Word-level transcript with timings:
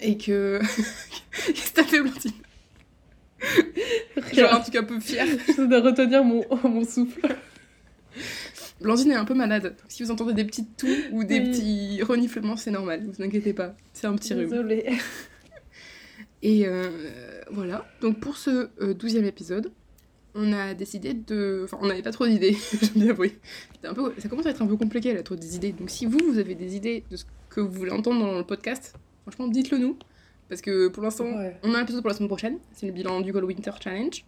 et 0.00 0.16
que. 0.16 0.60
Qu'est-ce 1.46 1.70
que 1.70 1.74
t'as 1.74 1.84
fait, 1.84 2.00
Blandine 2.00 2.32
Genre 4.32 4.52
un 4.54 4.60
truc 4.60 4.76
un 4.76 4.84
peu 4.84 5.00
fier. 5.00 5.26
Je 5.56 5.62
dois 5.62 5.80
retenir 5.80 6.24
mon, 6.24 6.44
mon 6.68 6.84
souffle. 6.84 7.20
Blandine 8.80 9.12
est 9.12 9.16
un 9.16 9.24
peu 9.24 9.34
malade. 9.34 9.76
Si 9.88 10.02
vous 10.02 10.10
entendez 10.10 10.34
des 10.34 10.44
petites 10.44 10.76
toux 10.76 10.86
ou 11.12 11.24
des 11.24 11.40
Oui. 11.40 11.50
petits 11.50 12.02
reniflements, 12.02 12.56
c'est 12.56 12.70
normal, 12.70 13.04
vous 13.06 13.22
inquiétez 13.22 13.52
pas. 13.52 13.74
C'est 13.92 14.06
un 14.06 14.14
petit 14.14 14.34
rhume. 14.34 14.50
Désolée. 14.50 14.86
Et 16.42 16.66
euh, 16.66 16.90
voilà. 17.50 17.86
Donc 18.00 18.20
pour 18.20 18.36
ce 18.36 18.68
euh, 18.80 18.94
douzième 18.94 19.24
épisode, 19.24 19.72
on 20.34 20.52
a 20.52 20.74
décidé 20.74 21.14
de. 21.14 21.62
Enfin, 21.64 21.78
on 21.80 21.86
n'avait 21.88 22.02
pas 22.02 22.12
trop 22.12 22.26
d'idées, 22.28 22.56
j'aime 22.80 22.90
bien 22.94 23.10
avouer. 23.10 23.38
Un 23.82 23.94
peu... 23.94 24.12
Ça 24.18 24.28
commence 24.28 24.46
à 24.46 24.50
être 24.50 24.62
un 24.62 24.66
peu 24.66 24.76
compliqué 24.76 25.12
là, 25.14 25.22
trop 25.24 25.34
des 25.34 25.56
idées. 25.56 25.72
Donc 25.72 25.90
si 25.90 26.06
vous, 26.06 26.18
vous 26.28 26.38
avez 26.38 26.54
des 26.54 26.76
idées 26.76 27.02
de 27.10 27.16
ce 27.16 27.24
que 27.50 27.60
vous 27.60 27.72
voulez 27.72 27.90
entendre 27.90 28.20
dans 28.24 28.38
le 28.38 28.44
podcast, 28.44 28.94
franchement, 29.30 29.48
dites-le 29.48 29.78
nous. 29.78 29.96
Parce 30.48 30.62
que 30.62 30.88
pour 30.88 31.02
l'instant, 31.02 31.24
Ouais. 31.36 31.56
on 31.62 31.74
a 31.74 31.78
un 31.78 31.82
épisode 31.82 32.00
pour 32.00 32.08
la 32.08 32.14
semaine 32.16 32.28
prochaine. 32.28 32.58
C'est 32.72 32.86
le 32.86 32.92
bilan 32.92 33.20
du 33.20 33.32
Gold 33.32 33.44
Winter 33.44 33.70
Challenge. 33.82 34.24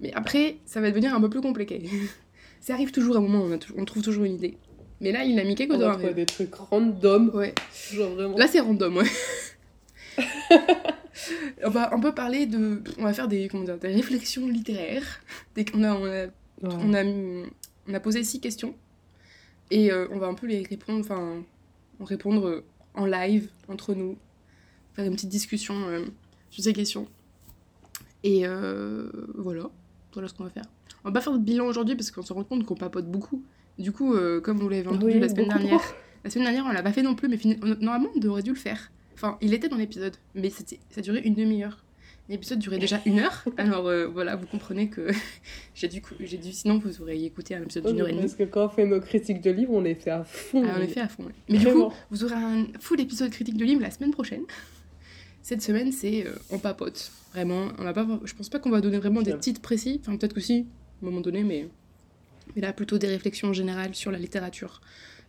Mais 0.00 0.12
après, 0.14 0.56
ça 0.64 0.80
va 0.80 0.88
devenir 0.90 1.14
un 1.14 1.20
peu 1.20 1.28
plus 1.28 1.40
compliqué. 1.42 1.82
ça 2.60 2.72
arrive 2.74 2.90
toujours 2.90 3.16
à 3.16 3.18
un 3.18 3.22
moment, 3.22 3.44
on, 3.44 3.52
a 3.52 3.58
on 3.76 3.84
trouve 3.84 4.02
toujours 4.02 4.24
une 4.24 4.34
idée. 4.36 4.56
Mais 5.02 5.12
là, 5.12 5.24
il 5.24 5.38
a 5.38 5.44
mis 5.44 5.54
On 5.68 5.72
heures. 5.80 5.90
va 5.90 5.94
trouver 5.96 6.14
des 6.14 6.24
trucs 6.26 6.54
random. 6.54 7.30
Ouais. 7.34 7.54
Genre 7.92 8.10
vraiment. 8.14 8.36
Là, 8.38 8.46
c'est 8.46 8.60
random, 8.60 8.96
ouais. 8.96 9.04
on 11.64 11.70
va 11.70 11.94
un 11.94 12.00
peu 12.00 12.14
parler 12.14 12.46
de. 12.46 12.82
On 12.98 13.02
va 13.04 13.12
faire 13.12 13.28
des, 13.28 13.48
comment 13.48 13.64
dire, 13.64 13.76
des 13.78 13.88
réflexions 13.88 14.46
littéraires. 14.48 15.20
Des- 15.54 15.66
on, 15.74 15.82
a, 15.84 15.94
on, 15.94 16.04
a, 16.06 16.08
Ouais. 16.08 16.28
on, 16.62 16.94
a, 16.94 17.04
mis- 17.04 17.44
on 17.86 17.92
a 17.92 18.00
posé 18.00 18.24
six 18.24 18.40
questions. 18.40 18.74
Et 19.70 19.92
euh, 19.92 20.06
on 20.12 20.18
va 20.18 20.26
un 20.28 20.34
peu 20.34 20.46
les 20.46 20.62
répondre, 20.62 21.00
enfin, 21.00 21.42
en 22.00 22.04
répondre 22.04 22.46
euh, 22.48 22.64
en 22.96 23.06
live 23.06 23.48
entre 23.68 23.94
nous. 23.94 24.16
Faire 24.94 25.04
une 25.04 25.14
petite 25.14 25.28
discussion 25.28 25.74
euh, 25.88 26.04
sur 26.50 26.64
ces 26.64 26.72
questions. 26.72 27.06
Et 28.22 28.46
euh, 28.46 29.10
voilà. 29.34 29.70
Voilà 30.12 30.28
ce 30.28 30.34
qu'on 30.34 30.44
va 30.44 30.50
faire. 30.50 30.64
On 31.04 31.08
va 31.08 31.12
pas 31.12 31.20
faire 31.20 31.34
de 31.34 31.38
bilan 31.38 31.66
aujourd'hui 31.66 31.94
parce 31.94 32.10
qu'on 32.10 32.22
se 32.22 32.32
rend 32.32 32.42
compte 32.44 32.64
qu'on 32.64 32.74
papote 32.74 33.06
beaucoup. 33.10 33.42
Du 33.78 33.92
coup, 33.92 34.14
euh, 34.14 34.40
comme 34.40 34.58
vous 34.58 34.68
l'avez 34.68 34.88
entendu 34.88 35.04
Oui, 35.06 35.20
la 35.20 35.28
semaine 35.28 35.48
dernière, 35.48 35.78
trop. 35.80 35.94
la 36.24 36.30
semaine 36.30 36.44
dernière, 36.46 36.64
on 36.66 36.72
l'a 36.72 36.82
pas 36.82 36.92
fait 36.92 37.02
non 37.02 37.14
plus, 37.14 37.28
mais 37.28 37.38
normalement, 37.80 38.08
on 38.16 38.28
aurait 38.28 38.42
dû 38.42 38.50
le 38.50 38.56
faire. 38.56 38.90
Enfin, 39.14 39.36
il 39.42 39.52
était 39.54 39.68
dans 39.68 39.76
l'épisode, 39.76 40.16
mais 40.34 40.48
c'était- 40.50 40.80
ça 40.90 41.02
durait 41.02 41.20
une 41.20 41.34
demi-heure. 41.34 41.84
L'épisode 42.28 42.58
durait 42.58 42.78
déjà 42.78 43.00
une 43.06 43.20
heure, 43.20 43.44
alors 43.56 43.86
euh, 43.86 44.06
voilà, 44.08 44.34
vous 44.34 44.46
comprenez 44.46 44.88
que 44.88 45.10
j'ai 45.74 45.86
dû, 45.86 46.00
cou- 46.02 46.14
j'ai 46.18 46.38
dû, 46.38 46.52
sinon 46.52 46.78
vous 46.78 47.00
auriez 47.00 47.26
écouté 47.26 47.54
un 47.54 47.62
épisode 47.62 47.86
d'une 47.86 48.00
heure 48.00 48.08
et 48.08 48.12
demie. 48.12 48.22
Parce 48.22 48.34
que 48.34 48.42
quand 48.42 48.64
on 48.66 48.68
fait 48.68 48.84
nos 48.86 49.00
critiques 49.00 49.40
de 49.40 49.50
livres, 49.50 49.72
on 49.74 49.80
les 49.80 49.94
fait 49.94 50.10
à 50.10 50.24
fond. 50.24 50.64
Ah, 50.66 50.74
on 50.78 50.82
est 50.82 50.88
fait 50.88 51.00
à 51.00 51.08
fond. 51.08 51.24
ouais. 51.24 51.32
Mais 51.48 51.58
du 51.58 51.66
coup, 51.66 51.92
vous 52.10 52.24
aurez 52.24 52.34
un 52.34 52.66
full 52.80 53.00
épisode 53.00 53.30
critique 53.30 53.56
de 53.56 53.64
livre 53.64 53.80
la 53.80 53.90
semaine 53.92 54.10
prochaine. 54.10 54.42
Cette 55.42 55.62
semaine, 55.62 55.92
c'est 55.92 56.26
euh, 56.26 56.32
on 56.50 56.58
papote. 56.58 57.12
Vraiment, 57.32 57.68
on 57.78 57.84
va 57.84 57.92
pas, 57.92 58.06
je 58.24 58.34
pense 58.34 58.48
pas 58.48 58.58
qu'on 58.58 58.70
va 58.70 58.80
donner 58.80 58.98
vraiment 58.98 59.22
des 59.22 59.30
Bien. 59.32 59.38
titres 59.38 59.60
précis. 59.60 60.00
Enfin, 60.02 60.16
peut-être 60.16 60.32
que 60.34 60.40
si, 60.40 60.66
à 61.02 61.06
un 61.06 61.10
moment 61.10 61.20
donné, 61.20 61.44
mais, 61.44 61.68
mais 62.56 62.62
là, 62.62 62.72
plutôt 62.72 62.98
des 62.98 63.06
réflexions 63.06 63.52
générales 63.52 63.94
sur 63.94 64.10
la 64.10 64.18
littérature, 64.18 64.80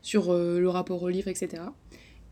sur 0.01 0.31
euh, 0.33 0.59
le 0.59 0.69
rapport 0.69 1.03
au 1.03 1.09
livre, 1.09 1.27
etc. 1.27 1.61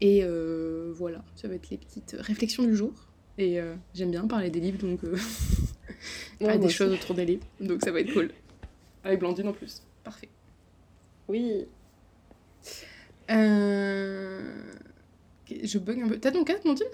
Et 0.01 0.21
euh, 0.23 0.91
voilà, 0.95 1.23
ça 1.35 1.47
va 1.47 1.53
être 1.53 1.69
les 1.69 1.77
petites 1.77 2.15
réflexions 2.19 2.63
du 2.63 2.75
jour. 2.75 2.91
Et 3.37 3.59
euh, 3.59 3.75
j'aime 3.93 4.11
bien 4.11 4.25
parler 4.27 4.49
des 4.49 4.59
livres, 4.59 4.77
donc 4.79 5.03
euh, 5.03 5.15
Ouais, 6.39 6.47
parler 6.47 6.59
des 6.59 6.69
choses 6.69 6.91
aussi. 6.93 7.01
autour 7.03 7.15
des 7.15 7.25
livres. 7.25 7.45
Donc 7.59 7.81
ça 7.83 7.91
va 7.91 7.99
être 7.99 8.13
cool. 8.13 8.31
Avec 9.03 9.19
Blandine 9.19 9.47
en 9.49 9.53
plus. 9.53 9.81
Parfait. 10.03 10.29
Oui. 11.27 11.65
Euh... 13.31 14.53
Je 15.63 15.77
bug 15.79 15.99
un 16.01 16.07
peu. 16.09 16.19
T'as 16.19 16.31
ton 16.31 16.43
casque, 16.43 16.63
Blandine? 16.63 16.87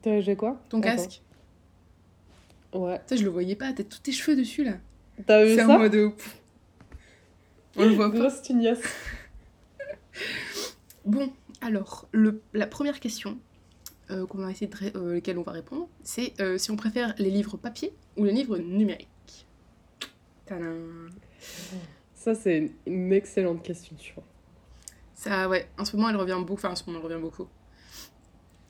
T'as- 0.00 0.20
J'ai 0.20 0.36
quoi? 0.36 0.60
Ton 0.68 0.78
Attends. 0.80 0.88
casque 0.96 1.22
Ouais. 2.72 3.00
Ça, 3.06 3.16
je 3.16 3.24
le 3.24 3.30
voyais 3.30 3.54
pas. 3.56 3.72
T'as 3.72 3.84
tous 3.84 3.98
tes 4.00 4.12
cheveux 4.12 4.36
dessus, 4.36 4.64
là. 4.64 4.78
T'as 5.26 5.44
vu 5.44 5.54
C'est 5.54 5.62
en 5.62 5.68
ça? 5.68 5.78
mode... 5.78 5.92
pff. 5.92 6.38
On 7.76 7.84
le 7.84 7.94
voit 7.94 8.10
pas. 8.10 8.18
Grosse 8.18 8.42
tignasse. 8.42 8.80
Bon, 11.04 11.32
alors, 11.60 12.06
le, 12.12 12.42
la 12.52 12.66
première 12.68 13.00
question 13.00 13.38
euh, 14.12 14.26
qu'on 14.26 14.38
va 14.38 14.50
essayer 14.50 14.66
de 14.68 14.76
euh, 14.98 15.14
laquelle 15.14 15.38
on 15.38 15.42
va 15.42 15.52
répondre, 15.52 15.88
c'est 16.02 16.38
euh, 16.40 16.58
si 16.58 16.70
on 16.70 16.76
préfère 16.76 17.14
les 17.18 17.30
livres 17.30 17.56
papier 17.56 17.92
ou 18.16 18.24
les 18.24 18.32
livres 18.32 18.58
numériques. 18.58 19.08
Tadam. 20.46 21.10
Ça, 22.14 22.34
c'est 22.34 22.70
une 22.86 23.12
excellente 23.12 23.62
question, 23.62 23.96
tu 23.96 24.14
vois. 24.14 24.24
Ça, 25.14 25.48
ouais, 25.48 25.68
en 25.78 25.84
ce 25.84 25.96
moment, 25.96 26.08
elle 26.10 26.16
revient 26.16 26.36
beaucoup. 26.38 26.54
Enfin, 26.54 26.70
en 26.70 26.76
ce 26.76 26.84
moment, 26.86 26.98
elle 27.00 27.04
revient 27.12 27.20
beaucoup. 27.22 27.46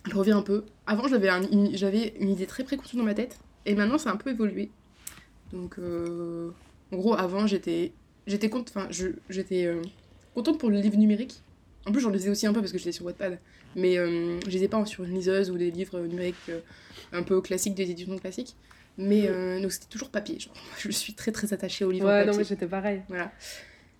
Elle 0.06 0.14
revient 0.14 0.32
un 0.32 0.42
peu. 0.42 0.64
Avant, 0.86 1.06
j'avais 1.08 1.28
un- 1.28 1.48
une, 1.50 1.76
j'avais 1.76 2.14
une 2.18 2.30
idée 2.30 2.46
très 2.46 2.64
préconçue 2.64 2.96
dans 2.96 3.04
ma 3.04 3.14
tête. 3.14 3.38
Et 3.66 3.74
maintenant, 3.74 3.98
ça 3.98 4.10
a 4.10 4.12
un 4.14 4.16
peu 4.16 4.30
évolué. 4.30 4.70
Donc, 5.52 5.78
euh, 5.78 6.50
en 6.92 6.96
gros, 6.96 7.14
avant, 7.14 7.46
j'étais 7.46 7.92
j'étais 8.26 8.48
cont- 8.48 8.64
enfin, 8.68 8.86
je- 8.90 9.16
j'étais 9.28 9.64
euh, 9.66 9.82
contente 10.34 10.58
pour 10.58 10.70
le 10.70 10.76
livre 10.80 10.96
numérique. 10.96 11.42
En 11.86 11.92
plus, 11.92 12.00
j'en 12.00 12.10
lisais 12.10 12.30
aussi 12.30 12.46
un 12.46 12.52
peu 12.52 12.60
parce 12.60 12.72
que 12.72 12.78
j'étais 12.78 12.92
sur 12.92 13.04
Wattpad. 13.04 13.38
Mais 13.74 13.98
euh, 13.98 14.38
je 14.40 14.50
lisais 14.50 14.68
pas 14.68 14.84
sur 14.86 15.04
une 15.04 15.14
liseuse 15.14 15.50
ou 15.50 15.56
des 15.56 15.70
livres 15.70 16.00
numériques 16.00 16.36
euh, 16.48 16.60
un 17.12 17.22
peu 17.22 17.40
classiques, 17.40 17.74
des 17.74 17.90
éditions 17.90 18.16
classiques. 18.18 18.54
Mais 18.98 19.26
euh, 19.26 19.60
donc, 19.60 19.72
c'était 19.72 19.88
toujours 19.88 20.10
papier. 20.10 20.38
Genre, 20.38 20.54
je 20.78 20.90
suis 20.90 21.14
très 21.14 21.32
très 21.32 21.52
attachée 21.52 21.84
aux 21.84 21.90
livres 21.90 22.06
Ouais, 22.06 22.24
non, 22.24 22.36
mais 22.36 22.44
j'étais 22.44 22.66
pareil. 22.66 23.02
Voilà. 23.08 23.32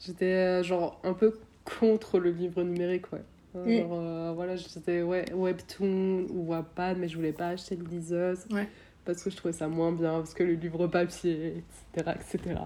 J'étais 0.01 0.25
euh, 0.27 0.63
genre 0.63 1.01
un 1.05 1.15
peu 1.15 1.39
contre 1.65 2.19
le 2.19 2.31
livre 2.31 2.63
numérique, 2.63 3.13
ouais. 3.13 3.21
Euh, 3.55 3.65
Mm. 3.65 3.79
Genre, 3.81 3.93
euh, 3.93 4.33
voilà, 4.35 4.57
j'étais 4.57 5.03
ouais, 5.03 5.27
webtoon 5.33 6.27
ou 6.31 6.47
Wattpad, 6.49 6.97
mais 6.99 7.09
je 7.09 7.17
voulais 7.17 7.33
pas 7.33 7.49
acheter 7.49 7.75
une 7.75 7.87
liseuse. 7.89 8.47
Ouais. 8.51 8.69
Parce 9.05 9.23
que 9.23 9.31
je 9.31 9.37
trouvais 9.37 9.53
ça 9.53 9.69
moins 9.69 9.93
bien, 9.93 10.13
parce 10.21 10.33
que 10.33 10.43
le 10.43 10.55
livre 10.55 10.87
papier, 10.87 11.63
etc., 11.95 12.17
etc. 12.19 12.61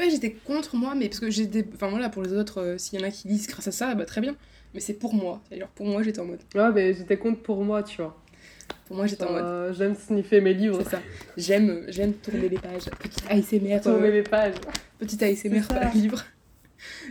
Pas 0.00 0.06
que 0.06 0.12
j'étais 0.12 0.30
contre 0.32 0.76
moi, 0.76 0.94
mais 0.94 1.08
parce 1.08 1.20
que 1.20 1.28
j'étais. 1.30 1.62
Enfin 1.74 1.88
voilà, 1.90 2.08
pour 2.08 2.22
les 2.22 2.32
autres, 2.32 2.62
euh, 2.62 2.78
s'il 2.78 2.98
y 2.98 3.02
en 3.02 3.06
a 3.06 3.10
qui 3.10 3.28
lisent 3.28 3.46
grâce 3.48 3.68
à 3.68 3.72
ça, 3.72 3.94
bah 3.94 4.06
très 4.06 4.22
bien. 4.22 4.34
Mais 4.72 4.80
c'est 4.80 4.94
pour 4.94 5.12
moi. 5.12 5.42
C'est-à-dire, 5.46 5.68
pour 5.68 5.84
moi, 5.86 6.02
j'étais 6.02 6.20
en 6.20 6.24
mode. 6.24 6.40
Ouais, 6.54 6.72
mais 6.72 6.94
j'étais 6.94 7.18
contre 7.18 7.42
pour 7.42 7.62
moi, 7.62 7.82
tu 7.82 7.98
vois. 8.00 8.16
Pour 8.86 8.96
moi, 8.96 9.06
j'étais 9.06 9.24
en 9.24 9.32
mode. 9.32 9.74
J'aime 9.74 9.94
sniffer 9.94 10.40
mes 10.40 10.54
livres, 10.54 10.80
C'est 10.84 10.90
ça. 10.92 11.00
J'aime, 11.36 11.84
j'aime 11.88 12.14
tourner 12.14 12.48
les 12.48 12.56
pages. 12.58 12.84
Petit 12.98 13.22
ASMR. 13.28 13.80
tourner 13.82 14.08
euh, 14.08 14.12
les 14.12 14.22
pages. 14.22 14.54
petit 14.98 15.22
ASMR 15.22 15.66
par 15.68 15.94
livre. 15.94 16.24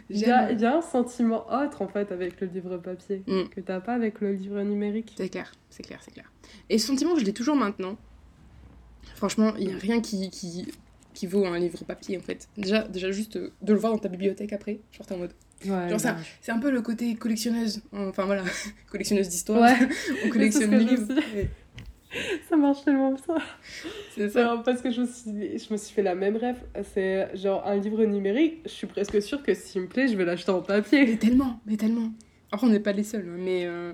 Il 0.09 0.17
y, 0.17 0.25
a, 0.25 0.47
J'aime. 0.47 0.57
il 0.57 0.61
y 0.63 0.65
a 0.65 0.77
un 0.77 0.81
sentiment 0.81 1.45
autre, 1.47 1.83
en 1.83 1.87
fait, 1.87 2.11
avec 2.11 2.41
le 2.41 2.47
livre 2.47 2.77
papier, 2.77 3.21
Mm. 3.27 3.49
que 3.55 3.61
t'as 3.61 3.79
pas 3.81 3.93
avec 3.93 4.19
le 4.19 4.33
livre 4.33 4.59
numérique. 4.63 5.13
C'est 5.15 5.29
clair, 5.29 5.51
c'est 5.69 5.83
clair, 5.83 5.99
c'est 6.03 6.11
clair. 6.11 6.31
Et 6.71 6.79
ce 6.79 6.87
sentiment, 6.87 7.15
je 7.17 7.23
l'ai 7.23 7.33
toujours 7.33 7.55
maintenant. 7.55 7.97
Franchement, 9.15 9.53
il 9.59 9.67
n'y 9.67 9.73
a 9.73 9.77
rien 9.77 10.01
qui, 10.01 10.31
qui, 10.31 10.65
qui 11.19 11.27
vaut 11.27 11.45
un 11.45 11.59
livre 11.59 11.83
papier 11.83 12.17
en 12.17 12.21
fait. 12.21 12.47
Déjà, 12.57 12.87
déjà 12.87 13.11
juste 13.11 13.35
euh, 13.35 13.51
de 13.61 13.73
le 13.73 13.79
voir 13.79 13.91
dans 13.91 13.99
ta 13.99 14.07
bibliothèque 14.07 14.53
après, 14.53 14.79
genre 14.93 15.05
t'es 15.05 15.13
en 15.15 15.17
mode. 15.17 15.33
Ouais, 15.65 15.89
Genre 15.89 15.99
ça, 15.99 16.15
C'est 16.39 16.53
un 16.53 16.59
peu 16.59 16.71
le 16.71 16.81
côté 16.81 17.13
collectionneuse. 17.15 17.81
Enfin 17.91 18.23
voilà, 18.23 18.43
collectionneuse 18.89 19.27
d'histoire. 19.27 19.59
Ouais, 19.61 19.89
On 20.25 20.29
collectionne 20.29 20.71
les 20.71 20.85
livres. 20.85 21.13
ça 22.47 22.55
marche 22.55 22.85
tellement 22.85 23.17
ça. 23.17 23.35
C'est 24.15 24.29
ça. 24.29 24.39
Alors, 24.51 24.63
parce 24.63 24.81
que 24.81 24.89
je 24.91 25.01
me, 25.01 25.07
suis, 25.07 25.59
je 25.59 25.73
me 25.73 25.77
suis 25.77 25.93
fait 25.93 26.03
la 26.03 26.15
même 26.15 26.37
rêve. 26.37 26.55
C'est 26.93 27.35
genre 27.35 27.67
un 27.67 27.75
livre 27.75 28.05
numérique, 28.05 28.59
je 28.63 28.69
suis 28.69 28.87
presque 28.87 29.21
sûre 29.21 29.43
que 29.43 29.53
s'il 29.53 29.81
me 29.81 29.87
plaît, 29.87 30.07
je 30.07 30.15
vais 30.15 30.23
l'acheter 30.23 30.51
en 30.51 30.61
Mais 30.61 30.67
papier. 30.67 31.17
tellement, 31.17 31.59
mais 31.65 31.75
tellement. 31.75 32.13
Après, 32.53 32.65
on 32.65 32.69
n'est 32.69 32.79
pas 32.79 32.93
les 32.93 33.03
seuls, 33.03 33.27
hein, 33.27 33.37
mais, 33.37 33.65
euh, 33.65 33.91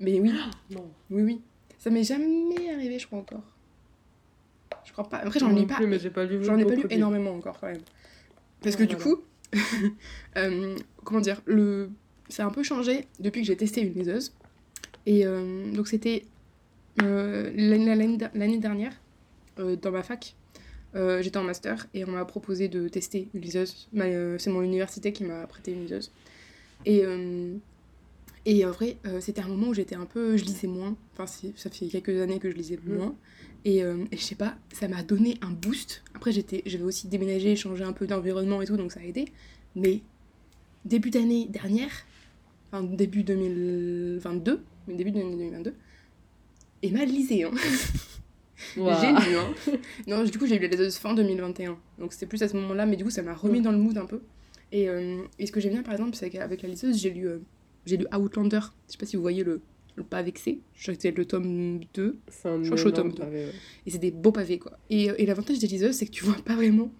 mais 0.00 0.18
oui, 0.18 0.32
Non. 0.70 0.90
oui, 1.10 1.22
oui. 1.22 1.40
Ça 1.78 1.90
m'est 1.90 2.02
jamais 2.02 2.70
arrivé, 2.74 2.98
je 2.98 3.06
crois, 3.06 3.20
encore. 3.20 3.42
Je 4.84 4.92
crois 4.92 5.08
pas. 5.08 5.18
Après, 5.18 5.38
j'en 5.40 5.48
lis 5.50 5.66
pas. 5.66 5.76
plus, 5.76 5.86
mais 5.86 5.98
j'ai 5.98 6.10
pas 6.10 6.24
lu 6.24 6.42
J'en 6.44 6.58
ai 6.58 6.64
pas 6.64 6.74
lu 6.74 6.84
énormément 6.90 7.32
encore, 7.34 7.58
quand 7.60 7.68
même. 7.68 7.80
Parce 8.62 8.76
que 8.76 8.84
du 8.84 8.96
coup, 8.96 9.18
euh, 10.36 10.76
comment 11.04 11.20
dire, 11.20 11.40
le... 11.46 11.90
ça 12.28 12.44
a 12.44 12.46
un 12.46 12.50
peu 12.50 12.62
changé 12.62 13.06
depuis 13.20 13.42
que 13.42 13.46
j'ai 13.46 13.56
testé 13.56 13.82
une 13.82 13.92
liseuse. 13.92 14.32
Et 15.06 15.26
euh, 15.26 15.70
donc, 15.72 15.88
c'était 15.88 16.24
euh, 17.02 17.50
l'année 17.54 18.58
dernière, 18.58 18.92
dans 19.58 19.90
ma 19.90 20.02
fac. 20.02 20.34
J'étais 20.94 21.38
en 21.38 21.42
master 21.44 21.88
et 21.92 22.04
on 22.04 22.10
m'a 22.12 22.24
proposé 22.24 22.68
de 22.68 22.88
tester 22.88 23.28
une 23.34 23.40
liseuse. 23.40 23.88
C'est 24.38 24.50
mon 24.50 24.62
université 24.62 25.12
qui 25.12 25.24
m'a 25.24 25.46
prêté 25.46 25.72
une 25.72 25.82
liseuse. 25.82 26.12
Et, 26.86 27.02
Et 28.46 28.64
en 28.64 28.70
vrai, 28.70 28.96
c'était 29.20 29.40
un 29.42 29.48
moment 29.48 29.68
où 29.68 29.74
j'étais 29.74 29.96
un 29.96 30.06
peu. 30.06 30.36
Je 30.36 30.44
lisais 30.44 30.68
moins. 30.68 30.96
Enfin, 31.14 31.26
ça 31.56 31.70
fait 31.70 31.86
quelques 31.86 32.20
années 32.20 32.38
que 32.38 32.50
je 32.50 32.56
lisais 32.56 32.78
Mhm. 32.84 32.96
moins. 32.96 33.14
Et, 33.64 33.82
euh, 33.82 34.04
et 34.12 34.16
je 34.16 34.22
sais 34.22 34.34
pas, 34.34 34.56
ça 34.72 34.88
m'a 34.88 35.02
donné 35.02 35.38
un 35.40 35.50
boost. 35.50 36.02
Après, 36.14 36.32
j'étais, 36.32 36.62
j'avais 36.66 36.84
aussi 36.84 37.08
déménagé, 37.08 37.56
changé 37.56 37.82
un 37.82 37.92
peu 37.92 38.06
d'environnement 38.06 38.60
et 38.60 38.66
tout, 38.66 38.76
donc 38.76 38.92
ça 38.92 39.00
a 39.00 39.04
aidé. 39.04 39.26
Mais 39.74 40.00
début 40.84 41.10
d'année 41.10 41.46
dernière, 41.46 41.90
enfin 42.70 42.82
début 42.82 43.22
2022, 43.22 44.62
mais 44.86 44.94
début 44.94 45.10
de 45.10 45.18
l'année 45.18 45.36
2022, 45.36 45.74
Emma 46.82 47.04
lisait. 47.04 47.44
Hein. 47.44 47.52
J'ai 48.76 48.80
lu. 48.80 49.36
Hein. 49.36 49.54
non, 50.06 50.24
du 50.24 50.38
coup, 50.38 50.46
j'ai 50.46 50.58
lu 50.58 50.62
la 50.62 50.68
liseuse 50.68 50.96
fin 50.96 51.14
2021. 51.14 51.76
Donc 51.98 52.12
c'était 52.12 52.26
plus 52.26 52.42
à 52.42 52.48
ce 52.48 52.56
moment-là, 52.56 52.86
mais 52.86 52.96
du 52.96 53.04
coup, 53.04 53.10
ça 53.10 53.22
m'a 53.22 53.34
remis 53.34 53.60
dans 53.60 53.72
le 53.72 53.78
mood 53.78 53.96
un 53.98 54.06
peu. 54.06 54.20
Et, 54.72 54.88
euh, 54.88 55.22
et 55.38 55.46
ce 55.46 55.52
que 55.52 55.60
j'aime 55.60 55.72
bien, 55.72 55.82
par 55.82 55.92
exemple, 55.92 56.14
c'est 56.14 56.30
qu'avec 56.30 56.62
la 56.62 56.68
liseuse, 56.68 56.98
j'ai 56.98 57.10
lu, 57.10 57.28
euh, 57.28 57.38
j'ai 57.86 57.96
lu 57.96 58.06
Outlander. 58.14 58.60
Je 58.86 58.92
sais 58.92 58.98
pas 58.98 59.06
si 59.06 59.16
vous 59.16 59.22
voyez 59.22 59.44
le 59.44 59.60
pas 60.02 60.22
vexé. 60.22 60.60
Je 60.74 60.82
crois 60.82 60.94
que 60.96 61.02
c'est 61.02 61.16
le 61.16 61.24
tome 61.24 61.80
2. 61.94 62.18
C'est 62.28 62.48
un 62.48 62.62
Je 62.62 62.68
crois 62.68 62.70
que 62.70 62.76
je 62.76 62.76
suis 62.76 62.86
au 62.88 62.92
énorme 62.94 63.10
tome 63.10 63.18
deux. 63.18 63.22
pavé, 63.24 63.44
ouais. 63.46 63.52
Et 63.86 63.90
c'est 63.90 63.98
des 63.98 64.10
beaux 64.10 64.32
pavés, 64.32 64.58
quoi. 64.58 64.78
Et, 64.90 65.10
euh, 65.10 65.14
et 65.18 65.26
l'avantage 65.26 65.58
des 65.60 65.66
liseuses, 65.68 65.94
c'est 65.96 66.06
que 66.06 66.10
tu 66.10 66.24
vois 66.24 66.34
pas 66.44 66.56
vraiment. 66.56 66.90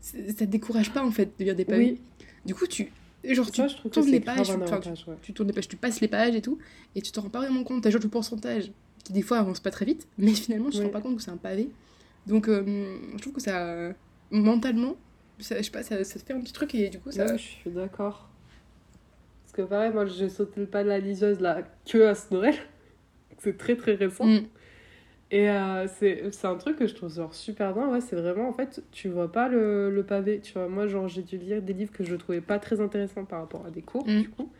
Ça 0.00 0.18
te 0.34 0.44
décourage 0.44 0.92
pas, 0.92 1.02
en 1.04 1.10
fait, 1.10 1.30
de 1.38 1.44
lire 1.44 1.56
des 1.56 1.64
pavés. 1.64 1.92
Oui, 2.18 2.26
Du 2.44 2.54
coup, 2.54 2.66
tu. 2.66 2.92
Genre, 3.26 3.50
tu 3.50 3.62
vois, 3.62 3.68
je 3.68 3.88
tournes 3.88 4.10
les 4.10 4.20
pages, 4.20 4.50
enfin, 4.50 4.58
tu- 4.66 4.72
avantage, 4.74 5.04
ouais. 5.08 5.14
tu 5.22 5.32
tournes 5.32 5.48
les 5.48 5.54
pages, 5.54 5.68
tu 5.68 5.76
passes 5.76 6.02
les 6.02 6.08
pages 6.08 6.34
et 6.34 6.42
tout, 6.42 6.58
et 6.94 7.00
tu 7.00 7.10
te 7.10 7.18
rends 7.18 7.30
pas 7.30 7.38
vraiment 7.40 7.64
compte. 7.64 7.82
T'as 7.82 7.88
genre 7.88 8.02
le 8.02 8.10
pourcentage 8.10 8.70
qui 9.02 9.14
des 9.14 9.22
fois 9.22 9.38
avance 9.38 9.60
pas 9.60 9.70
très 9.70 9.86
vite, 9.86 10.06
mais 10.18 10.34
finalement 10.34 10.68
tu 10.68 10.76
te 10.76 10.82
rends 10.82 10.90
pas 10.90 11.00
compte 11.00 11.16
que 11.16 11.22
c'est 11.22 11.30
un 11.30 11.38
pavé. 11.38 11.70
Donc 12.26 12.48
euh, 12.48 12.98
je 13.16 13.20
trouve 13.22 13.32
que 13.32 13.40
ça, 13.40 13.94
mentalement, 14.30 14.96
ça, 15.38 15.56
je 15.56 15.62
sais 15.62 15.70
pas, 15.70 15.82
ça, 15.82 16.04
ça 16.04 16.18
te 16.18 16.24
fait 16.26 16.34
un 16.34 16.40
petit 16.40 16.52
truc 16.52 16.74
et 16.74 16.90
du 16.90 16.98
coup 16.98 17.10
ça. 17.10 17.34
Je 17.34 17.42
suis 17.42 17.70
d'accord. 17.70 18.28
Parce 19.56 19.68
que 19.68 19.72
pareil, 19.72 19.92
moi 19.92 20.04
j'ai 20.06 20.28
sauté 20.28 20.60
le 20.60 20.66
pas 20.66 20.82
de 20.82 20.88
la 20.88 20.98
liseuse 20.98 21.40
là 21.40 21.62
que 21.88 22.06
à 22.06 22.14
ce 22.14 22.32
Noël. 22.34 22.54
C'est 23.38 23.56
très 23.58 23.76
très 23.76 23.94
récent. 23.94 24.24
Mm. 24.26 24.40
Et 25.30 25.50
euh, 25.50 25.86
c'est 25.88 26.44
un 26.44 26.54
truc 26.56 26.76
que 26.76 26.86
je 26.86 26.94
trouve 26.94 27.12
genre 27.12 27.34
super 27.34 27.74
bien. 27.74 27.88
Ouais, 27.88 28.00
c'est 28.00 28.14
vraiment 28.14 28.48
en 28.48 28.52
fait, 28.52 28.82
tu 28.92 29.08
vois 29.08 29.30
pas 29.32 29.48
le, 29.48 29.90
le 29.90 30.02
pavé. 30.04 30.40
Tu 30.40 30.52
vois, 30.52 30.68
moi 30.68 30.86
genre 30.86 31.08
j'ai 31.08 31.22
dû 31.22 31.36
lire 31.38 31.60
des 31.60 31.72
livres 31.72 31.92
que 31.92 32.04
je 32.04 32.14
trouvais 32.14 32.40
pas 32.40 32.58
très 32.58 32.80
intéressants 32.80 33.24
par 33.24 33.40
rapport 33.40 33.66
à 33.66 33.70
des 33.70 33.82
cours, 33.82 34.06
Mm. 34.06 34.20
du 34.22 34.28
coup. 34.28 34.50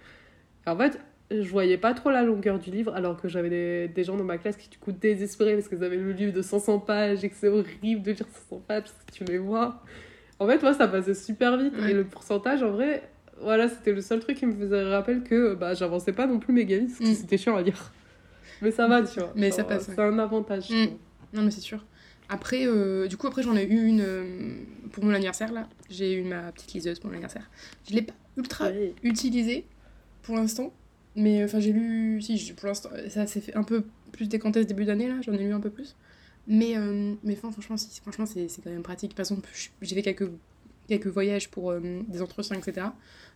Et 0.66 0.70
en 0.70 0.76
fait, 0.76 0.98
je 1.30 1.48
voyais 1.48 1.78
pas 1.78 1.94
trop 1.94 2.10
la 2.10 2.22
longueur 2.22 2.58
du 2.58 2.70
livre 2.70 2.92
alors 2.94 3.20
que 3.20 3.28
j'avais 3.28 3.50
des, 3.50 3.88
des 3.88 4.04
gens 4.04 4.16
dans 4.16 4.24
ma 4.24 4.36
classe 4.38 4.56
qui 4.56 4.68
du 4.68 4.78
coup 4.78 4.92
désespéraient 4.92 5.54
parce 5.54 5.68
qu'ils 5.68 5.84
avaient 5.84 5.96
le 5.96 6.12
livre 6.12 6.32
de 6.32 6.42
500 6.42 6.80
pages 6.80 7.22
et 7.24 7.28
que 7.28 7.36
c'est 7.36 7.48
horrible 7.48 8.02
de 8.02 8.10
lire 8.12 8.26
500 8.28 8.62
pages 8.66 8.82
parce 8.82 9.04
que 9.06 9.12
tu 9.12 9.24
les 9.24 9.38
vois. 9.38 9.82
En 10.40 10.46
fait, 10.48 10.60
moi 10.62 10.74
ça 10.74 10.88
passait 10.88 11.14
super 11.14 11.56
vite 11.56 11.74
Ouais. 11.78 11.92
et 11.92 11.94
le 11.94 12.04
pourcentage 12.04 12.62
en 12.64 12.70
vrai, 12.72 13.02
voilà, 13.40 13.68
c'était 13.68 13.92
le 13.92 14.00
seul 14.00 14.20
truc 14.20 14.36
qui 14.38 14.46
me 14.46 14.54
faisait 14.54 14.82
rappeler 14.82 15.20
que 15.20 15.54
bah, 15.54 15.74
j'avançais 15.74 16.12
pas 16.12 16.26
non 16.26 16.38
plus 16.38 16.52
méga 16.52 16.78
vite 16.78 16.98
Mm. 17.00 17.14
c'était 17.14 17.38
chiant 17.38 17.56
à 17.56 17.62
lire. 17.62 17.92
Mais 18.62 18.70
ça 18.70 18.86
va, 18.86 19.02
tu 19.02 19.18
vois. 19.18 19.32
Mais 19.36 19.50
ça 19.50 19.64
passe, 19.64 19.88
ouais. 19.88 19.94
C'est 19.96 20.02
un 20.02 20.18
avantage. 20.18 20.70
Mm. 20.70 20.86
Non 21.34 21.42
mais 21.42 21.50
c'est 21.50 21.60
sûr. 21.60 21.84
Après, 22.28 22.66
euh, 22.66 23.06
du 23.06 23.16
coup 23.16 23.26
après 23.26 23.42
j'en 23.42 23.54
ai 23.56 23.64
eu 23.64 23.84
une 23.86 24.00
euh, 24.00 24.54
pour 24.92 25.04
mon 25.04 25.12
anniversaire 25.12 25.52
là. 25.52 25.68
J'ai 25.90 26.14
eu 26.14 26.22
ma 26.22 26.52
petite 26.52 26.72
liseuse 26.72 26.98
pour 26.98 27.08
mon 27.08 27.14
anniversaire. 27.14 27.50
Je 27.88 27.94
l'ai 27.94 28.02
pas 28.02 28.14
ultra 28.36 28.68
Oui. 28.70 28.94
utilisée 29.02 29.66
pour 30.22 30.36
l'instant, 30.36 30.72
mais 31.16 31.42
euh, 31.42 31.44
enfin 31.44 31.60
j'ai 31.60 31.72
lu, 31.72 32.22
si 32.22 32.52
pour 32.56 32.68
l'instant 32.68 32.88
ça 33.08 33.26
s'est 33.26 33.40
fait 33.40 33.54
un 33.56 33.62
peu 33.62 33.84
plus 34.12 34.28
décanté 34.28 34.62
ce 34.62 34.66
début 34.68 34.84
d'année 34.86 35.08
là, 35.08 35.16
j'en 35.22 35.32
ai 35.34 35.38
lu 35.38 35.52
un 35.52 35.60
peu 35.60 35.70
plus. 35.70 35.96
Mais 36.46 36.76
euh, 36.78 37.14
mais 37.24 37.34
enfin, 37.36 37.50
franchement 37.50 37.76
si, 37.76 38.00
franchement 38.00 38.24
c'est 38.26 38.48
c'est 38.48 38.62
quand 38.62 38.70
même 38.70 38.82
pratique. 38.82 39.14
Par 39.14 39.24
exemple 39.24 39.48
je- 39.52 39.68
j'ai 39.82 39.94
fait 39.94 40.02
quelques 40.02 40.30
quelques 40.88 41.06
voyages 41.06 41.50
pour 41.50 41.70
euh, 41.70 41.80
des 42.08 42.22
entretiens 42.22 42.56
etc. 42.56 42.88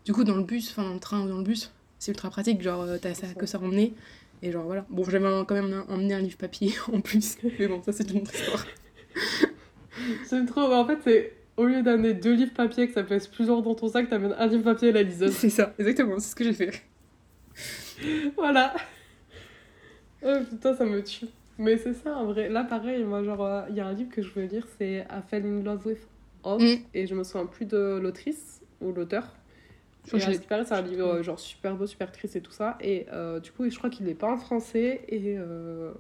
Du 0.05 0.13
coup 0.13 0.25
dans 0.25 0.37
le 0.37 0.45
bus, 0.45 0.71
enfin 0.71 0.83
dans 0.83 0.95
le 0.95 1.01
train 1.01 1.23
ou 1.23 1.29
dans 1.29 1.39
le 1.39 1.45
bus, 1.45 1.73
c'est 1.99 2.13
ultra 2.13 2.31
pratique. 2.31 2.63
Genre 2.63 2.83
euh, 2.83 2.99
t'as 3.01 3.15
ça 3.15 3.29
que 3.29 3.47
ça 3.47 3.59
emmener. 3.59 3.95
Et 4.43 4.53
genre 4.53 4.65
voilà. 4.65 4.87
Bon 4.89 5.05
j'avais 5.05 5.25
quand 5.47 5.55
même 5.55 5.85
emmené 5.89 6.15
un 6.15 6.21
livre 6.21 6.39
papier 6.39 6.73
en 6.93 7.01
plus, 7.01 7.39
mais 7.59 7.69
bon 7.69 7.83
ça 7.83 7.93
c'est 7.93 8.11
une 8.11 8.23
autre 8.23 8.35
histoire. 8.35 8.67
J'aime 10.31 10.47
trop. 10.47 10.73
En 10.73 10.87
fait, 10.87 10.99
c'est 11.05 11.33
au 11.57 11.65
lieu 11.67 11.83
d'amener 11.83 12.15
deux 12.15 12.35
livres 12.35 12.55
papier 12.55 12.87
que 12.87 12.95
ça 12.95 13.03
pèse 13.03 13.27
plus 13.27 13.47
lourd 13.47 13.63
dans 13.63 13.75
ton 13.75 13.89
sac, 13.89 14.09
t'amènes 14.09 14.35
un 14.39 14.47
livre 14.47 14.63
papier 14.63 14.89
et 14.89 14.93
la 14.93 15.03
liseuse. 15.03 15.33
C'est 15.33 15.51
ça, 15.51 15.75
exactement, 15.79 16.19
c'est 16.19 16.31
ce 16.31 16.37
que 16.37 16.45
j'ai 16.45 16.53
fait. 16.53 16.83
voilà. 18.37 18.75
Oh 20.23 20.35
putain, 20.49 20.75
ça 20.75 20.85
me 20.85 21.03
tue. 21.03 21.27
Mais 21.59 21.77
c'est 21.77 21.95
ça, 21.95 22.17
en 22.17 22.27
vrai. 22.27 22.49
Là, 22.49 22.63
pareil, 22.63 23.03
moi, 23.03 23.25
genre, 23.25 23.65
il 23.69 23.75
y 23.75 23.81
a 23.81 23.87
un 23.87 23.93
livre 23.93 24.11
que 24.11 24.23
je 24.23 24.31
veux 24.31 24.45
lire, 24.45 24.67
c'est 24.79 24.99
I 25.11 25.21
Fell 25.29 25.45
in 25.45 25.65
Love 25.65 25.85
with 25.87 26.07
Mm. 26.57 26.79
Et 26.95 27.07
je 27.07 27.15
me 27.15 27.25
souviens 27.25 27.47
plus 27.47 27.67
de 27.67 27.99
l'autrice 28.01 28.63
ou 28.81 28.93
l'auteur. 28.93 29.25
Je 30.11 30.19
ce 30.19 30.31
qui 30.39 30.47
paraît, 30.47 30.65
c'est 30.65 30.73
un 30.75 30.81
livre 30.81 31.21
genre 31.23 31.39
super 31.39 31.77
beau, 31.77 31.87
super 31.87 32.11
triste 32.11 32.35
et 32.37 32.41
tout 32.41 32.53
ça. 32.53 32.79
Et 32.81 33.07
euh, 33.13 33.41
du 33.41 33.51
coup, 33.53 33.69
je 33.69 33.77
crois 33.77 33.91
qu'il 33.91 34.07
n'est 34.07 34.15
pas 34.15 34.33
en 34.33 34.39
français. 34.39 35.03
Et 35.09 35.35
euh, 35.37 35.93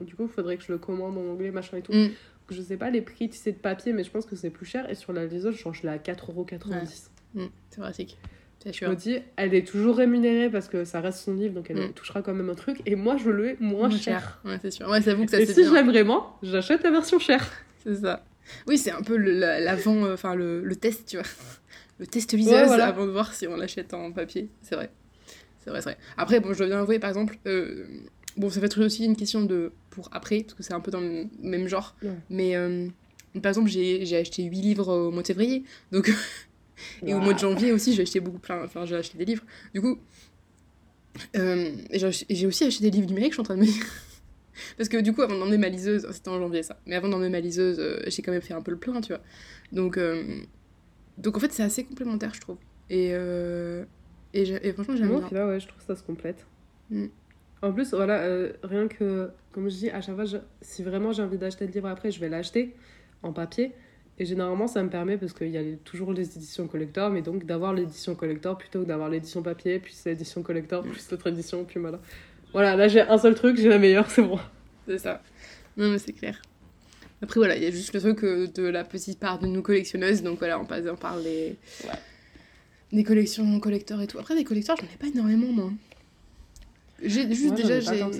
du 0.00 0.14
coup, 0.14 0.22
il 0.22 0.28
faudrait 0.28 0.56
que 0.56 0.62
je 0.62 0.70
le 0.70 0.78
commande 0.78 1.18
en 1.18 1.32
anglais, 1.32 1.50
machin 1.50 1.78
et 1.78 1.82
tout. 1.82 1.92
Mm. 1.92 2.10
Je 2.50 2.62
sais 2.62 2.76
pas 2.76 2.90
les 2.90 3.00
prix, 3.00 3.28
tu 3.30 3.36
sais, 3.36 3.50
de 3.52 3.56
papier, 3.58 3.92
mais 3.92 4.04
je 4.04 4.10
pense 4.10 4.26
que 4.26 4.36
c'est 4.36 4.50
plus 4.50 4.66
cher. 4.66 4.88
Et 4.88 4.94
sur 4.94 5.12
la 5.12 5.26
liseuse, 5.26 5.56
je 5.56 5.82
l'ai 5.82 5.88
à 5.88 5.98
4,90€. 5.98 7.08
Mm, 7.34 7.46
c'est 7.70 7.80
pratique. 7.80 8.18
Je 8.66 8.86
me 8.86 8.94
dis, 8.94 9.18
elle 9.36 9.52
est 9.52 9.66
toujours 9.66 9.96
rémunérée 9.96 10.48
parce 10.48 10.68
que 10.68 10.84
ça 10.84 11.00
reste 11.00 11.18
son 11.18 11.34
livre, 11.34 11.54
donc 11.54 11.68
elle 11.70 11.88
Mm. 11.88 11.92
touchera 11.92 12.22
quand 12.22 12.32
même 12.34 12.48
un 12.48 12.54
truc. 12.54 12.80
Et 12.86 12.94
moi, 12.96 13.16
je 13.16 13.28
le 13.30 13.48
ai 13.50 13.56
moins, 13.60 13.90
cher. 13.90 14.40
Ouais, 14.44 14.58
c'est 14.62 14.70
sûr. 14.70 14.88
Ouais, 14.88 15.00
que 15.00 15.04
ça 15.30 15.40
Et 15.40 15.44
si 15.46 15.54
bien. 15.60 15.68
je 15.68 15.74
l'aime 15.74 15.88
vraiment, 15.90 16.38
j'achète 16.42 16.82
la 16.82 16.90
version 16.90 17.18
chère. 17.18 17.46
C'est 17.82 17.96
ça. 17.96 18.24
Oui, 18.66 18.78
c'est 18.78 18.90
un 18.90 19.02
peu 19.02 19.16
l'avant, 19.16 20.04
euh, 20.04 20.14
enfin 20.14 20.34
le, 20.34 20.62
le 20.62 20.76
test, 20.76 21.06
tu 21.06 21.16
vois. 21.16 21.26
Le 22.00 22.08
test 22.08 22.32
liseuse 22.32 22.52
Ouais, 22.52 22.66
voilà. 22.66 22.86
avant 22.86 23.06
de 23.06 23.12
voir 23.12 23.32
si 23.32 23.46
on 23.46 23.54
l'achète 23.56 23.94
en 23.94 24.10
papier. 24.10 24.48
C'est 24.62 24.74
vrai. 24.74 24.90
C'est 25.62 25.70
vrai, 25.70 25.80
c'est 25.80 25.90
vrai. 25.90 25.98
Après, 26.16 26.40
bon, 26.40 26.52
je 26.52 26.58
dois 26.58 26.66
bien 26.66 26.80
avouer, 26.80 26.98
par 26.98 27.08
exemple, 27.08 27.38
euh, 27.46 27.86
bon, 28.36 28.50
ça 28.50 28.58
va 28.58 28.66
être 28.66 28.84
aussi 28.84 29.04
une 29.04 29.14
question 29.14 29.44
de 29.44 29.70
pour 29.90 30.08
après, 30.10 30.40
parce 30.42 30.54
que 30.54 30.64
c'est 30.64 30.72
un 30.74 30.80
peu 30.80 30.90
dans 30.90 31.00
le 31.00 31.26
même 31.40 31.68
genre. 31.68 31.94
Ouais. 32.02 32.10
Mais 32.30 32.56
euh, 32.56 32.88
par 33.40 33.50
exemple, 33.50 33.70
j'ai 33.70 34.04
j'ai 34.06 34.16
acheté 34.16 34.42
8 34.42 34.60
livres 34.60 34.92
au 34.92 35.12
mois 35.12 35.22
de 35.22 35.26
février. 35.28 35.62
Donc, 35.92 36.12
et 37.06 37.14
au 37.14 37.20
mois 37.20 37.32
de 37.32 37.38
janvier 37.38 37.70
aussi, 37.70 37.94
j'ai 37.94 38.02
acheté 38.02 38.18
beaucoup 38.18 38.40
plein. 38.40 38.64
Enfin, 38.64 38.84
j'ai 38.86 38.96
acheté 38.96 39.16
des 39.16 39.24
livres. 39.24 39.44
Du 39.72 39.80
coup, 39.80 39.96
euh, 41.36 41.70
j'ai 41.88 42.46
aussi 42.46 42.64
acheté 42.64 42.82
des 42.82 42.90
livres 42.90 43.06
numériques, 43.08 43.32
je 43.32 43.36
suis 43.36 43.40
en 43.40 43.44
train 43.44 43.54
de 43.54 43.60
me 43.60 43.66
dire. 43.66 43.84
Parce 44.76 44.88
que 44.88 44.96
du 44.98 45.12
coup, 45.12 45.22
avant 45.22 45.38
d'emmener 45.38 45.58
ma 45.58 45.68
liseuse, 45.68 46.06
c'était 46.12 46.28
en 46.28 46.38
janvier 46.38 46.62
ça, 46.62 46.78
mais 46.86 46.94
avant 46.96 47.08
d'emmener 47.08 47.30
ma 47.30 47.40
liseuse, 47.40 47.78
euh, 47.80 48.00
j'ai 48.06 48.22
quand 48.22 48.32
même 48.32 48.40
fait 48.42 48.54
un 48.54 48.62
peu 48.62 48.70
le 48.70 48.76
plein, 48.78 49.00
tu 49.00 49.08
vois. 49.12 49.20
Donc, 49.72 49.96
euh, 49.98 50.22
donc 51.18 51.36
en 51.36 51.40
fait, 51.40 51.52
c'est 51.52 51.62
assez 51.62 51.84
complémentaire, 51.84 52.32
je 52.34 52.40
trouve. 52.40 52.56
Et, 52.90 53.10
euh, 53.12 53.84
et, 54.32 54.72
franchement, 54.72 54.96
j'aime 54.96 55.08
bien. 55.18 55.26
final, 55.28 55.48
ouais, 55.48 55.60
je 55.60 55.66
trouve 55.68 55.78
que 55.80 55.86
ça 55.86 55.96
se 55.96 56.02
complète. 56.02 56.46
Mm. 56.90 57.06
En 57.62 57.72
plus, 57.72 57.94
voilà, 57.94 58.22
rien 58.62 58.88
que, 58.88 59.30
comme 59.52 59.68
je 59.70 59.74
dis, 59.76 59.90
à 59.90 60.00
chaque 60.02 60.16
fois, 60.16 60.24
je- 60.26 60.36
si 60.60 60.82
vraiment 60.82 61.12
j'ai 61.12 61.22
envie 61.22 61.38
d'acheter 61.38 61.66
le 61.66 61.72
livre 61.72 61.88
après, 61.88 62.10
je 62.10 62.20
vais 62.20 62.28
l'acheter 62.28 62.74
en 63.22 63.32
papier. 63.32 63.72
Et 64.18 64.26
généralement, 64.26 64.66
ça 64.68 64.82
me 64.82 64.90
permet, 64.90 65.16
parce 65.16 65.32
qu'il 65.32 65.48
y 65.48 65.58
a 65.58 65.62
toujours 65.82 66.12
les 66.12 66.36
éditions 66.36 66.68
collector, 66.68 67.10
mais 67.10 67.22
donc 67.22 67.46
d'avoir 67.46 67.72
l'édition 67.72 68.14
collector 68.14 68.56
plutôt 68.58 68.82
que 68.82 68.86
d'avoir 68.86 69.08
l'édition 69.08 69.42
papier, 69.42 69.78
puis 69.80 69.94
l'édition 70.04 70.42
collector, 70.42 70.84
Mm. 70.84 70.90
plus 70.90 71.10
l'autre 71.10 71.26
édition, 71.28 71.64
puis 71.64 71.80
voilà. 71.80 72.00
Voilà, 72.54 72.74
là 72.76 72.88
j'ai 72.88 73.00
un 73.02 73.18
seul 73.18 73.34
truc, 73.34 73.56
j'ai 73.58 73.68
la 73.68 73.78
meilleure, 73.78 74.10
c'est 74.10 74.22
bon. 74.22 74.38
C'est 74.86 74.98
ça. 74.98 75.20
Non, 75.76 75.90
mais 75.90 75.98
c'est 75.98 76.12
clair. 76.12 76.40
Après, 77.20 77.40
voilà, 77.40 77.56
il 77.56 77.62
y 77.62 77.66
a 77.66 77.70
juste 77.70 77.92
le 77.92 78.00
truc 78.00 78.22
euh, 78.24 78.46
de 78.46 78.62
la 78.62 78.84
petite 78.84 79.18
part 79.18 79.38
de 79.38 79.46
nous 79.46 79.60
collectionneuses, 79.62 80.22
donc 80.22 80.38
voilà, 80.38 80.58
on 80.58 80.64
passe, 80.64 80.84
on 80.90 80.96
parle 80.96 81.22
des, 81.22 81.56
Ouais. 81.84 81.90
des 82.92 83.02
collections 83.04 83.58
collecteurs 83.60 84.00
et 84.00 84.06
tout. 84.06 84.18
Après, 84.18 84.34
des 84.34 84.44
collecteurs, 84.44 84.76
j'en 84.76 84.84
ai 84.86 84.96
pas 84.98 85.06
énormément, 85.08 85.48
moi. 85.52 85.72
J'ai 87.02 87.28
juste 87.34 87.46
Moi, 87.48 87.56
déjà, 87.56 87.74
pas 87.80 87.94
j'ai. 87.96 88.02
hein, 88.02 88.10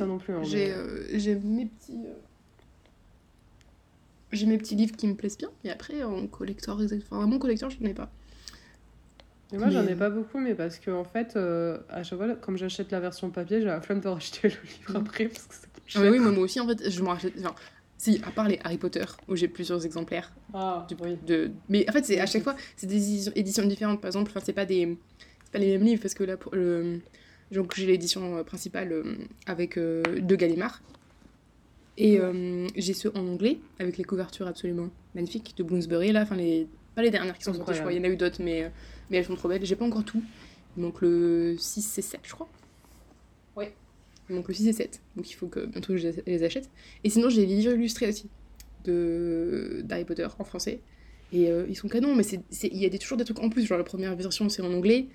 J'ai 0.43 0.57
mais- 0.67 0.73
euh, 0.73 1.07
j'ai 1.19 1.35
mes 1.37 1.67
petits. 1.67 1.93
euh, 2.07 2.13
J'ai 4.33 4.47
mes 4.47 4.59
petits 4.59 4.75
livres 4.75 4.97
qui 4.97 5.07
me 5.07 5.15
plaisent 5.15 5.39
bien, 5.39 5.51
et 5.65 5.71
après 5.71 6.03
en 6.03 6.27
collector, 6.27 6.83
exact- 6.83 7.05
enfin 7.07 7.19
vraiment 7.19 7.39
collector, 7.39 7.71
je 7.71 7.77
n'en 7.81 7.89
ai 7.91 7.95
pas. 7.95 8.11
Et 9.55 9.57
moi, 9.59 9.71
j'en 9.71 9.87
ai 9.87 9.95
pas 9.95 10.11
beaucoup, 10.11 10.39
mais 10.39 10.55
parce 10.55 10.79
que, 10.81 10.91
en 10.91 11.05
fait, 11.05 11.37
euh, 11.37 11.79
à 11.89 12.03
chaque 12.03 12.19
fois, 12.19 12.35
comme 12.35 12.57
j'achète 12.57 12.91
la 12.91 12.99
version 12.99 13.31
papier, 13.31 13.61
j'ai 13.61 13.67
la 13.67 13.81
flemme 13.81 14.01
de 14.01 14.09
racheter 14.09 14.49
le 14.49 14.55
livre 14.55 14.93
Mm. 14.93 14.97
après, 14.97 15.29
parce 15.29 15.47
que 15.47 15.99
Ah 15.99 16.11
oui, 16.11 16.19
moi, 16.19 16.33
moi 16.33 16.43
aussi 16.45 16.59
en 16.59 16.67
fait, 16.67 16.91
je 16.91 17.03
me 17.03 17.09
rachète. 17.09 17.35
Enfin, 17.39 17.55
si, 17.97 18.21
à 18.27 18.33
part 18.33 18.49
les 18.49 18.59
Harry 18.65 18.79
Potter, 18.79 19.05
où 19.29 19.37
j'ai 19.37 19.47
plusieurs 19.47 19.85
exemplaires. 19.87 20.33
Ah, 20.53 20.85
Du- 20.89 20.97
oui. 21.01 21.17
De... 21.25 21.53
Mais 21.69 21.89
en 21.89 21.93
fait, 21.93 22.05
c'est 22.05 22.19
à 22.19 22.27
chaque 22.27 22.43
fois, 22.43 22.57
c'est 22.77 22.89
des 22.89 23.29
éditions, 23.39 23.65
différentes. 23.67 24.01
Par 24.01 24.09
exemple, 24.09 24.31
enfin, 24.33 24.41
c'est 24.45 24.53
pas 24.53 24.67
des, 24.67 24.99
pas 25.53 25.61
les 25.61 25.71
mêmes 25.79 25.87
livres 25.87 26.03
parce 26.03 26.15
que 26.15 26.25
là, 26.25 26.37
pour 26.37 26.55
le, 26.57 27.01
donc 27.53 27.75
j'ai 27.77 27.87
l'édition 27.87 28.37
euh, 28.39 28.43
principale 28.43 28.93
euh, 28.93 29.05
avec 29.47 29.79
euh, 29.79 30.03
de 30.03 30.35
Gallimard 30.35 30.83
et 31.97 32.19
euh, 32.19 32.67
j'ai 32.75 32.93
ceux 32.93 33.13
en 33.17 33.27
anglais 33.29 33.59
avec 33.79 33.97
les 33.99 34.05
couvertures 34.05 34.49
absolument 34.49 34.89
magnifiques 35.15 35.57
de 35.57 35.63
Bloomsbury 35.63 36.11
là, 36.11 36.23
enfin 36.23 36.35
les, 36.35 36.67
pas 36.95 37.03
les 37.03 37.11
dernières 37.11 37.37
qui 37.37 37.45
sont 37.45 37.53
sorties, 37.55 37.75
je 37.75 37.81
crois. 37.81 37.93
Il 37.93 37.99
y 37.99 38.01
en 38.01 38.05
a 38.05 38.09
eu 38.09 38.17
d'autres, 38.17 38.43
mais 38.43 38.65
euh, 38.65 38.69
mais 39.11 39.19
elles 39.19 39.25
sont 39.25 39.35
trop 39.37 39.49
belles. 39.49 39.65
J'ai 39.65 39.77
pas 39.77 39.85
encore 39.85 40.05
tout. 40.05 40.23
Il 40.77 40.83
manque 40.83 41.01
le 41.03 41.57
6 41.59 41.99
et 41.99 42.03
7, 42.03 42.21
je 42.25 42.33
crois. 42.33 42.49
Ouais. 43.57 43.73
Il 44.29 44.37
manque 44.37 44.49
le 44.49 44.55
6 44.55 44.69
et 44.69 44.73
7. 44.73 45.01
Donc 45.17 45.31
il 45.31 45.35
faut 45.35 45.47
que 45.47 45.67
bientôt 45.67 45.97
je 45.97 46.09
les- 46.27 46.43
achète. 46.45 46.71
Et 47.05 47.11
sinon, 47.11 47.29
j'ai 47.29 47.47
les 47.47 47.55
livres 47.57 47.75
illustrés 47.75 48.09
aussi 48.09 48.29
de 48.85 49.81
d'Harry 49.85 50.05
Potter 50.05 50.27
en 50.39 50.45
français. 50.45 50.81
Et 51.33 51.51
euh, 51.51 51.67
ils 51.69 51.77
sont 51.77 51.89
canons, 51.89 52.15
mais 52.15 52.23
il 52.25 52.77
y 52.79 52.85
a 52.87 52.89
des, 52.89 52.99
toujours 52.99 53.17
des 53.19 53.25
trucs 53.25 53.41
en 53.41 53.49
plus. 53.51 53.67
Genre 53.67 53.79
la 53.79 53.85
première 53.85 54.15
version, 54.17 54.49
c'est 54.49 54.63
en 54.63 54.73
anglais. 54.73 55.07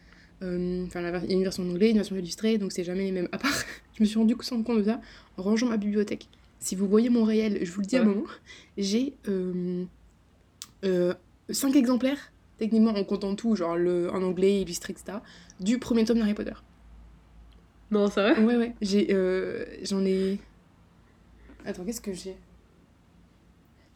Euh, 0.42 0.86
Enfin, 0.86 1.02
il 1.24 1.30
y 1.30 1.34
a 1.34 1.36
une 1.38 1.44
version 1.44 1.64
en 1.64 1.70
anglais, 1.70 1.90
une 1.90 1.98
version 1.98 2.16
illustrée, 2.16 2.58
donc 2.58 2.72
c'est 2.72 2.84
jamais 2.86 3.04
les 3.04 3.12
mêmes. 3.12 3.28
À 3.34 3.38
part, 3.38 3.52
je 3.98 4.02
me 4.04 4.06
suis 4.08 4.18
rendu 4.18 4.36
compte 4.38 4.78
de 4.78 4.84
ça 4.84 5.02
en 5.38 5.44
rangeant 5.44 5.68
ma 5.68 5.78
bibliothèque. 5.78 6.28
Si 6.60 6.76
vous 6.76 6.88
voyez 6.88 7.10
mon 7.10 7.24
réel, 7.24 7.60
je 7.66 7.72
vous 7.72 7.82
le 7.82 7.86
dis 7.88 7.98
à 7.98 8.02
un 8.02 8.06
moment, 8.06 8.24
j'ai 8.78 9.14
5 11.52 11.76
exemplaires, 11.76 12.32
techniquement 12.58 12.92
en 12.92 13.04
comptant 13.04 13.36
tout, 13.36 13.56
genre 13.56 13.76
le, 13.78 14.12
en 14.12 14.22
anglais, 14.24 14.62
illustré, 14.62 14.94
etc., 14.94 15.20
du 15.60 15.80
premier 15.80 16.06
tome 16.06 16.20
d'Harry 16.20 16.34
Potter. 16.34 16.54
Non, 17.92 18.08
c'est 18.10 18.22
vrai 18.34 18.44
Ouais, 18.44 18.56
ouais. 18.56 18.76
J'ai, 18.82 19.08
euh, 19.12 19.66
j'en 19.84 20.04
ai. 20.06 20.40
Attends, 21.66 21.84
qu'est-ce 21.86 22.02
que 22.02 22.14
j'ai? 22.14 22.36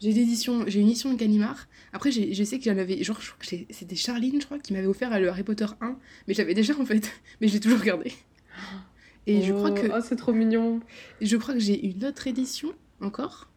J'ai 0.00 0.12
l'édition, 0.12 0.64
j'ai 0.66 0.80
une 0.80 0.88
édition 0.88 1.12
de 1.12 1.18
Gallimard. 1.18 1.66
Après, 1.92 2.10
j'ai- 2.10 2.34
je 2.34 2.44
sais 2.44 2.58
que 2.58 2.64
j'en 2.64 2.76
avais, 2.76 3.02
genre, 3.04 3.20
je 3.20 3.28
crois 3.30 3.38
que 3.38 3.46
j'ai- 3.46 3.66
c'était 3.70 3.96
Charline, 3.96 4.40
je 4.40 4.46
crois, 4.46 4.58
qui 4.58 4.72
m'avait 4.72 4.86
offert 4.88 5.18
le 5.18 5.28
Harry 5.28 5.44
Potter 5.44 5.66
1, 5.80 5.96
mais 6.26 6.34
j'avais 6.34 6.52
déjà 6.54 6.74
en 6.78 6.84
fait, 6.84 7.08
mais 7.40 7.48
je 7.48 7.54
l'ai 7.54 7.60
toujours 7.60 7.80
gardé. 7.80 8.12
Et 9.26 9.40
je 9.42 9.52
crois 9.54 9.70
Oh, 9.70 9.74
que, 9.74 9.90
Ah, 9.92 10.00
c'est 10.02 10.16
trop 10.16 10.32
mignon. 10.32 10.80
je 11.22 11.36
crois 11.36 11.54
que 11.54 11.60
j'ai 11.60 11.86
une 11.86 12.04
autre 12.04 12.26
édition 12.26 12.72
encore. 13.00 13.48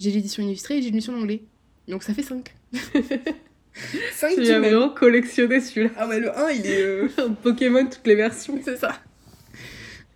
J'ai 0.00 0.10
l'édition 0.10 0.42
illustrée 0.42 0.78
et 0.78 0.82
j'ai 0.82 0.88
l'édition 0.90 1.14
en 1.14 1.20
anglais. 1.20 1.42
Donc 1.86 2.02
ça 2.02 2.14
fait 2.14 2.22
5. 2.22 2.54
5 2.72 4.34
Tu 4.34 4.50
as 4.50 4.58
vraiment 4.60 4.90
collectionné 4.90 5.60
celui-là. 5.60 5.90
Ah 5.96 6.08
ouais, 6.08 6.20
le 6.20 6.36
1, 6.36 6.50
il 6.50 6.66
est. 6.66 6.82
euh, 6.82 7.08
Pokémon, 7.42 7.86
toutes 7.86 8.06
les 8.06 8.14
versions. 8.16 8.58
C'est 8.62 8.76
ça. 8.76 8.92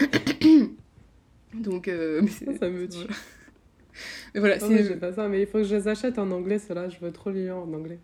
Donc, 1.55 1.89
euh, 1.89 2.21
mais 2.23 2.57
Ça 2.59 2.69
me 2.69 2.89
tue. 2.89 2.99
Mais 4.35 4.41
voilà, 4.41 4.59
Non, 4.59 4.67
c'est. 4.69 4.75
mais 4.75 4.85
j'ai 4.85 4.97
pas 4.97 5.13
ça, 5.13 5.29
mais 5.29 5.43
il 5.43 5.47
faut 5.47 5.59
que 5.59 5.65
je 5.65 5.77
les 5.77 5.87
achète 5.89 6.19
en 6.19 6.31
anglais, 6.33 6.59
ceux-là. 6.59 6.89
Je 6.89 6.99
veux 7.01 7.13
trop 7.13 7.31
les 7.31 7.45
lire 7.45 7.57
en 7.57 7.73
anglais. 7.73 7.99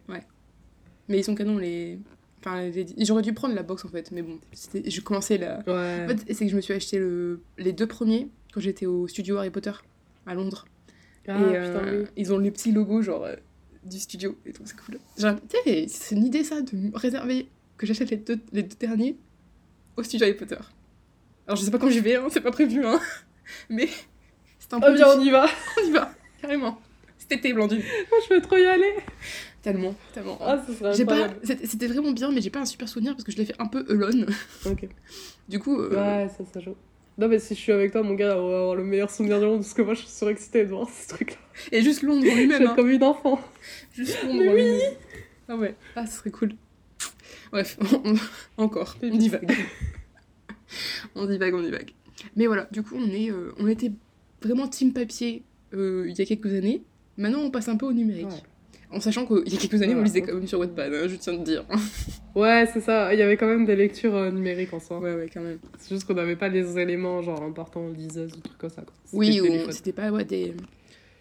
Mais 1.08 1.18
ils 1.18 1.24
sont 1.24 1.34
canons, 1.34 1.58
les. 1.58 1.98
Enfin, 2.38 2.62
les- 2.70 2.86
j'aurais 3.04 3.22
dû 3.22 3.34
prendre 3.34 3.54
la 3.54 3.62
box 3.64 3.84
en 3.84 3.88
fait, 3.88 4.12
mais 4.12 4.22
bon, 4.22 4.38
je 4.72 5.00
commençais 5.00 5.36
la. 5.36 5.58
Ouais. 5.66 6.04
En 6.04 6.08
fait, 6.08 6.32
c'est 6.32 6.44
que 6.46 6.50
je 6.50 6.56
me 6.56 6.60
suis 6.62 6.72
acheté 6.72 6.98
le... 6.98 7.40
les 7.58 7.72
deux 7.72 7.86
premiers 7.86 8.28
quand 8.54 8.60
j'étais 8.60 8.86
au 8.86 9.06
studio 9.08 9.36
Harry 9.36 9.50
Potter 9.50 9.72
à 10.26 10.34
Londres. 10.34 10.64
ah, 11.28 11.32
et 11.38 11.44
putain, 11.44 11.86
euh, 11.86 12.02
oui. 12.04 12.08
ils 12.16 12.32
ont 12.32 12.38
les 12.38 12.50
petits 12.50 12.72
logos 12.72 13.02
genre 13.02 13.26
du 13.84 13.98
studio 13.98 14.36
et 14.46 14.52
tout, 14.52 14.62
c'est 14.66 14.76
cool. 14.80 14.98
Genre, 15.18 15.36
c'est 15.64 16.14
une 16.14 16.26
idée 16.26 16.44
ça 16.44 16.60
de 16.60 16.76
me 16.76 16.96
réserver 16.96 17.48
que 17.76 17.86
j'achète 17.86 18.10
les 18.10 18.16
deux, 18.18 18.38
les 18.52 18.62
deux 18.62 18.76
derniers 18.78 19.16
au 19.96 20.02
studio 20.02 20.26
Harry 20.26 20.36
Potter. 20.36 20.58
Alors 21.46 21.56
je 21.56 21.64
sais 21.64 21.70
pas 21.70 21.78
quand 21.78 21.90
j'y 21.90 22.00
vais, 22.00 22.16
hein, 22.16 22.26
c'est 22.30 22.40
pas 22.42 22.50
prévu, 22.52 22.84
hein, 22.84 23.00
mais 23.70 23.88
c'est 24.58 24.72
un 24.74 24.78
Oh, 24.78 24.86
peu. 24.86 24.94
bien, 24.94 25.06
on 25.08 25.20
y 25.20 25.30
va. 25.30 25.46
on 25.82 25.86
y 25.86 25.90
va, 25.90 26.12
carrément. 26.40 26.78
Cet 27.18 27.32
été, 27.32 27.52
Blandine. 27.52 27.78
Moi, 27.78 28.18
je 28.28 28.34
veux 28.34 28.40
trop 28.40 28.56
y 28.56 28.64
aller. 28.64 28.94
Tellement, 29.62 29.94
tellement. 30.14 30.38
Ah, 30.40 30.56
pas, 31.06 31.28
c'était 31.44 31.86
vraiment 31.86 32.12
bien, 32.12 32.32
mais 32.32 32.40
j'ai 32.40 32.50
pas 32.50 32.60
un 32.60 32.64
super 32.64 32.88
souvenir 32.88 33.12
parce 33.12 33.24
que 33.24 33.30
je 33.32 33.36
l'ai 33.36 33.44
fait 33.44 33.54
un 33.58 33.66
peu 33.66 33.84
alone. 33.90 34.26
Ok. 34.66 34.88
Du 35.48 35.58
coup, 35.58 35.78
euh, 35.78 35.90
Ouais, 35.90 36.28
ça, 36.30 36.44
ça 36.52 36.60
joue. 36.60 36.74
Non, 37.18 37.28
mais 37.28 37.38
si 37.38 37.54
je 37.54 37.60
suis 37.60 37.72
avec 37.72 37.92
toi, 37.92 38.02
mon 38.02 38.14
gars, 38.14 38.38
on 38.38 38.50
va 38.50 38.58
avoir 38.60 38.74
le 38.76 38.84
meilleur 38.84 39.10
souvenir 39.10 39.38
du 39.40 39.46
monde 39.46 39.60
parce 39.60 39.74
que 39.74 39.82
moi, 39.82 39.94
je 39.94 40.00
suis 40.00 40.08
surexcitée 40.08 40.64
de 40.64 40.70
voir 40.70 40.88
ce 40.88 41.08
truc-là. 41.08 41.36
et 41.72 41.82
juste 41.82 42.02
Londres 42.02 42.24
lui-même. 42.24 42.66
hein. 42.68 42.72
comme 42.74 42.88
une 42.90 43.02
enfant. 43.04 43.40
Juste 43.94 44.22
Londres 44.24 44.38
Mais 44.38 44.54
lui-même. 44.54 44.92
Ah 45.48 45.56
ouais, 45.56 45.74
ah, 45.96 46.06
ce 46.06 46.18
serait 46.18 46.30
cool. 46.30 46.52
Bref, 47.52 47.76
on- 48.04 48.14
encore, 48.62 48.96
on 49.02 49.16
divague. 49.16 49.50
on 51.14 51.26
divague, 51.26 51.54
on 51.54 51.62
divague. 51.62 51.90
Mais 52.36 52.46
voilà, 52.46 52.68
du 52.70 52.82
coup, 52.82 52.94
on, 52.96 53.10
est, 53.10 53.30
euh, 53.30 53.52
on 53.58 53.66
était 53.66 53.90
vraiment 54.42 54.68
team 54.68 54.92
papier 54.92 55.42
euh, 55.74 56.06
il 56.08 56.16
y 56.18 56.22
a 56.22 56.24
quelques 56.24 56.52
années. 56.54 56.82
Maintenant, 57.16 57.40
on 57.40 57.50
passe 57.50 57.68
un 57.68 57.76
peu 57.76 57.86
au 57.86 57.92
numérique. 57.92 58.28
Ouais. 58.28 58.42
En 58.92 59.00
sachant 59.00 59.24
qu'il 59.24 59.52
y 59.52 59.56
a 59.56 59.58
quelques 59.58 59.80
années, 59.82 59.94
on 59.94 60.02
lisait 60.02 60.22
quand 60.22 60.34
même 60.34 60.48
sur 60.48 60.58
Wattpad, 60.58 60.92
hein, 60.92 61.06
je 61.06 61.14
tiens 61.16 61.34
à 61.34 61.36
te 61.38 61.42
dire. 61.44 61.64
Ouais, 62.34 62.68
c'est 62.72 62.80
ça. 62.80 63.12
Il 63.12 63.18
y 63.18 63.22
avait 63.22 63.36
quand 63.36 63.48
même 63.48 63.66
des 63.66 63.74
lectures 63.74 64.14
euh, 64.14 64.30
numériques 64.30 64.72
en 64.72 64.78
soi. 64.78 65.00
ouais, 65.00 65.14
ouais, 65.14 65.28
quand 65.32 65.40
même. 65.40 65.58
C'est 65.78 65.88
juste 65.94 66.06
qu'on 66.06 66.14
n'avait 66.14 66.36
pas 66.36 66.48
les 66.48 66.78
éléments, 66.78 67.22
genre 67.22 67.42
importants, 67.42 67.88
liseuse 67.88 68.32
ou 68.34 68.40
trucs 68.40 68.56
comme 68.58 68.70
ça. 68.70 68.82
Quoi. 68.82 68.94
Oui, 69.12 69.40
ou 69.40 69.70
c'était 69.72 69.92
pas 69.92 70.12
ouais, 70.12 70.24
des, 70.24 70.54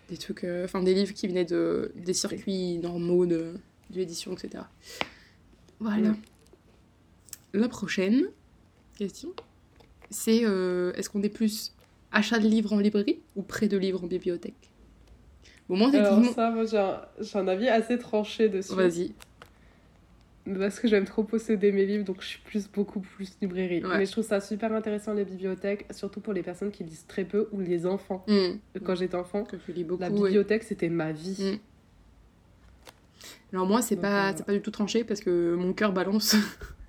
des 0.09 0.17
trucs, 0.17 0.43
euh, 0.43 0.65
enfin 0.65 0.83
des 0.83 0.93
livres 0.93 1.13
qui 1.13 1.27
venaient 1.27 1.45
de, 1.45 1.91
des 1.95 2.13
circuits 2.13 2.77
normaux 2.77 3.25
de, 3.25 3.53
de 3.89 3.97
l'édition, 3.97 4.33
etc. 4.33 4.63
Voilà. 5.79 6.15
La 7.53 7.67
prochaine 7.67 8.27
question, 8.97 9.29
c'est 10.11 10.41
euh, 10.43 10.93
est-ce 10.93 11.09
qu'on 11.09 11.23
est 11.23 11.29
plus 11.29 11.73
achat 12.11 12.37
de 12.37 12.47
livres 12.47 12.73
en 12.73 12.79
librairie 12.79 13.19
ou 13.35 13.41
prêt 13.41 13.67
de 13.67 13.77
livres 13.77 14.03
en 14.03 14.07
bibliothèque? 14.07 14.68
Bon, 15.69 15.77
moi, 15.77 15.89
Alors 15.93 16.15
techniquement... 16.15 16.33
ça, 16.33 16.49
moi, 16.49 16.65
j'ai 16.65 16.77
un, 16.79 17.01
j'ai 17.19 17.37
un 17.37 17.47
avis 17.47 17.69
assez 17.69 17.97
tranché 17.99 18.49
dessus. 18.49 18.73
Vas-y. 18.73 19.13
Parce 20.57 20.79
que 20.79 20.87
j'aime 20.87 21.05
trop 21.05 21.23
posséder 21.23 21.71
mes 21.71 21.85
livres, 21.85 22.05
donc 22.05 22.21
je 22.21 22.27
suis 22.27 22.39
plus, 22.39 22.67
beaucoup 22.67 23.01
plus 23.01 23.37
librairie. 23.39 23.85
Ouais. 23.85 23.99
Mais 23.99 24.05
je 24.07 24.11
trouve 24.11 24.25
ça 24.25 24.41
super 24.41 24.73
intéressant, 24.73 25.13
les 25.13 25.25
bibliothèques, 25.25 25.85
surtout 25.91 26.21
pour 26.21 26.33
les 26.33 26.41
personnes 26.41 26.71
qui 26.71 26.83
lisent 26.83 27.05
très 27.07 27.23
peu 27.23 27.47
ou 27.51 27.59
les 27.59 27.85
enfants. 27.85 28.25
Mm. 28.27 28.79
Quand 28.83 28.95
j'étais 28.95 29.15
enfant, 29.15 29.43
Que 29.43 29.57
tu 29.57 29.71
lis 29.71 29.83
beaucoup, 29.83 30.01
la 30.01 30.09
ouais. 30.09 30.29
bibliothèque, 30.29 30.63
c'était 30.63 30.89
ma 30.89 31.11
vie. 31.11 31.37
Mm. 31.39 31.59
Alors 33.53 33.67
moi, 33.67 33.83
c'est 33.83 33.95
Donc, 33.95 34.03
pas, 34.03 34.29
euh, 34.29 34.33
c'est 34.35 34.45
pas 34.45 34.53
du 34.53 34.61
tout 34.61 34.71
tranché 34.71 35.03
parce 35.03 35.19
que 35.19 35.53
mon 35.53 35.73
cœur 35.73 35.93
balance. 35.93 36.35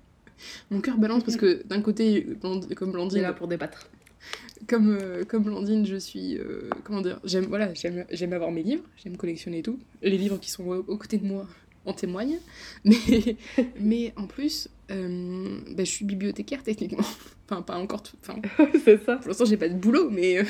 mon 0.71 0.81
cœur 0.81 0.97
balance 0.97 1.23
parce 1.23 1.37
que 1.37 1.61
d'un 1.67 1.81
côté, 1.81 2.35
comme 2.41 2.53
On 2.53 2.61
est 2.61 2.91
Blandine, 2.91 3.21
là 3.21 3.33
pour 3.33 3.47
débattre. 3.47 3.87
Comme, 4.67 4.97
euh, 4.99 5.23
comme 5.25 5.43
Blandine, 5.43 5.85
je 5.85 5.95
suis. 5.97 6.37
euh, 6.37 6.69
comment 6.83 7.01
dire 7.01 7.19
J'aime 7.23 7.45
voilà, 7.45 7.73
j'aime 7.73 8.05
j'aime 8.11 8.33
avoir 8.33 8.51
mes 8.51 8.63
livres, 8.63 8.83
j'aime 9.03 9.17
collectionner 9.17 9.59
et 9.59 9.63
tout. 9.63 9.79
Les 10.01 10.17
livres 10.17 10.37
qui 10.39 10.49
sont 10.51 10.65
aux, 10.65 10.75
aux 10.87 10.97
côtés 10.97 11.17
de 11.17 11.25
moi 11.25 11.47
en 11.85 11.93
témoignent. 11.93 12.39
Mais, 12.85 13.35
mais 13.79 14.13
en 14.15 14.27
plus, 14.27 14.69
euh, 14.91 15.59
bah, 15.75 15.83
je 15.83 15.89
suis 15.89 16.05
bibliothécaire 16.05 16.63
techniquement. 16.63 17.03
Enfin, 17.49 17.61
pas 17.63 17.75
encore. 17.77 18.01
tout- 18.01 18.15
Enfin, 18.21 18.39
c'est 18.85 19.03
ça. 19.03 19.17
pour 19.17 19.27
l'instant, 19.27 19.43
j'ai 19.45 19.57
pas 19.57 19.67
de 19.67 19.75
boulot, 19.77 20.09
mais 20.09 20.39
euh, 20.39 20.43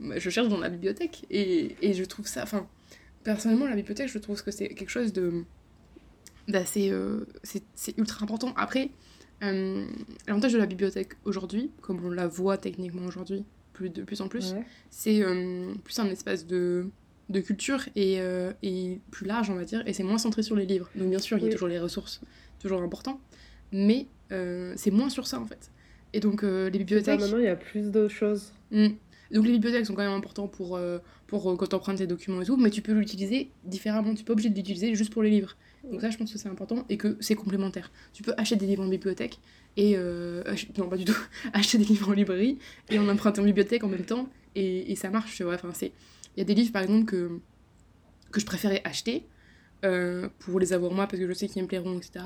bah, 0.00 0.18
je 0.18 0.30
cherche 0.30 0.48
dans 0.48 0.58
la 0.60 0.68
bibliothèque. 0.68 1.24
Et, 1.30 1.74
et 1.82 1.92
je 1.92 2.04
trouve 2.04 2.26
ça. 2.28 2.44
Enfin, 2.44 2.68
personnellement, 3.24 3.66
la 3.66 3.74
bibliothèque, 3.74 4.08
je 4.08 4.18
trouve 4.18 4.40
que 4.42 4.50
c'est 4.52 4.68
quelque 4.68 4.90
chose 4.90 5.12
de. 5.12 5.42
d'assez. 6.48 6.90
euh, 6.90 7.26
c'est 7.42 7.62
c'est 7.74 7.96
ultra 7.98 8.22
important. 8.24 8.52
Après, 8.56 8.90
euh, 9.42 9.86
l'avantage 10.26 10.52
de 10.52 10.58
la 10.58 10.66
bibliothèque 10.66 11.14
aujourd'hui, 11.24 11.70
comme 11.80 12.04
on 12.04 12.10
la 12.10 12.26
voit 12.26 12.56
techniquement 12.58 13.04
aujourd'hui, 13.06 13.44
plus 13.72 13.90
de 13.90 14.02
plus 14.02 14.20
en 14.20 14.28
plus, 14.28 14.52
Ouais. 14.52 14.64
c'est 14.90 15.22
euh, 15.22 15.74
plus 15.84 15.98
un 15.98 16.06
espace 16.06 16.46
de, 16.46 16.86
de 17.28 17.40
culture 17.40 17.80
et, 17.96 18.20
euh, 18.20 18.52
et 18.62 19.00
plus 19.10 19.26
large, 19.26 19.50
on 19.50 19.54
va 19.54 19.64
dire, 19.64 19.82
et 19.86 19.92
c'est 19.92 20.04
moins 20.04 20.18
centré 20.18 20.42
sur 20.42 20.56
les 20.56 20.66
livres. 20.66 20.88
Donc, 20.94 21.10
bien 21.10 21.18
sûr, 21.18 21.38
il 21.38 21.44
y 21.44 21.48
a 21.48 21.52
toujours 21.52 21.68
les 21.68 21.78
ressources, 21.80 22.20
toujours 22.60 22.82
important, 22.82 23.20
mais 23.72 24.06
c'est 24.30 24.90
moins 24.90 25.10
sur 25.10 25.26
ça 25.26 25.38
en 25.40 25.44
fait. 25.46 25.70
Et 26.12 26.20
donc, 26.20 26.42
les 26.42 26.64
Ça, 26.64 26.70
bibliothèques. 26.70 27.20
maintenant, 27.20 27.38
il 27.38 27.44
y 27.44 27.48
a 27.48 27.56
plus 27.56 27.90
de 27.90 28.08
choses. 28.08 28.52
Mm. 28.70 28.88
Donc 29.32 29.46
les 29.46 29.52
bibliothèques 29.52 29.86
sont 29.86 29.94
quand 29.94 30.02
même 30.02 30.12
importants 30.12 30.46
pour, 30.48 30.78
pour 31.26 31.56
quand 31.56 31.66
tu 31.66 31.74
empruntes 31.74 31.98
tes 31.98 32.06
documents 32.06 32.40
et 32.42 32.44
tout, 32.44 32.56
mais 32.56 32.70
tu 32.70 32.82
peux 32.82 32.92
l'utiliser 32.92 33.50
différemment. 33.64 34.12
Tu 34.14 34.18
n'es 34.20 34.24
pas 34.24 34.32
obligé 34.34 34.50
de 34.50 34.54
l'utiliser 34.54 34.94
juste 34.94 35.12
pour 35.12 35.22
les 35.22 35.30
livres. 35.30 35.56
Donc 35.90 36.00
ça, 36.00 36.10
je 36.10 36.16
pense 36.16 36.32
que 36.32 36.38
c'est 36.38 36.48
important 36.48 36.84
et 36.88 36.96
que 36.96 37.16
c'est 37.20 37.34
complémentaire. 37.34 37.90
Tu 38.12 38.22
peux 38.22 38.34
acheter 38.36 38.56
des 38.56 38.66
livres 38.66 38.82
en 38.82 38.88
bibliothèque 38.88 39.38
et... 39.76 39.94
euh, 39.96 40.42
Non, 40.78 40.88
pas 40.88 40.96
du 40.96 41.04
tout. 41.04 41.16
acheter 41.52 41.78
des 41.78 41.84
livres 41.84 42.08
en 42.08 42.12
librairie 42.12 42.58
et 42.90 42.98
en 42.98 43.08
emprunter 43.08 43.40
en 43.40 43.44
bibliothèque 43.44 43.84
en 43.84 43.88
même 43.88 44.04
temps 44.04 44.28
et, 44.54 44.94
ça 44.96 45.10
marche, 45.10 45.34
tu. 45.34 45.44
Enfin. 45.44 45.72
Il 45.82 45.90
y 46.38 46.40
a 46.40 46.44
des 46.44 46.54
livres, 46.54 46.72
par 46.72 46.82
exemple, 46.82 47.06
que, 47.06 47.40
que 48.30 48.40
je 48.40 48.46
préférais 48.46 48.80
acheter 48.84 49.26
euh, 49.84 50.28
pour 50.38 50.60
les 50.60 50.72
avoir 50.72 50.92
moi 50.92 51.06
parce 51.06 51.18
que 51.20 51.28
je 51.28 51.32
sais 51.32 51.48
qu'ils 51.48 51.62
me 51.62 51.68
plairont, 51.68 51.98
etc. 51.98 52.24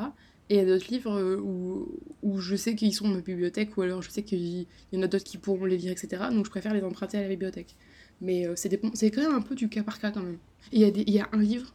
Et 0.51 0.55
il 0.55 0.59
y 0.59 0.61
a 0.61 0.67
d'autres 0.67 0.91
livres 0.91 1.19
euh, 1.19 1.37
où, 1.39 1.99
où 2.23 2.39
je 2.39 2.57
sais 2.57 2.75
qu'ils 2.75 2.95
sont 2.95 3.09
ma 3.09 3.21
bibliothèque 3.21 3.77
ou 3.77 3.83
alors 3.83 4.03
je 4.03 4.11
sais 4.11 4.23
qu'il 4.23 4.67
y 4.93 4.99
en 4.99 5.03
a 5.03 5.07
d'autres 5.07 5.25
qui 5.25 5.39
pourront 5.39 5.65
les 5.65 5.77
lire, 5.77 5.93
etc. 5.93 6.25
Donc 6.31 6.45
je 6.45 6.51
préfère 6.51 6.75
les 6.75 6.83
emprunter 6.83 7.19
à 7.19 7.23
la 7.23 7.29
bibliothèque. 7.29 7.77
Mais 8.21 8.47
c'est 8.57 9.11
quand 9.11 9.23
même 9.23 9.35
un 9.35 9.43
peu 9.43 9.55
du 9.55 9.69
cas 9.69 9.83
par 9.83 10.01
cas 10.01 10.11
quand 10.11 10.23
même. 10.23 10.39
Il 10.73 10.83
y, 10.83 10.85
il 10.85 11.11
y 11.11 11.21
a 11.21 11.29
un 11.33 11.41
livre, 11.41 11.73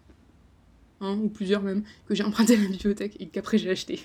hein, 1.04 1.18
ou 1.22 1.30
plusieurs 1.30 1.62
même, 1.62 1.84
que 2.08 2.16
j'ai 2.16 2.24
emprunté 2.24 2.54
à 2.54 2.58
la 2.58 2.68
bibliothèque 2.68 3.16
et 3.20 3.28
qu'après 3.28 3.58
j'ai 3.58 3.70
acheté. 3.70 4.00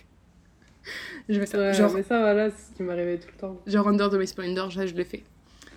je 1.28 1.38
vais 1.38 1.46
faire 1.46 1.60
Ouais, 1.60 1.74
genre, 1.74 1.92
mais 1.94 2.02
ça, 2.02 2.18
voilà, 2.20 2.50
c'est 2.50 2.70
ce 2.72 2.76
qui 2.76 2.82
m'arrivait 2.82 3.18
tout 3.18 3.28
le 3.32 3.38
temps. 3.38 3.60
genre 3.66 3.88
Under 3.88 4.10
the 4.10 4.24
Splendor, 4.24 4.72
ça 4.72 4.86
je 4.86 4.94
l'ai 4.94 5.04
fait. 5.04 5.22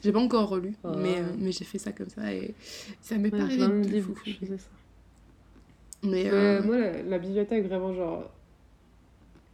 J'ai 0.03 0.11
pas 0.11 0.19
encore 0.19 0.49
relu, 0.49 0.73
Ah. 0.83 0.93
mais, 0.97 1.19
euh, 1.19 1.23
mais 1.37 1.51
j'ai 1.51 1.63
fait 1.65 1.77
ça 1.77 1.91
comme 1.91 2.09
ça 2.09 2.33
et 2.33 2.53
ça 3.01 3.17
m'est 3.17 3.29
Ouais, 3.29 3.37
pas 3.37 3.43
arrivé 3.43 3.67
de 3.89 4.01
fou. 4.01 4.13
je 4.25 4.45
ça. 4.57 4.67
Mais 6.03 6.23
Mais 6.23 6.31
euh, 6.31 6.61
moi, 6.63 6.77
la, 6.79 7.03
la 7.03 7.19
bibliothèque, 7.19 7.65
vraiment, 7.67 7.93
genre. 7.93 8.31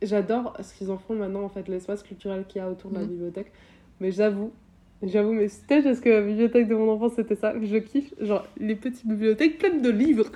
J'adore 0.01 0.55
ce 0.61 0.73
qu'ils 0.75 0.91
en 0.91 0.97
font 0.97 1.15
maintenant, 1.15 1.43
en 1.43 1.49
fait, 1.49 1.67
l'espace 1.67 2.03
culturel 2.03 2.45
qu'il 2.47 2.61
y 2.61 2.63
a 2.63 2.69
autour 2.69 2.91
de 2.91 2.95
la 2.97 3.01
Mhm. 3.01 3.09
bibliothèque. 3.09 3.51
Mais 3.99 4.11
j'avoue, 4.11 4.53
j'avoue, 5.01 5.33
mais 5.33 5.47
c'était 5.47 5.81
parce 5.81 5.99
que 5.99 6.07
la 6.09 6.21
bibliothèque 6.21 6.67
de 6.67 6.75
mon 6.75 6.91
enfance, 6.91 7.13
c'était 7.15 7.35
ça. 7.35 7.53
Je 7.61 7.77
kiffe, 7.77 8.13
genre, 8.21 8.47
les 8.57 8.75
petites 8.75 9.07
bibliothèques 9.07 9.57
pleines 9.57 9.81
de 9.81 9.89
livres. 9.89 10.31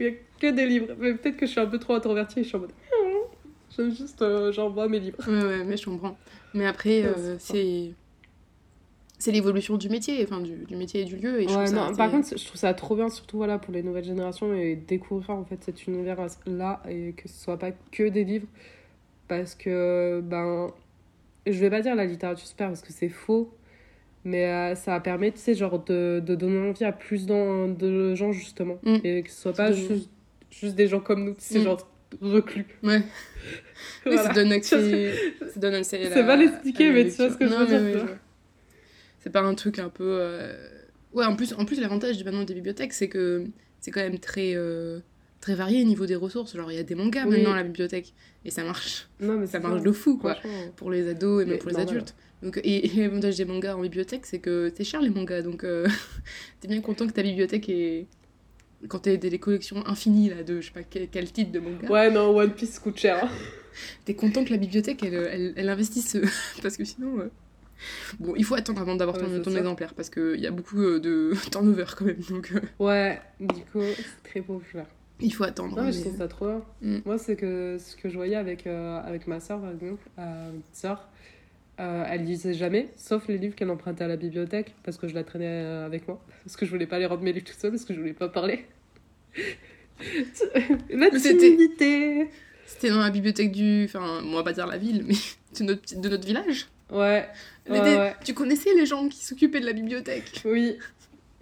Il 0.00 0.06
y 0.06 0.08
a 0.08 0.12
que 0.40 0.50
des 0.50 0.66
livres. 0.66 0.94
Mais 0.98 1.14
peut-être 1.14 1.36
que 1.36 1.46
je 1.46 1.50
suis 1.52 1.60
un 1.60 1.66
peu 1.66 1.78
trop 1.78 1.94
introvertie 1.94 2.40
et 2.40 2.42
je 2.42 2.48
suis 2.48 2.56
en 2.56 2.60
mode. 2.60 2.70
Hmm, 2.72 3.34
J'aime 3.76 3.90
juste, 3.94 4.20
euh, 4.22 4.52
genre, 4.52 4.70
moi, 4.70 4.88
mes 4.88 5.00
livres. 5.00 5.18
ouais, 5.26 5.44
ouais, 5.44 5.64
mais 5.64 5.76
je 5.76 5.84
comprends. 5.86 6.16
Mais 6.54 6.66
après, 6.66 7.04
euh, 7.04 7.36
c'est 7.38 7.92
c'est 9.18 9.30
l'évolution 9.30 9.76
du 9.76 9.88
métier, 9.88 10.20
enfin 10.24 10.40
du, 10.40 10.56
du 10.66 10.74
métier 10.74 11.02
et 11.02 11.04
du 11.04 11.14
lieu. 11.16 11.40
Et 11.40 11.46
je 11.48 11.56
Ouais, 11.56 11.66
ça 11.68 11.76
non, 11.76 11.82
assez- 11.82 11.96
par 11.96 12.10
contre, 12.10 12.36
je 12.36 12.44
trouve 12.44 12.56
ça 12.60 12.74
trop 12.74 12.96
bien, 12.96 13.08
surtout 13.08 13.36
voilà, 13.36 13.58
pour 13.58 13.72
les 13.72 13.82
nouvelles 13.84 14.04
générations, 14.04 14.52
et 14.52 14.74
découvrir 14.74 15.30
en 15.30 15.44
fait 15.44 15.62
cet 15.62 15.86
univers-là, 15.86 16.82
et 16.88 17.12
que 17.12 17.28
ce 17.28 17.34
soit 17.40 17.56
pas 17.58 17.70
que 17.92 18.08
des 18.08 18.24
livres. 18.24 18.48
parce 19.28 19.54
que, 19.54 20.20
ben, 20.24 20.72
je 21.46 21.52
vais 21.52 21.70
pas 21.70 21.80
dire 21.80 21.94
la 21.94 22.04
littérature 22.04 22.46
super 22.46 22.68
parce 22.68 22.82
que 22.82 22.92
c'est 22.92 23.08
faux, 23.08 23.54
mais 24.24 24.46
euh, 24.46 24.74
ça 24.74 24.98
permet, 25.00 25.32
tu 25.32 25.38
sais, 25.38 25.54
genre 25.54 25.82
de, 25.84 26.22
de 26.24 26.34
donner 26.34 26.68
envie 26.68 26.84
à 26.84 26.92
plus 26.92 27.26
dans, 27.26 27.68
de 27.68 28.14
gens, 28.14 28.32
justement. 28.32 28.78
Mm. 28.84 28.96
Et 29.04 29.22
que 29.22 29.30
ce 29.30 29.40
soit 29.40 29.52
pas 29.52 29.72
juste, 29.72 30.10
juste 30.50 30.74
des 30.74 30.86
gens 30.88 31.00
comme 31.00 31.24
nous, 31.24 31.34
tu 31.34 31.42
sais, 31.44 31.58
Mm. 31.60 31.62
genre 31.64 31.88
reclus. 32.20 32.66
Ouais. 32.82 33.02
Oui, 34.06 34.12
Voilà. 34.14 34.22
ça 34.28 34.32
donne 34.34 34.52
accès. 34.52 35.12
Ça 35.52 35.58
donne 35.60 35.74
accès 35.74 36.08
la- 36.08 36.22
mal 36.22 36.42
expliqué, 36.42 36.84
à 36.84 36.88
la 36.88 36.92
mais 36.94 37.04
tu 37.10 37.16
vois 37.16 37.30
ce 37.30 37.36
que 37.36 37.48
je 37.48 37.52
veux 37.54 37.80
mais 37.80 37.92
dire. 37.92 38.06
C'est 39.18 39.30
pas 39.30 39.40
un 39.40 39.54
truc 39.54 39.78
un 39.80 39.88
peu. 39.88 40.04
euh, 40.20 40.52
Ouais, 41.12 41.24
en 41.24 41.34
plus, 41.36 41.52
en 41.54 41.64
plus 41.64 41.80
l'avantage 41.80 42.16
du 42.16 42.24
maintenant 42.24 42.44
des 42.44 42.54
bibliothèques, 42.54 42.92
c'est 42.92 43.08
que 43.08 43.44
c'est 43.80 43.90
quand 43.90 44.00
même 44.00 44.18
très, 44.18 44.52
euh, 44.54 45.00
très 45.42 45.54
varié 45.54 45.82
au 45.82 45.86
niveau 45.86 46.06
des 46.06 46.14
ressources. 46.16 46.56
Genre, 46.56 46.72
il 46.72 46.76
y 46.76 46.80
a 46.80 46.82
des 46.84 46.94
mangas 46.94 47.24
Oui. 47.26 47.36
maintenant 47.36 47.52
à 47.52 47.56
la 47.56 47.64
bibliothèque. 47.64 48.14
Et 48.46 48.50
ça 48.50 48.64
marche. 48.64 49.08
Non, 49.20 49.34
mais 49.38 49.46
Ça 49.46 49.60
marche 49.60 49.82
de 49.82 49.92
fou, 49.92 50.16
quoi. 50.16 50.38
Pour 50.76 50.90
les 50.90 51.06
ados 51.08 51.42
et 51.42 51.44
même 51.44 51.54
Mais 51.54 51.58
pour 51.58 51.68
les 51.70 51.76
adultes. 51.78 52.14
Donc, 52.42 52.58
et, 52.64 52.86
et 52.86 53.02
l'avantage 53.02 53.36
des 53.36 53.44
mangas 53.44 53.76
en 53.76 53.82
bibliothèque, 53.82 54.24
c'est 54.24 54.38
que 54.38 54.72
c'est 54.74 54.84
cher 54.84 55.02
les 55.02 55.10
mangas. 55.10 55.42
Donc, 55.42 55.62
euh, 55.64 55.86
t'es 56.60 56.68
bien 56.68 56.80
content 56.80 57.06
que 57.06 57.12
ta 57.12 57.22
bibliothèque 57.22 57.68
est. 57.68 58.06
Quand 58.88 58.98
t'as 58.98 59.14
des 59.16 59.38
collections 59.38 59.86
infinies 59.86 60.28
là, 60.30 60.42
de 60.42 60.60
je 60.60 60.66
sais 60.66 60.72
pas 60.72 60.82
quel, 60.82 61.06
quel 61.08 61.30
titre 61.30 61.52
de 61.52 61.60
manga, 61.60 61.88
Ouais, 61.88 62.10
non, 62.10 62.34
One 62.36 62.52
Piece 62.52 62.80
coûte 62.80 62.98
cher. 62.98 63.24
hein. 63.24 63.28
t'es 64.04 64.14
content 64.14 64.44
que 64.44 64.50
la 64.50 64.56
bibliothèque 64.56 65.04
elle, 65.04 65.14
elle, 65.14 65.52
elle 65.54 65.68
investisse. 65.68 66.16
euh, 66.16 66.24
parce 66.62 66.76
que 66.76 66.84
sinon. 66.84 67.20
euh, 67.20 67.30
Bon, 68.18 68.34
il 68.36 68.44
faut 68.44 68.54
attendre 68.56 68.80
avant 68.80 68.96
d'avoir 68.96 69.16
Ouais, 69.18 69.22
ton, 69.38 69.42
ton 69.50 69.56
exemplaire 69.56 69.94
parce 69.94 70.08
qu'il 70.10 70.40
y 70.40 70.46
a 70.48 70.50
beaucoup 70.52 70.80
de 70.98 71.32
turnover 71.52 71.84
quand 71.96 72.04
même. 72.06 72.18
Donc, 72.28 72.52
Ouais, 72.80 73.20
du 73.40 73.62
coup, 73.72 73.80
c'est 73.96 74.28
très 74.30 74.40
populaire. 74.40 74.86
Il 75.22 75.32
faut 75.32 75.44
attendre. 75.44 75.76
Non, 75.76 75.84
mais 75.84 75.92
je 75.92 76.00
trouve 76.00 76.18
ça 76.18 76.28
trop 76.28 76.46
bien. 76.46 76.62
Mm. 76.82 76.98
Moi, 77.04 77.18
c'est 77.18 77.36
que 77.36 77.76
ce 77.78 77.96
que 77.96 78.08
je 78.08 78.16
voyais 78.16 78.36
avec, 78.36 78.66
euh, 78.66 79.00
avec 79.04 79.26
ma 79.26 79.40
soeur, 79.40 79.60
par 79.60 79.70
exemple, 79.70 80.02
euh, 80.18 80.50
soeur, 80.72 81.08
euh, 81.80 82.04
elle 82.08 82.24
lisait 82.24 82.52
jamais, 82.52 82.90
sauf 82.96 83.26
les 83.28 83.38
livres 83.38 83.54
qu'elle 83.54 83.70
empruntait 83.70 84.04
à 84.04 84.08
la 84.08 84.16
bibliothèque, 84.16 84.74
parce 84.84 84.98
que 84.98 85.08
je 85.08 85.14
la 85.14 85.24
traînais 85.24 85.46
euh, 85.46 85.86
avec 85.86 86.06
moi. 86.06 86.22
Parce 86.44 86.56
que 86.56 86.66
je 86.66 86.70
voulais 86.70 86.86
pas 86.86 86.98
les 86.98 87.06
rendre 87.06 87.22
mes 87.22 87.32
livres 87.32 87.46
toute 87.46 87.58
seule, 87.58 87.70
parce 87.70 87.84
que 87.84 87.94
je 87.94 87.98
voulais 87.98 88.12
pas 88.12 88.28
parler. 88.28 88.66
la 90.90 91.10
timidité 91.10 92.28
C'était 92.66 92.90
dans 92.90 93.00
la 93.00 93.10
bibliothèque 93.10 93.52
du. 93.52 93.84
Enfin, 93.86 94.20
on 94.22 94.34
va 94.34 94.42
pas 94.42 94.52
dire 94.52 94.66
la 94.66 94.76
ville, 94.76 95.04
mais 95.06 95.14
de 95.58 95.64
notre, 95.64 95.98
de 95.98 96.08
notre 96.08 96.26
village. 96.26 96.68
Ouais, 96.90 97.26
ouais, 97.70 97.80
ouais. 97.80 98.14
Tu 98.22 98.34
connaissais 98.34 98.74
les 98.74 98.84
gens 98.84 99.08
qui 99.08 99.24
s'occupaient 99.24 99.60
de 99.60 99.66
la 99.66 99.72
bibliothèque? 99.72 100.42
Oui, 100.44 100.76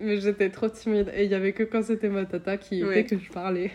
mais 0.00 0.20
j'étais 0.20 0.50
trop 0.50 0.68
timide. 0.68 1.10
Et 1.14 1.24
il 1.24 1.30
y 1.30 1.34
avait 1.34 1.52
que 1.52 1.62
quand 1.62 1.82
c'était 1.82 2.08
ma 2.08 2.24
tata 2.24 2.56
qui 2.56 2.82
Ouais. 2.82 3.00
était 3.00 3.16
que 3.16 3.22
je 3.22 3.30
parlais. 3.30 3.70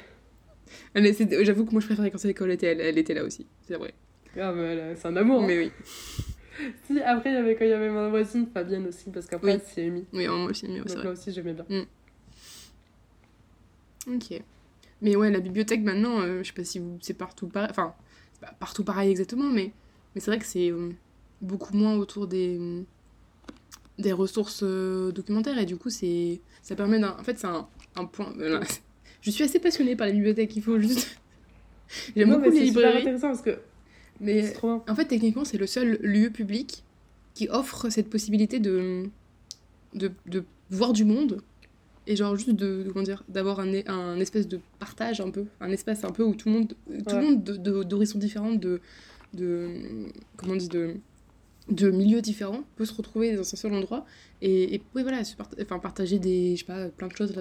Était- 0.95 1.45
J'avoue 1.45 1.65
que 1.65 1.71
moi 1.71 1.79
je 1.81 1.85
préférais 1.85 2.09
quand 2.11 2.23
l'école 2.23 2.51
était 2.51 2.67
elle, 2.67 2.81
elle 2.81 2.97
était 2.97 3.13
là 3.13 3.23
aussi, 3.23 3.45
c'est 3.61 3.75
vrai. 3.75 3.93
Ah, 4.37 4.51
mais 4.51 4.63
elle, 4.63 4.97
c'est 4.97 5.07
un 5.07 5.15
amour. 5.15 5.43
hein. 5.43 5.47
Mais 5.47 5.57
oui, 5.59 5.71
Si, 6.87 6.99
après, 7.01 7.29
il 7.31 7.33
y 7.33 7.37
avait 7.37 7.55
quand 7.55 7.65
il 7.65 7.69
y 7.69 7.73
avait 7.73 7.89
ma 7.91 8.07
voisine 8.09 8.47
Fabienne 8.53 8.87
aussi, 8.87 9.09
parce 9.11 9.25
qu'après, 9.27 9.47
Oui. 9.47 9.53
elle 9.61 9.61
s'y 9.61 9.81
est 9.81 9.89
mise. 9.89 10.05
oui, 10.13 10.27
moi 10.27 10.45
aussi, 10.49 10.67
mais 10.67 10.79
Donc 10.79 11.03
là 11.03 11.11
aussi, 11.11 11.31
j'aimais 11.31 11.53
bien. 11.53 11.85
Ok. 14.07 14.41
Mais 15.01 15.15
ouais, 15.15 15.29
la 15.31 15.39
bibliothèque 15.39 15.81
maintenant, 15.81 16.21
euh, 16.21 16.41
je 16.43 16.47
sais 16.47 16.53
pas 16.53 16.63
si 16.63 16.79
vous... 16.79 16.97
c'est 17.01 17.13
partout 17.15 17.47
pareil. 17.47 17.69
Enfin, 17.71 17.93
c'est 18.33 18.41
pas 18.41 18.53
partout 18.59 18.83
pareil 18.83 19.11
exactement, 19.11 19.49
mais, 19.49 19.71
mais 20.13 20.21
c'est 20.21 20.31
vrai 20.31 20.39
que 20.39 20.45
c'est 20.45 20.71
euh, 20.71 20.89
beaucoup 21.41 21.75
moins 21.75 21.95
autour 21.97 22.27
des, 22.27 22.57
des 23.97 24.11
ressources 24.13 24.61
euh, 24.63 25.11
documentaires 25.11 25.57
et 25.57 25.65
du 25.65 25.77
coup, 25.77 25.89
c'est 25.89 26.41
ça 26.61 26.75
permet 26.75 26.99
d'un. 26.99 27.15
En 27.19 27.23
fait, 27.23 27.37
c'est 27.39 27.47
un, 27.47 27.67
un 27.95 28.05
point. 28.05 28.33
voilà. 28.35 28.59
Je 29.21 29.31
suis 29.31 29.43
assez 29.43 29.59
passionnée 29.59 29.95
par 29.95 30.05
la 30.07 30.13
bibliothèque, 30.13 30.55
il 30.55 30.61
faut 30.61 30.79
juste. 30.79 31.17
J'aime 32.15 32.29
beaucoup 32.35 32.49
les 32.49 32.61
librairies, 32.61 32.99
intéressant 33.01 33.27
parce 33.29 33.41
que 33.41 33.57
mais 34.21 34.51
trop. 34.53 34.83
En 34.87 34.95
fait, 34.95 35.05
techniquement, 35.05 35.45
c'est 35.45 35.57
le 35.57 35.67
seul 35.67 35.99
lieu 36.01 36.29
public 36.29 36.83
qui 37.33 37.49
offre 37.49 37.89
cette 37.89 38.09
possibilité 38.09 38.59
de, 38.59 39.03
de, 39.93 40.11
de 40.25 40.43
voir 40.69 40.93
du 40.93 41.03
monde 41.05 41.41
et 42.07 42.15
genre 42.15 42.35
juste 42.37 42.51
de, 42.51 42.83
de- 42.83 42.91
comment 42.91 43.03
dire 43.03 43.23
d'avoir 43.27 43.59
un, 43.59 43.71
un, 43.87 44.19
espèce 44.19 44.47
de 44.47 44.59
partage 44.79 45.19
un 45.21 45.31
peu 45.31 45.45
un 45.59 45.69
espace 45.71 46.03
un 46.05 46.11
peu 46.11 46.23
où 46.23 46.33
tout 46.35 46.47
le 46.49 46.55
monde 46.55 46.67
tout 46.69 46.93
le 47.09 47.15
Ouais. 47.15 47.21
monde 47.23 47.43
de- 47.43 47.57
de- 47.57 47.83
d'horizons 47.83 48.19
différents 48.19 48.53
de 48.53 48.79
de 49.33 49.69
comment 50.37 50.53
on 50.53 50.55
dit 50.55 50.69
de 50.69 50.95
de 51.69 51.89
milieux 51.89 52.21
différents 52.21 52.63
peut 52.75 52.85
se 52.85 52.93
retrouver 52.93 53.35
dans 53.35 53.41
un 53.41 53.43
seul 53.43 53.73
endroit 53.73 54.05
et, 54.41 54.75
et 54.75 54.81
oui 54.93 55.01
voilà 55.03 55.23
se 55.23 55.35
part- 55.35 55.49
enfin 55.61 55.79
partager 55.79 56.19
des 56.19 56.55
je 56.55 56.59
sais 56.59 56.65
pas 56.65 56.89
plein 56.89 57.07
de 57.07 57.15
choses 57.15 57.33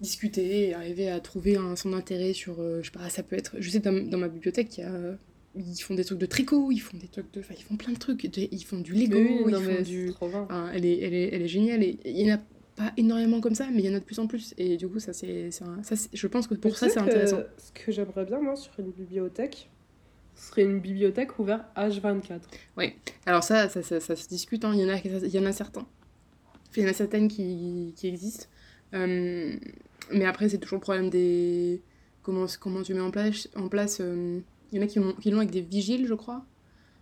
discuter 0.00 0.68
et 0.68 0.74
arriver 0.74 1.08
à 1.08 1.20
trouver 1.20 1.56
un, 1.56 1.74
son 1.74 1.92
intérêt 1.94 2.32
sur 2.32 2.60
euh, 2.60 2.80
je 2.82 2.86
sais 2.86 2.98
pas 2.98 3.08
ça 3.08 3.22
peut 3.22 3.36
être 3.36 3.56
je 3.58 3.70
sais 3.70 3.80
dans, 3.80 3.92
dans 4.08 4.18
ma 4.18 4.28
bibliothèque 4.28 4.78
il 4.78 4.80
y 4.82 4.84
a 4.84 5.18
ils 5.56 5.78
font 5.80 5.94
des 5.94 6.04
trucs 6.04 6.18
de 6.18 6.26
tricot 6.26 6.70
ils 6.70 6.78
font 6.78 6.98
des 6.98 7.08
trucs 7.08 7.32
de 7.32 7.40
enfin 7.40 7.54
ils 7.58 7.62
font 7.62 7.76
plein 7.76 7.92
de 7.92 7.98
trucs 7.98 8.22
ils 8.24 8.64
font 8.64 8.78
du 8.78 8.92
Lego 8.92 9.18
oui, 9.18 9.44
ils 9.46 9.50
non, 9.52 9.60
font 9.60 9.82
du. 9.82 10.12
Enfin, 10.20 10.70
elle, 10.74 10.84
est, 10.84 10.98
elle, 11.00 11.14
est, 11.14 11.30
elle 11.32 11.42
est 11.42 11.48
géniale 11.48 11.82
et 11.82 11.98
il 12.04 12.26
y 12.26 12.30
en 12.30 12.36
a 12.36 12.40
pas 12.76 12.92
énormément 12.98 13.40
comme 13.40 13.54
ça, 13.54 13.68
mais 13.72 13.80
il 13.80 13.86
y 13.86 13.90
en 13.90 13.94
a 13.94 14.00
de 14.00 14.04
plus 14.04 14.18
en 14.18 14.26
plus. 14.26 14.54
Et 14.58 14.76
du 14.76 14.86
coup, 14.86 15.00
ça, 15.00 15.12
c'est, 15.14 15.50
ça, 15.50 15.64
je 16.12 16.26
pense 16.26 16.46
que 16.46 16.54
pour 16.54 16.76
ça, 16.76 16.88
c'est 16.90 16.96
que 16.96 17.04
intéressant. 17.04 17.40
Ce 17.56 17.72
que 17.72 17.90
j'aimerais 17.90 18.26
bien, 18.26 18.38
moi, 18.40 18.54
sur 18.54 18.72
une 18.78 18.90
bibliothèque, 18.90 19.70
ce 20.36 20.48
serait 20.50 20.62
une 20.62 20.78
bibliothèque 20.80 21.38
ouverte 21.38 21.64
H24. 21.76 22.40
Alors 23.26 23.42
ça, 23.42 23.68
ça, 23.68 23.82
ça, 23.82 23.98
ça 24.00 24.14
se 24.16 24.28
discute, 24.28 24.64
hein. 24.64 24.72
il, 24.74 24.80
y 24.80 24.84
en 24.84 24.88
a, 24.88 24.98
il 24.98 25.34
y 25.34 25.38
en 25.38 25.46
a 25.46 25.52
certains. 25.52 25.86
Il 26.76 26.82
y 26.82 26.86
en 26.86 26.90
a 26.90 26.92
certaines 26.92 27.26
qui, 27.28 27.92
qui 27.96 28.06
existent. 28.06 28.46
Euh, 28.94 29.54
mais 30.12 30.24
après, 30.26 30.48
c'est 30.48 30.58
toujours 30.58 30.76
le 30.76 30.82
problème 30.82 31.08
des... 31.10 31.80
Comment, 32.22 32.44
comment 32.60 32.82
tu 32.82 32.92
mets 32.92 33.00
en 33.00 33.10
place, 33.10 33.48
en 33.56 33.68
place 33.68 33.98
euh, 34.00 34.40
Il 34.72 34.78
y 34.78 34.80
en 34.80 34.84
a 34.84 34.86
qui 34.86 34.98
l'ont, 34.98 35.12
qui 35.14 35.30
l'ont 35.30 35.38
avec 35.38 35.50
des 35.50 35.60
vigiles, 35.62 36.06
je 36.06 36.14
crois. 36.14 36.44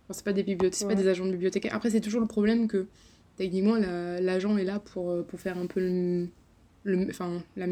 Enfin, 0.03 0.13
c'est 0.13 0.23
pas 0.23 0.33
des 0.33 0.43
bibliothécaires, 0.43 0.77
c'est 0.79 0.85
Ouais. 0.85 0.95
pas 0.95 1.01
des 1.01 1.07
agents 1.09 1.25
de 1.25 1.31
bibliothèque. 1.31 1.67
Après, 1.71 1.89
c'est 1.89 1.99
toujours 1.99 2.21
le 2.21 2.27
problème 2.27 2.67
que, 2.67 2.87
techniquement, 3.35 3.75
la- 3.75 4.21
l'agent 4.21 4.55
est 4.57 4.63
là 4.63 4.79
pour, 4.79 5.09
euh, 5.11 5.23
pour 5.23 5.39
faire 5.39 5.57
un 5.57 5.65
peu 5.65 5.79
le... 5.81 6.29
le- 6.83 7.07
enfin, 7.09 7.41
la, 7.57 7.65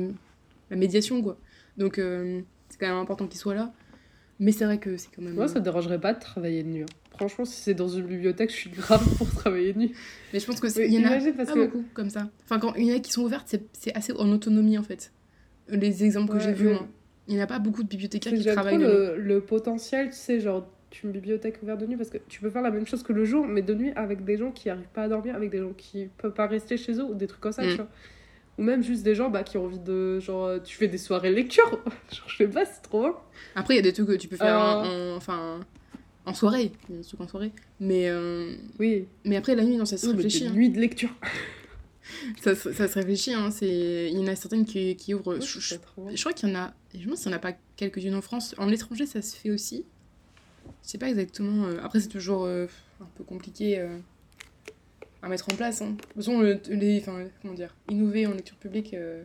la 0.70 0.76
médiation, 0.76 1.22
quoi. 1.22 1.38
Donc, 1.78 2.00
euh, 2.00 2.42
c'est 2.70 2.80
quand 2.80 2.88
même 2.88 2.98
important 2.98 3.28
qu'il 3.28 3.40
soit 3.40 3.56
là. 3.56 3.72
Mais 4.40 4.52
c'est 4.52 4.66
vrai 4.66 4.78
que 4.80 4.98
c'est 4.98 5.10
quand 5.16 5.22
même... 5.22 5.34
Moi, 5.36 5.48
ça 5.48 5.60
me 5.60 5.64
dérangerait 5.64 6.00
pas 6.00 6.14
de 6.14 6.20
travailler 6.20 6.64
de 6.64 6.70
nuit. 6.70 6.82
hein. 6.82 6.86
Franchement, 7.18 7.46
si 7.46 7.62
c'est 7.62 7.76
dans 7.76 7.88
une 7.88 8.06
bibliothèque, 8.08 8.50
je 8.50 8.56
suis 8.56 8.70
grave 8.72 9.04
pour 9.18 9.30
travailler 9.30 9.74
de 9.74 9.80
nuit. 9.80 9.94
Mais 10.34 10.40
je 10.40 10.46
pense 10.48 10.60
que 10.60 10.68
c'est- 10.70 10.88
il 10.88 10.94
y 10.94 10.98
en 10.98 11.06
a 11.06 11.20
pas 11.20 11.46
que- 11.46 11.66
beaucoup 11.66 11.84
comme 11.94 12.10
ça. 12.10 12.30
Enfin, 12.46 12.60
quand 12.60 12.74
il 12.76 12.86
y 12.86 12.94
en 12.94 12.96
a 12.96 13.00
qui 13.00 13.12
sont 13.12 13.22
ouvertes, 13.22 13.56
c'est- 13.74 13.96
assez 13.96 14.12
en 14.14 14.30
autonomie 14.32 14.78
en 14.78 14.84
fait. 14.84 15.12
Les 15.70 16.04
exemples 16.04 16.32
que 16.32 16.38
Ouais, 16.38 16.44
j'ai 16.44 16.54
vus, 16.54 16.68
ouais. 16.68 16.74
moi. 16.74 16.88
Il 17.28 17.36
n'y 17.36 17.42
a 17.42 17.48
pas 17.48 17.60
beaucoup 17.60 17.84
de 17.84 17.88
bibliothécaires 17.88 18.34
qui 18.34 18.42
J'aime 18.42 18.56
trop 18.56 18.64
travaillent. 18.64 18.80
de 18.84 18.86
nuit. 18.86 19.18
le, 19.18 19.22
le 19.36 19.42
potentiel, 19.42 20.10
tu 20.10 20.16
sais, 20.18 20.40
genre, 20.40 20.68
tu 20.90 21.06
une 21.06 21.12
bibliothèque 21.14 21.60
ouverte 21.64 21.80
de 21.80 21.86
nuit 21.86 21.96
parce 21.96 22.10
que 22.10 22.18
tu 22.28 22.42
peux 22.42 22.50
faire 22.50 22.62
la 22.64 22.72
même 22.72 22.86
chose 22.88 23.02
que 23.04 23.14
le 23.14 23.24
jour, 23.26 23.48
mais 23.48 23.62
de 23.62 23.74
nuit 23.74 23.92
avec 23.96 24.26
des 24.26 24.38
gens 24.38 24.52
qui 24.52 24.70
arrivent 24.70 24.84
pas 24.94 25.04
à 25.04 25.08
dormir, 25.08 25.36
avec 25.36 25.50
des 25.52 25.60
gens 25.60 25.72
qui 25.78 26.08
peuvent 26.18 26.34
pas 26.34 26.48
rester 26.48 26.76
chez 26.78 26.94
eux 26.94 27.04
ou 27.06 27.14
des 27.14 27.28
trucs 27.28 27.40
comme 27.42 27.52
ça, 27.54 27.64
Mm. 27.64 27.70
tu 27.70 27.76
vois. 27.76 27.88
Ou 28.58 28.64
même 28.64 28.84
juste 28.84 29.04
des 29.04 29.16
gens 29.16 29.30
bah, 29.30 29.44
qui 29.44 29.58
ont 29.58 29.66
envie 29.66 29.80
de. 29.80 30.20
Genre, 30.20 30.46
euh, 30.46 30.60
tu 30.60 30.76
fais 30.78 30.88
des 30.88 30.98
soirées 31.00 31.32
lecture. 31.32 31.70
genre, 32.12 32.28
je 32.30 32.38
sais 32.38 32.48
pas, 32.48 32.66
c'est 32.66 32.82
trop. 32.84 33.16
Après, 33.56 33.74
il 33.74 33.78
y 33.78 33.80
a 33.80 33.84
des 33.84 33.94
trucs 33.94 34.08
que 34.08 34.14
tu 34.14 34.28
peux 34.28 34.36
faire 34.38 34.56
en, 34.60 34.86
Euh. 34.86 35.14
en- 35.14 35.18
enfin, 35.18 35.60
en 36.26 36.34
soirée. 36.34 36.72
Il 36.90 36.96
y 36.96 36.98
a 37.00 37.02
des 37.02 37.08
trucs 37.08 37.22
en 37.22 37.28
soirée. 37.28 37.52
Mais, 37.80 38.10
euh, 38.10 38.54
Oui, 38.80 39.08
mais 39.26 39.36
après, 39.38 39.56
la 39.56 39.64
nuit, 39.64 39.76
non, 39.78 39.86
ça 39.86 39.98
se 39.98 40.06
Oui, 40.08 40.14
réfléchit. 40.14 40.46
hein. 40.48 40.52
nuits 40.52 40.70
de 40.70 40.80
lecture. 40.80 41.10
Ça, 42.44 42.54
se- 42.54 42.74
ça 42.74 42.88
se 42.90 42.96
réfléchit. 42.96 43.34
Hein. 43.34 43.50
c'est- 43.50 44.10
Il 44.12 44.20
y 44.20 44.22
en 44.24 44.28
a 44.28 44.36
certaines 44.36 44.66
qui, 44.66 44.96
qui 44.98 45.14
ouvrent. 45.14 45.40
Je, 45.40 45.76
crois 46.20 46.34
qu'il 46.34 46.50
y 46.50 46.52
en 46.52 46.56
a. 46.56 46.74
Je 46.94 47.00
demande 47.00 47.18
s'il 47.18 47.30
n'y 47.30 47.34
en 47.34 47.38
a 47.38 47.40
pas 47.40 47.54
quelques-unes 47.78 48.14
en 48.16 48.22
France. 48.22 48.54
En 48.58 48.70
étranger, 48.70 49.06
ça 49.06 49.22
se 49.22 49.36
fait 49.36 49.50
aussi. 49.52 49.86
Je 50.84 50.90
sais 50.90 50.98
pas 50.98 51.08
exactement. 51.10 51.66
Après, 51.82 52.02
c'est 52.02 52.10
toujours 52.10 52.44
euh, 52.46 52.68
un 53.02 53.08
peu 53.16 53.24
compliqué 53.24 53.80
à 55.24 55.28
mettre 55.30 55.52
en 55.52 55.56
place. 55.56 55.82
Hein. 55.82 55.92
De 55.92 56.02
toute 56.02 56.14
façon, 56.16 56.42
le- 56.42 56.60
les, 56.70 57.00
enfin, 57.00 57.24
comment 57.42 57.54
dire, 57.56 57.74
innover 57.90 58.28
en 58.28 58.34
lecture 58.34 58.58
publique, 58.58 58.94
euh, 58.94 59.24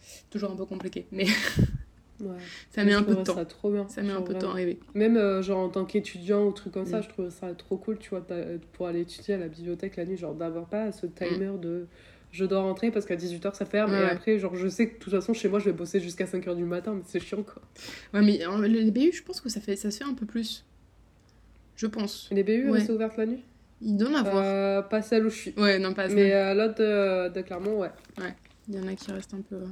c'est 0.00 0.28
toujours 0.30 0.50
un 0.50 0.56
peu 0.56 0.64
compliqué. 0.66 1.06
Mais 1.12 1.26
Ouais. 2.20 2.36
ça 2.70 2.84
met 2.84 2.92
Je 2.92 2.96
un 2.98 3.02
peu 3.02 3.14
de 3.14 3.22
temps. 3.22 3.34
Ça 3.34 3.44
trop 3.46 3.70
bien. 3.70 3.88
Ça 3.88 4.02
met 4.02 4.12
un 4.12 4.20
peu 4.20 4.34
de 4.34 4.38
temps 4.40 4.48
à 4.50 4.52
arriver. 4.52 4.78
Même 4.94 5.16
euh, 5.16 5.40
genre 5.40 5.58
en 5.60 5.68
tant 5.70 5.86
qu'étudiant 5.86 6.44
ou 6.46 6.52
truc 6.52 6.72
comme 6.74 6.84
ça, 6.84 6.98
Mm. 6.98 7.02
je 7.04 7.08
trouve 7.08 7.30
ça 7.30 7.54
trop 7.54 7.78
cool, 7.78 7.98
tu 7.98 8.10
vois, 8.10 8.26
pour 8.72 8.86
aller 8.88 9.00
étudier 9.00 9.34
à 9.34 9.38
la 9.38 9.48
bibliothèque 9.48 9.96
la 9.96 10.04
nuit, 10.04 10.18
genre 10.18 10.34
d'avoir 10.34 10.66
pas 10.66 10.92
ce 10.92 11.06
timer 11.06 11.52
de 11.60 11.86
je 12.32 12.44
dois 12.44 12.60
rentrer 12.60 12.90
parce 12.92 13.06
qu'à 13.06 13.16
18h 13.16 13.54
ça 13.56 13.64
ferme 13.64 13.90
Ouais, 13.90 14.02
et 14.02 14.04
après 14.04 14.38
genre 14.38 14.54
je 14.54 14.68
sais 14.68 14.86
que 14.88 14.94
de 14.94 14.98
toute 15.00 15.12
façon 15.12 15.32
chez 15.32 15.48
moi 15.48 15.58
je 15.58 15.64
vais 15.64 15.72
bosser 15.72 15.98
jusqu'à 15.98 16.26
5h 16.26 16.54
du 16.54 16.62
matin 16.64 16.92
mais 16.94 17.02
c'est 17.06 17.18
chiant 17.18 17.42
quoi. 17.42 17.60
Ouais, 18.14 18.20
mais 18.22 18.38
les 18.68 18.90
BU, 18.92 19.10
je 19.12 19.22
pense 19.24 19.40
que 19.40 19.48
ça, 19.48 19.60
fait, 19.60 19.74
ça 19.74 19.90
se 19.90 19.96
fait 19.98 20.04
un 20.04 20.14
peu 20.14 20.26
plus. 20.26 20.64
Je 21.76 21.86
pense. 21.86 22.28
Les 22.30 22.44
BU 22.44 22.66
Ouais. 22.66 22.78
restent 22.78 22.90
ouvertes 22.90 23.16
la 23.16 23.26
nuit? 23.26 23.42
Il 23.82 23.96
doit 23.96 24.10
en 24.10 24.14
avoir. 24.14 24.42
Euh, 24.44 24.82
Pas 24.82 25.02
celle 25.02 25.26
où 25.26 25.30
je 25.30 25.36
suis. 25.36 25.54
Ouais, 25.56 25.78
non, 25.78 25.94
pas 25.94 26.02
assez. 26.04 26.14
Mais 26.14 26.32
euh, 26.34 26.54
l'autre 26.54 26.78
de, 26.78 27.32
de 27.32 27.40
Clermont, 27.42 27.78
ouais. 27.80 27.90
Il 28.68 28.74
y 28.74 28.78
en 28.78 28.86
a 28.86 28.94
qui 28.94 29.10
restent 29.10 29.34
un 29.34 29.40
peu. 29.40 29.56
euh, 29.56 29.66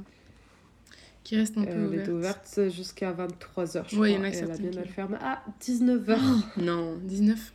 qui 1.23 1.35
restent 1.37 1.57
un 1.57 1.63
peu. 1.63 1.69
Elle 1.71 1.83
ouvertes. 1.85 2.09
ouverte 2.09 2.69
jusqu'à 2.69 3.11
23h 3.13 3.83
je 3.87 3.99
Ouais, 3.99 4.11
il 4.11 4.13
y 4.13 4.15
crois. 4.15 4.27
en 4.27 4.31
a 4.31 4.33
et 4.33 4.37
elle 4.37 4.51
a 4.51 4.57
bien 4.57 4.71
qui- 4.71 4.77
elle 4.79 4.87
ferme 4.89 5.13
à 5.21 5.43
19h. 5.61 6.17
Non, 6.57 6.97
19. 7.03 7.53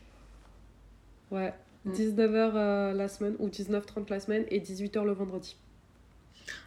ouais. 1.33 1.53
Mm. 1.85 1.93
19h 1.93 2.95
la 2.95 3.09
semaine 3.09 3.35
ou 3.41 3.49
19h30 3.49 4.09
la 4.11 4.21
semaine 4.21 4.45
et 4.49 4.61
18h 4.61 5.05
le 5.05 5.13
vendredi. 5.13 5.57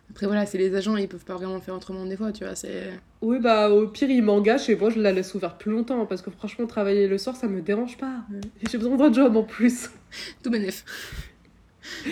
Après, 0.10 0.26
voilà, 0.26 0.46
c'est 0.46 0.58
les 0.58 0.74
agents, 0.76 0.96
ils 0.96 1.08
peuvent 1.08 1.26
pas 1.26 1.36
vraiment 1.36 1.60
faire 1.60 1.76
autrement 1.76 2.06
des 2.06 2.16
fois, 2.18 2.32
tu 2.32 2.44
vois. 2.46 2.56
C'est. 2.56 2.92
Oui, 3.22 3.40
bah 3.40 3.70
au 3.70 3.88
pire, 3.88 4.10
il 4.10 4.24
m'engage 4.24 4.70
et 4.70 4.76
moi 4.76 4.90
je 4.90 5.00
la 5.00 5.12
laisse 5.12 5.34
ouverte 5.36 5.60
plus 5.60 5.72
longtemps 5.72 6.06
parce 6.06 6.22
que 6.22 6.32
franchement, 6.32 6.66
travailler 6.66 7.08
le 7.08 7.18
soir 7.18 7.36
ça 7.36 7.48
me 7.48 7.62
dérange 7.62 7.98
pas. 7.98 8.22
J'ai 8.70 8.78
besoin 8.78 8.96
d'un 8.98 9.12
job 9.12 9.36
en 9.36 9.44
plus. 9.44 9.90
Tout 10.44 10.50
bénef. 10.50 10.86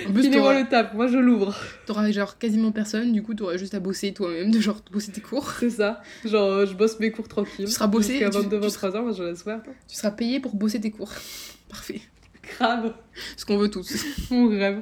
En 0.07 0.13
plus, 0.13 0.29
t'auras 0.31 0.57
le 0.61 0.67
taf, 0.69 0.93
moi 0.93 1.07
je 1.07 1.17
l'ouvre. 1.17 1.53
t'auras 1.85 2.09
genre 2.11 2.37
quasiment 2.37 2.71
personne, 2.71 3.11
du 3.11 3.21
coup, 3.23 3.33
t'auras 3.33 3.57
juste 3.57 3.73
à 3.73 3.79
bosser 3.81 4.13
toi-même, 4.13 4.49
de 4.51 4.59
genre 4.59 4.81
bosser 4.91 5.11
tes 5.11 5.19
cours. 5.21 5.51
C'est 5.59 5.69
ça. 5.69 6.01
Genre, 6.23 6.49
euh, 6.49 6.65
je 6.65 6.73
bosse 6.73 6.97
mes 6.99 7.11
cours 7.11 7.27
tranquille. 7.27 7.65
Tu 7.65 7.71
seras 7.71 7.87
bossé, 7.87 8.13
Jusqu'à 8.13 8.29
tu- 8.29 8.37
22, 8.37 8.57
tu 8.57 8.63
23 8.67 8.95
heures, 8.95 9.03
moi 9.03 9.11
je 9.11 9.23
la 9.23 9.31
laisse 9.31 9.41
ouverte. 9.43 9.65
Tu 9.87 9.95
seras 9.95 10.11
payé 10.11 10.39
pour 10.39 10.55
bosser 10.55 10.79
tes 10.79 10.91
cours. 10.91 11.11
Parfait. 11.69 12.01
Grave. 12.57 12.93
Ce 13.35 13.45
qu'on 13.45 13.57
veut 13.57 13.69
tous. 13.69 14.05
Mon 14.31 14.47
rêve. 14.49 14.81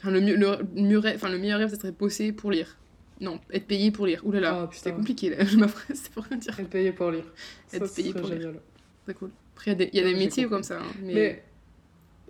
Enfin, 0.00 0.10
le, 0.10 0.20
mieux, 0.20 0.36
le, 0.36 0.48
mieux 0.74 0.98
rêve- 0.98 1.16
enfin, 1.16 1.28
le 1.30 1.38
meilleur 1.38 1.58
rêve, 1.58 1.68
ça 1.70 1.76
serait 1.76 1.92
bosser 1.92 2.32
pour 2.32 2.50
lire. 2.50 2.76
Non, 3.20 3.38
être 3.52 3.66
payé 3.66 3.90
pour 3.90 4.06
lire. 4.06 4.22
Ouh 4.24 4.32
là 4.32 4.40
là, 4.40 4.62
Oh, 4.64 4.68
c'était 4.72 4.92
compliqué 4.92 5.30
là, 5.30 5.44
ma 5.58 5.68
phrase, 5.68 5.98
c'est 6.02 6.10
pour 6.12 6.24
rien 6.24 6.38
dire. 6.38 6.58
Être 6.58 6.70
payé 6.70 6.92
pour 6.92 7.10
lire. 7.10 7.24
Être 7.72 7.86
Ça, 7.86 7.94
payé 7.94 8.12
pour 8.14 8.26
lire. 8.28 8.40
génial. 8.40 8.60
C'est 9.06 9.14
cool. 9.14 9.30
Après, 9.54 9.72
il 9.72 9.78
y 9.78 9.82
a 9.82 9.86
des, 9.86 9.96
y 9.96 10.00
a 10.00 10.04
des 10.04 10.14
métiers 10.14 10.44
compris. 10.44 10.48
comme 10.56 10.62
ça. 10.62 10.78
hein, 10.80 10.92
mais... 11.02 11.12
Mais 11.14 11.42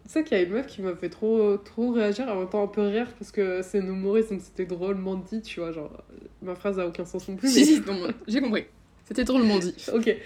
tu 0.04 0.08
sais 0.10 0.24
qu'il 0.24 0.36
y 0.36 0.40
a 0.40 0.42
une 0.42 0.50
meuf 0.50 0.66
qui 0.66 0.82
m'a 0.82 0.96
fait 0.96 1.08
trop, 1.10 1.56
trop 1.58 1.92
réagir, 1.92 2.26
en 2.28 2.40
même 2.40 2.48
temps 2.48 2.64
un 2.64 2.66
peu 2.66 2.82
rire, 2.88 3.06
parce 3.18 3.30
que 3.30 3.62
c'est 3.62 3.78
une 3.78 3.86
humoriste, 3.88 4.30
donc 4.32 4.40
c'était 4.40 4.64
drôlement 4.66 5.14
dit, 5.14 5.40
tu 5.42 5.60
vois. 5.60 5.70
Genre, 5.70 6.02
ma 6.42 6.56
phrase 6.56 6.80
a 6.80 6.86
aucun 6.88 7.04
sens 7.04 7.28
non 7.28 7.36
plus. 7.36 7.48
Si, 7.50 7.60
mais- 7.60 7.64
si, 7.66 8.14
j'ai 8.26 8.40
compris. 8.40 8.64
C'était 9.04 9.22
drôlement 9.24 9.58
dit. 9.60 9.74
Ok. 9.94 10.16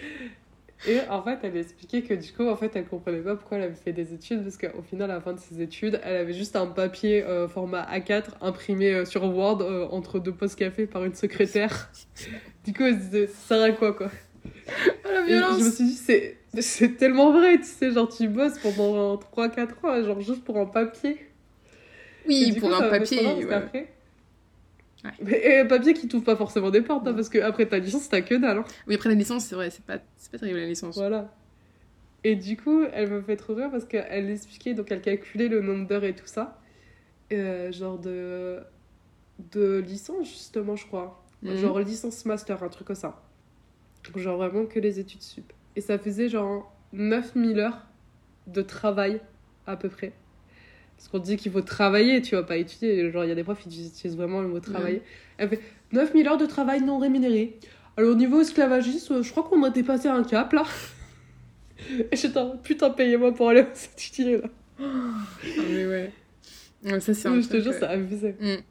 Et 0.87 1.01
en 1.09 1.23
fait, 1.23 1.39
elle 1.43 1.57
expliquait 1.57 2.03
que 2.03 2.15
du 2.15 2.33
coup, 2.33 2.47
en 2.47 2.57
fait, 2.57 2.71
elle 2.75 2.85
comprenait 2.87 3.21
pas 3.21 3.37
pourquoi 3.37 3.57
elle 3.57 3.65
avait 3.65 3.75
fait 3.75 3.93
des 3.93 4.13
études, 4.13 4.43
parce 4.43 4.59
qu'au 4.59 4.83
final, 4.83 5.11
à 5.11 5.15
la 5.15 5.21
fin 5.21 5.33
de 5.33 5.41
ses 5.41 5.63
études, 5.63 6.01
elle 6.05 6.17
avait 6.17 6.33
juste 6.35 6.57
un 6.57 6.67
papier 6.67 7.23
euh, 7.25 7.49
format 7.49 7.87
A4 7.91 8.25
imprimé 8.43 8.93
euh, 8.93 9.05
sur 9.05 9.25
Word 9.25 9.63
euh, 9.63 9.87
entre 9.91 10.19
deux 10.19 10.33
postes 10.33 10.59
café 10.59 10.87
par 10.87 11.05
une 11.05 11.15
secrétaire. 11.15 11.91
du 12.65 12.73
coup, 12.75 12.83
elle 12.85 12.97
se 12.97 13.05
disait, 13.05 13.27
ça 13.29 13.57
sert 13.57 13.63
à 13.63 13.71
quoi, 13.73 13.95
quoi? 13.95 14.11
Oh 15.05 15.09
la 15.13 15.21
Et 15.27 15.59
je 15.59 15.65
me 15.65 15.71
suis 15.71 15.85
dit, 15.85 15.95
c'est, 15.95 16.37
c'est 16.61 16.97
tellement 16.97 17.33
vrai, 17.33 17.59
tu 17.59 17.65
sais, 17.65 17.91
genre, 17.93 18.09
tu 18.09 18.29
bosses 18.29 18.59
pendant 18.59 19.17
3-4 19.17 19.69
ans, 19.85 20.05
genre, 20.05 20.21
juste 20.21 20.45
pour 20.45 20.59
un 20.59 20.67
papier. 20.67 21.19
Oui, 22.27 22.57
pour 22.59 22.71
coup, 22.71 22.75
un 22.75 22.89
papier. 22.91 23.19
ouais. 23.27 23.47
qu'après- 23.49 23.89
Ouais. 25.05 25.11
Mais 25.23 25.59
un 25.61 25.67
papier 25.67 25.93
qui 25.93 26.09
t'ouvre 26.09 26.25
pas 26.25 26.37
forcément 26.37 26.71
des 26.71 26.81
portes, 26.81 27.07
hein, 27.07 27.13
parce 27.13 27.29
que 27.29 27.39
après 27.39 27.67
ta 27.67 27.79
licence, 27.79 28.09
t'as 28.09 28.23
que 28.23 28.35
dalle. 28.35 28.59
hein. 28.59 28.65
Oui, 28.87 28.95
après 28.95 29.11
la 29.11 29.15
licence, 29.15 29.45
c'est 29.45 29.55
vrai, 29.55 29.71
c'est 29.71 29.85
pas, 29.85 29.99
c'est 30.17 30.31
pas 30.33 30.39
terrible 30.39 30.59
la 30.61 30.67
licence. 30.67 30.97
Voilà. 30.97 31.31
Et 32.25 32.37
du 32.37 32.57
coup, 32.57 32.85
elle 32.93 33.11
me 33.11 33.21
fait 33.21 33.37
trop 33.37 33.55
rire 33.55 33.71
parce 33.71 33.85
qu'elle 33.85 34.31
expliquait, 34.31 34.73
donc 34.73 34.91
elle 34.91 35.03
calculait 35.03 35.49
le 35.49 35.61
nombre 35.61 35.87
d'heures 35.87 36.05
et 36.05 36.15
tout 36.15 36.27
ça. 36.27 36.59
Euh, 37.33 37.71
genre 37.71 37.99
de. 37.99 38.61
de 39.53 39.79
licence, 39.87 40.27
justement, 40.29 40.75
je 40.77 40.87
crois. 40.87 41.23
Mhm. 41.43 41.57
Genre 41.57 41.79
licence 41.81 42.25
master, 42.25 42.63
un 42.63 42.69
truc 42.69 42.87
comme 42.87 42.97
ça. 42.97 43.23
Genre 44.17 44.37
vraiment 44.39 44.65
que 44.65 44.79
les 44.81 44.99
études 45.01 45.23
sup. 45.23 45.53
Et 45.77 45.81
ça 45.83 45.99
faisait 45.99 46.29
genre 46.31 46.75
9000 46.95 47.59
heures 47.61 47.87
de 48.47 48.63
travail, 48.63 49.21
à 49.67 49.77
peu 49.77 49.89
près. 49.91 50.13
Parce 50.97 51.09
qu'on 51.09 51.19
dit 51.19 51.37
qu'il 51.37 51.53
faut 51.53 51.61
travailler, 51.61 52.23
tu 52.23 52.35
vois, 52.35 52.47
pas 52.47 52.57
étudier. 52.57 53.11
Genre, 53.11 53.25
il 53.25 53.29
y 53.29 53.33
a 53.33 53.35
des 53.35 53.45
profs 53.45 53.63
qui 53.63 53.87
utilisent 53.87 54.17
vraiment 54.17 54.41
le 54.41 54.49
mot 54.49 54.61
travailler. 54.61 55.03
Elle 55.39 55.49
fait 55.49 55.61
9000 55.93 56.29
heures 56.29 56.39
de 56.39 56.47
travail 56.47 56.81
non 56.83 56.99
rémunéré. 56.99 57.59
Alors, 57.97 58.13
au 58.13 58.15
niveau 58.15 58.41
esclavagisme, 58.41 59.23
je 59.23 59.31
crois 59.31 59.45
qu'on 59.45 59.63
a 59.63 59.71
dépassé 59.71 60.09
un 60.09 60.25
cap, 60.25 60.53
là. 60.53 60.65
Et 62.11 62.17
j'étais 62.17 62.39
en 62.39 62.57
putain, 62.57 62.91
payez-moi 62.91 63.35
pour 63.35 63.51
aller 63.51 63.67
étudier, 63.97 64.39
là. 64.39 64.49
Ah, 64.81 64.85
mais 65.69 65.87
ouais. 65.87 66.13
Ouais, 66.85 67.01
ça, 67.01 67.15
c'est 67.15 67.43
je 67.43 67.49
te 67.49 67.61
jure, 67.61 67.73
ça 67.73 67.91
abusait. 67.91 68.37
Mm. 68.41 68.63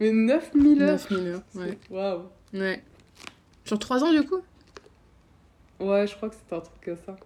Mais 0.00 0.12
9000 0.12 0.82
heures 0.82 0.98
9000 1.10 1.28
heures, 1.28 1.42
ouais. 1.54 1.78
Waouh. 1.90 2.22
ouais. 2.52 2.82
Sur 3.64 3.78
3 3.78 4.04
ans, 4.04 4.12
du 4.12 4.22
coup? 4.26 4.40
Ouais, 5.80 6.06
je 6.06 6.14
crois 6.16 6.28
que 6.28 6.34
c'était 6.34 6.54
un 6.54 6.60
truc 6.60 6.80
comme 6.84 6.96
ça. 7.04 7.16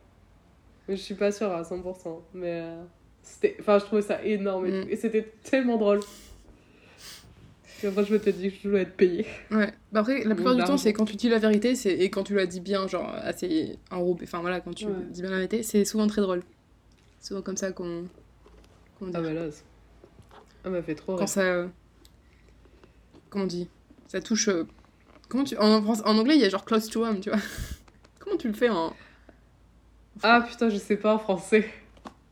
Mais 0.87 0.97
je 0.97 1.03
suis 1.03 1.15
pas 1.15 1.33
sûre 1.33 1.51
à 1.51 1.63
100%. 1.63 2.23
Mais 2.35 2.61
euh, 2.63 2.83
c'était... 3.29 3.57
Enfin, 3.61 3.79
je 3.79 3.85
trouvais 3.85 4.03
ça 4.03 4.23
énorme 4.25 4.67
et, 4.67 4.71
Mm. 4.85 4.89
Et 4.91 4.97
c'était 4.97 5.33
tellement 5.45 5.77
drôle. 5.77 6.01
Et 7.83 7.87
après, 7.87 8.05
je 8.05 8.13
m'étais 8.13 8.33
dit 8.33 8.51
que 8.51 8.57
je 8.63 8.69
voulais 8.69 8.83
être 8.83 8.97
payée. 8.97 9.27
Ouais. 9.53 9.73
Bah 9.93 10.01
après, 10.01 10.25
la 10.25 10.35
plupart 10.35 10.57
du 10.57 10.65
temps, 10.65 10.77
c'est 10.77 10.93
quand 10.93 11.05
tu 11.05 11.15
dis 11.17 11.29
la 11.29 11.39
vérité 11.39 11.77
c'est... 11.77 11.93
et 11.93 12.11
quand 12.11 12.25
tu 12.25 12.35
la 12.35 12.47
dis 12.47 12.61
bien, 12.61 12.89
genre 12.89 13.09
assez 13.23 13.79
enrobé. 13.91 14.25
Enfin 14.25 14.41
voilà, 14.41 14.61
quand 14.61 14.75
tu 14.75 14.87
Ouais. 14.87 14.93
dis 15.11 15.21
bien 15.23 15.31
la 15.31 15.37
vérité, 15.37 15.63
c'est 15.63 15.85
souvent 15.85 16.07
très 16.09 16.21
drôle. 16.21 16.43
C'est 17.21 17.29
souvent 17.29 17.43
comme 17.43 17.57
ça 17.57 17.71
qu'on. 17.71 18.07
qu'on 18.99 19.07
dit. 19.07 19.13
Ah 19.15 19.21
bah 19.21 19.33
là, 19.33 19.51
c'est- 19.53 19.63
elle 20.65 20.73
m'a 20.73 20.83
fait 20.83 20.97
trop 20.97 21.13
Quand 21.13 21.19
rire. 21.21 21.29
ça. 21.29 21.43
euh, 21.43 21.67
Comment 23.31 23.45
on 23.45 23.47
dit? 23.49 23.69
Ça 24.09 24.21
touche. 24.21 24.49
euh, 24.49 24.65
Comment 25.29 25.45
tu. 25.45 25.57
En, 25.57 25.81
France- 25.83 26.03
en 26.05 26.19
anglais, 26.19 26.35
il 26.35 26.41
y 26.41 26.45
a 26.45 26.49
genre 26.49 26.65
close 26.65 26.89
to 26.89 27.05
home, 27.05 27.21
tu 27.21 27.31
vois. 27.31 27.39
Comment 28.19 28.37
tu 28.37 28.49
le 28.49 28.55
fais 28.55 28.71
en. 28.71 28.93
Ah 30.25 30.45
putain, 30.49 30.69
je 30.69 30.77
sais 30.79 30.97
pas 30.97 31.15
en 31.15 31.19
français. 31.21 31.69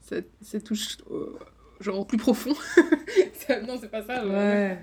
Ça, 0.09 0.17
ça 0.43 0.61
touche. 0.61 0.99
euh, 1.11 1.37
Genre 1.81 1.99
au 2.01 2.05
plus 2.05 2.17
profond. 2.19 2.55
Ça- 3.47 3.61
Non, 3.61 3.77
c'est 3.81 3.91
pas 3.91 4.03
ça. 4.03 4.23
euh, 4.25 4.71
Ouais. 4.73 4.79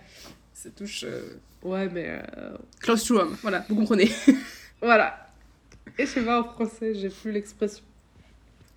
Ça 0.54 0.70
touche. 0.70 1.04
euh, 1.06 1.38
Ouais, 1.64 1.88
mais... 1.90 2.08
euh, 2.38 2.56
Close 2.82 3.04
to 3.06 3.18
home, 3.20 3.36
voilà, 3.42 3.66
vous 3.70 3.76
comprenez. 3.76 4.12
Voilà. 4.82 5.30
Et 5.98 6.06
je 6.06 6.12
sais 6.12 6.22
pas 6.22 6.42
en 6.42 6.44
français, 6.44 6.94
j'ai 6.94 7.08
plus 7.10 7.32
l'expression. 7.32 7.84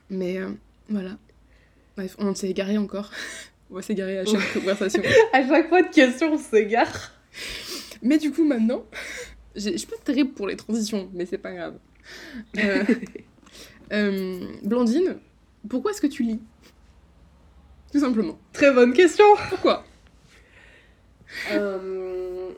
Mais 0.08 0.38
euh, 0.38 0.50
voilà. 0.88 1.16
Bref, 1.96 2.14
on 2.18 2.32
s'est 2.34 2.48
égaré 2.48 2.78
encore. 2.78 3.10
On 3.70 3.74
va 3.74 3.82
s'égarer 3.82 4.18
à 4.20 4.24
chaque 4.24 4.52
conversation. 4.54 5.02
À 5.32 5.44
chaque 5.46 5.68
fois 5.68 5.82
de 5.82 5.88
question, 5.92 6.32
on 6.34 6.38
s'égare. 6.38 7.10
Mais 8.00 8.16
du 8.16 8.30
coup, 8.30 8.44
maintenant, 8.44 8.84
je 9.56 9.76
suis 9.76 9.88
pas 9.88 9.96
terrible 10.04 10.30
pour 10.30 10.46
les 10.46 10.54
transitions, 10.56 11.10
mais 11.12 11.26
c'est 11.26 11.38
pas 11.38 11.50
grave. 11.52 11.74
Euh, 12.58 12.84
euh, 13.92 14.46
Blandine, 14.62 15.16
pourquoi 15.68 15.90
est-ce 15.90 16.00
que 16.00 16.06
tu 16.06 16.22
lis? 16.22 16.40
Tout 17.92 18.00
simplement. 18.00 18.38
Très 18.52 18.72
bonne 18.72 18.92
question. 18.92 19.24
Pourquoi? 19.50 19.84
Euh, 21.52 22.50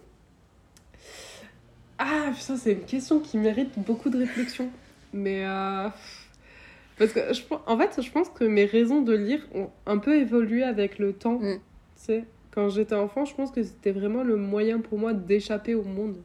Ah 1.98 2.30
putain, 2.34 2.56
c'est 2.56 2.72
une 2.72 2.84
question 2.84 3.18
qui 3.18 3.38
mérite 3.38 3.78
beaucoup 3.78 4.08
de 4.08 4.18
réflexion. 4.18 4.70
Mais 5.12 5.44
euh, 5.44 5.88
parce 6.96 7.12
que 7.12 7.32
je, 7.32 7.42
en 7.66 7.78
fait, 7.78 8.00
je 8.00 8.10
pense 8.10 8.28
que 8.28 8.44
mes 8.44 8.64
raisons 8.64 9.02
de 9.02 9.14
lire 9.14 9.46
ont 9.54 9.70
un 9.86 9.98
peu 9.98 10.16
évolué 10.16 10.62
avec 10.62 10.98
le 10.98 11.12
temps. 11.12 11.38
Mm. 11.40 11.54
Tu 11.56 11.60
sais, 11.96 12.24
quand 12.52 12.68
j'étais 12.68 12.94
enfant, 12.94 13.24
je 13.24 13.34
pense 13.34 13.50
que 13.50 13.62
c'était 13.62 13.90
vraiment 13.90 14.22
le 14.22 14.36
moyen 14.36 14.78
pour 14.80 14.98
moi 14.98 15.12
d'échapper 15.12 15.74
au 15.74 15.82
monde. 15.82 16.16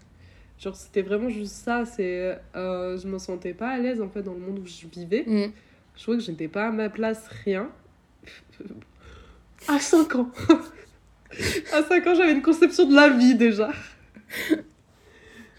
Genre, 0.60 0.76
c'était 0.76 1.02
vraiment 1.02 1.30
juste 1.30 1.56
ça. 1.56 1.86
C'est, 1.86 2.38
euh, 2.56 2.98
je 2.98 3.08
me 3.08 3.18
sentais 3.18 3.54
pas 3.54 3.70
à 3.70 3.78
l'aise 3.80 4.02
en 4.02 4.10
fait 4.10 4.22
dans 4.22 4.34
le 4.34 4.40
monde 4.40 4.60
où 4.60 4.68
je 4.68 4.88
vivais. 4.88 5.24
Mm. 5.26 5.52
Je 5.96 6.02
trouvais 6.02 6.18
que 6.18 6.24
je 6.24 6.32
n'étais 6.32 6.48
pas 6.48 6.68
à 6.68 6.72
ma 6.72 6.90
place, 6.90 7.28
rien. 7.46 7.70
À 9.68 9.80
5 9.80 10.16
ans. 10.16 10.30
à 11.74 11.84
5 11.84 12.08
ans, 12.08 12.16
j'avais 12.16 12.34
une 12.34 12.42
conception 12.42 12.86
de 12.86 12.96
la 12.96 13.10
vie 13.10 13.36
déjà. 13.36 13.72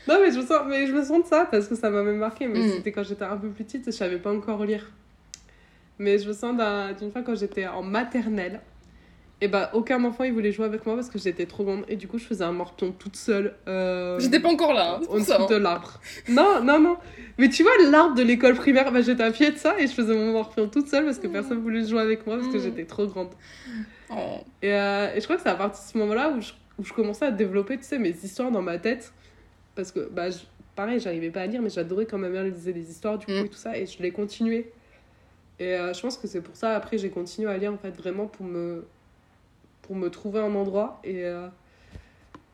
non, 0.09 0.17
mais 0.21 0.31
je, 0.33 0.39
me 0.41 0.45
sens, 0.47 0.61
mais 0.69 0.87
je 0.87 0.93
me 0.93 1.03
sens 1.03 1.23
de 1.25 1.29
ça 1.29 1.47
parce 1.51 1.67
que 1.69 1.75
ça 1.75 1.89
m'a 1.91 2.03
même 2.03 2.19
marqué. 2.19 2.47
Mais 2.49 2.59
Mm. 2.61 2.71
c'était 2.77 2.93
quand 2.93 3.03
j'étais 3.05 3.25
un 3.25 3.37
peu 3.37 3.49
petite 3.49 3.87
et 3.89 3.93
je 3.93 3.97
savais 3.97 4.19
pas 4.19 4.33
encore 4.33 4.65
lire. 4.65 4.91
Mais 5.99 6.19
je 6.19 6.29
me 6.29 6.33
sens 6.33 6.57
d'un- 6.57 6.93
d'une 6.93 7.11
fois 7.13 7.23
quand 7.23 7.35
j'étais 7.37 7.67
en 7.67 7.83
maternelle. 7.83 8.61
Et 9.45 9.49
bah, 9.49 9.71
aucun 9.75 10.03
enfant 10.05 10.25
il 10.25 10.33
voulait 10.33 10.53
jouer 10.53 10.65
avec 10.65 10.87
moi 10.87 10.95
parce 10.95 11.11
que 11.11 11.19
j'étais 11.19 11.45
trop 11.45 11.65
grande. 11.65 11.85
Et 11.89 11.97
du 11.97 12.09
coup, 12.09 12.17
je 12.19 12.25
faisais 12.25 12.45
un 12.45 12.53
morpion 12.53 12.93
toute 12.93 13.17
seule. 13.17 13.55
euh, 13.69 14.19
J'étais 14.19 14.41
pas 14.41 14.49
encore 14.49 14.73
là, 14.73 14.95
hein, 14.95 15.01
en 15.11 15.19
dessous 15.19 15.33
hein. 15.33 15.47
de 15.51 15.57
l'arbre. 15.57 16.01
Non, 16.29 16.63
non, 16.65 16.81
non. 16.81 16.97
Mais 17.37 17.51
tu 17.51 17.63
vois, 17.63 17.73
l'arbre 17.91 18.15
de 18.15 18.23
l'école 18.23 18.55
primaire, 18.55 18.91
bah, 18.91 19.03
j'étais 19.03 19.23
à 19.23 19.31
pied 19.31 19.51
de 19.51 19.59
ça 19.59 19.79
et 19.79 19.87
je 19.87 19.93
faisais 19.93 20.15
mon 20.15 20.33
morpion 20.33 20.69
toute 20.69 20.89
seule 20.89 21.05
parce 21.05 21.19
que 21.19 21.27
Mm. 21.27 21.33
personne 21.33 21.59
voulait 21.61 21.85
jouer 21.87 22.01
avec 22.01 22.27
moi 22.27 22.37
parce 22.39 22.49
que 22.49 22.57
Mm. 22.57 22.63
j'étais 22.63 22.85
trop 22.85 23.07
grande. 23.07 23.29
Oh. 24.11 24.39
Et, 24.63 24.73
euh, 24.73 25.15
et 25.15 25.21
je 25.21 25.25
crois 25.25 25.37
que 25.37 25.43
c'est 25.43 25.49
à 25.51 25.55
partir 25.57 25.83
de 25.85 25.91
ce 25.93 25.99
moment-là 25.99 26.31
où 26.31 26.41
je, 26.41 26.53
où 26.79 26.85
je 26.85 26.93
commençais 26.95 27.27
à 27.27 27.31
développer, 27.31 27.77
tu 27.77 27.85
sais, 27.85 27.99
mes 27.99 28.11
histoires 28.11 28.51
dans 28.51 28.63
ma 28.63 28.79
tête. 28.79 29.13
Parce 29.75 29.93
que, 29.93 30.09
bah, 30.11 30.31
je- 30.31 30.39
pareil, 30.75 31.01
j'arrivais 31.01 31.31
pas 31.31 31.41
à 31.43 31.47
lire, 31.47 31.61
mais 31.61 31.71
j'adorais 31.71 32.07
quand 32.07 32.19
ma 32.19 32.29
mère 32.31 32.45
lisait 32.45 32.73
des 32.73 32.89
histoires, 32.91 33.19
du 33.19 33.27
coup, 33.27 33.33
Mm. 33.33 33.45
et 33.47 33.49
tout 33.49 33.57
ça, 33.59 33.77
et 33.77 33.85
je 33.87 34.01
l'ai 34.03 34.11
continué. 34.13 34.71
Et 35.61 35.75
euh, 35.75 35.93
je 35.93 36.01
pense 36.01 36.17
que 36.17 36.27
c'est 36.27 36.41
pour 36.41 36.57
ça, 36.57 36.75
après, 36.75 36.99
j'ai 36.99 37.11
continué 37.11 37.49
à 37.51 37.57
lire, 37.59 37.73
en 37.73 37.77
fait, 37.79 37.91
vraiment 37.97 38.27
pour 38.27 38.45
me, 38.47 38.85
pour 39.85 39.97
me 39.97 40.09
trouver 40.11 40.41
un 40.41 40.55
endroit. 40.55 41.01
Et, 41.05 41.25
euh, 41.25 41.47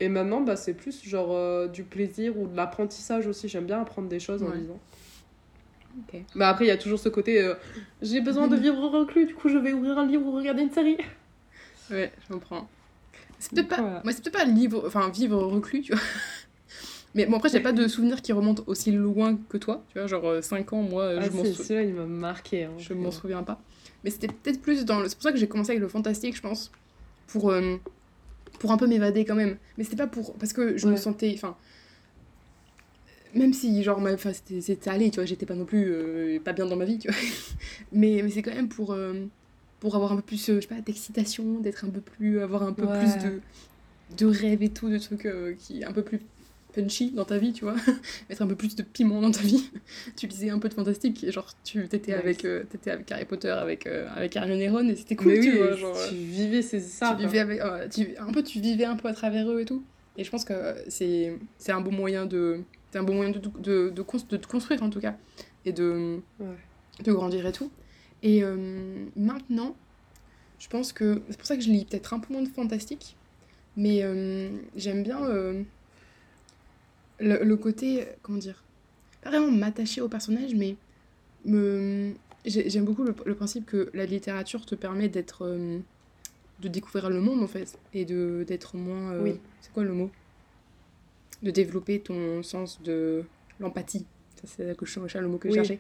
et 0.01 0.09
maintenant, 0.09 0.41
bah, 0.41 0.57
c'est 0.57 0.75
plus 0.75 1.03
genre 1.05 1.29
euh, 1.33 1.69
du 1.69 1.83
plaisir 1.85 2.37
ou 2.39 2.47
de 2.49 2.57
l'apprentissage 2.57 3.27
aussi. 3.27 3.49
J'aime 3.49 3.67
bien 3.67 3.81
apprendre 3.81 4.09
des 4.09 4.21
choses 4.21 4.43
en 4.43 4.47
Ouais. 4.51 4.57
lisant. 4.59 4.81
Ok. 5.99 6.21
Mais 6.35 6.45
après, 6.45 6.65
il 6.65 6.69
y 6.69 6.73
a 6.73 6.77
toujours 6.77 6.99
ce 6.99 7.09
côté, 7.09 7.43
euh, 7.43 7.55
j'ai 8.03 8.21
besoin 8.21 8.47
de 8.49 8.57
vivre 8.57 8.81
reclus, 8.89 9.27
du 9.27 9.35
coup, 9.35 9.49
je 9.49 9.59
vais 9.59 9.73
ouvrir 9.73 9.99
un 9.99 10.07
livre 10.07 10.25
ou 10.27 10.33
regarder 10.33 10.63
une 10.63 10.71
série. 10.71 10.97
Ouais, 11.91 12.13
je 12.29 12.33
comprends. 12.33 12.69
C'est 13.39 13.53
peut-être 13.53 13.69
pas. 13.69 14.01
Moi, 14.05 14.13
c'est 14.13 14.23
peut-être 14.23 14.39
pas 14.39 14.45
livre, 14.45 14.85
enfin 14.87 15.09
vivre 15.11 15.39
reclus, 15.43 15.83
tu 15.83 15.93
vois. 15.93 16.01
Mais 17.17 17.27
bon, 17.27 17.37
après, 17.39 17.49
j'ai 17.49 17.59
pas 17.61 17.73
de 17.73 17.89
souvenirs 17.89 18.23
qui 18.23 18.33
remontent 18.33 18.63
aussi 18.69 18.93
loin 18.93 19.37
que 19.49 19.57
toi, 19.57 19.83
tu 19.89 19.99
vois, 19.99 20.07
genre 20.07 20.43
5 20.45 20.73
ans, 20.73 20.83
moi, 20.83 21.11
Ah, 21.19 21.23
je 21.25 21.31
m'en 21.37 21.45
si, 21.45 21.55
sou- 21.55 21.65
celui-là, 21.65 21.83
il 21.83 21.95
m'a 21.95 22.07
marqué. 22.07 22.65
hein. 22.65 22.71
je 22.79 22.95
m'en 22.95 23.11
souviens 23.11 23.43
pas. 23.43 23.61
Mais 24.05 24.11
c'était 24.11 24.29
peut-être 24.29 24.63
plus 24.63 24.85
dans 24.85 25.01
le. 25.01 25.09
C'est 25.09 25.17
pour 25.17 25.25
ça 25.25 25.33
que 25.33 25.39
j'ai 25.39 25.49
commencé 25.49 25.71
avec 25.73 25.81
le 25.83 25.89
fantastique, 25.89 26.37
je 26.37 26.41
pense. 26.43 26.71
Pour. 27.33 27.51
euh, 27.51 27.77
pour 28.59 28.73
un 28.73 28.77
peu 28.77 28.87
m'évader 28.87 29.25
quand 29.25 29.35
même. 29.37 29.57
Mais 29.79 29.85
c'était 29.85 29.97
pas 29.97 30.07
pour. 30.07 30.35
Parce 30.35 30.53
que 30.53 30.77
je 30.77 30.87
me 30.87 30.97
sentais. 30.97 31.33
Enfin. 31.35 31.57
Même 33.35 33.53
si, 33.53 33.83
genre, 33.85 34.01
ma- 34.01 34.13
enfin, 34.15 34.33
c'était 34.33 34.91
allé, 34.91 35.11
tu 35.11 35.17
vois, 35.17 35.25
j'étais 35.25 35.47
pas 35.47 35.55
non 35.55 35.65
plus 35.65 35.85
euh, 35.93 36.41
pas 36.41 36.53
bien 36.53 36.67
dans 36.67 36.77
ma 36.77 36.85
vie, 36.85 36.99
tu 36.99 37.09
vois. 37.09 37.17
mais 37.93 38.21
mais 38.25 38.31
c'est 38.31 38.43
quand 38.43 38.53
même 38.55 38.69
pour, 38.69 38.93
euh, 38.93 39.25
pour 39.79 39.95
avoir 39.95 40.13
un 40.13 40.17
peu 40.17 40.23
plus, 40.23 40.45
je 40.47 40.61
sais 40.61 40.67
pas, 40.67 40.81
d'excitation, 40.81 41.61
d'être 41.61 41.85
un 41.85 41.91
peu 41.91 42.01
plus. 42.01 42.41
avoir 42.41 42.65
un 42.65 42.73
peu 42.73 42.85
Ouais. 42.85 42.99
plus 42.99 43.23
de, 43.25 43.41
de 44.19 44.27
rêve 44.27 44.63
et 44.63 44.69
tout, 44.71 44.89
de 44.91 44.99
trucs 44.99 45.29
qui. 45.59 45.85
un 45.85 45.93
peu 45.93 46.03
plus 46.03 46.21
punchy 46.73 47.11
dans 47.13 47.25
ta 47.25 47.39
vie, 47.39 47.53
tu 47.53 47.65
vois. 47.65 47.75
Mettre 48.29 48.43
un 48.43 48.47
peu 48.47 48.57
plus 48.57 48.77
de 48.77 48.83
piment 48.83 49.21
dans 49.21 49.31
ta 49.31 49.41
vie. 49.41 49.71
tu 50.17 50.27
lisais 50.27 50.51
un 50.51 50.59
peu 50.59 50.69
de 50.69 50.75
fantastique, 50.75 51.25
et 51.25 51.33
genre, 51.33 51.49
tu 51.65 51.87
t'étais 51.89 52.15
avec, 52.15 52.45
euh, 52.45 52.65
t'étais 52.65 52.91
avec 52.91 53.11
Harry 53.13 53.25
Potter, 53.25 53.51
avec, 53.51 53.87
euh, 53.87 54.09
avec 54.15 54.37
Hermione 54.37 54.61
et 54.61 54.69
Ron, 54.69 54.89
et 54.89 54.97
c'était 54.97 55.17
cool, 55.17 55.35
tu 55.41 55.51
oui, 55.51 55.57
vois. 55.59 55.77
Genre, 55.77 55.95
tu 56.09 56.15
euh, 56.15 56.19
vivais 56.19 56.63
ces 56.63 56.85
histoires. 56.87 57.17
tu 57.17 57.25
vivais 57.27 57.39
avec, 57.41 57.61
euh, 57.61 57.89
tu- 57.89 58.17
un 58.19 58.33
peu 58.33 58.43
tu 58.43 58.61
vivais 58.61 58.85
un 58.85 58.97
peu 58.97 59.09
à 59.09 59.13
travers 59.13 59.51
eux 59.51 59.61
et 59.61 59.65
tout 59.65 59.83
et 60.17 60.25
je 60.25 60.31
pense 60.31 60.45
que 60.45 60.75
c'est 60.89 61.39
c'est 61.57 61.71
un 61.73 61.81
bon 61.81 61.93
moyen 61.93 62.27
de 62.27 62.61
c'est 62.91 62.99
un 62.99 63.05
bon 63.05 63.15
moyen 63.15 63.31
de, 63.31 63.39
de, 63.39 63.91
de, 63.91 64.03
te 64.37 64.47
construire 64.47 64.83
en 64.83 64.91
tout 64.91 65.01
cas 65.01 65.17
et 65.65 65.73
de 65.73 66.19
Ouais. 66.41 66.47
de 67.05 67.13
grandir 67.13 67.47
et 67.47 67.53
tout 67.53 67.71
et 68.23 68.43
euh, 68.43 69.07
maintenant 69.17 69.77
je 70.59 70.69
pense 70.69 70.93
que 70.93 71.23
c'est 71.31 71.37
pour 71.39 71.47
ça 71.47 71.57
que 71.57 71.63
je 71.63 71.71
lis 71.71 71.85
peut-être 71.85 72.13
un 72.13 72.19
peu 72.19 72.33
moins 72.35 72.43
de 72.43 72.49
fantastique 72.49 73.17
mais 73.77 74.03
j'aime 74.77 75.03
bien 75.05 75.21
le, 77.21 77.45
le 77.45 77.57
côté 77.57 78.05
comment 78.23 78.39
dire 78.39 78.63
pas 79.23 79.31
vraiment 79.31 79.51
m'attacher 79.51 80.01
au 80.01 80.09
personnage 80.09 80.55
mais 80.55 80.77
me 81.45 82.13
j'ai- 82.47 82.71
j'aime 82.71 82.85
beaucoup 82.85 83.05
le, 83.05 83.15
le 83.27 83.35
principe 83.35 83.67
que 83.67 83.91
la 83.95 84.07
littérature 84.07 84.65
te 84.67 84.75
permet 84.75 85.09
d'être 85.09 85.45
euh, 85.45 85.79
de 86.61 86.69
découvrir 86.69 87.11
le 87.11 87.21
monde 87.21 87.43
en 87.43 87.47
fait 87.47 87.79
et 87.95 88.05
de 88.05 88.45
d'être 88.49 88.77
moins 88.77 89.13
euh, 89.13 89.23
Oui. 89.23 89.35
c'est 89.61 89.73
quoi 89.73 89.85
le 89.85 89.93
mot? 89.93 90.11
De 91.43 91.51
développer 91.51 92.01
ton 92.01 92.43
sens 92.43 92.83
de 92.83 93.25
l'empathie. 93.61 94.05
Ça 94.37 94.47
c'est 94.47 95.21
le 95.21 95.29
mot 95.29 95.39
que 95.39 95.49
je 95.49 95.55
cherchais. 95.55 95.79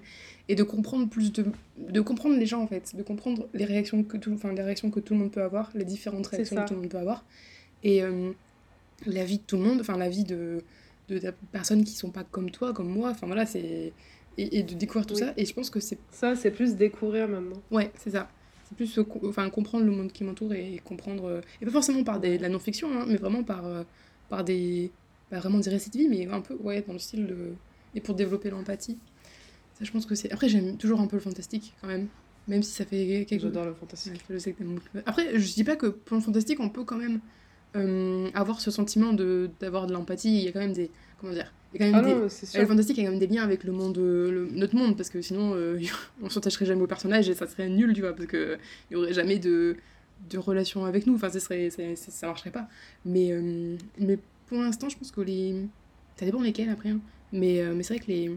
Et 0.48 0.54
de 0.54 0.62
comprendre 0.62 1.08
plus 1.08 1.32
de 1.32 1.44
de 1.78 2.00
comprendre 2.00 2.36
les 2.38 2.46
gens 2.46 2.62
en 2.62 2.66
fait. 2.66 2.94
De 2.96 3.02
comprendre 3.02 3.46
les 3.54 3.64
réactions 3.66 4.02
que 4.02 4.16
tout 4.16 4.32
enfin 4.32 4.52
les 4.52 4.62
réactions 4.62 4.90
que 4.90 5.00
tout 5.00 5.12
le 5.14 5.20
monde 5.20 5.32
peut 5.32 5.42
avoir 5.42 5.70
les 5.74 5.84
différentes 5.84 6.26
réactions 6.26 6.56
que 6.56 6.68
tout 6.68 6.74
le 6.74 6.80
monde 6.80 6.90
peut 6.90 6.98
avoir. 6.98 7.24
Et 7.82 8.02
euh, 8.02 8.32
la 9.06 9.24
vie 9.24 9.38
de 9.38 9.42
tout 9.46 9.56
le 9.56 9.62
monde 9.64 9.80
enfin 9.80 9.96
la 9.98 10.08
vie 10.08 10.24
de 10.24 10.62
de, 11.10 11.18
de 11.18 11.32
personnes 11.52 11.84
qui 11.84 11.92
sont 11.94 12.10
pas 12.10 12.24
comme 12.24 12.50
toi 12.50 12.72
comme 12.72 12.88
moi 12.88 13.10
enfin 13.10 13.26
voilà 13.26 13.46
c'est 13.46 13.92
et, 14.38 14.58
et 14.58 14.62
de 14.62 14.74
découvrir 14.74 15.06
tout 15.06 15.14
Oui. 15.14 15.20
ça 15.20 15.34
et 15.36 15.44
je 15.44 15.52
pense 15.52 15.70
que 15.70 15.80
c'est 15.80 15.98
Ça, 16.12 16.36
c'est 16.36 16.50
plus 16.52 16.76
découvrir 16.76 17.28
maintenant. 17.28 17.60
Ouais, 17.70 17.90
c'est 17.96 18.10
ça. 18.10 18.30
C'est 18.68 18.76
plus 18.76 18.96
euh, 18.98 19.02
co- 19.04 19.20
enfin, 19.28 19.50
comprendre 19.50 19.84
le 19.84 19.90
monde 19.90 20.12
qui 20.12 20.22
m'entoure 20.24 20.54
et 20.54 20.80
comprendre. 20.84 21.24
euh, 21.24 21.40
et 21.60 21.64
pas 21.66 21.72
forcément 21.72 22.04
par 22.04 22.20
des, 22.20 22.38
de 22.38 22.42
la 22.42 22.48
non-fiction, 22.48 22.88
hein, 22.96 23.04
mais 23.08 23.16
vraiment 23.16 23.42
par, 23.42 23.66
euh, 23.66 23.82
par 24.28 24.44
des. 24.44 24.92
Pas 25.28 25.40
vraiment 25.40 25.58
des 25.58 25.68
récits 25.70 25.90
de 25.90 25.98
vie, 25.98 26.08
mais 26.08 26.26
un 26.26 26.40
peu, 26.40 26.54
ouais, 26.54 26.82
dans 26.86 26.92
le 26.92 26.98
style 27.00 27.26
de. 27.26 27.52
Et 27.96 28.00
pour 28.00 28.14
développer 28.14 28.50
l'empathie. 28.50 28.98
Ça, 29.78 29.84
je 29.84 29.90
pense 29.90 30.06
que 30.06 30.14
c'est. 30.14 30.30
Après, 30.32 30.48
j'aime 30.48 30.76
toujours 30.76 31.00
un 31.00 31.08
peu 31.08 31.16
le 31.16 31.22
fantastique, 31.22 31.74
quand 31.80 31.88
même. 31.88 32.06
Même 32.46 32.62
si 32.62 32.70
ça 32.72 32.84
fait 32.86 33.26
quelques. 33.28 33.42
J'adore 33.42 33.66
le 33.66 33.74
fantastique. 33.74 34.12
Ouais, 34.12 34.20
je 34.30 34.38
sais 34.38 34.52
que. 34.52 34.62
Après, 35.06 35.38
je 35.38 35.52
dis 35.54 35.64
pas 35.64 35.74
que 35.76 35.86
pour 35.86 36.16
le 36.16 36.22
fantastique, 36.22 36.60
on 36.60 36.68
peut 36.70 36.84
quand 36.84 36.96
même 36.98 37.20
euh, 37.76 38.28
avoir 38.34 38.60
ce 38.60 38.70
sentiment 38.70 39.12
de 39.12 39.50
d'avoir 39.60 39.86
de 39.86 39.92
l'empathie. 39.92 40.38
Il 40.38 40.44
y 40.44 40.48
a 40.48 40.52
quand 40.52 40.60
même 40.60 40.72
des. 40.72 40.90
Comment 41.20 41.32
dire 41.32 41.52
Il 41.74 41.80
y 41.80 41.84
a 41.84 41.86
quand 41.86 41.92
même 41.92 42.04
Ah 42.04 42.08
des, 42.08 42.20
non, 42.22 42.28
c'est 42.28 42.46
et 42.46 42.50
sûr. 42.50 42.60
le 42.62 42.66
fantastique 42.66 42.98
a 42.98 43.02
quand 43.04 43.10
même 43.10 43.18
des 43.18 43.26
liens 43.26 43.42
avec 43.44 43.64
le 43.64 43.72
monde, 43.72 43.98
euh, 43.98 44.30
le- 44.30 44.48
notre 44.52 44.74
monde, 44.74 44.96
parce 44.96 45.10
que 45.10 45.20
sinon 45.22 45.52
euh, 45.54 45.78
on 46.22 46.30
s'attacherait 46.30 46.66
jamais 46.66 46.82
au 46.82 46.86
personnage 46.86 47.28
et 47.28 47.34
ça 47.34 47.46
serait 47.46 47.68
nul, 47.68 47.92
tu 47.94 48.00
vois, 48.00 48.14
parce 48.14 48.26
que 48.26 48.58
il 48.90 48.94
y 48.94 48.96
aurait 48.96 49.12
jamais 49.12 49.38
de, 49.38 49.76
de 50.30 50.38
relation 50.38 50.84
avec 50.86 51.06
nous, 51.06 51.14
enfin 51.14 51.28
ça 51.30 51.38
serait, 51.40 51.70
ça, 51.70 52.26
marcherait 52.26 52.50
pas. 52.50 52.68
Mais, 53.04 53.32
euh, 53.32 53.76
mais 53.98 54.18
pour 54.46 54.58
l'instant, 54.58 54.88
je 54.88 54.96
pense 54.96 55.10
que 55.10 55.20
les. 55.20 55.54
Ça 56.16 56.26
dépend 56.26 56.40
lesquels 56.42 56.68
après, 56.70 56.90
hein. 56.90 57.00
mais, 57.32 57.62
mais 57.74 57.82
c'est 57.82 57.94
vrai 57.94 58.04
que 58.04 58.10
les, 58.10 58.30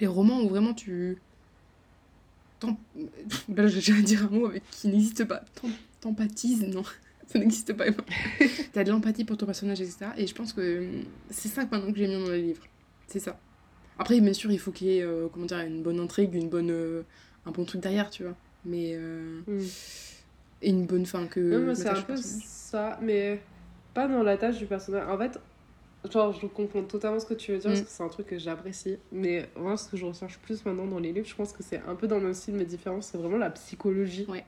les 0.00 0.06
romans 0.06 0.40
où 0.42 0.48
vraiment 0.48 0.74
tu. 0.74 1.16
t'em- 2.60 2.76
Là, 3.56 3.66
j'ai 3.66 3.92
à 3.92 4.00
dire 4.02 4.24
un 4.24 4.28
mot 4.36 4.46
avec 4.46 4.62
qui 4.70 4.88
n'existe 4.88 5.24
pas. 5.24 5.42
T'em- 5.60 5.70
T'empathises, 6.00 6.62
non, 6.62 6.82
ça 7.28 7.38
n'existe 7.38 7.72
pas. 7.74 7.84
T'as 8.72 8.82
de 8.84 8.90
l'empathie 8.90 9.24
pour 9.24 9.36
ton 9.36 9.46
personnage, 9.46 9.80
etc. 9.80 10.06
Et 10.16 10.26
je 10.26 10.34
pense 10.34 10.52
que 10.52 10.60
euh, 10.60 10.88
c'est 11.30 11.48
ça 11.48 11.62
maintenant 11.70 11.92
que 11.92 11.98
j'aime 11.98 12.10
bien 12.10 12.20
dans 12.20 12.30
les 12.30 12.42
livres. 12.42 12.64
C'est 13.06 13.20
ça. 13.20 13.38
Après, 13.98 14.20
bien 14.20 14.32
sûr, 14.32 14.50
il 14.50 14.58
faut 14.58 14.72
qu'il 14.72 14.88
y 14.88 14.98
ait 14.98 15.02
euh, 15.02 15.28
comment 15.32 15.46
dire, 15.46 15.58
une 15.60 15.82
bonne 15.82 16.00
intrigue, 16.00 16.34
une 16.34 16.48
bonne, 16.48 16.70
euh, 16.70 17.02
un 17.46 17.50
bon 17.52 17.64
truc 17.64 17.80
derrière, 17.80 18.10
tu 18.10 18.24
vois. 18.24 18.34
Mais. 18.64 18.92
euh, 18.96 19.40
Mm. 19.46 19.60
et 20.62 20.70
une 20.70 20.86
bonne 20.86 21.06
fin 21.06 21.26
que. 21.26 21.40
Moi, 21.64 21.74
je 21.74 21.80
c'est 21.80 21.88
un 21.88 22.02
peu 22.02 22.16
ça, 22.16 22.98
mais 23.02 23.40
pas 23.94 24.08
dans 24.08 24.22
la 24.22 24.36
tâche 24.36 24.58
du 24.58 24.66
personnage. 24.66 25.08
En 25.08 25.16
fait, 25.18 25.38
genre, 26.12 26.32
je 26.40 26.46
comprends 26.46 26.82
totalement 26.82 27.18
ce 27.20 27.26
que 27.26 27.34
tu 27.34 27.52
veux 27.52 27.58
dire, 27.58 27.70
parce 27.70 27.80
Mm. 27.82 27.84
que 27.84 27.90
c'est 27.90 28.02
un 28.04 28.08
truc 28.08 28.26
que 28.26 28.38
j'apprécie. 28.38 28.96
Mais 29.12 29.48
moi, 29.56 29.76
ce 29.76 29.88
que 29.88 29.96
je 29.96 30.04
recherche 30.06 30.38
plus 30.38 30.64
maintenant 30.64 30.86
dans 30.86 30.98
les 30.98 31.12
livres, 31.12 31.26
je 31.26 31.34
pense 31.34 31.52
que 31.52 31.62
c'est 31.62 31.80
un 31.86 31.94
peu 31.94 32.06
dans 32.06 32.16
le 32.18 32.24
même 32.24 32.34
style, 32.34 32.54
mais 32.54 32.64
différent, 32.64 33.00
c'est 33.00 33.18
vraiment 33.18 33.38
la 33.38 33.50
psychologie. 33.50 34.26
Ouais. 34.28 34.44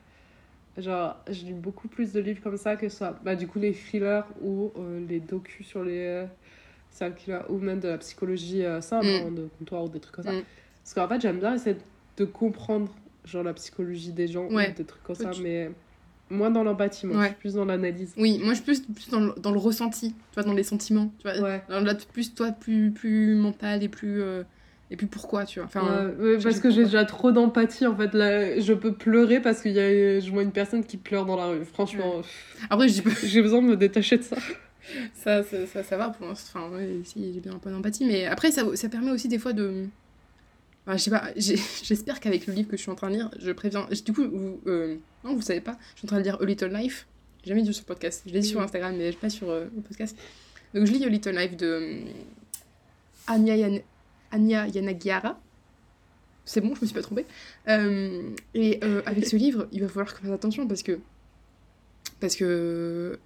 Genre, 0.77 1.17
je 1.29 1.45
lis 1.45 1.53
beaucoup 1.53 1.87
plus 1.89 2.13
de 2.13 2.19
livres 2.21 2.41
comme 2.41 2.57
ça 2.57 2.75
que 2.77 2.87
ce 2.87 2.97
soit, 2.97 3.19
bah, 3.23 3.35
du 3.35 3.45
coup, 3.47 3.59
les 3.59 3.73
thrillers 3.73 4.23
ou 4.41 4.71
euh, 4.77 5.05
les 5.07 5.19
docus 5.19 5.67
sur 5.67 5.83
les 5.83 5.99
euh, 5.99 6.25
serial 6.91 7.15
killers, 7.15 7.39
ou 7.49 7.57
même 7.57 7.79
de 7.81 7.89
la 7.89 7.97
psychologie 7.97 8.63
euh, 8.63 8.79
simple, 8.81 9.05
Mm. 9.05 9.09
hein, 9.27 9.31
de 9.31 9.49
comptoir 9.59 9.83
ou 9.83 9.89
des 9.89 9.99
trucs 9.99 10.15
comme 10.15 10.23
ça. 10.25 10.31
Mm. 10.31 10.43
Parce 10.83 10.93
qu'en 10.93 11.07
fait, 11.09 11.21
j'aime 11.21 11.39
bien 11.39 11.55
essayer 11.55 11.75
de 12.17 12.25
comprendre, 12.25 12.89
genre, 13.25 13.43
la 13.43 13.53
psychologie 13.53 14.13
des 14.13 14.27
gens, 14.27 14.47
Ouais. 14.49 14.71
ou 14.71 14.73
des 14.75 14.85
trucs 14.85 15.03
comme 15.03 15.15
ça, 15.15 15.29
tu- 15.31 15.41
mais 15.43 15.71
moins 16.29 16.49
dans 16.51 16.63
l'empathie, 16.63 17.05
moi, 17.05 17.21
je 17.23 17.27
suis 17.27 17.35
plus 17.35 17.53
dans 17.55 17.65
l'analyse. 17.65 18.13
Oui, 18.17 18.39
moi, 18.41 18.53
je 18.53 18.61
suis 18.61 18.63
plus, 18.63 18.81
plus 18.81 19.09
dans, 19.09 19.19
le, 19.19 19.33
dans 19.37 19.51
le 19.51 19.59
ressenti, 19.59 20.11
tu 20.13 20.33
vois, 20.35 20.43
dans 20.43 20.53
les 20.53 20.63
sentiments. 20.63 21.11
Tu 21.19 21.27
vois. 21.29 21.37
Ouais. 21.41 21.61
Là, 21.67 21.95
plus, 22.13 22.33
toi, 22.33 22.51
plus, 22.53 22.91
plus 22.91 23.35
mental 23.35 23.83
et 23.83 23.89
plus. 23.89 24.23
Euh, 24.91 24.93
et 24.93 24.97
puis 24.97 25.07
pourquoi, 25.07 25.45
tu 25.45 25.59
vois. 25.59 25.65
Enfin, 25.67 26.11
ouais, 26.19 26.37
je 26.39 26.43
parce 26.43 26.59
que 26.59 26.69
j'ai 26.69 26.83
déjà 26.83 27.05
trop 27.05 27.31
d'empathie 27.31 27.87
en 27.87 27.95
fait 27.95 28.13
là 28.13 28.59
je 28.59 28.73
peux 28.73 28.93
pleurer 28.93 29.39
parce 29.41 29.61
qu'il 29.61 29.71
y 29.71 29.79
a 29.79 30.19
je 30.19 30.29
vois 30.31 30.43
une 30.43 30.51
personne 30.51 30.83
qui 30.83 30.97
pleure 30.97 31.25
dans 31.25 31.35
la 31.37 31.47
rue 31.47 31.65
franchement 31.65 32.21
Après, 32.69 32.87
pas. 32.87 33.09
j'ai 33.23 33.41
besoin 33.41 33.61
de 33.61 33.67
me 33.67 33.77
détacher 33.77 34.17
de 34.17 34.23
ça 34.23 34.35
Ça, 35.13 35.43
ça, 35.43 35.67
ça, 35.67 35.83
ça 35.83 35.95
va 35.95 36.09
pour. 36.09 36.27
Enfin, 36.27 36.67
ouais, 36.71 36.99
si, 37.05 37.33
j'ai 37.33 37.39
bien 37.39 37.53
un 37.53 37.59
peu 37.59 37.69
d'empathie. 37.69 38.03
Mais 38.03 38.25
après, 38.25 38.51
ça, 38.51 38.63
ça 38.75 38.89
permet 38.89 39.11
aussi 39.11 39.27
des 39.27 39.37
fois 39.37 39.53
de. 39.53 39.85
Enfin, 40.85 40.97
je 40.97 41.03
sais 41.03 41.11
pas, 41.11 41.29
j'espère 41.37 42.19
qu'avec 42.19 42.47
le 42.47 42.53
livre 42.53 42.67
que 42.67 42.75
je 42.77 42.81
suis 42.81 42.91
en 42.91 42.95
train 42.95 43.09
de 43.09 43.13
lire, 43.15 43.29
je 43.39 43.51
préviens. 43.51 43.87
Du 44.03 44.11
coup, 44.11 44.23
vous, 44.27 44.59
euh, 44.65 44.97
non, 45.23 45.35
vous 45.35 45.41
savez 45.43 45.61
pas, 45.61 45.77
je 45.93 45.99
suis 45.99 46.07
en 46.07 46.09
train 46.09 46.17
de 46.17 46.23
lire 46.23 46.37
A 46.41 46.45
Little 46.45 46.73
Life. 46.73 47.05
J'ai 47.43 47.49
jamais 47.49 47.61
dit 47.61 47.71
sur 47.73 47.85
podcast. 47.85 48.23
Je 48.25 48.33
l'ai 48.33 48.39
dit 48.39 48.47
sur. 48.47 48.59
Instagram, 48.59 48.95
mais 48.97 49.11
pas 49.13 49.29
sur 49.29 49.49
euh, 49.51 49.65
le 49.73 49.81
podcast. 49.81 50.17
Donc, 50.73 50.87
je 50.87 50.91
lis 50.91 51.05
A 51.05 51.09
Little 51.09 51.35
Life 51.37 51.55
de 51.57 51.65
euh, 51.67 51.99
Anya, 53.27 53.55
Yan- 53.55 53.81
Anya 54.31 54.67
Yanagiara. 54.67 55.39
C'est 56.45 56.59
bon, 56.61 56.73
je 56.75 56.81
me 56.81 56.85
suis 56.85 56.95
pas 56.95 57.01
trompée. 57.01 57.25
Euh, 57.67 58.29
et 58.53 58.79
euh, 58.83 59.01
avec 59.05 59.25
ce 59.27 59.35
livre, 59.35 59.67
il 59.71 59.81
va 59.81 59.87
falloir 59.87 60.07
que 60.13 60.19
je 60.21 60.25
fasse 60.25 60.31
attention 60.33 60.67
parce 60.67 60.83
que. 60.83 60.99
Parce 62.19 62.35
que 62.35 63.19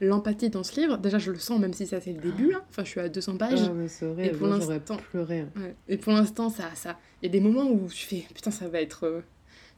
l'empathie 0.00 0.48
dans 0.48 0.62
ce 0.64 0.80
livre, 0.80 0.96
déjà 0.96 1.18
je 1.18 1.30
le 1.32 1.38
sens, 1.38 1.58
même 1.60 1.74
si 1.74 1.86
ça 1.86 2.00
c'est 2.00 2.12
le 2.12 2.20
début 2.20 2.50
là. 2.50 2.64
Enfin, 2.70 2.82
je 2.84 2.88
suis 2.90 3.00
à 3.00 3.08
200 3.10 3.36
pages. 3.36 3.60
ah 3.68 3.72
mais 3.74 3.88
c'est 3.88 4.06
vrai 4.06 4.26
Et 4.28 4.30
pour 4.30 4.46
l'instant- 4.46 4.72
hein. 4.72 5.48
Ouais. 5.56 5.74
Et 5.88 5.98
pour 5.98 6.12
l'instant, 6.14 6.48
ça, 6.48 6.70
ça, 6.74 6.98
il 7.22 7.26
y 7.26 7.28
a 7.28 7.32
des 7.32 7.40
moments 7.40 7.70
où 7.70 7.88
je 7.90 7.96
fais, 8.06 8.24
putain, 8.34 8.50
ça 8.50 8.68
va 8.68 8.80
être, 8.80 9.04
euh, 9.04 9.20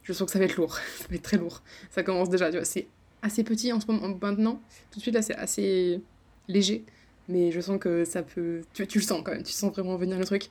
je 0.03 0.13
sens 0.13 0.25
que 0.25 0.31
ça 0.31 0.39
va 0.39 0.45
être 0.45 0.55
lourd, 0.55 0.75
ça 0.99 1.05
va 1.09 1.15
être 1.15 1.21
très 1.21 1.37
lourd. 1.37 1.61
Ça 1.89 2.01
commence 2.03 2.29
déjà, 2.29 2.49
tu 2.49 2.55
vois, 2.57 2.65
c'est 2.65 2.87
assez 3.21 3.43
petit 3.43 3.73
en 3.73 3.79
ce 3.81 3.87
moment, 3.91 4.07
maintenant. 4.21 4.61
Tout 4.91 4.99
de 4.99 5.01
suite 5.01 5.15
là, 5.15 5.21
c'est 5.21 5.35
assez 5.35 5.99
léger, 6.47 6.85
mais 7.29 7.51
je 7.51 7.61
sens 7.61 7.79
que 7.79 8.03
ça 8.03 8.23
peut, 8.23 8.61
tu, 8.73 8.85
tu 8.87 8.97
le 8.99 9.03
sens 9.05 9.21
quand 9.23 9.31
même, 9.31 9.43
tu 9.43 9.53
sens 9.53 9.71
vraiment 9.71 9.95
venir 9.95 10.17
le 10.19 10.25
truc. 10.25 10.49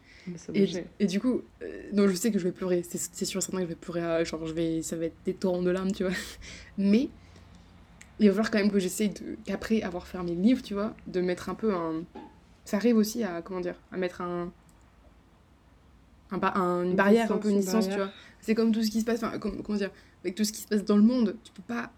Et, 0.54 0.66
du 1.06 1.20
coup, 1.20 1.42
euh, 1.62 1.82
je 2.08 2.14
sais 2.14 2.30
que 2.32 2.38
je 2.38 2.44
vais 2.44 2.52
pleurer, 2.52 2.82
c'est 2.82 3.24
sûr 3.26 3.38
et 3.38 3.42
certain 3.42 3.58
que 3.58 3.64
je 3.64 3.68
vais 3.68 3.74
pleurer, 3.74 4.00
à- 4.02 4.24
genre 4.24 4.46
je 4.46 4.52
vais, 4.54 4.80
ça 4.82 4.96
va 4.96 5.04
être 5.06 5.16
des 5.26 5.34
torrents 5.34 5.60
de 5.62 5.70
larmes, 5.70 5.92
tu 5.92 6.04
vois. 6.04 6.12
Mais 6.78 7.10
il 8.20 8.26
va 8.28 8.32
falloir 8.34 8.50
quand 8.50 8.58
même 8.58 8.70
que 8.70 8.78
j'essaye 8.78 9.12
qu'après 9.44 9.82
avoir 9.82 10.06
fermé 10.06 10.34
le 10.34 10.40
livre, 10.40 10.62
tu 10.62 10.74
vois, 10.74 10.94
de 11.06 11.20
mettre 11.20 11.48
un 11.50 11.54
peu 11.54 11.74
un, 11.74 12.04
ça 12.64 12.76
arrive 12.78 12.96
aussi 12.96 13.22
à, 13.24 13.42
comment 13.42 13.60
dire, 13.60 13.76
à 13.92 13.96
mettre 13.96 14.20
un, 14.20 14.52
un, 16.30 16.38
un- 16.42 16.82
une 16.84 16.90
Une 16.90 16.96
barrière, 16.96 17.22
un 17.32 17.36
distance, 17.36 17.42
peu 17.42 17.50
une 17.50 17.60
distance, 17.60 17.88
tu 17.88 17.96
vois. 17.96 18.10
C'est 18.40 18.54
comme 18.54 18.72
tout 18.72 18.82
ce 18.82 18.90
qui 18.90 19.00
se 19.00 19.04
passe, 19.04 19.22
enfin, 19.22 19.38
comme- 19.38 19.62
comment 19.62 19.78
dire, 19.78 19.90
avec 20.22 20.34
tout 20.34 20.44
ce 20.44 20.52
qui 20.52 20.60
se 20.60 20.68
passe 20.68 20.84
dans 20.84 20.96
le 20.96 21.02
monde, 21.02 21.36
tu 21.44 21.52
peux 21.52 21.62
pas 21.62 21.90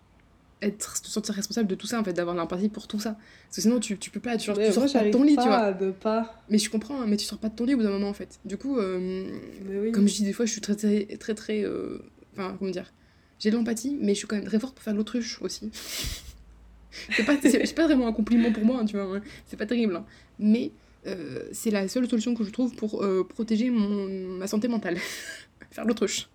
être, 0.62 1.01
te 1.03 1.09
sentir 1.09 1.35
responsable 1.35 1.68
de 1.68 1.75
tout 1.75 1.87
ça, 1.87 1.99
en 2.01 2.05
fait, 2.05 2.12
d'avoir 2.12 2.35
l'empathie 2.37 2.68
pour 2.68 2.87
tout 2.88 2.99
ça. 3.01 3.16
Parce 3.46 3.57
que 3.57 3.62
sinon, 3.62 3.81
tu, 3.81 3.96
tu 3.99 4.11
peux 4.11 4.20
pas, 4.20 4.37
tu, 4.37 4.46
genre, 4.46 4.57
sors 4.73 4.92
pas 4.92 5.05
de 5.05 5.11
ton 5.11 5.23
lit, 5.23 5.35
pas 5.37 5.42
tu 5.42 5.49
vois. 5.49 5.92
pas 5.92 6.42
Mais 6.51 6.59
je 6.59 6.68
comprends, 6.70 7.01
hein, 7.01 7.07
mais 7.09 7.16
tu 7.16 7.25
sors 7.25 7.38
pas 7.38 7.49
de 7.49 7.55
ton 7.57 7.64
lit 7.64 7.75
au 7.75 7.79
bout 7.79 7.83
d'un 7.83 7.90
moment, 7.90 8.09
en 8.09 8.12
fait. 8.14 8.38
Du 8.44 8.57
coup, 8.57 8.79
euh, 8.79 9.25
oui 9.68 9.92
comme 9.92 10.07
je 10.09 10.14
dis 10.14 10.25
des 10.25 10.33
fois, 10.33 10.44
je 10.46 10.53
suis 10.53 10.61
très 10.61 10.75
très 10.77 11.05
très 11.18 11.35
très. 11.35 11.62
euh, 11.64 11.99
Enfin, 12.35 12.55
comment 12.59 12.70
dire 12.70 12.92
J'ai 13.38 13.51
de 13.51 13.57
l'empathie, 13.57 13.96
mais 14.01 14.14
je 14.14 14.18
suis 14.18 14.27
quand 14.29 14.37
même 14.37 14.44
très 14.44 14.59
forte 14.61 14.75
pour 14.75 14.85
faire 14.85 14.92
de 14.92 14.99
l'autruche 14.99 15.40
aussi. 15.42 15.70
c'est 17.16 17.25
pas, 17.25 17.37
pas 17.37 17.85
vraiment 17.87 18.07
un 18.07 18.12
compliment 18.12 18.53
pour 18.53 18.64
moi, 18.64 18.79
hein, 18.81 18.85
tu 18.85 18.96
vois. 18.96 19.16
hein. 19.16 19.23
C'est 19.46 19.57
pas 19.57 19.66
terrible. 19.66 19.96
hein. 19.96 20.05
Mais 20.38 20.70
euh, 21.07 21.44
c'est 21.53 21.70
la 21.70 21.88
seule 21.88 22.09
solution 22.09 22.35
que 22.35 22.44
je 22.44 22.51
trouve 22.51 22.75
pour 22.77 23.05
protéger 23.29 23.70
mon, 23.70 24.07
ma 24.38 24.46
santé 24.46 24.68
mentale. 24.68 24.96
faire 25.70 25.85
l'autruche. 25.85 26.29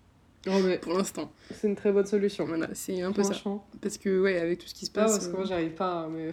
Oh, 0.48 0.58
mais 0.64 0.78
pour 0.78 0.92
l'instant. 0.96 1.32
c'est 1.54 1.66
une 1.68 1.76
très 1.76 1.90
bonne 1.92 2.06
solution. 2.06 2.44
Voilà, 2.46 2.68
c'est 2.74 3.02
un 3.02 3.12
peu 3.12 3.22
ça. 3.22 3.34
Parce 3.80 3.98
que, 3.98 4.20
ouais, 4.20 4.38
avec 4.38 4.58
tout 4.60 4.66
ce 4.68 4.74
qui 4.74 4.86
se 4.86 4.90
Ah, 4.94 5.00
passe. 5.02 5.12
parce 5.12 5.26
que 5.28 5.32
euh, 5.32 5.36
moi, 5.38 5.44
j'arrive 5.46 5.72
pas. 5.72 6.08
Mais... 6.14 6.30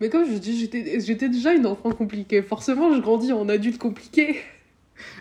mais 0.00 0.08
comme 0.08 0.24
je 0.30 0.38
dis, 0.38 0.58
j'étais 0.58 1.28
déjà 1.28 1.52
une 1.52 1.66
enfant 1.66 1.90
compliquée. 1.92 2.42
Forcément, 2.42 2.94
je 2.94 3.00
grandis 3.00 3.32
en 3.32 3.48
adulte 3.48 3.78
compliqué. 3.78 4.36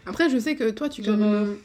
Après, 0.06 0.30
je 0.30 0.38
sais 0.38 0.56
que 0.56 0.70
toi, 0.70 0.90
tu. 0.90 1.04
Genre, 1.04 1.18
euh, 1.22 1.56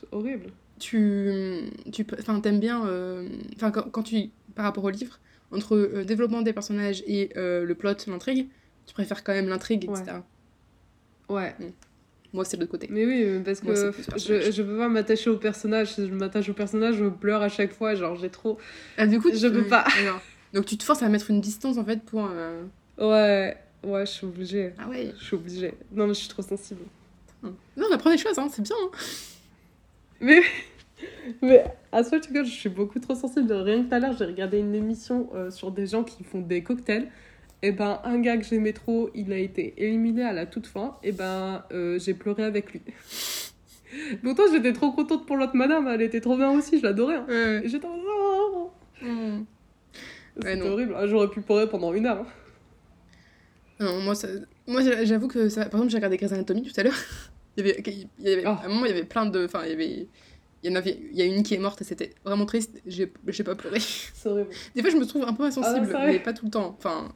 c'est 0.00 0.06
horrible. 0.12 0.50
tu 0.78 1.60
tu 1.92 2.06
enfin 2.20 2.38
t'aimes 2.40 2.60
bien 2.60 2.86
euh, 2.86 3.26
enfin 3.56 3.70
quand, 3.70 3.90
quand 3.90 4.02
tu 4.02 4.28
par 4.54 4.66
rapport 4.66 4.84
au 4.84 4.90
livre 4.90 5.18
entre 5.50 5.74
euh, 5.74 6.04
développement 6.04 6.42
des 6.42 6.52
personnages 6.52 7.02
et 7.06 7.30
euh, 7.38 7.64
le 7.64 7.74
plot 7.74 7.94
l'intrigue 8.08 8.46
tu 8.86 8.92
préfères 8.92 9.24
quand 9.24 9.32
même 9.32 9.48
l'intrigue 9.48 9.88
Ouais. 9.88 9.98
etc 9.98 10.18
Ouais. 11.30 11.54
Moi 12.36 12.44
c'est 12.44 12.56
de 12.56 12.62
l'autre 12.62 12.70
côté 12.70 12.86
Mais 12.90 13.04
oui, 13.04 13.42
parce 13.44 13.60
que 13.60 13.92
je, 14.16 14.50
je 14.52 14.62
peux 14.62 14.76
pas 14.78 14.88
m'attacher 14.88 15.28
au 15.30 15.36
personnage. 15.38 15.94
Si 15.94 16.06
je 16.06 16.12
m'attache 16.12 16.48
au 16.48 16.52
personnage, 16.52 16.94
je 16.96 17.06
pleure 17.06 17.42
à 17.42 17.48
chaque 17.48 17.72
fois. 17.72 17.96
Genre, 17.96 18.14
j'ai 18.16 18.30
trop. 18.30 18.58
ah, 18.98 19.06
du 19.08 19.18
coup 19.20 19.30
Je 19.34 19.48
tu- 19.48 19.52
peux 19.52 19.64
pas. 19.64 19.84
donc 20.52 20.66
tu 20.66 20.76
te 20.76 20.84
forces 20.84 21.02
à 21.02 21.08
mettre 21.08 21.30
une 21.30 21.40
distance 21.40 21.76
en 21.78 21.84
fait 21.84 22.02
pour 22.04 22.28
euh, 22.30 22.62
Ouais, 22.98 23.56
ouais, 23.82 24.06
je 24.06 24.10
suis 24.12 24.26
obligée. 24.26 24.72
ah 24.78 24.88
ouais 24.88 25.12
Je 25.18 25.24
suis 25.24 25.34
obligée. 25.34 25.74
Non, 25.92 26.06
mais 26.06 26.14
je 26.14 26.20
suis 26.20 26.28
trop 26.28 26.42
sensible. 26.42 26.82
non 27.42 27.52
on 27.90 27.92
apprend 27.94 28.10
des 28.10 28.18
choses 28.18 28.38
hein 28.38 28.48
c'est 28.50 28.62
bien 28.62 28.76
hein. 28.84 28.90
Mais, 30.20 30.40
mais 31.42 31.64
à 31.92 32.02
ce 32.04 32.10
que 32.10 32.44
je 32.44 32.50
suis 32.50 32.68
beaucoup 32.68 32.98
trop 33.00 33.14
sensible. 33.14 33.52
Rien 33.52 33.82
que 33.82 33.88
tout 33.88 33.94
à 33.94 33.98
l'heure, 33.98 34.16
j'ai 34.18 34.24
regardé 34.24 34.58
une 34.58 34.74
émission 34.74 35.28
euh, 35.34 35.50
sur 35.50 35.70
des 35.70 35.86
gens 35.86 36.04
qui 36.04 36.24
font 36.24 36.40
des 36.40 36.62
cocktails. 36.62 37.08
Et 37.62 37.72
ben, 37.72 38.00
un 38.04 38.18
gars 38.20 38.36
que 38.36 38.44
j'aimais 38.44 38.72
trop, 38.72 39.10
il 39.14 39.32
a 39.32 39.38
été 39.38 39.74
éliminé 39.78 40.22
à 40.22 40.32
la 40.32 40.46
toute 40.46 40.66
fin. 40.66 40.96
Et 41.02 41.12
ben, 41.12 41.64
euh, 41.72 41.98
j'ai 41.98 42.14
pleuré 42.14 42.44
avec 42.44 42.72
lui. 42.72 42.80
Pourtant, 44.22 44.42
j'étais 44.52 44.72
trop 44.72 44.92
contente 44.92 45.26
pour 45.26 45.36
l'autre 45.36 45.54
madame. 45.56 45.88
Elle 45.88 46.02
était 46.02 46.20
trop 46.20 46.36
bien 46.36 46.50
aussi, 46.50 46.78
je 46.78 46.82
l'adorais. 46.84 47.16
hein. 47.16 47.26
ouais, 47.28 47.62
j'étais 47.64 47.86
en 47.86 47.96
oh. 47.98 48.70
C'était 50.36 50.56
non. 50.56 50.66
horrible. 50.72 50.94
Ah, 50.96 51.06
J'aurais 51.06 51.28
pu 51.28 51.40
pleurer 51.40 51.68
pendant 51.68 51.94
une 51.94 52.06
heure. 52.06 52.26
hein. 53.80 53.84
non 53.84 54.00
moi 54.02 54.14
ça... 54.14 54.28
moi 54.66 54.80
j'avoue 55.04 55.28
que 55.28 55.48
ça 55.48 55.62
par 55.66 55.74
exemple 55.80 55.90
j'ai 55.90 55.96
regardé 55.98 56.16
Grey's 56.16 56.32
Anatomy 56.32 56.62
tout 56.62 56.78
à 56.78 56.82
l'heure 56.82 56.94
il 57.56 57.66
y 57.66 57.70
avait, 57.70 57.82
il 58.18 58.28
y 58.28 58.32
avait 58.32 58.42
Oh. 58.46 58.48
à 58.50 58.64
un 58.64 58.68
moment 58.68 58.84
il 58.86 58.90
y 58.90 58.92
avait 58.92 59.04
plein 59.04 59.26
de 59.26 59.44
enfin 59.44 59.60
il 59.64 59.70
y 59.70 59.72
avait 59.72 60.08
il 60.62 60.70
y 60.70 60.72
en 60.72 60.76
avait 60.76 60.98
il 61.12 61.16
y 61.18 61.22
a 61.22 61.24
une 61.26 61.42
qui 61.42 61.54
est 61.54 61.58
morte 61.58 61.80
et 61.82 61.84
c'était 61.84 62.12
vraiment 62.24 62.46
triste 62.46 62.80
j'ai 62.86 63.06
pas 63.06 63.54
pleuré 63.54 63.80
C'est 63.80 64.28
horrible. 64.28 64.50
Des 64.74 64.80
fois, 64.82 64.90
je 64.90 64.96
me 64.96 65.04
trouve 65.06 65.24
un 65.24 65.32
peu 65.34 65.44
insensible, 65.44 65.88
Ah, 65.94 65.98
vrai 65.98 66.12
mais 66.12 66.18
pas 66.20 66.32
tout 66.32 66.46
le 66.46 66.50
temps. 66.50 66.74
Enfin, 66.78 67.12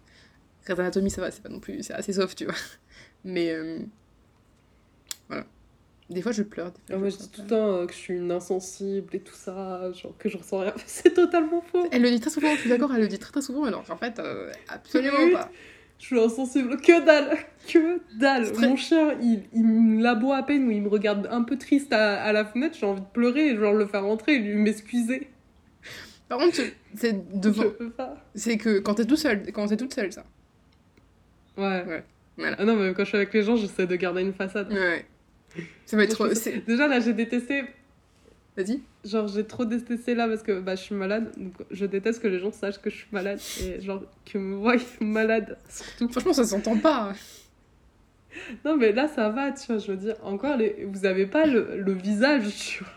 Grey's 0.65 0.79
Anatomy, 0.79 1.11
ça 1.11 1.21
va, 1.21 1.31
c'est 1.31 1.43
pas 1.43 1.49
non 1.49 1.61
plus, 1.61 1.83
c'est 1.83 1.95
assez 1.95 2.13
soft, 2.13 2.37
tu 2.39 2.45
vois. 2.45 2.55
Mais 3.25 3.51
euh, 3.51 3.79
voilà. 5.29 5.45
Des 6.11 6.23
fois, 6.23 6.33
je 6.33 6.43
pleure. 6.43 6.73
Des 6.73 6.79
fois, 6.79 6.97
Ah, 6.97 6.99
moi, 6.99 7.09
je 7.09 7.17
dis 7.17 7.29
tout 7.31 7.43
le 7.43 7.47
temps 7.49 7.69
euh, 7.77 7.87
que 7.87 7.93
je 7.93 7.99
suis 7.99 8.15
une 8.15 8.33
insensible 8.33 9.15
et 9.15 9.21
tout 9.21 9.35
ça, 9.35 9.91
genre 9.93 10.15
que 10.19 10.29
je 10.29 10.37
ressens 10.39 10.59
rien. 10.59 10.75
C'est 10.87 11.15
totalement 11.15 11.61
faux. 11.63 11.87
Elle 11.93 12.03
le 12.03 12.11
dit 12.11 12.21
très 12.21 12.31
souvent, 12.31 12.53
je 12.55 12.61
suis 12.61 12.69
d'accord, 12.71 12.93
elle 12.95 13.03
le 13.03 13.09
dit 13.09 13.19
très 13.19 13.31
très 13.33 13.43
souvent, 13.43 13.65
alors 13.65 13.85
qu'en 13.85 13.97
fait, 13.97 14.19
euh, 14.19 14.51
absolument 14.69 15.17
Oui. 15.25 15.33
pas. 15.33 15.51
Je 15.99 16.07
suis 16.07 16.19
insensible. 16.19 16.79
Que 16.81 17.05
dalle 17.05 17.37
Que 17.69 18.01
dalle 18.19 18.51
très- 18.53 18.69
Mon 18.69 18.77
chien, 18.77 19.19
il, 19.21 19.43
il 19.53 19.65
me 19.67 20.03
l'aboie 20.03 20.39
à 20.39 20.43
peine 20.43 20.67
ou 20.67 20.71
il 20.71 20.81
me 20.83 20.89
regarde 20.89 21.29
un 21.31 21.43
peu 21.43 21.59
triste 21.59 21.93
à, 21.93 22.23
à 22.23 22.33
la 22.33 22.45
fenêtre. 22.47 22.75
J'ai 22.81 22.87
envie 22.87 23.03
de 23.03 23.07
pleurer 23.07 23.49
et 23.51 23.57
genre 23.57 23.75
le 23.75 23.87
faire 23.87 24.03
rentrer 24.05 24.37
et 24.37 24.39
lui 24.39 24.55
m'excuser. 24.57 25.29
Par 26.29 26.39
contre, 26.39 26.57
c'est 26.97 27.11
Je 27.35 27.39
devant. 27.39 27.65
peux 27.79 27.91
pas. 27.91 28.17
C'est 28.35 28.57
que 28.57 28.79
quand 28.79 28.95
t'es 28.95 29.05
tout 29.05 29.17
seul, 29.17 29.53
quand 29.53 29.67
t'es 29.69 29.77
toute 29.77 29.93
seule, 29.93 30.11
ça. 30.11 30.25
Ouais. 31.61 31.85
Ouais, 31.87 32.05
voilà. 32.37 32.57
Ah 32.59 32.65
non, 32.65 32.77
mais 32.77 32.93
quand 32.95 33.05
je 33.05 33.09
suis 33.09 33.17
avec 33.17 33.33
les 33.35 33.43
gens, 33.43 33.57
j'essaie 33.57 33.87
de 33.87 33.97
garder 33.97 34.23
une 34.23 34.33
façade. 34.33 34.73
Ouais. 34.73 35.05
Ça 35.85 35.97
va 35.97 36.05
être. 36.05 36.35
C'est- 36.35 36.65
Déjà, 36.67 36.87
là, 36.89 37.01
j'ai 37.01 37.13
détesté. 37.13 37.65
Vas-y. 38.57 38.81
Genre, 39.05 39.29
j'ai 39.29 39.45
trop 39.47 39.65
détesté 39.65 40.15
là 40.15 40.29
parce 40.29 40.43
que 40.43 40.61
bah, 40.61 40.75
je 40.75 40.83
suis 40.83 40.95
malade. 40.95 41.31
Donc, 41.37 41.55
je 41.71 41.87
déteste 41.87 42.21
que 42.23 42.29
les 42.29 42.39
gens 42.41 42.53
sachent 42.53 42.81
que 42.81 42.91
je 42.91 42.97
suis 42.97 43.09
malade. 43.13 43.41
Et 43.63 43.81
genre, 43.81 44.03
que 44.25 44.39
me 44.39 44.57
voient 44.57 44.77
malade, 45.01 45.57
surtout. 45.69 46.09
Franchement, 46.11 46.33
ça 46.33 46.45
s'entend 46.45 46.77
pas. 46.79 47.13
Non, 48.65 48.77
mais 48.77 48.93
là, 48.93 49.09
ça 49.09 49.29
va, 49.29 49.51
tu 49.53 49.67
vois. 49.67 49.79
Je 49.79 49.91
veux 49.93 49.97
dire, 49.99 50.15
encore, 50.23 50.57
les... 50.57 50.85
vous 50.91 51.05
avez 51.07 51.27
pas 51.27 51.47
le, 51.47 51.79
le 51.81 51.93
visage, 51.93 52.45
tu 52.57 52.85
vois. 52.85 52.93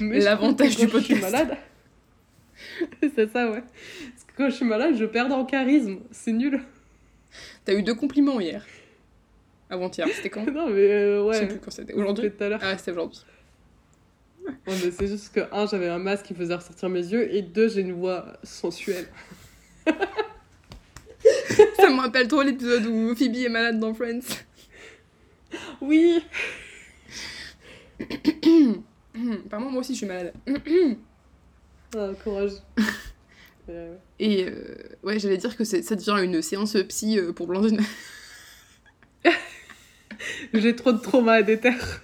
Mais 0.00 0.20
L'avantage 0.20 0.76
du 0.76 0.88
quand 0.88 0.98
Je 0.98 1.04
suis 1.04 1.14
podcast. 1.14 1.32
malade. 1.32 1.56
C'est 3.14 3.30
ça, 3.30 3.50
ouais. 3.50 3.60
Parce 3.62 4.24
que 4.26 4.32
quand 4.36 4.50
je 4.50 4.54
suis 4.56 4.64
malade, 4.64 4.94
je 4.96 5.04
perds 5.04 5.32
en 5.32 5.44
charisme. 5.44 5.98
C'est 6.10 6.32
nul. 6.32 6.60
T'as 7.66 7.74
eu 7.74 7.82
deux 7.82 7.94
compliments 7.94 8.40
hier. 8.40 8.64
Avant-hier, 9.68 10.06
c'était 10.14 10.30
quand 10.30 10.46
non, 10.52 10.70
mais 10.70 10.88
euh, 10.88 11.32
Je 11.32 11.36
sais 11.36 11.40
ouais. 11.40 11.48
plus 11.48 11.58
quand 11.58 11.72
c'était. 11.72 11.92
Aujourd'hui 11.92 12.26
Aujourd'hui 12.26 12.38
tout 12.38 12.44
à 12.44 12.48
l'heure. 12.48 12.60
Ah, 12.62 12.78
c'était 12.78 12.92
aujourd'hui. 12.92 13.20
Ouais, 14.46 14.54
mais 14.66 14.92
c'est 14.92 15.08
juste 15.08 15.34
que, 15.34 15.40
un, 15.52 15.66
j'avais 15.66 15.88
un 15.88 15.98
masque 15.98 16.26
qui 16.26 16.34
faisait 16.34 16.54
ressortir 16.54 16.88
mes 16.88 17.04
yeux. 17.04 17.34
Et 17.34 17.42
deux, 17.42 17.68
j'ai 17.68 17.80
une 17.80 17.92
voix 17.92 18.34
sensuelle. 18.44 19.08
Ça 21.76 21.90
me 21.90 22.00
rappelle 22.00 22.28
trop 22.28 22.42
l'épisode 22.42 22.86
où 22.86 23.12
Phoebe 23.16 23.34
est 23.34 23.48
malade 23.48 23.80
dans 23.80 23.92
Friends. 23.92 24.20
Oui 25.80 26.24
Apparemment, 29.46 29.70
moi 29.72 29.80
aussi, 29.80 29.94
je 29.94 29.98
suis 29.98 30.06
malade. 30.06 30.32
Ah, 31.96 32.10
courage. 32.22 32.52
Euh, 33.68 33.94
Et 34.18 34.44
euh, 34.46 34.74
ouais, 35.02 35.18
j'allais 35.18 35.36
dire 35.38 35.56
que 35.56 35.64
ça 35.64 35.94
devient 35.96 36.24
une 36.24 36.40
séance 36.42 36.76
psy 36.88 37.18
euh, 37.18 37.32
pour 37.32 37.46
Blandine. 37.46 37.80
J'ai 40.54 40.74
trop 40.76 40.92
de 40.92 40.98
traumas 40.98 41.34
à 41.34 41.42
déterre. 41.42 42.02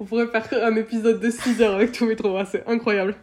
On 0.00 0.04
pourrait 0.04 0.26
faire 0.26 0.46
un 0.64 0.74
épisode 0.76 1.20
de 1.20 1.30
6 1.30 1.62
heures 1.62 1.74
avec 1.74 1.92
tous 1.92 2.06
mes 2.06 2.16
traumas, 2.16 2.44
c'est 2.46 2.66
incroyable. 2.66 3.14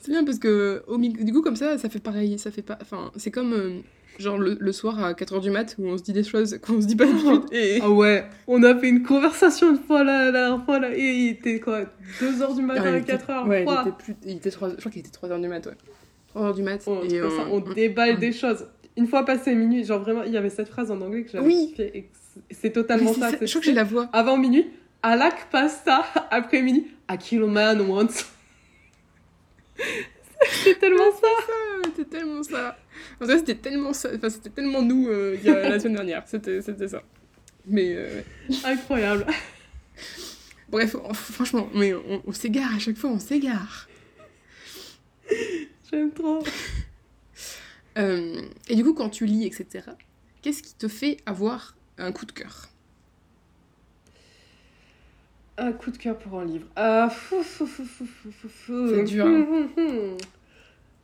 C'est 0.00 0.10
bien 0.10 0.24
parce 0.24 0.38
que 0.38 0.82
au 0.86 0.98
du 0.98 1.32
coup, 1.32 1.42
comme 1.42 1.56
ça, 1.56 1.78
ça 1.78 1.88
fait 1.88 2.00
pareil. 2.00 2.38
Ça 2.38 2.50
fait 2.50 2.62
pas. 2.62 2.78
Enfin, 2.80 3.10
c'est 3.16 3.30
comme 3.30 3.52
euh, 3.52 3.80
genre 4.18 4.38
le, 4.38 4.56
le 4.58 4.72
soir 4.72 5.02
à 5.02 5.12
4h 5.12 5.40
du 5.40 5.50
mat 5.50 5.76
où 5.78 5.86
on 5.86 5.96
se 5.98 6.02
dit 6.02 6.12
des 6.12 6.24
choses 6.24 6.58
qu'on 6.62 6.80
se 6.80 6.86
dit 6.86 6.96
pas 6.96 7.06
d'habitude. 7.06 7.42
Et 7.52 7.78
Ah 7.82 7.90
ouais, 7.90 8.24
on 8.46 8.62
a 8.64 8.76
fait 8.78 8.88
une 8.88 9.02
conversation 9.02 9.70
une 9.70 9.78
fois 9.82 10.02
là, 10.04 10.26
la 10.26 10.32
dernière 10.32 10.64
fois 10.64 10.78
là, 10.80 10.94
et 10.96 11.00
il 11.00 11.28
était 11.30 11.60
quoi 11.60 11.82
2h 12.20 12.56
du 12.56 12.62
matin 12.62 12.82
Ah, 12.86 12.92
à 12.92 12.96
était- 12.98 13.14
4h 13.16 13.46
Ouais, 13.48 13.62
il 13.62 13.64
quoi. 13.66 13.82
était 13.82 13.96
plus. 14.04 14.14
Il 14.24 14.36
était 14.36 14.50
3... 14.50 14.70
Je 14.70 14.74
crois 14.76 14.90
qu'il 14.90 15.00
était 15.00 15.10
3h 15.10 15.40
du 15.40 15.48
mat, 15.48 15.64
ouais. 15.66 15.72
3h 16.34 16.54
du 16.54 16.62
mat. 16.62 16.82
On, 16.86 17.02
et 17.02 17.08
c'est 17.10 17.20
ça, 17.20 17.46
on 17.50 17.60
déballe 17.60 18.18
des 18.18 18.32
choses. 18.32 18.66
Une 18.96 19.06
fois 19.06 19.24
passé 19.24 19.54
minuit, 19.54 19.84
genre 19.84 20.00
vraiment, 20.00 20.22
il 20.22 20.32
y 20.32 20.36
avait 20.36 20.50
cette 20.50 20.68
phrase 20.68 20.90
en 20.90 21.00
anglais 21.00 21.24
que 21.24 21.30
j'avais 21.30 21.46
Oui. 21.46 21.74
et 21.78 22.08
c'est- 22.50 22.70
totalement 22.70 23.12
ça. 23.14 23.30
ça, 23.30 23.38
c'est- 23.38 23.46
Je 23.46 23.50
crois 23.52 23.60
que 23.60 23.66
j'ai 23.66 23.72
la 23.72 23.84
voix. 23.84 24.08
Avant 24.12 24.36
minuit, 24.36 24.66
I 25.04 25.16
like 25.18 25.48
pasta. 25.50 26.04
Après 26.30 26.60
minuit, 26.62 26.86
I 27.10 27.16
kill 27.18 27.42
a 27.44 27.46
man 27.46 27.80
once. 27.80 28.26
c'est 30.64 30.78
tellement 30.78 31.10
ça. 31.12 31.28
C'était 31.86 32.04
tellement 32.18 32.42
ça. 32.42 32.76
En 33.20 33.24
vrai, 33.24 33.38
c'était 33.38 33.54
tellement 33.54 33.92
ça. 33.92 34.10
Enfin, 34.14 34.28
c'était 34.30 34.50
tellement 34.50 34.82
nous 34.82 35.08
euh, 35.08 35.36
a 35.46 35.68
la 35.68 35.80
semaine 35.80 35.94
dernière. 35.94 36.22
C'était, 36.26 36.60
c'était 36.62 36.88
ça. 36.88 37.02
Mais 37.66 37.94
euh. 37.96 38.20
Incroyable. 38.64 39.24
bref, 40.68 40.94
on- 41.02 41.14
franchement, 41.14 41.68
mais 41.74 41.94
on, 41.94 42.22
on 42.26 42.32
s'égare 42.32 42.74
à 42.74 42.78
chaque 42.78 42.96
fois, 42.96 43.10
on 43.10 43.18
s'égare. 43.18 43.88
J'aime 45.92 46.12
trop. 46.12 46.42
Euh, 47.98 48.40
et 48.70 48.74
du 48.74 48.82
coup, 48.84 48.94
quand 48.94 49.10
tu 49.10 49.26
lis, 49.26 49.44
etc., 49.44 49.84
qu'est-ce 50.40 50.62
qui 50.62 50.72
te 50.74 50.88
fait 50.88 51.18
avoir 51.26 51.76
un 51.98 52.10
coup 52.10 52.24
de 52.24 52.32
cœur? 52.32 52.70
Un 55.58 55.72
coup 55.72 55.90
de 55.90 55.98
cœur 55.98 56.18
pour 56.18 56.40
un 56.40 56.46
livre. 56.46 56.66
Fou. 57.10 57.44
C'est 57.44 59.04
dur, 59.04 59.26
hein. 59.26 59.46
Hum, 59.46 59.68
hum, 59.76 59.86
hum. 59.90 60.16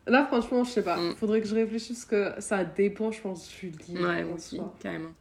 Là, 0.07 0.25
franchement, 0.27 0.65
je 0.65 0.71
sais 0.71 0.83
pas. 0.83 0.97
Mm. 0.97 1.15
Faudrait 1.17 1.43
que 1.43 1.47
je 1.47 1.55
réfléchisse 1.55 2.07
que 2.07 2.33
ça 2.39 2.65
dépend, 2.65 3.13
je 3.13 3.21
pense, 3.21 3.47
du 3.61 3.71
livre. 3.87 4.09
Ouais, 4.09 4.23
aussi, 4.25 4.59
carrément. 4.81 5.13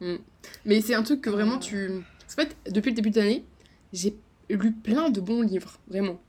Mm. 0.00 0.16
Mais 0.64 0.80
c'est 0.80 0.94
un 0.94 1.04
truc 1.04 1.20
que 1.20 1.30
vraiment 1.30 1.56
Euh. 1.56 1.60
tu. 1.60 1.88
En 1.92 2.34
fait, 2.34 2.56
depuis 2.68 2.90
le 2.90 2.96
début 2.96 3.10
de 3.10 3.20
l'année, 3.20 3.44
j'ai 3.92 4.16
lu 4.48 4.72
plein 4.72 5.08
de 5.10 5.20
bons 5.20 5.42
livres, 5.42 5.78
vraiment. 5.86 6.20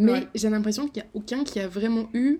Mais 0.00 0.12
Ouais. 0.12 0.28
j'ai 0.34 0.48
l'impression 0.50 0.86
qu'il 0.88 1.02
n'y 1.02 1.08
a 1.08 1.10
aucun 1.14 1.44
qui 1.44 1.58
a 1.60 1.66
vraiment 1.68 2.08
eu. 2.14 2.38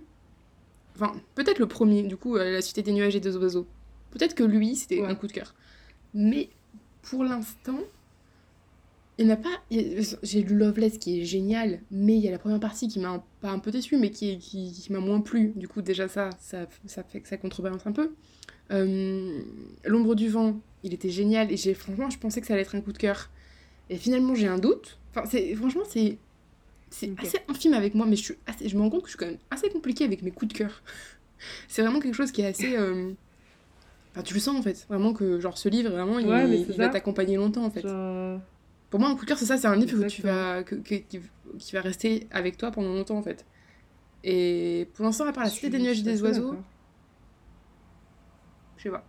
Enfin, 0.94 1.12
peut-être 1.34 1.58
le 1.58 1.66
premier, 1.66 2.02
du 2.02 2.16
coup, 2.16 2.36
euh, 2.36 2.52
La 2.52 2.60
Cité 2.62 2.82
des 2.82 2.92
nuages 2.92 3.16
et 3.16 3.20
des 3.20 3.36
oiseaux. 3.36 3.66
Peut-être 4.10 4.34
que 4.34 4.44
lui, 4.44 4.76
c'était 4.76 5.00
Ouais. 5.00 5.06
un 5.08 5.14
coup 5.14 5.26
de 5.26 5.32
cœur. 5.32 5.54
Mais 6.14 6.50
pour 7.02 7.24
l'instant, 7.24 7.78
il 9.18 9.26
n'y 9.26 9.32
a 9.32 9.36
pas. 9.36 9.48
a- 9.72 10.16
J'ai 10.22 10.42
lu 10.42 10.56
Loveless 10.56 10.98
qui 10.98 11.20
est 11.20 11.24
génial, 11.24 11.80
mais 11.90 12.16
il 12.16 12.20
y 12.22 12.28
a 12.28 12.30
la 12.30 12.38
première 12.38 12.60
partie 12.60 12.86
qui 12.88 13.00
m'a 13.00 13.08
un- 13.10 13.24
pas 13.40 13.50
un 13.50 13.58
peu 13.58 13.70
déçu, 13.70 13.96
mais 13.96 14.10
qui, 14.10 14.38
qui, 14.38 14.72
qui 14.72 14.92
m'a 14.92 15.00
moins 15.00 15.20
plu. 15.20 15.52
Du 15.56 15.66
coup, 15.68 15.82
déjà, 15.82 16.06
ça, 16.08 16.30
ça, 16.40 16.66
ça 16.86 17.02
fait 17.02 17.20
que 17.20 17.28
ça 17.28 17.36
contrebalance 17.36 17.86
un 17.86 17.92
peu. 17.92 18.12
Euh, 18.70 19.40
L'ombre 19.84 20.14
du 20.14 20.28
vent, 20.28 20.60
il 20.84 20.94
était 20.94 21.10
génial 21.10 21.50
et 21.50 21.56
j'ai 21.56 21.74
franchement, 21.74 22.10
je 22.10 22.18
pensais 22.18 22.40
que 22.40 22.46
ça 22.46 22.52
allait 22.54 22.62
être 22.62 22.74
un 22.76 22.80
coup 22.80 22.92
de 22.92 22.98
cœur. 22.98 23.30
Et 23.90 23.96
finalement, 23.96 24.34
j'ai 24.34 24.46
un 24.46 24.58
doute. 24.58 24.98
Enfin, 25.10 25.24
c'est 25.28 25.54
franchement, 25.54 25.82
c'est 25.88 26.18
c'est 26.90 27.10
Ok. 27.12 27.18
assez 27.22 27.38
infime 27.48 27.74
avec 27.74 27.94
moi, 27.94 28.06
mais 28.06 28.16
je 28.16 28.22
suis 28.24 28.34
assez, 28.46 28.68
je 28.68 28.76
me 28.76 28.82
rends 28.82 28.90
compte 28.90 29.02
que 29.02 29.08
je 29.08 29.12
suis 29.12 29.18
quand 29.18 29.26
même 29.26 29.38
assez 29.50 29.68
compliquée 29.70 30.04
avec 30.04 30.22
mes 30.22 30.30
coups 30.30 30.52
de 30.52 30.58
cœur. 30.58 30.82
c'est 31.68 31.82
vraiment 31.82 32.00
quelque 32.00 32.14
chose 32.14 32.32
qui 32.32 32.42
est 32.42 32.46
assez. 32.46 32.76
euh, 32.76 33.12
Enfin, 34.14 34.22
tu 34.22 34.34
le 34.34 34.40
sens 34.40 34.56
en 34.58 34.62
fait, 34.62 34.86
vraiment 34.88 35.12
que 35.12 35.38
genre 35.38 35.58
ce 35.58 35.68
livre, 35.68 35.90
vraiment, 35.90 36.18
il, 36.18 36.28
Ouais, 36.28 36.64
va 36.76 36.88
t'accompagner 36.88 37.36
longtemps 37.36 37.64
en 37.64 37.70
fait. 37.70 37.82
Genre, 37.82 38.40
Pour 38.90 39.00
moi, 39.00 39.10
un 39.10 39.14
coup 39.16 39.24
de 39.24 39.28
cœur, 39.28 39.38
c'est 39.38 39.46
ça, 39.46 39.58
c'est 39.58 39.66
un 39.66 39.76
livre 39.76 40.02
où 40.02 40.06
tu 40.06 40.22
vas, 40.22 40.62
que- 40.64 40.76
que- 40.76 40.94
qui, 40.96 41.20
qui 41.58 41.72
va 41.72 41.80
rester 41.82 42.26
avec 42.30 42.56
toi 42.56 42.70
pendant 42.70 42.94
longtemps, 42.94 43.18
en 43.18 43.22
fait. 43.22 43.46
Et 44.24 44.90
pour 44.94 45.04
l'instant, 45.04 45.26
à 45.26 45.32
part 45.32 45.44
La 45.44 45.50
Cité 45.50 45.70
des 45.70 45.78
nuages 45.78 46.00
et 46.00 46.02
des 46.02 46.22
oiseaux, 46.22 46.56
je 48.76 48.84
sais 48.84 48.90
pas. 48.90 49.04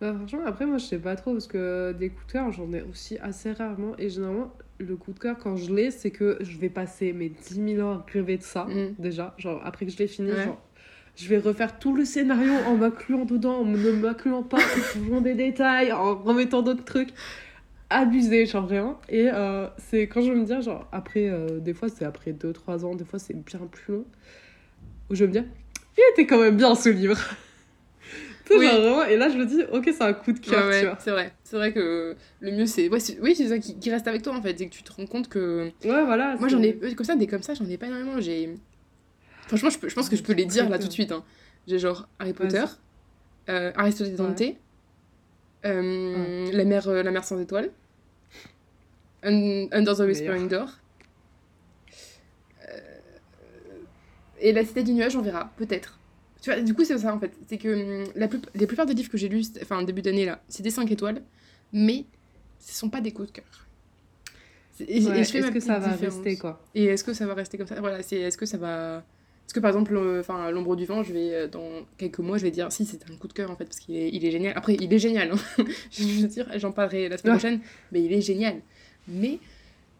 Bah, 0.00 0.14
franchement, 0.16 0.40
après, 0.46 0.64
moi, 0.66 0.78
je 0.78 0.84
sais 0.86 0.98
pas 0.98 1.14
trop 1.16 1.32
parce 1.32 1.46
que 1.46 1.92
des 1.92 2.08
coups 2.08 2.26
de 2.28 2.32
cœur, 2.32 2.52
j'en 2.52 2.72
ai 2.72 2.82
aussi 2.82 3.18
assez 3.18 3.52
rarement. 3.52 3.92
Et 3.98 4.08
généralement, 4.08 4.50
le 4.78 4.96
coup 4.96 5.12
de 5.12 5.18
cœur, 5.18 5.36
quand 5.38 5.56
je 5.56 5.74
l'ai, 5.74 5.90
c'est 5.90 6.10
que 6.10 6.38
je 6.40 6.56
vais 6.58 6.70
passer 6.70 7.12
mes 7.12 7.28
10 7.28 7.74
000 7.76 7.86
ans 7.86 7.92
à 7.98 8.06
rêver 8.10 8.38
de 8.38 8.42
ça, 8.42 8.64
Mm. 8.64 8.94
déjà. 8.98 9.34
Genre, 9.36 9.60
après 9.64 9.84
que 9.86 9.92
je 9.92 9.98
l'ai 9.98 10.06
fini, 10.06 10.30
Ouais. 10.32 10.44
genre, 10.44 10.60
je 11.16 11.28
vais 11.28 11.36
refaire 11.38 11.78
tout 11.78 11.94
le 11.94 12.06
scénario 12.06 12.52
en 12.66 12.76
m'incluant 12.76 13.26
dedans, 13.26 13.56
en 13.60 13.64
ne 13.66 13.90
m'incluant 13.92 14.42
pas, 14.42 14.56
en 14.56 14.80
changeant 14.94 15.20
des 15.20 15.34
détails, 15.34 15.92
en 15.92 16.14
remettant 16.14 16.62
d'autres 16.62 16.84
trucs. 16.84 17.10
Abusé, 17.90 18.46
genre 18.46 18.64
vraiment. 18.66 19.00
Et 19.08 19.28
euh, 19.30 19.66
c'est 19.76 20.06
quand 20.06 20.22
je 20.22 20.30
vais 20.32 20.38
me 20.38 20.44
dire, 20.46 20.62
genre, 20.62 20.88
après, 20.92 21.28
euh, 21.28 21.58
des 21.58 21.74
fois, 21.74 21.88
c'est 21.90 22.04
après 22.06 22.32
2-3 22.32 22.84
ans, 22.86 22.94
des 22.94 23.04
fois, 23.04 23.18
c'est 23.18 23.34
bien 23.34 23.60
plus 23.70 23.92
long, 23.94 24.04
où 25.10 25.14
je 25.14 25.24
vais 25.24 25.26
me 25.26 25.32
dire, 25.32 25.44
il 25.98 26.02
était 26.12 26.24
quand 26.26 26.40
même 26.40 26.56
bien 26.56 26.74
ce 26.74 26.88
livre. 26.88 27.18
Tu 28.50 28.56
sais, 28.56 28.60
Oui. 28.60 28.66
genre, 28.66 28.80
vraiment, 28.80 29.04
et 29.04 29.16
là, 29.16 29.28
je 29.28 29.36
me 29.38 29.46
dis, 29.46 29.62
ok, 29.70 29.84
c'est 29.86 30.02
un 30.02 30.12
coup 30.12 30.32
de 30.32 30.40
cœur, 30.40 30.64
Ouais, 30.66 30.70
ouais, 30.70 30.80
tu 30.80 30.86
vois. 30.86 30.98
c'est 30.98 31.10
vrai. 31.12 31.32
C'est 31.44 31.56
vrai 31.56 31.72
que 31.72 32.16
le 32.40 32.50
mieux, 32.50 32.66
c'est. 32.66 32.88
Ouais, 32.88 32.98
oui, 33.22 33.34
c'est 33.36 33.46
ça 33.48 33.58
qui, 33.60 33.78
qui 33.78 33.90
reste 33.90 34.08
avec 34.08 34.22
toi, 34.22 34.34
en 34.36 34.42
fait. 34.42 34.60
Et 34.60 34.68
que 34.68 34.74
tu 34.74 34.82
te 34.82 34.92
rends 34.92 35.06
compte 35.06 35.28
que. 35.28 35.70
Ouais, 35.84 36.04
voilà. 36.04 36.36
Moi, 36.36 36.48
j'en 36.48 36.60
ai. 36.62 36.76
euh, 36.82 36.94
Comme 36.94 37.06
ça, 37.06 37.14
des 37.14 37.26
comme 37.28 37.42
ça, 37.42 37.54
j'en 37.54 37.64
ai 37.66 37.76
pas 37.78 37.86
énormément. 37.86 38.20
J'ai. 38.20 38.54
Franchement, 39.46 39.70
je, 39.70 39.78
peux- 39.78 39.88
je 39.88 39.94
pense 39.94 40.08
que 40.08 40.16
je 40.16 40.22
peux 40.22 40.32
les 40.32 40.44
dire 40.46 40.68
là 40.68 40.78
tout 40.78 40.88
de 40.88 40.92
suite. 40.92 41.12
hein. 41.12 41.24
J'ai 41.68 41.78
genre 41.78 42.08
Harry 42.18 42.32
Potter, 42.32 42.64
euh, 43.48 43.70
Aristote 43.76 44.08
et 44.08 44.12
Dante, 44.12 44.42
euh, 45.64 46.50
la, 46.52 46.64
mer, 46.64 46.88
euh, 46.88 47.02
la 47.02 47.10
mer 47.12 47.22
sans 47.24 47.38
étoiles, 47.38 47.70
Un- 49.22 49.66
Under 49.72 49.94
the 49.94 50.00
Whispering 50.00 50.48
Door. 50.48 50.70
Et 54.40 54.52
la 54.52 54.64
cité 54.64 54.82
du 54.82 54.92
nuage, 54.92 55.14
on 55.16 55.22
verra, 55.22 55.52
peut-être. 55.56 55.99
Tu 56.42 56.50
vois, 56.50 56.60
du 56.60 56.74
coup, 56.74 56.84
c'est 56.84 56.96
ça 56.98 57.14
en 57.14 57.18
fait. 57.20 57.32
C'est 57.48 57.58
que 57.58 58.04
hum, 58.04 58.12
la 58.16 58.28
plus... 58.28 58.40
les 58.54 58.66
plupart 58.66 58.86
des 58.86 58.94
livres 58.94 59.10
que 59.10 59.18
j'ai 59.18 59.28
lus, 59.28 59.46
enfin, 59.62 59.82
début 59.82 60.02
d'année 60.02 60.24
là, 60.24 60.42
c'est 60.48 60.62
des 60.62 60.70
5 60.70 60.90
étoiles, 60.90 61.22
mais 61.72 62.04
ce 62.58 62.74
sont 62.74 62.88
pas 62.90 63.00
des 63.00 63.12
coups 63.12 63.28
de 63.28 63.32
cœur. 63.32 63.66
Et, 64.88 65.02
je 65.02 65.10
fais 65.10 65.20
Est-ce 65.20 65.50
que 65.50 65.60
ça 65.60 65.78
va 65.78 65.90
différence. 65.92 66.14
rester, 66.14 66.36
quoi? 66.38 66.64
Et 66.74 66.86
est-ce 66.86 67.04
que 67.04 67.12
ça 67.12 67.26
va 67.26 67.34
rester 67.34 67.58
comme 67.58 67.66
ça? 67.66 67.78
Voilà, 67.80 68.02
c'est 68.02 68.16
est-ce 68.16 68.38
que 68.38 68.46
ça 68.46 68.56
va. 68.56 69.04
Est-ce 69.46 69.52
que 69.52 69.60
par 69.60 69.68
exemple, 69.70 69.94
euh, 69.94 70.20
enfin, 70.20 70.50
l'ombre 70.50 70.74
du 70.76 70.86
vent, 70.86 71.02
je 71.02 71.12
vais 71.12 71.34
euh, 71.34 71.48
dans 71.48 71.68
quelques 71.98 72.20
mois, 72.20 72.38
je 72.38 72.44
vais 72.44 72.50
dire 72.50 72.72
si 72.72 72.86
c'est 72.86 73.04
un 73.10 73.16
coup 73.16 73.28
de 73.28 73.32
cœur 73.34 73.50
en 73.50 73.56
fait 73.56 73.64
parce 73.66 73.78
qu'il 73.80 73.96
est, 73.96 74.08
il 74.10 74.24
est 74.24 74.30
génial. 74.30 74.54
Après, 74.56 74.74
il 74.80 74.90
est 74.90 74.98
génial. 74.98 75.32
hein. 75.32 75.64
je 75.90 76.04
veux 76.22 76.28
dire, 76.28 76.48
j'en 76.56 76.72
parlerai 76.72 77.08
la 77.10 77.18
semaine 77.18 77.34
Ouais. 77.34 77.38
prochaine, 77.38 77.60
mais 77.92 78.02
il 78.02 78.10
est 78.12 78.20
génial. 78.22 78.60
Mais 79.08 79.38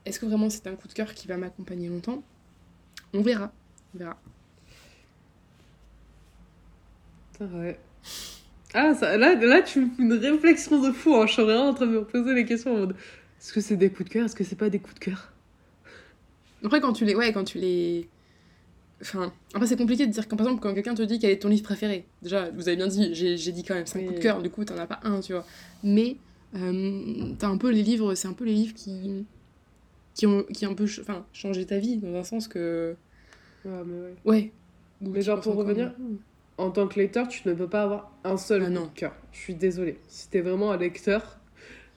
est-ce 0.07 0.19
que 0.19 0.25
vraiment 0.25 0.49
c'est 0.49 0.67
un 0.67 0.75
coup 0.77 0.89
de 0.89 0.95
cœur 0.95 1.13
qui 1.13 1.27
va 1.29 1.37
m'accompagner 1.37 1.89
longtemps? 1.89 2.23
On 3.13 3.21
verra. 3.21 3.53
On 3.95 3.99
verra. 3.99 4.19
Vrai. 7.41 7.79
Ah, 8.75 8.95
ça, 8.95 9.17
là, 9.17 9.35
là, 9.35 9.63
tu 9.63 9.81
me 9.81 9.91
fais 9.91 10.03
une 10.03 10.13
réflexion 10.13 10.81
de 10.81 10.93
fou. 10.93 11.15
Hein. 11.17 11.27
Je 11.27 11.33
suis 11.33 11.43
vraiment 11.43 11.69
en 11.69 11.75
train 11.75 11.87
de 11.87 11.93
me 11.93 12.05
poser 12.05 12.35
les 12.35 12.45
questions 12.45 12.75
en 12.75 12.79
mode 12.79 12.95
est-ce 13.41 13.55
que 13.55 13.61
c'est 13.63 13.77
des 13.77 13.89
coups 13.89 14.09
de 14.09 14.13
cœur 14.13 14.27
Est-ce 14.27 14.37
que 14.37 14.45
c'est 14.45 14.57
pas 14.57 14.69
des 14.69 14.79
coups 14.79 14.97
de 14.97 15.01
cœur? 15.01 15.33
Après, 16.63 16.81
quand 16.81 16.93
tu 16.93 17.07
les. 17.07 17.15
Ouais, 17.15 17.33
quand 17.33 17.45
tu 17.45 17.59
les. 17.59 18.07
Enfin, 19.01 19.33
après, 19.55 19.67
c'est 19.67 19.79
compliqué 19.79 20.07
de 20.07 20.13
dire 20.13 20.29
quand 20.29 20.37
par 20.37 20.47
exemple, 20.47 20.63
quand 20.63 20.75
quelqu'un 20.75 20.95
te 20.95 21.01
dit 21.01 21.19
quel 21.19 21.31
est 21.31 21.39
ton 21.39 21.49
livre 21.49 21.63
préféré. 21.63 22.05
Déjà, 22.21 22.51
vous 22.51 22.69
avez 22.69 22.77
bien 22.77 22.87
dit, 22.87 23.15
j'ai 23.15 23.39
j'ai 23.39 23.53
dit 23.53 23.65
quand 23.65 23.75
même 23.75 23.87
5 23.87 24.01
Oui. 24.01 24.07
coups 24.07 24.19
de 24.19 24.23
cœur, 24.23 24.43
du 24.43 24.51
coup, 24.51 24.63
t'en 24.67 24.77
as 24.77 24.87
pas 24.87 25.01
un, 25.05 25.21
tu 25.21 25.33
vois. 25.33 25.47
Mais, 25.83 26.17
euh, 26.55 27.33
t'as 27.39 27.49
un 27.49 27.57
peu 27.57 27.71
les 27.71 27.83
livres, 27.83 28.15
c'est 28.15 28.29
un 28.29 28.35
peu 28.35 28.45
les 28.45 28.53
livres 28.53 28.75
qui. 28.75 29.25
qui 30.13 30.27
ont, 30.27 30.43
qui 30.43 30.67
ont 30.67 30.73
un 30.73 30.75
peu 30.75 30.85
enfin, 31.01 31.25
changé 31.33 31.65
ta 31.65 31.79
vie, 31.79 31.97
dans 31.97 32.15
un 32.15 32.25
sens 32.25 32.47
que. 32.47 32.95
Ouais, 33.65 33.71
mais 33.87 34.01
ouais. 34.01 34.15
Ouais. 34.27 34.53
Ou 35.01 35.09
Mais 35.13 35.23
genre, 35.23 35.41
pour 35.41 35.55
revenir, 35.55 35.95
En 36.61 36.71
tant 36.71 36.87
que 36.87 36.99
lecteur, 37.01 37.27
tu 37.27 37.41
ne 37.49 37.55
peux 37.55 37.69
pas 37.69 37.83
avoir 37.85 38.11
un 38.23 38.37
seul 38.37 38.63
Ah, 38.63 38.67
coup 38.67 38.73
non. 38.73 38.83
de 38.83 38.89
cœur. 38.99 39.13
Je 39.33 39.39
suis 39.39 39.55
désolée. 39.55 39.99
Si 40.09 40.29
t'es 40.29 40.41
vraiment 40.43 40.73
un 40.73 40.77
lecteur, 40.77 41.39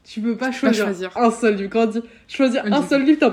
tu 0.05 0.21
peux 0.21 0.37
pas 0.37 0.51
choisir, 0.53 0.85
choisir. 0.85 1.11
un 1.17 1.31
seul 1.31 1.55
livre. 1.55 1.69
Quand 1.69 1.83
on 1.83 1.87
dit 1.87 2.01
choisir 2.29 2.63
Un 2.65 2.81
seul 2.83 3.03
livre, 3.03 3.19
t'es 3.19 3.25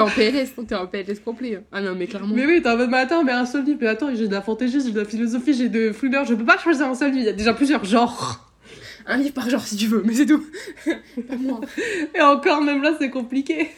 en 0.00 0.04
en 0.04 0.10
PLS, 0.10 0.52
t'es 0.68 0.74
en 0.74 0.86
PLS 0.86 1.20
complet. 1.24 1.62
Ah 1.72 1.80
non, 1.80 1.94
mais 1.94 2.06
clairement. 2.06 2.34
Mais 2.34 2.44
oui, 2.44 2.60
t'es 2.62 2.68
en 2.68 2.76
mode, 2.76 2.90
mais 2.90 2.98
attends, 2.98 3.24
mais 3.24 3.32
un 3.32 3.46
seul 3.46 3.64
livre, 3.64 3.78
mais 3.80 3.86
attends, 3.86 4.14
j'ai 4.14 4.28
de 4.28 4.32
la 4.32 4.42
fantaisie, 4.42 4.80
j'ai 4.84 4.92
de 4.92 4.98
la 5.00 5.06
philosophie, 5.06 5.54
j'ai 5.54 5.70
de 5.70 5.90
thriller, 5.92 6.24
je 6.26 6.34
peux 6.34 6.44
pas 6.44 6.58
choisir 6.58 6.86
un 6.86 6.94
seul 6.94 7.12
livre, 7.12 7.22
il 7.22 7.26
y 7.26 7.30
a 7.30 7.32
déjà 7.32 7.54
plusieurs 7.54 7.84
genres. 7.86 8.52
Un 9.06 9.16
livre 9.16 9.32
par 9.32 9.48
genre, 9.48 9.62
si 9.62 9.76
tu 9.76 9.86
veux, 9.86 10.02
mais 10.04 10.12
c'est 10.12 10.26
tout. 10.26 10.44
pas 10.84 11.36
moi. 11.36 11.60
Et 12.14 12.20
encore, 12.20 12.60
même 12.60 12.82
là, 12.82 12.92
c'est 12.98 13.08
compliqué. 13.08 13.70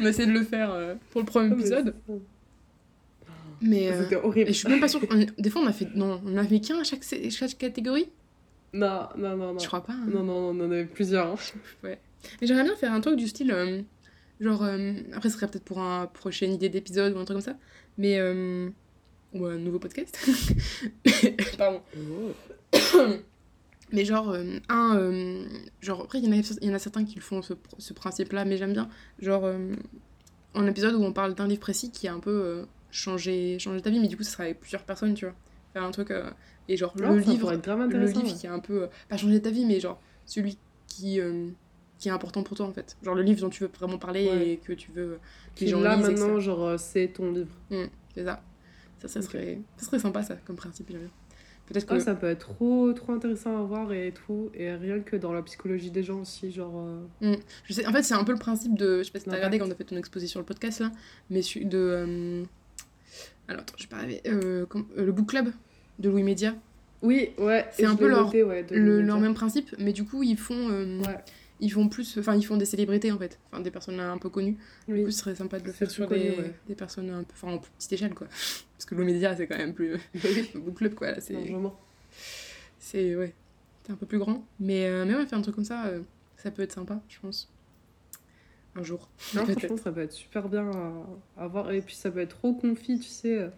On 0.00 0.06
essaie 0.06 0.26
de 0.26 0.32
le 0.32 0.44
faire 0.44 0.70
euh, 0.72 0.94
pour 1.10 1.20
le 1.22 1.26
premier 1.26 1.52
épisode. 1.52 1.94
Mais. 3.60 3.90
euh, 3.92 4.20
horrible. 4.22 4.50
Et 4.50 4.52
je 4.52 4.58
suis 4.58 4.68
même 4.68 4.80
pas 4.80 4.88
sûre. 4.88 5.00
Des 5.38 5.50
fois, 5.50 5.62
on 5.62 5.66
a 5.66 5.72
fait. 5.72 5.88
Non, 5.94 6.20
on 6.24 6.36
a 6.36 6.44
fait 6.44 6.60
qu'un 6.60 6.80
à 6.80 6.84
chaque, 6.84 7.58
catégorie? 7.58 8.08
Non, 8.72 9.08
non, 9.18 9.36
non, 9.36 9.52
non. 9.54 9.58
Je 9.58 9.66
crois 9.66 9.82
pas. 9.84 9.92
hein. 9.92 10.06
Non, 10.06 10.22
non, 10.22 10.52
non, 10.52 10.60
on 10.60 10.64
en 10.66 10.70
avait 10.70 10.84
plusieurs. 10.86 11.26
hein. 11.32 11.36
Mais 11.84 11.98
j'aimerais 12.42 12.64
bien 12.64 12.76
faire 12.76 12.92
un 12.92 13.00
truc 13.00 13.16
du 13.16 13.28
style. 13.28 13.50
euh, 13.52 13.82
genre. 14.40 14.62
euh, 14.64 14.92
après, 15.12 15.28
ce 15.28 15.36
serait 15.36 15.48
peut-être 15.48 15.64
pour 15.64 15.80
un 15.80 16.06
prochaine 16.06 16.52
idée 16.52 16.68
d'épisode 16.68 17.14
ou 17.14 17.18
un 17.18 17.24
truc 17.24 17.36
comme 17.36 17.44
ça. 17.52 17.58
Mais. 17.98 18.18
euh, 18.18 18.68
ou 19.32 19.46
un 19.46 19.58
nouveau 19.58 19.78
podcast. 19.78 20.18
Pardon. 21.58 21.82
Mais 23.92 24.04
genre, 24.04 24.30
euh, 24.30 24.58
un. 24.68 24.96
euh, 24.96 25.44
genre, 25.80 26.02
après, 26.02 26.18
il 26.20 26.24
y, 26.24 26.28
en 26.28 26.32
a- 26.32 26.42
il 26.62 26.68
y 26.68 26.70
en 26.70 26.74
a 26.74 26.78
certains 26.78 27.04
qui 27.04 27.16
le 27.16 27.20
font, 27.22 27.42
ce, 27.42 27.54
ce 27.78 27.92
principe-là, 27.92 28.44
mais 28.44 28.56
j'aime 28.56 28.72
bien. 28.72 28.88
Genre, 29.18 29.44
euh, 29.44 29.72
un 30.54 30.66
épisode 30.68 30.94
où 30.94 31.02
on 31.02 31.12
parle 31.12 31.34
d'un 31.34 31.48
livre 31.48 31.60
précis 31.60 31.90
qui 31.90 32.06
a 32.06 32.14
un 32.14 32.20
peu 32.20 32.66
changé, 32.90 33.58
changé 33.58 33.80
ta 33.80 33.90
vie, 33.90 34.00
mais 34.00 34.08
du 34.08 34.16
coup, 34.16 34.22
ça 34.22 34.30
sera 34.32 34.44
avec 34.44 34.60
plusieurs 34.60 34.82
personnes, 34.84 35.14
tu 35.14 35.24
vois. 35.26 35.34
Faire 35.72 35.84
un 35.84 35.90
truc. 35.90 36.10
euh, 36.10 36.30
et 36.68 36.76
genre, 36.76 36.94
Non, 36.96 37.12
le 37.14 37.18
livre 37.20 37.52
le 37.52 38.06
livre 38.06 38.34
qui 38.36 38.46
a 38.46 38.52
un 38.52 38.58
peu 38.60 38.82
euh, 38.82 38.86
pas 39.08 39.16
changé 39.16 39.40
ta 39.42 39.50
vie 39.50 39.64
mais 39.64 39.80
genre 39.80 40.00
celui 40.26 40.56
qui 40.86 41.20
euh, 41.20 41.48
qui 41.98 42.08
est 42.08 42.12
important 42.12 42.42
pour 42.44 42.56
toi 42.56 42.66
en 42.66 42.72
fait 42.72 42.96
genre 43.02 43.14
le 43.16 43.22
livre 43.22 43.40
dont 43.40 43.50
tu 43.50 43.64
veux 43.64 43.70
vraiment 43.76 43.98
parler 43.98 44.26
Ouais. 44.28 44.48
et 44.50 44.56
que 44.58 44.72
tu 44.72 44.92
veux 44.92 45.18
que 45.54 45.58
Qui 45.58 45.64
les 45.64 45.70
gens 45.72 45.80
là, 45.80 45.96
lisent, 45.96 46.04
etc. 46.08 46.20
maintenant, 46.26 46.40
genre, 46.40 46.64
euh, 46.64 46.76
c'est 46.78 47.08
ton 47.08 47.32
livre. 47.32 47.54
c'est 48.14 48.24
ça 48.24 48.42
ça, 49.00 49.08
ça 49.08 49.18
Ok. 49.20 49.26
serait 49.26 49.60
ça 49.78 49.86
serait 49.86 49.98
sympa 49.98 50.22
ça 50.22 50.36
comme 50.44 50.54
principe 50.56 50.88
j'aime 50.90 51.00
bien 51.00 51.10
peut-être 51.66 51.86
que 51.86 51.94
Ouais, 51.94 52.00
ça 52.00 52.14
peut 52.14 52.26
être 52.28 52.40
trop, 52.54 52.92
trop 52.92 53.12
intéressant 53.12 53.56
à 53.58 53.62
voir 53.62 53.92
et 53.92 54.12
tout. 54.12 54.50
Et 54.54 54.72
rien 54.74 54.98
que 55.00 55.14
dans 55.16 55.32
la 55.32 55.40
psychologie 55.42 55.90
des 55.92 56.02
gens 56.02 56.20
aussi, 56.20 56.50
genre. 56.50 56.84
euh, 57.22 57.36
je 57.64 57.72
sais 57.72 57.86
en 57.86 57.92
fait 57.92 58.02
c'est 58.02 58.14
un 58.14 58.24
peu 58.24 58.32
le 58.32 58.38
principe 58.38 58.76
de 58.76 58.98
je 58.98 59.04
sais 59.04 59.10
pas 59.12 59.18
si 59.20 59.24
t'as 59.26 59.36
regardé 59.36 59.58
quand 59.58 59.66
on 59.66 59.70
a 59.70 59.74
fait 59.76 59.84
ton 59.84 59.96
exposé 59.96 60.26
sur 60.26 60.40
le 60.40 60.46
podcast 60.46 60.80
là 60.80 60.90
mais 61.30 61.40
de 61.40 61.78
euh, 61.78 62.44
alors 63.48 63.62
attends 63.62 63.74
je 63.78 63.84
vais 63.84 63.88
pas 63.88 63.96
arriver 63.96 64.20
euh, 64.26 64.64
euh, 64.74 65.04
le 65.04 65.12
book 65.12 65.28
club 65.28 65.52
de 65.98 66.08
Louis 66.08 66.22
Média 66.22 66.54
Oui, 67.02 67.30
ouais. 67.38 67.66
C'est 67.72 67.84
un 67.86 67.96
peu 67.96 68.08
leur- 68.08 68.32
ouais, 68.34 68.64
le, 68.70 68.78
le 68.78 69.00
leur 69.02 69.18
même 69.20 69.34
principe 69.34 69.74
mais 69.78 69.92
du 69.92 70.04
coup 70.04 70.22
ils 70.22 70.36
font 70.38 70.68
euh, 70.70 71.00
Ouais. 71.00 71.16
ils 71.60 71.70
font 71.70 71.88
plus 71.88 72.16
enfin 72.18 72.34
ils 72.36 72.44
font 72.46 72.56
des 72.56 72.64
célébrités 72.64 73.10
en 73.12 73.18
fait 73.18 73.38
enfin 73.50 73.60
des 73.62 73.70
personnes 73.70 74.00
un 74.00 74.18
peu 74.18 74.28
connues 74.30 74.56
Du 74.88 75.04
coup, 75.04 75.10
ce 75.10 75.18
serait 75.18 75.34
sympa 75.34 75.58
de 75.58 75.66
le 75.66 75.72
faire 75.72 75.90
sur 75.90 76.06
connu, 76.06 76.20
des, 76.22 76.30
ouais. 76.30 76.52
des 76.68 76.74
personnes 76.74 77.10
un 77.10 77.22
peu, 77.22 77.32
enfin, 77.34 77.52
en 77.54 77.58
plus 77.58 77.70
petite 77.78 77.92
échelle, 77.92 78.14
quoi. 78.14 78.26
Parce 78.76 78.86
que 78.86 78.94
l'Omédia, 78.94 79.36
c'est 79.36 79.46
quand 79.46 79.58
même 79.58 79.74
plus 79.74 79.96
book 80.54 80.76
club, 80.76 80.94
quoi. 80.94 81.20
C'est, 81.20 83.14
ouais, 83.16 83.34
c'est 83.84 83.92
un 83.92 83.96
peu 83.96 84.06
plus 84.06 84.18
grand. 84.18 84.46
Mais, 84.58 84.86
euh, 84.86 85.04
mais 85.06 85.14
ouais, 85.14 85.26
faire 85.26 85.38
un 85.38 85.42
truc 85.42 85.54
comme 85.54 85.64
ça, 85.64 85.90
ça 86.36 86.50
peut 86.50 86.62
être 86.62 86.72
sympa, 86.72 87.00
je 87.08 87.18
pense. 87.20 87.48
Un 88.76 88.82
jour. 88.84 89.08
Non, 89.34 89.44
franchement, 89.46 89.76
ça 89.76 89.90
peut 89.90 90.00
être 90.02 90.12
super 90.12 90.48
bien 90.48 90.70
à, 90.70 91.42
à 91.44 91.46
voir. 91.48 91.72
Et 91.72 91.80
puis, 91.82 91.94
ça 91.94 92.10
peut 92.10 92.20
être 92.20 92.36
trop 92.36 92.52
confit, 92.54 92.98
tu 93.00 93.08
sais. 93.08 93.36
euh, 93.38 93.48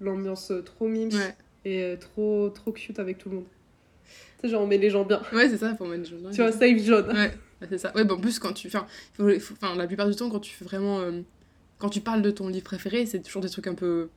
L'ambiance 0.00 0.50
euh, 0.50 0.62
trop 0.62 0.86
Ouais, 0.88 1.36
et 1.64 1.82
euh, 1.82 1.96
trop, 1.96 2.50
trop 2.50 2.72
cute 2.72 2.98
avec 2.98 3.18
tout 3.18 3.28
le 3.30 3.36
monde. 3.36 3.44
Tu 4.40 4.42
sais, 4.42 4.48
genre, 4.48 4.62
on 4.62 4.66
met 4.66 4.78
les 4.78 4.90
gens 4.90 5.04
bien. 5.04 5.20
ouais 5.32 5.48
c'est 5.48 5.58
ça, 5.58 5.74
faut 5.76 5.86
mettre 5.86 6.02
des 6.04 6.08
choses. 6.10 6.22
Tu 6.32 6.40
vois, 6.42 6.52
safe 6.52 6.78
jaune. 6.82 7.08
Ouais, 7.08 7.32
bah, 7.60 7.66
c'est 7.68 7.78
ça. 7.78 7.92
Ouais, 7.94 8.04
bah, 8.04 8.14
en 8.14 8.20
plus, 8.20 8.38
quand 8.38 8.52
tu. 8.52 8.68
Enfin, 8.68 8.86
la 9.76 9.86
plupart 9.86 10.08
du 10.08 10.14
temps, 10.16 10.30
quand 10.30 10.40
tu 10.40 10.54
fais 10.54 10.64
vraiment. 10.64 11.00
euh, 11.00 11.20
quand 11.78 11.88
tu 11.90 12.00
parles 12.00 12.22
de 12.22 12.30
ton 12.32 12.48
livre 12.48 12.64
préféré, 12.64 13.06
c'est 13.06 13.20
toujours 13.20 13.42
des 13.42 13.50
trucs 13.50 13.66
un 13.68 13.74
peu. 13.74 14.08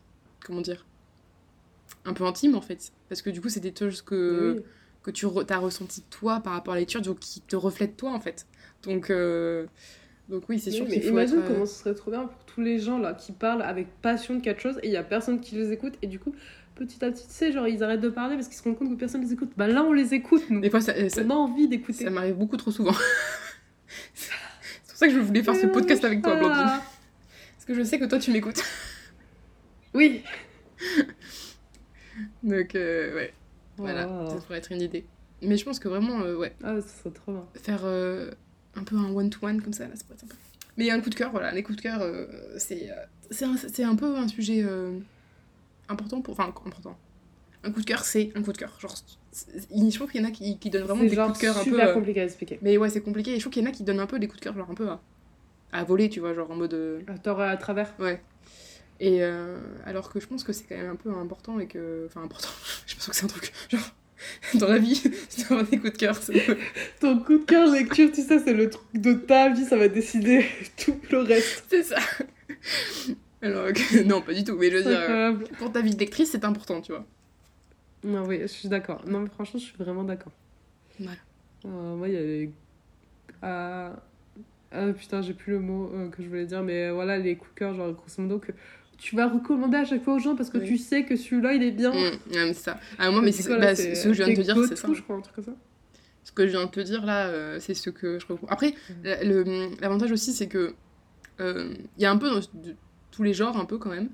Comment 0.44 0.62
dire 0.62 0.86
Un 2.06 2.14
peu 2.14 2.24
intimes, 2.26 2.56
en 2.56 2.62
fait. 2.62 2.92
Parce 3.10 3.22
que 3.22 3.30
du 3.30 3.42
coup, 3.42 3.50
c'est 3.50 3.60
des 3.60 3.74
choses 3.78 4.02
que. 4.02 4.56
Oui. 4.58 4.64
que 5.04 5.12
tu 5.12 5.26
re- 5.26 5.52
as 5.52 5.58
ressenti 5.60 6.02
toi 6.10 6.39
par 6.42 6.54
rapport 6.54 6.74
à 6.74 6.76
la 6.78 6.82
lecture, 6.82 7.02
donc 7.02 7.20
qui 7.20 7.42
te 7.42 7.56
reflète 7.56 7.98
toi 7.98 8.12
en 8.12 8.20
fait. 8.20 8.46
Donc, 8.84 9.10
euh, 9.10 9.66
donc 10.32 10.44
oui, 10.50 10.58
c'est 10.60 10.72
Oui, 10.72 10.76
sûr 10.78 10.86
mais 10.86 10.94
qu'il 10.94 11.04
faut 11.04 11.10
imagine 11.10 11.38
être, 11.40 11.46
euh, 11.46 11.54
comment 11.54 11.66
ce 11.68 11.76
serait 11.80 11.94
trop 11.94 12.10
bien 12.10 12.26
pour 12.26 12.44
tous 12.46 12.62
les 12.62 12.80
gens 12.80 12.98
là 12.98 13.14
qui 13.14 13.32
parlent 13.34 13.62
avec 13.62 13.88
passion 14.02 14.34
de 14.36 14.42
quelque 14.42 14.62
chose 14.62 14.80
et 14.82 14.88
il 14.88 14.94
y 14.94 14.98
a 14.98 15.04
personne 15.04 15.40
qui 15.40 15.56
les 15.56 15.72
écoute 15.72 15.94
et 16.02 16.08
du 16.08 16.18
coup 16.20 16.34
petit 16.76 17.04
à 17.06 17.12
petit 17.12 17.28
tu 17.28 17.34
sais 17.34 17.52
genre 17.52 17.68
ils 17.68 17.84
arrêtent 17.84 18.02
de 18.02 18.10
parler 18.10 18.36
parce 18.36 18.48
qu'ils 18.48 18.58
se 18.58 18.64
rendent 18.64 18.78
compte 18.78 18.90
que 18.90 18.96
personne 18.96 19.22
les 19.22 19.34
écoute 19.34 19.52
bah 19.58 19.68
là 19.68 19.84
on 19.84 19.94
les 19.94 20.14
écoute 20.16 20.44
nous 20.50 20.62
Des 20.62 20.70
fois, 20.72 20.82
ça, 20.82 20.94
ça, 21.10 21.22
on 21.26 21.30
a 21.30 21.34
envie 21.36 21.68
d'écouter 21.68 22.06
ça 22.06 22.10
m'arrive 22.10 22.36
beaucoup 22.36 22.58
trop 22.58 22.72
souvent. 22.72 22.94
c'est 24.14 24.32
pour 24.88 24.96
ça 24.98 25.08
que 25.08 25.14
je 25.14 25.20
voulais 25.20 25.44
faire 25.44 25.56
ce 25.56 25.68
podcast 25.68 26.04
avec 26.06 26.22
toi, 26.24 26.36
Blandine. 26.36 26.64
Parce 26.64 27.66
que 27.68 27.74
je 27.74 27.84
sais 27.84 28.00
que 28.00 28.06
toi, 28.06 28.18
tu 28.20 28.32
m'écoutes. 28.32 28.64
oui 29.94 30.24
Donc, 32.44 32.76
euh, 32.76 33.16
ouais, 33.16 33.34
voilà, 33.78 34.08
Oh. 34.10 34.30
ça 34.30 34.36
pourrait 34.38 34.58
être 34.60 34.72
une 34.72 34.82
idée. 34.82 35.06
Mais 35.42 35.58
je 35.58 35.66
pense 35.66 35.80
que 35.80 35.88
vraiment, 35.88 36.22
euh, 36.22 36.36
ouais, 36.38 36.54
Ah, 36.64 36.80
ça 36.82 36.88
serait 37.04 37.14
trop 37.14 37.32
bien. 37.32 37.46
faire 37.56 37.82
euh, 37.84 38.32
un 38.76 38.84
peu 38.84 38.95
un 38.95 39.11
one-to-one 39.13 39.61
comme 39.61 39.74
ça, 39.74 39.86
là, 39.88 39.95
ça 39.95 40.03
pourrait 40.03 40.15
être 40.15 40.22
sympa. 40.22 40.36
Mais 40.78 40.86
il 40.86 40.88
y 40.88 40.91
a 40.91 40.95
un 40.95 41.01
coup 41.01 41.09
de 41.09 41.15
cœur, 41.15 41.32
voilà, 41.32 41.51
les 41.51 41.63
coups 41.63 41.78
de 41.78 41.82
cœur, 41.82 42.01
euh, 42.01 42.26
c'est 42.57 42.89
euh, 42.91 42.95
c'est 43.30 43.45
un, 43.45 43.55
c'est 43.57 43.84
un 43.84 43.95
peu 43.95 44.15
un 44.17 44.28
sujet 44.28 44.63
euh, 44.63 44.97
important 45.89 46.22
pour. 46.22 46.34
Enfin, 46.39 46.47
important. 46.47 46.97
Un 47.63 47.72
coup 47.72 47.82
de 47.82 47.86
cœur, 47.86 48.03
c'est 48.05 48.32
un 48.36 48.41
coup 48.41 48.51
de 48.53 48.57
cœur. 48.57 48.76
Genre, 48.80 48.95
c'est- 49.32 49.51
je 49.69 49.95
trouve 49.95 50.09
qu'il 50.11 50.22
y 50.22 50.26
en 50.26 50.28
a 50.28 50.32
qui, 50.32 50.57
qui 50.57 50.69
donnent 50.69 50.84
vraiment 50.84 51.01
C'est 51.01 51.09
des 51.09 51.15
genre 51.15 51.28
coups 51.28 51.39
de 51.39 51.41
cœur 51.45 51.57
un 51.57 51.63
peu. 51.63 51.69
super 51.72 51.89
euh, 51.89 51.93
compliqué 51.93 52.22
à 52.22 52.24
expliquer. 52.24 52.59
Mais 52.61 52.78
ouais, 52.78 52.89
c'est 52.89 53.01
compliqué. 53.01 53.32
Et 53.32 53.36
je 53.36 53.41
trouve 53.41 53.53
qu'il 53.53 53.63
y 53.63 53.65
en 53.65 53.69
a 53.69 53.74
qui 53.74 53.84
donnent 53.84 53.99
un 53.99 54.07
peu 54.07 54.17
des 54.19 54.28
coups 54.28 54.39
de 54.39 54.43
cœur, 54.45 54.55
genre 54.55 54.69
un 54.69 54.74
peu 54.74 54.88
à, 54.89 55.01
à 55.74 55.84
voler, 55.84 56.09
tu 56.09 56.19
vois, 56.22 56.34
genre 56.34 56.49
en 56.49 56.55
mode. 56.55 56.74
euh, 56.74 57.01
À 57.07 57.17
tort 57.19 57.41
et 57.43 57.47
à 57.47 57.57
travers. 57.57 57.93
Ouais. 57.99 58.22
Et 58.99 59.22
alors 59.86 60.11
que 60.13 60.19
je 60.19 60.28
pense 60.28 60.43
que 60.43 60.53
c'est 60.53 60.63
quand 60.65 60.78
même 60.78 60.91
un 60.91 60.95
peu 60.95 61.11
important 61.15 61.59
et 61.59 61.67
que. 61.67 62.05
Enfin, 62.07 62.24
important. 62.24 62.49
je 62.88 62.95
pense 62.95 63.07
que 63.07 63.15
c'est 63.15 63.26
un 63.26 63.28
truc. 63.30 63.51
Genre, 63.69 63.82
dans 64.55 64.67
la 64.67 64.78
vie, 64.78 65.01
tu 65.01 65.41
dois 65.41 65.59
avoir 65.59 65.63
des 65.69 65.78
coups 65.78 65.93
de 65.93 65.97
cœur. 65.97 66.15
c'est- 66.15 66.57
Ton 66.99 67.19
coup 67.19 67.38
de 67.39 67.43
cœur 67.45 67.72
lecture, 67.72 68.11
tu 68.11 68.22
sais, 68.22 68.39
c'est 68.39 68.53
le 68.53 68.69
truc 68.69 68.86
de 68.93 69.13
ta 69.13 69.49
vie, 69.49 69.65
ça 69.65 69.78
va 69.78 69.88
décider 69.88 70.45
tout 70.84 70.99
le 71.11 71.19
reste. 71.19 71.65
C'est 71.69 71.84
ça. 71.84 71.97
Alors. 73.41 73.67
Non, 74.05 74.22
pas 74.22 74.34
du 74.34 74.43
tout. 74.43 74.55
Mais 74.57 74.69
je 74.69 74.78
veux 74.78 74.84
C'est 74.84 74.89
dire, 74.89 74.99
euh, 75.09 75.34
pour 75.57 75.72
ta 75.72 75.82
vie 75.82 75.93
de 75.95 75.99
lectrice, 75.99 76.30
c'est 76.32 76.45
important, 76.45 76.80
tu 76.82 76.91
vois. 76.91 77.05
Non, 78.03 78.26
oui, 78.28 78.39
je 78.41 78.47
suis 78.47 78.69
d'accord. 78.69 79.01
Non, 79.07 79.19
mais 79.22 79.30
franchement, 79.30 79.59
je 79.59 79.65
suis 79.65 79.78
vraiment 79.78 80.03
d'accord. 80.03 80.32
Voilà. 80.99 81.17
Euh, 81.65 81.95
moi, 81.95 82.07
il 82.07 82.13
y 82.13 82.17
avait. 82.17 82.49
Ah, 83.41 83.93
ah, 84.72 84.88
putain, 84.93 85.22
j'ai 85.22 85.34
plus 85.34 85.53
le 85.53 85.59
mot 85.59 85.91
euh, 85.93 86.09
que 86.09 86.22
je 86.24 86.28
voulais 86.28 86.45
dire, 86.45 86.61
mais 86.63 86.91
voilà, 86.91 87.17
les 87.17 87.36
coups 87.36 87.51
de 87.53 87.59
cœur, 87.59 87.74
genre, 87.74 87.91
grosso 87.93 88.22
modo, 88.22 88.39
que 88.39 88.51
tu 89.02 89.16
vas 89.16 89.28
recommander 89.28 89.78
à 89.78 89.84
chaque 89.86 90.04
fois 90.04 90.14
aux 90.14 90.20
gens 90.20 90.36
parce 90.36 90.49
que 90.52 90.60
Oui. 90.60 90.68
tu 90.68 90.78
sais 90.78 91.04
que 91.06 91.16
celui-là, 91.16 91.54
il 91.54 91.64
est 91.64 91.72
bien. 91.72 91.89
Mm, 91.91 91.95
ouais, 91.95 92.12
mais 92.34 92.54
c'est 92.54 92.64
ça. 92.66 92.80
Ah, 92.99 93.10
moi, 93.10 93.22
mais 93.22 93.32
c'est 93.32 93.49
bah, 93.49 93.76
ce 93.76 94.04
que 94.08 94.14
je 94.14 94.24
viens 94.24 94.28
de 94.30 94.36
te 94.36 94.41
dire, 94.41 94.56
c'est 94.70 94.76
ça. 94.78 94.88
Je 94.93 95.02
crois, 95.02 95.16
un 95.16 95.22
truc 95.22 95.36
comme 95.36 95.43
ça. 95.45 95.56
Ce 96.24 96.32
que 96.32 96.45
je 96.45 96.52
viens 96.52 96.66
de 96.66 96.70
te 96.70 96.80
dire 96.80 97.04
là, 97.04 97.26
euh, 97.26 97.58
c'est 97.60 97.74
ce 97.74 97.89
que 97.89 98.20
je 98.20 98.28
reprends. 98.28 98.45
Après, 98.47 98.76
le- 99.04 99.72
l'avantage 99.82 100.12
aussi, 100.12 100.34
c'est 100.34 100.47
que 100.47 100.76
euh, 101.39 101.74
il 101.97 102.04
y 102.04 102.06
a 102.06 102.12
un 102.12 102.18
peu 102.18 102.30
dans 102.30 102.39
de- 102.39 102.76
tous 103.10 103.24
les 103.24 103.34
genres, 103.34 103.58
un 103.58 103.66
peu 103.66 103.80
quand 103.80 103.89
même. 103.89 104.10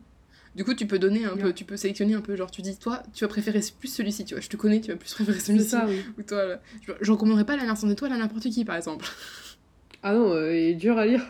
Du 0.55 0.63
coup, 0.63 0.73
tu 0.73 0.87
peux 0.87 0.97
donner 0.99 1.25
un 1.25 1.35
peu, 1.35 1.51
tu 1.53 1.65
peux 1.65 1.75
sélectionner 1.77 2.13
un 2.15 2.21
peu. 2.21 2.35
Genre, 2.37 2.49
tu 2.49 2.61
dis, 2.61 2.77
toi, 2.77 3.03
tu 3.13 3.25
vas 3.25 3.27
préférer 3.27 3.59
plus 3.79 3.89
celui-ci, 3.93 4.23
tu 4.25 4.33
vois. 4.35 4.41
Je 4.41 4.47
te 4.49 4.55
connais, 4.55 4.79
tu 4.81 4.89
vas 4.91 4.97
plus 4.97 5.13
préférer 5.13 5.37
C'est 5.39 5.47
celui-ci. 5.47 5.67
ça, 5.69 5.85
oui. 5.87 6.01
Ou 6.17 6.23
toi, 6.23 6.45
là, 6.45 6.61
je, 6.81 6.93
je 7.01 7.11
recommanderais 7.11 7.45
pas 7.45 7.57
la 7.57 7.65
mer 7.65 7.75
sans 7.77 7.89
étoile 7.91 8.13
à 8.13 8.17
n'importe 8.17 8.43
qui, 8.49 8.63
par 8.65 8.77
exemple. 8.77 9.05
Ah 10.01 10.13
non, 10.13 10.31
euh, 10.33 10.55
il 10.55 10.69
est 10.69 10.73
dur 10.75 10.97
à 10.97 11.05
lire. 11.05 11.21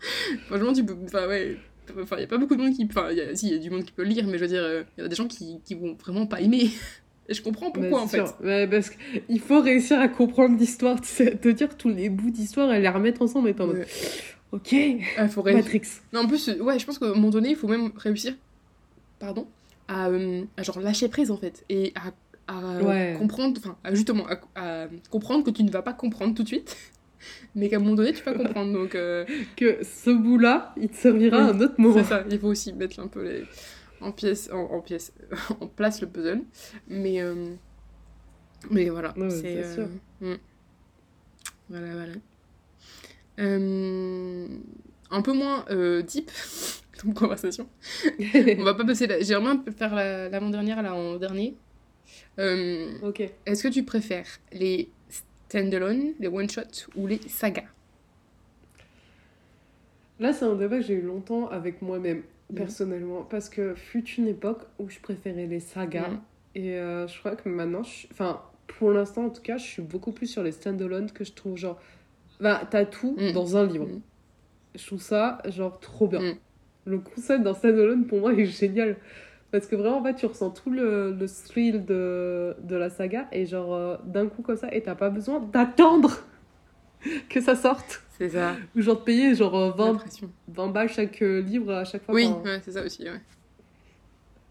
Franchement, 0.46 0.72
tu 0.74 0.84
peux. 0.84 0.96
Enfin, 1.06 1.26
ouais. 1.26 1.56
Enfin, 2.02 2.16
il 2.16 2.20
y 2.20 2.24
a 2.24 2.28
pas 2.28 2.38
beaucoup 2.38 2.56
de 2.56 2.62
monde 2.62 2.74
qui. 2.74 2.84
Enfin, 2.88 3.10
y 3.12 3.20
a- 3.20 3.34
si, 3.34 3.48
il 3.48 3.52
y 3.52 3.56
a 3.56 3.58
du 3.58 3.70
monde 3.70 3.84
qui 3.84 3.92
peut 3.92 4.02
le 4.02 4.08
lire, 4.10 4.26
mais 4.26 4.38
je 4.38 4.42
veux 4.44 4.48
dire, 4.48 4.84
il 4.98 5.02
y 5.02 5.04
a 5.04 5.08
des 5.08 5.16
gens 5.16 5.26
qui, 5.28 5.60
qui 5.64 5.74
vont 5.74 5.94
vraiment 5.94 6.26
pas 6.26 6.40
aimer. 6.40 6.70
Et 7.28 7.34
je 7.34 7.42
comprends 7.42 7.70
pourquoi, 7.70 7.90
Mais 7.90 7.96
en 7.96 8.08
fait. 8.08 8.24
Ouais, 8.42 8.66
parce 8.66 8.90
qu'il 8.90 9.38
faut 9.40 9.60
réussir 9.60 10.00
à 10.00 10.08
comprendre 10.08 10.58
l'histoire, 10.58 11.00
te 11.00 11.48
dire 11.50 11.76
tous 11.76 11.88
les 11.88 12.08
bouts 12.08 12.30
d'histoire 12.30 12.72
et 12.74 12.80
les 12.80 12.88
remettre 12.88 13.22
ensemble 13.22 13.48
et 13.50 13.54
en 13.60 13.66
mode, 13.68 13.76
Ouais. 13.76 13.86
ok, 14.50 14.74
Ah, 15.16 15.28
faut. 15.28 15.44
Matrix. 15.44 15.82
Non, 16.12 16.22
en 16.22 16.26
plus, 16.26 16.48
euh, 16.48 16.58
ouais, 16.60 16.78
je 16.80 16.86
pense 16.86 16.98
qu'à 16.98 17.06
un 17.06 17.10
moment 17.14 17.30
donné, 17.30 17.50
il 17.50 17.56
faut 17.56 17.68
même 17.68 17.92
réussir, 17.96 18.34
pardon, 19.20 19.46
à, 19.86 20.08
euh, 20.08 20.42
à 20.56 20.62
genre 20.64 20.80
lâcher 20.80 21.08
prise 21.08 21.30
en 21.30 21.36
fait, 21.36 21.64
et 21.68 21.92
à, 21.94 22.12
à 22.52 22.82
Ouais. 22.82 23.14
comprendre, 23.16 23.60
enfin, 23.62 23.76
justement, 23.92 24.26
à, 24.26 24.40
à 24.56 24.88
comprendre 25.10 25.44
que 25.44 25.50
tu 25.50 25.62
ne 25.62 25.70
vas 25.70 25.82
pas 25.82 25.92
comprendre 25.92 26.34
tout 26.34 26.42
de 26.42 26.48
suite, 26.48 26.76
mais 27.54 27.68
qu'à 27.68 27.76
un 27.76 27.80
moment 27.80 27.94
donné, 27.94 28.12
tu 28.12 28.22
vas 28.24 28.34
comprendre. 28.34 28.72
Donc, 28.72 28.94
euh, 28.94 29.24
Que 29.56 29.78
ce 29.84 30.10
bout-là, 30.10 30.74
il 30.76 30.88
te 30.88 30.96
servira 30.96 31.38
à 31.38 31.50
un 31.52 31.60
autre 31.60 31.74
moment. 31.78 31.94
c'est 31.94 32.04
ça, 32.04 32.24
il 32.30 32.38
faut 32.38 32.48
aussi 32.48 32.72
mettre 32.72 33.00
un 33.00 33.08
peu 33.08 33.22
les, 33.24 33.44
en 34.00 34.12
pièces, 34.12 34.50
en, 34.52 34.58
en 34.60 34.80
pièces, 34.80 35.12
en 35.60 35.66
place 35.66 36.00
le 36.00 36.06
puzzle, 36.08 36.42
mais, 36.88 37.20
euh, 37.20 37.54
mais 38.70 38.88
voilà, 38.88 39.12
Ouais, 39.16 39.30
c'est 39.30 39.62
euh, 39.78 39.86
mm. 40.20 40.34
Voilà, 41.68 41.92
voilà. 41.92 42.12
Un 45.12 45.22
peu 45.22 45.32
moins 45.32 45.64
deep 46.06 46.30
comme 47.00 47.14
conversation. 47.14 47.68
On 48.58 48.64
va 48.64 48.74
pas 48.74 48.84
passer 48.84 49.06
là. 49.06 49.20
J'aimerais 49.20 49.56
bien 49.56 49.72
faire 49.72 49.94
la- 49.94 50.28
l'avant-dernière 50.28 50.82
là 50.82 50.94
en 50.94 51.16
dernier. 51.16 51.56
Ok. 52.38 53.22
Est-ce 53.46 53.62
que 53.62 53.68
tu 53.68 53.84
préfères 53.84 54.26
les 54.52 54.90
stand-alone, 55.50 56.12
les 56.20 56.28
one-shots 56.28 56.86
ou 56.94 57.06
les 57.08 57.20
sagas 57.28 57.64
Là, 60.20 60.32
c'est 60.32 60.44
un 60.44 60.54
débat 60.54 60.76
que 60.78 60.84
j'ai 60.84 60.94
eu 60.94 61.02
longtemps 61.02 61.48
avec 61.48 61.82
moi-même, 61.82 62.22
Mhm. 62.50 62.56
personnellement, 62.56 63.22
parce 63.22 63.48
que 63.48 63.74
fut 63.74 64.04
une 64.18 64.28
époque 64.28 64.62
où 64.78 64.88
je 64.88 65.00
préférais 65.00 65.46
les 65.46 65.60
sagas, 65.60 66.08
Mhm. 66.08 66.20
et 66.56 66.74
euh, 66.78 67.08
je 67.08 67.18
crois 67.18 67.34
que 67.36 67.48
maintenant, 67.48 67.82
je 67.82 68.06
enfin, 68.12 68.42
pour 68.66 68.90
l'instant 68.92 69.24
en 69.26 69.30
tout 69.30 69.42
cas, 69.42 69.56
je 69.56 69.64
suis 69.64 69.82
beaucoup 69.82 70.12
plus 70.12 70.26
sur 70.26 70.42
les 70.42 70.52
stand-alone 70.52 71.10
que 71.10 71.24
je 71.24 71.32
trouve 71.32 71.56
genre. 71.56 71.80
Bah, 72.38 72.62
t'as 72.70 72.84
tout 72.84 73.16
Mhm. 73.18 73.32
dans 73.32 73.56
un 73.56 73.66
livre. 73.66 73.88
Je 74.76 74.86
trouve 74.86 75.02
ça, 75.02 75.42
genre, 75.48 75.80
trop 75.80 76.06
bien. 76.06 76.36
Le 76.84 76.98
concept 76.98 77.42
d'un 77.42 77.54
stand-alone, 77.54 78.06
pour 78.06 78.20
moi, 78.20 78.32
est 78.34 78.44
génial. 78.46 78.96
Parce 79.50 79.66
que 79.66 79.74
vraiment, 79.76 79.98
en 79.98 80.04
fait, 80.04 80.14
tu 80.14 80.26
ressens 80.26 80.50
tout 80.50 80.70
le, 80.70 81.12
le 81.12 81.26
thrill 81.28 81.84
de, 81.84 82.56
de 82.62 82.76
la 82.76 82.88
saga, 82.90 83.26
et 83.32 83.46
genre, 83.46 83.74
euh, 83.74 83.96
d'un 84.04 84.28
coup 84.28 84.42
comme 84.42 84.56
ça, 84.56 84.72
et 84.72 84.82
t'as 84.82 84.94
pas 84.94 85.10
besoin 85.10 85.40
d'attendre 85.40 86.22
que 87.28 87.40
ça 87.40 87.56
sorte. 87.56 88.02
C'est 88.18 88.30
ça. 88.30 88.54
Ou 88.76 88.82
genre 88.82 88.98
de 88.98 89.02
payer 89.02 89.34
genre 89.34 89.56
euh, 89.56 89.70
20, 89.72 89.86
L'impression. 89.92 90.30
20 90.48 90.68
balles 90.68 90.88
chaque 90.88 91.22
euh, 91.22 91.40
livre 91.40 91.72
à 91.72 91.84
chaque 91.84 92.04
fois. 92.04 92.14
Oui, 92.14 92.26
Enfin, 92.26 92.42
ouais, 92.44 92.60
c'est 92.64 92.72
ça 92.72 92.84
aussi. 92.84 93.02
Ouais. 93.04 93.20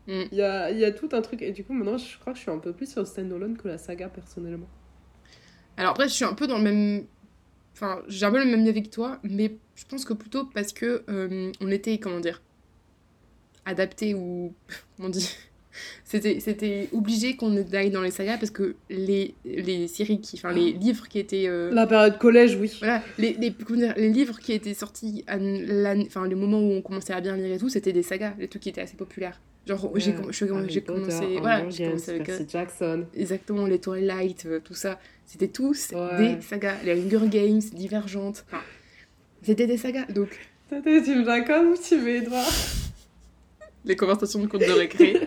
Il 0.08 0.36
y 0.36 0.42
a, 0.42 0.72
y 0.72 0.84
a 0.84 0.92
tout 0.92 1.10
un 1.12 1.22
truc. 1.22 1.42
Et 1.44 1.52
du 1.52 1.64
coup, 1.64 1.74
maintenant, 1.74 1.98
je 1.98 2.18
crois 2.18 2.34
que 2.34 2.38
je 2.40 2.42
suis 2.44 2.52
un 2.52 2.58
peu 2.58 2.74
plus 2.74 2.90
sur 2.92 3.02
le 3.02 3.06
stand-alone 3.06 3.56
que 3.58 3.68
la 3.68 3.78
saga, 3.78 4.10
personnellement. 4.10 4.68
Alors 5.78 5.92
après, 5.92 6.08
je 6.08 6.14
suis 6.14 6.26
un 6.26 6.34
peu 6.34 6.48
dans 6.48 6.58
le 6.58 6.64
même. 6.64 7.06
Enfin, 7.74 8.02
j'ai 8.08 8.26
un 8.26 8.32
peu 8.32 8.40
le 8.44 8.50
même 8.50 8.68
avis 8.68 8.82
que 8.82 8.90
toi, 8.90 9.20
mais 9.24 9.56
je 9.76 9.86
pense 9.86 10.04
que 10.04 10.14
plutôt 10.14 10.46
parce 10.46 10.74
que 10.74 11.04
euh, 11.10 11.52
on 11.62 11.70
était, 11.70 12.00
comment 12.00 12.20
dire, 12.20 12.42
adapté 13.70 14.14
ou. 14.14 14.54
On 15.00 15.10
dit 15.10 15.30
C'était 16.04 16.40
c'était 16.42 16.90
obligé 16.92 17.36
qu'on 17.38 17.56
aille 17.74 17.92
dans 17.92 18.02
les 18.02 18.12
sagas 18.12 18.38
parce 18.38 18.50
que 18.52 18.76
les, 18.90 19.34
les 19.46 19.88
séries 19.88 20.20
qui. 20.20 20.36
Enfin, 20.38 20.52
les 20.52 20.74
livres 20.74 21.08
qui 21.08 21.20
étaient. 21.20 21.46
euh, 21.48 21.72
La 21.72 21.88
période 21.88 22.18
collège, 22.18 22.56
oui. 22.60 22.76
Voilà, 22.80 23.02
les, 23.18 23.34
les, 23.34 23.52
dire, 23.52 23.94
les 23.96 24.10
livres 24.10 24.40
qui 24.40 24.52
étaient 24.52 24.74
sortis, 24.74 25.24
à 25.28 25.36
enfin, 25.38 26.28
le 26.28 26.36
moment 26.36 26.60
où 26.60 26.72
on 26.74 26.82
commençait 26.82 27.14
à 27.14 27.22
bien 27.22 27.38
lire 27.38 27.54
et 27.56 27.58
tout, 27.60 27.70
c'était 27.70 27.94
des 27.94 28.04
sagas, 28.04 28.34
les 28.40 28.48
trucs 28.50 28.64
qui 28.64 28.70
étaient 28.70 28.82
assez 28.82 28.98
populaires. 28.98 29.40
Genre, 29.68 29.86
Harry 29.86 30.02
j'ai 30.02 30.12
Potter, 30.14 30.84
commencé, 30.86 31.24
Hunger 31.24 31.40
voilà, 31.40 31.70
j'ai 31.70 31.86
commencé 31.86 32.10
avec 32.12 32.22
euh, 32.24 32.26
Percy 32.26 32.46
Jackson. 32.50 33.06
exactement 33.16 33.66
les 33.68 33.80
Twilight, 33.80 34.46
euh, 34.48 34.60
tout 34.60 34.74
ça. 34.74 35.00
C'était 35.28 35.48
tous 35.50 35.92
Ouais. 35.94 36.36
des 36.36 36.42
sagas. 36.42 36.78
Les 36.84 36.94
Hunger 37.00 37.28
Games, 37.30 37.62
Divergentes, 37.74 38.46
c'était 39.44 39.68
des 39.68 39.78
sagas. 39.78 40.06
Donc, 40.06 40.30
T'as 40.70 40.82
tu 40.82 40.90
me 41.16 41.24
vois 41.24 41.42
comme 41.42 41.76
tu 41.78 41.96
Edouard. 42.10 42.52
Les 43.90 43.96
conversations 43.98 44.40
de 44.40 44.48
cours 44.48 44.60
de 44.60 44.66
récré. 44.72 45.20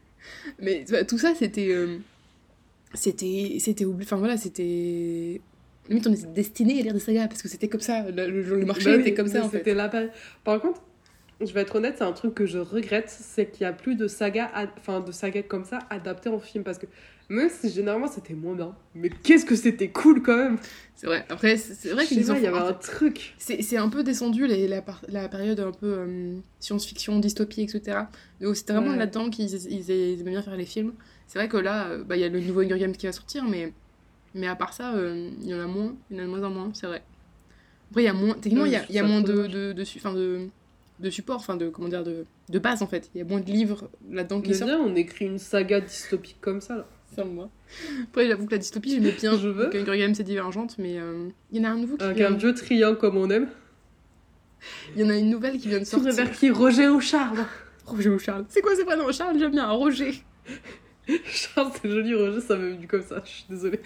Mais 0.60 0.84
vois, 0.88 1.04
tout 1.04 1.16
ça, 1.18 1.34
c'était. 1.34 1.68
euh, 1.70 1.96
c'était. 2.92 3.56
C'était 3.58 3.84
oubli- 3.84 4.02
Enfin 4.04 4.16
voilà, 4.16 4.36
c'était. 4.36 5.40
Limite, 5.88 6.06
on 6.06 6.12
était 6.12 6.26
destiné 6.26 6.78
à 6.78 6.82
lire 6.82 6.92
des 6.92 7.00
sagas 7.00 7.28
parce 7.28 7.42
que 7.42 7.48
c'était 7.48 7.68
comme 7.68 7.80
ça. 7.80 8.04
Le, 8.10 8.64
marché 8.64 8.84
Bah 8.84 8.94
oui, 8.96 9.00
était 9.00 9.14
comme 9.14 9.26
ça 9.28 9.44
en 9.44 9.48
fait. 9.48 9.58
C'était 9.58 9.74
la 9.74 9.88
période. 9.88 10.10
Par 10.44 10.60
contre, 10.60 10.82
je 11.40 11.52
vais 11.52 11.62
être 11.62 11.74
honnête, 11.74 11.94
c'est 11.98 12.04
un 12.04 12.12
truc 12.12 12.34
que 12.34 12.46
je 12.46 12.58
regrette, 12.58 13.08
c'est 13.08 13.50
qu'il 13.50 13.62
y 13.62 13.64
a 13.64 13.72
plus 13.72 13.96
de 13.96 14.06
sagas, 14.06 14.50
enfin 14.78 15.00
de 15.00 15.10
sagas 15.10 15.42
comme 15.42 15.64
ça 15.64 15.78
adaptées 15.88 16.28
en 16.28 16.38
film 16.38 16.62
parce 16.64 16.78
que 16.78 16.86
même 17.30 17.48
si 17.48 17.70
généralement 17.70 18.08
c'était 18.08 18.34
moins 18.34 18.54
bien, 18.54 18.74
mais 18.94 19.08
qu'est-ce 19.08 19.46
que 19.46 19.54
c'était 19.56 19.88
cool 19.88 20.20
quand 20.20 20.36
même. 20.36 20.58
C'est 20.96 21.06
vrai. 21.06 21.24
Après, 21.30 21.56
c'est 21.56 21.90
vrai 21.92 22.04
qu'ils 22.04 22.30
ont. 22.30 22.34
il 22.36 22.42
y 22.42 22.46
avait 22.46 22.58
un 22.58 22.74
truc. 22.74 23.34
C'est 23.38 23.76
un 23.78 23.88
peu 23.88 24.02
descendu 24.02 24.46
les- 24.46 24.68
la, 24.68 24.84
la 25.08 25.28
période 25.28 25.58
un 25.60 25.72
peu 25.72 25.86
euh, 26.00 26.36
science-fiction, 26.58 27.18
dystopie, 27.20 27.62
etc. 27.62 28.00
Donc 28.42 28.56
c'était 28.56 28.74
vraiment 28.74 28.90
Ouais. 28.90 28.98
là-dedans 28.98 29.30
qu'ils 29.30 29.50
ils, 29.54 29.90
ils 29.90 30.20
aimaient 30.20 30.32
bien 30.32 30.42
faire 30.42 30.56
les 30.56 30.66
films. 30.66 30.92
C'est 31.26 31.38
vrai 31.38 31.48
que 31.48 31.56
là, 31.56 31.86
euh, 31.88 32.04
bah, 32.04 32.16
il 32.16 32.20
y 32.20 32.24
a 32.24 32.28
le 32.28 32.40
nouveau 32.40 32.60
Hunger 32.60 32.78
Games 32.78 32.92
qui 32.92 33.06
va 33.06 33.12
sortir, 33.12 33.44
mais, 33.44 33.72
mais 34.34 34.46
à 34.48 34.56
part 34.56 34.72
ça, 34.74 34.94
euh, 34.94 35.30
il 35.40 35.48
y 35.48 35.54
en 35.54 35.60
a 35.60 35.66
moins, 35.66 35.94
il 36.10 36.16
y 36.16 36.20
en 36.20 36.24
a 36.24 36.26
de 36.26 36.30
moins 36.30 36.42
en 36.42 36.50
moins, 36.50 36.70
c'est 36.74 36.86
vrai. 36.88 37.02
Après, 37.90 38.02
il 38.02 38.06
y 38.06 38.08
a 38.08 38.12
moins, 38.12 38.34
techniquement, 38.34 38.66
il 38.66 38.72
y 38.72 38.76
a, 38.76 38.84
y 38.90 38.98
a 38.98 39.02
moins 39.04 39.20
de, 39.22 39.46
de, 39.46 39.72
de, 39.72 39.84
su- 39.84 39.98
enfin, 39.98 40.12
de, 40.12 40.48
de 40.98 41.10
support, 41.10 41.36
enfin 41.36 41.56
de, 41.56 41.68
comment 41.68 41.88
dire, 41.88 42.04
de, 42.04 42.26
de 42.50 42.58
base 42.58 42.82
en 42.82 42.86
fait. 42.88 43.08
Il 43.14 43.18
y 43.18 43.20
a 43.22 43.24
moins 43.24 43.40
de 43.40 43.50
livres 43.50 43.88
là-dedans 44.10 44.40
qui 44.40 44.48
Mais 44.50 44.54
sortent. 44.54 44.72
on 44.84 44.94
écrit 44.96 45.24
une 45.26 45.38
saga 45.38 45.80
dystopique 45.80 46.38
comme 46.40 46.60
ça 46.60 46.76
là. 46.76 46.86
Ça, 47.14 47.24
moi. 47.24 47.48
Après, 48.04 48.26
j'avoue 48.28 48.46
que 48.46 48.52
la 48.52 48.58
dystopie, 48.58 48.90
j'aimais 48.90 49.12
bien. 49.12 49.36
Je 49.38 49.48
veux. 49.48 49.68
Games 49.70 50.14
c'est 50.14 50.22
divergente, 50.24 50.76
mais 50.78 50.98
euh, 50.98 51.28
il 51.52 51.58
y 51.58 51.60
en 51.66 51.68
a 51.68 51.72
un 51.72 51.76
nouveau 51.78 51.96
qui 51.96 52.04
Avec 52.04 52.16
vient. 52.18 52.28
un 52.32 52.36
vieux 52.36 52.54
triangle 52.54 52.98
comme 52.98 53.16
on 53.16 53.28
aime. 53.30 53.48
Il 54.94 55.00
y 55.02 55.04
en 55.04 55.10
a 55.10 55.16
une 55.16 55.30
nouvelle 55.30 55.58
qui 55.58 55.68
vient 55.68 55.78
de 55.80 55.84
sortir. 55.84 56.12
préfères 56.14 56.30
qui 56.36 56.50
Roger 56.50 56.88
ou 56.88 57.00
Charles? 57.00 57.44
Roger 57.86 58.10
ou 58.10 58.18
Charles 58.18 58.44
C'est 58.48 58.60
quoi 58.60 58.76
ces 58.76 58.84
prénoms 58.84 59.10
Charles, 59.10 59.38
j'aime 59.38 59.50
bien. 59.52 59.68
Roger. 59.70 60.12
Charles, 61.24 61.72
c'est 61.80 61.90
joli, 61.90 62.14
Roger, 62.14 62.40
ça 62.40 62.56
m'est 62.56 62.70
venu 62.70 62.86
comme 62.86 63.02
ça, 63.02 63.22
je 63.24 63.30
suis 63.30 63.44
désolée. 63.48 63.80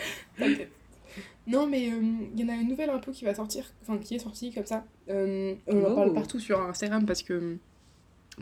Non, 1.47 1.67
mais 1.67 1.91
euh, 1.91 2.01
il 2.35 2.41
y 2.41 2.45
en 2.45 2.49
a 2.49 2.57
une 2.57 2.69
nouvelle 2.69 2.91
un 2.91 2.99
peu 2.99 3.13
qui 3.13 3.25
va 3.25 3.35
sortir, 3.35 3.65
enfin 3.83 3.99
qui 3.99 4.15
est 4.15 4.19
sortie 4.19 4.53
comme 4.53 4.65
ça. 4.67 4.85
Euh, 5.11 5.55
on 5.67 5.85
en 5.85 5.91
Oh. 5.91 5.95
parle 5.95 6.13
partout 6.15 6.41
sur 6.41 6.61
Instagram 6.61 7.05
parce 7.07 7.23
que 7.23 7.57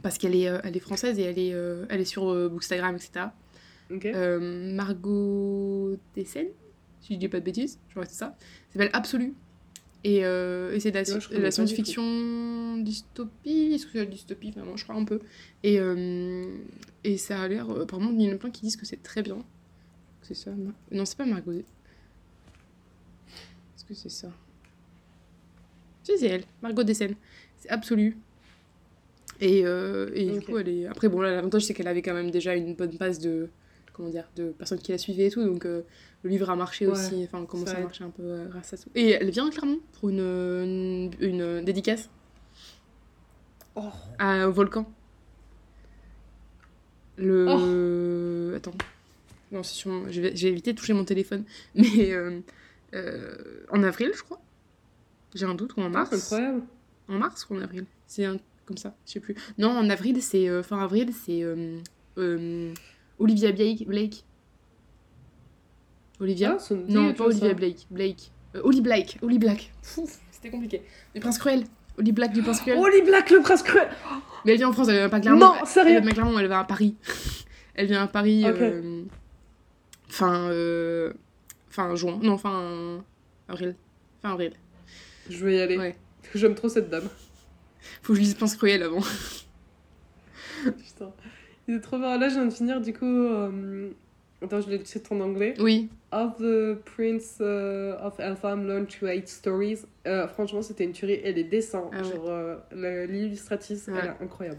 parce 0.03 0.19
qu'elle 0.19 0.35
est, 0.35 0.49
elle 0.65 0.77
est 0.77 0.81
française 0.81 1.19
et 1.19 1.23
elle 1.23 1.39
est, 1.39 1.55
elle 1.91 2.01
est 2.01 2.05
sur 2.07 2.33
Bookstagram, 2.49 2.95
etc. 2.97 3.27
Euh, 4.05 4.75
Margot 4.75 5.97
Dessen 6.17 6.47
si 7.03 7.15
je 7.15 7.19
dis 7.19 7.29
pas 7.29 7.41
de 7.41 7.45
bêtises, 7.45 7.79
je 7.89 7.95
crois 7.95 8.05
que 8.05 8.13
c'est 8.13 8.19
ça. 8.19 8.37
Ça 8.69 8.75
s'appelle 8.75 8.91
Absolu. 8.93 9.35
Et, 10.05 10.25
euh, 10.25 10.73
et 10.73 10.81
c'est 10.81 10.91
de 10.91 10.97
la, 10.97 11.03
Ouais, 11.45 11.51
science-fiction 11.51 12.77
dystopie, 12.79 13.73
est-ce 13.75 13.87
que 13.87 13.93
c'est 13.93 13.99
la 13.99 14.07
dystopie 14.07 14.51
vraiment 14.53 14.77
Je 14.77 14.85
crois 14.85 14.95
un 14.97 15.05
peu. 15.05 15.21
Et, 15.65 15.79
euh, 15.81 16.45
et 17.05 17.17
ça 17.19 17.41
a 17.43 17.49
l'air. 17.49 17.69
Apparemment, 17.71 18.11
il 18.13 18.23
y 18.23 18.31
en 18.31 18.35
a 18.35 18.37
plein 18.37 18.51
qui 18.51 18.63
disent 18.63 18.77
que 18.77 18.87
c'est 18.87 19.03
très 19.03 19.23
bien. 19.23 19.39
C'est 20.23 20.35
ça 20.35 20.51
Mar- 20.53 20.75
Non, 20.93 21.05
c'est 21.05 21.17
pas 21.17 21.25
Margot. 21.27 21.53
Est-ce 21.53 21.65
que 23.85 23.95
c'est 23.95 24.09
ça? 24.09 24.31
Si, 26.05 26.19
c'est 26.19 26.27
elle, 26.27 26.45
Margot 26.63 26.83
Dessen. 26.85 27.15
C'est 27.59 27.69
absolu. 27.71 28.17
Et, 29.41 29.63
du 29.63 30.41
coup, 30.41 30.59
elle 30.59 30.69
est. 30.69 30.87
Après, 30.87 31.09
bon, 31.09 31.21
là, 31.21 31.33
l'avantage, 31.33 31.65
c'est 31.65 31.75
qu'elle 31.75 31.89
avait 31.89 32.03
quand 32.03 32.15
même 32.15 32.31
déjà 32.31 32.55
une 32.55 32.75
bonne 32.75 32.97
base 32.97 33.19
de. 33.19 33.49
Comment 34.03 34.11
dire 34.11 34.29
De 34.35 34.49
personnes 34.51 34.81
qui 34.81 34.91
la 34.91 34.99
suivaient 34.99 35.27
et 35.27 35.31
tout. 35.31 35.45
Donc, 35.45 35.65
euh, 35.65 35.83
le 36.25 36.31
livre 36.31 36.51
a 36.51 36.57
marché 36.57 36.87
Ouais, 36.89 36.93
aussi. 36.93 37.23
Enfin, 37.23 37.45
commence 37.47 37.69
ça 37.69 37.77
à 37.77 37.81
marcher 37.81 38.03
un 38.03 38.11
peu 38.11 38.23
euh, 38.25 38.47
grâce 38.49 38.73
à 38.73 38.77
ça. 38.77 38.87
Et 38.97 39.11
elle 39.11 39.31
vient 39.31 39.47
à 39.47 39.51
Clermont 39.53 39.79
pour 39.93 40.09
une, 40.09 40.19
une, 40.19 41.13
une 41.21 41.65
dédicace 41.65 42.11
Oh. 43.77 43.91
à, 44.19 44.49
au 44.49 44.53
volcan. 44.53 44.91
Le. 47.17 48.55
Attends. 48.57 48.75
Non, 49.53 49.63
c'est 49.63 49.75
sûrement. 49.75 50.05
J'ai 50.11 50.49
évité 50.49 50.73
de 50.73 50.79
toucher 50.79 50.95
mon 50.95 51.05
téléphone. 51.05 51.45
Mais 51.77 52.13
euh, 52.13 52.41
en 53.71 53.83
avril, 53.85 54.11
je 54.17 54.23
crois. 54.25 54.41
J'ai 55.35 55.47
un 55.47 55.55
doute, 55.55 55.77
ou 55.77 55.81
en 55.81 55.91
mars. 55.91 56.11
c'est 56.11 56.17
incroyable. 56.17 56.63
En 57.09 57.15
mars 57.19 57.47
ou 57.49 57.55
en 57.57 57.61
avril? 57.63 57.87
C'est 58.07 58.25
un 58.25 58.37
comme 58.67 58.77
ça, 58.77 58.95
je 59.07 59.13
sais 59.13 59.21
plus. 59.21 59.35
Non, 59.59 59.71
en 59.71 59.89
avril, 59.91 60.21
c'est. 60.23 60.49
euh, 60.49 60.63
fin 60.63 60.81
avril, 60.83 61.11
c'est. 61.15 61.43
euh, 61.43 61.79
euh, 62.19 62.75
Olivia 63.23 63.53
Blake. 63.53 63.87
Blake. 63.87 64.25
Olivia? 66.21 66.57
Ah, 66.59 66.75
Non, 66.89 67.15
pas 67.15 67.25
Olivia 67.27 67.49
ça. 67.49 67.55
Blake. 67.55 67.87
Blake. 67.91 68.33
Euh, 68.55 68.61
Oli 68.65 68.81
Blake. 68.81 69.19
Oli 69.23 69.39
Black. 69.39 69.73
C'était 69.83 70.51
compliqué. 70.51 70.83
Du 71.15 71.21
Prince 71.21 71.39
Cruel. 71.39 71.65
Oli 71.99 72.13
Black 72.13 72.33
du 72.33 72.43
Prince 72.43 72.61
Cruel. 72.61 72.79
Holly 72.79 73.03
Black, 73.03 73.31
le 73.31 73.43
prince 73.43 73.63
cruel 73.63 73.89
Mais 74.45 74.53
elle 74.53 74.59
vient 74.59 74.69
en 74.71 74.73
France, 74.73 74.89
elle 74.89 74.97
vient 74.97 75.09
pas 75.09 75.21
Clermont. 75.21 75.39
Non, 75.41 75.55
Elle 75.61 75.67
sérieux 75.67 75.91
vient 75.93 76.03
pas 76.03 76.09
à 76.09 76.13
Clermont, 76.13 76.39
elle 76.39 76.47
va 76.49 76.61
à 76.61 76.65
Paris. 76.65 76.97
Elle 77.75 77.87
vient 77.87 78.03
à 78.03 78.07
Paris. 78.07 78.45
Euh, 78.45 79.05
fin. 80.09 80.51
euh, 80.51 81.13
fin 81.71 81.95
juin. 81.95 82.19
Non, 82.23 82.37
fin. 82.37 83.03
Avril. 83.49 83.77
Fin 84.21 84.33
avril. 84.33 84.53
Je 85.31 85.43
vais 85.45 85.57
y 85.57 85.61
aller. 85.61 85.79
Ouais. 85.79 85.97
J'aime 86.35 86.55
trop 86.55 86.69
cette 86.69 86.91
dame. 86.91 87.09
Faut 88.03 88.13
que 88.13 88.19
je 88.19 88.21
lise 88.25 88.35
Prince 88.35 88.57
Cruel 88.57 88.83
avant. 88.83 89.01
Putain. 90.65 91.13
Il 91.69 91.75
est 91.75 91.81
trop 91.81 91.99
marrant. 91.99 92.19
Là, 92.19 92.29
je 92.29 92.35
viens 92.35 92.47
de 92.47 92.53
finir, 92.53 92.81
du 92.81 92.93
coup... 92.93 93.05
euh, 93.07 93.91
Attends, 94.43 94.61
je 94.61 94.69
l'ai 94.71 94.79
dit 94.79 94.93
en 95.11 95.21
anglais. 95.21 95.55
Oui. 95.61 95.89
Of 96.11 96.37
the 96.39 96.75
Prince 96.85 97.37
uh, 97.41 97.93
of 98.03 98.19
Eltham 98.19 98.67
Learned 98.67 98.89
to 98.89 99.07
Hate 99.07 99.29
Stories. 99.29 99.83
Euh, 100.07 100.27
franchement, 100.27 100.63
c'était 100.63 100.83
une 100.85 100.91
tuerie. 100.93 101.21
Et 101.23 101.33
les 101.33 101.45
dessins, 101.45 101.89
Ah 101.93 101.99
ouais. 101.99 102.05
genre 102.05 102.29
euh, 102.29 102.57
le- 102.73 103.05
l'illustratrice, 103.07 103.87
Ouais. 103.87 103.95
elle 104.03 104.09
est 104.09 104.25
incroyable. 104.25 104.59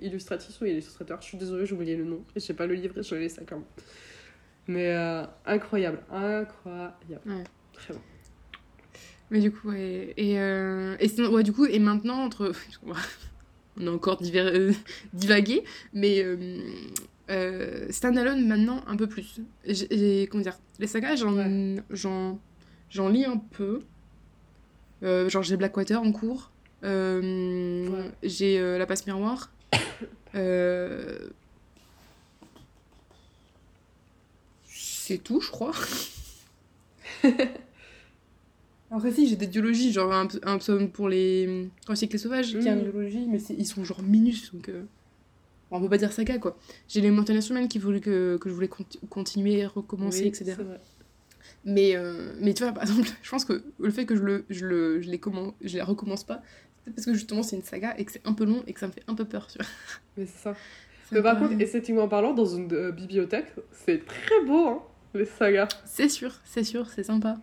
Illustratrice 0.00 0.58
ou 0.60 0.64
illustrateur, 0.64 1.18
je 1.20 1.26
suis 1.26 1.36
désolée, 1.36 1.66
j'ai 1.66 1.74
oublié 1.74 1.96
le 1.96 2.04
nom. 2.04 2.24
Et 2.34 2.40
j'ai 2.40 2.54
pas 2.54 2.64
le 2.66 2.74
livre 2.74 2.94
je 3.02 3.14
l'ai 3.14 3.22
laissé 3.22 3.42
quand 3.46 3.56
même. 3.56 3.64
Mais 4.68 4.94
euh, 4.94 5.22
incroyable, 5.44 5.98
incroyable. 6.10 7.20
Ouais. 7.26 7.44
Très 7.74 7.92
bon. 7.92 8.00
Mais 9.30 9.40
du 9.40 9.52
coup, 9.52 9.68
ouais. 9.68 10.14
Et, 10.16 10.40
euh, 10.40 10.96
et 10.98 11.08
sinon, 11.08 11.30
ouais, 11.32 11.42
du 11.42 11.52
coup, 11.52 11.66
et 11.66 11.78
maintenant, 11.78 12.24
entre. 12.24 12.52
On 13.78 13.86
a 13.86 13.90
encore 13.90 14.20
diver- 14.20 14.40
euh, 14.54 14.72
divagué, 15.12 15.64
mais 15.92 16.22
euh, 16.22 16.36
euh, 17.30 17.86
standalone 17.90 18.46
maintenant 18.46 18.82
un 18.86 18.96
peu 18.96 19.06
plus. 19.08 19.40
J'ai- 19.64 20.26
comment 20.30 20.42
dire 20.42 20.58
Les 20.78 20.86
sagas, 20.86 21.16
j'en 21.16 21.34
Ouais. 21.36 21.82
j'en 21.90 22.38
j'en 22.90 23.08
lis 23.08 23.24
un 23.24 23.36
peu. 23.38 23.82
Euh, 25.02 25.28
genre, 25.30 25.42
j'ai 25.42 25.56
Blackwater 25.56 26.00
en 26.02 26.12
cours. 26.12 26.50
Ouais. 26.82 28.10
J'ai 28.22 28.60
La 28.78 28.86
Passe 28.86 29.06
Miroir. 29.06 29.50
C'est 34.66 35.18
tout, 35.18 35.40
je 35.40 35.50
crois. 35.50 35.72
Après, 38.90 39.12
si, 39.12 39.28
j'ai 39.28 39.36
des 39.36 39.46
diologies, 39.46 39.92
genre 39.92 40.12
un, 40.12 40.26
un 40.42 40.58
psaume 40.58 40.90
pour 40.90 41.08
les. 41.08 41.68
Quand 41.86 41.94
c'est 41.94 42.08
que 42.08 42.12
les 42.14 42.18
sauvages, 42.18 42.58
qui 42.58 42.68
a 42.68 42.72
une 42.72 42.80
Mm. 42.80 42.82
diologie, 42.90 43.26
mais 43.28 43.38
ils 43.56 43.66
sont 43.66 43.84
genre 43.84 44.02
minus, 44.02 44.52
donc. 44.52 44.68
euh, 44.68 44.82
On 45.70 45.80
peut 45.80 45.88
pas 45.88 45.98
dire 45.98 46.12
saga, 46.12 46.38
quoi. 46.38 46.58
J'ai 46.88 47.00
les 47.00 47.10
montagnes 47.12 47.40
humaines 47.48 47.68
qui 47.68 47.78
voulaient 47.78 48.00
que, 48.00 48.36
que 48.38 48.48
je 48.48 48.54
voulais 48.54 48.66
conti- 48.68 48.98
continuer, 49.08 49.64
recommencer, 49.66 50.22
Oui, 50.22 50.28
etc. 50.28 50.62
vrai. 50.64 50.80
Mais, 51.64 51.94
euh, 51.96 52.34
mais 52.40 52.54
tu 52.54 52.64
vois, 52.64 52.72
par 52.72 52.82
exemple, 52.82 53.08
je 53.22 53.30
pense 53.30 53.44
que 53.44 53.62
le 53.78 53.90
fait 53.90 54.04
que 54.06 54.16
je, 54.16 54.22
le, 54.22 54.44
je, 54.50 54.66
le, 54.66 55.00
je, 55.00 55.10
les, 55.10 55.20
je 55.62 55.74
les 55.76 55.82
recommence 55.82 56.24
pas, 56.24 56.42
c'est 56.84 56.92
parce 56.94 57.06
que 57.06 57.14
justement 57.14 57.42
c'est 57.42 57.56
une 57.56 57.62
saga 57.62 57.94
et 57.98 58.04
que 58.04 58.12
c'est 58.12 58.26
un 58.26 58.32
peu 58.32 58.44
long 58.44 58.64
et 58.66 58.72
que 58.72 58.80
ça 58.80 58.86
me 58.88 58.92
fait 58.92 59.04
un 59.06 59.14
peu 59.14 59.24
peur, 59.24 59.46
tu 59.46 59.58
vois. 59.58 59.66
Mais 60.16 60.26
c'est 60.26 60.42
ça. 60.42 60.56
Mais 61.12 61.22
par 61.22 61.38
contre, 61.38 61.60
esthétiquement 61.60 62.08
parlant, 62.08 62.34
dans 62.34 62.46
une 62.46 62.72
euh, 62.72 62.92
bibliothèque, 62.92 63.46
c'est 63.72 64.04
très 64.06 64.44
beau, 64.46 64.66
hein, 64.68 64.82
les 65.14 65.24
sagas. 65.24 65.68
C'est 65.84 66.08
sûr, 66.08 66.32
c'est 66.44 66.64
sûr, 66.64 66.88
c'est 66.88 67.04
sympa. 67.04 67.38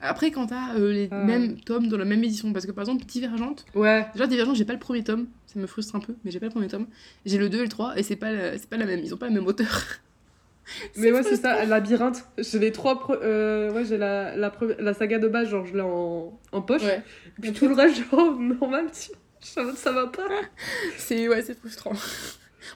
Après, 0.00 0.30
quand 0.30 0.46
t'as 0.46 0.74
euh, 0.76 0.92
les 0.92 1.08
Ah. 1.10 1.24
mêmes 1.24 1.60
tomes 1.60 1.88
dans 1.88 1.98
la 1.98 2.04
même 2.04 2.24
édition, 2.24 2.52
parce 2.52 2.64
que 2.66 2.72
par 2.72 2.82
exemple, 2.82 3.04
Divergente, 3.04 3.66
Ouais. 3.74 4.06
déjà 4.14 4.26
Divergente, 4.26 4.56
j'ai 4.56 4.64
pas 4.64 4.72
le 4.72 4.78
premier 4.78 5.04
tome, 5.04 5.26
ça 5.46 5.58
me 5.60 5.66
frustre 5.66 5.94
un 5.96 6.00
peu, 6.00 6.14
mais 6.24 6.30
j'ai 6.30 6.40
pas 6.40 6.46
le 6.46 6.52
premier 6.52 6.68
tome. 6.68 6.86
J'ai 7.26 7.36
le 7.38 7.48
2 7.50 7.58
et 7.58 7.62
le 7.62 7.68
3 7.68 7.98
et 7.98 8.02
c'est 8.02 8.16
pas, 8.16 8.32
la- 8.32 8.52
pas 8.70 8.76
la 8.78 8.86
même, 8.86 9.00
ils 9.00 9.12
ont 9.12 9.18
pas 9.18 9.28
le 9.28 9.34
même 9.34 9.46
auteur. 9.46 9.66
Mais 10.96 11.10
ouais, 11.10 11.22
c'est 11.24 11.36
ça, 11.36 11.64
Labyrinthe. 11.64 12.24
J'ai 12.38 12.60
les 12.60 12.70
trois. 12.70 12.94
pre- 12.94 13.18
euh, 13.22 13.72
ouais, 13.72 13.84
j'ai 13.84 13.96
la, 13.98 14.36
la, 14.36 14.50
pre- 14.50 14.76
la 14.78 14.94
saga 14.94 15.18
de 15.18 15.26
base, 15.26 15.48
genre 15.48 15.66
je 15.66 15.74
l'ai 15.74 15.80
en, 15.80 16.38
en 16.52 16.62
poche. 16.62 16.82
Ouais. 16.82 17.02
Puis 17.42 17.52
tout 17.52 17.66
le 17.66 17.74
reste, 17.74 18.02
genre 18.10 18.32
normal, 18.38 18.86
tu- 18.92 19.10
ça, 19.40 19.64
va 19.92 20.06
pas. 20.06 20.28
C'est 20.96 21.28
ouais, 21.28 21.42
c'est 21.42 21.58
frustrant. 21.58 21.92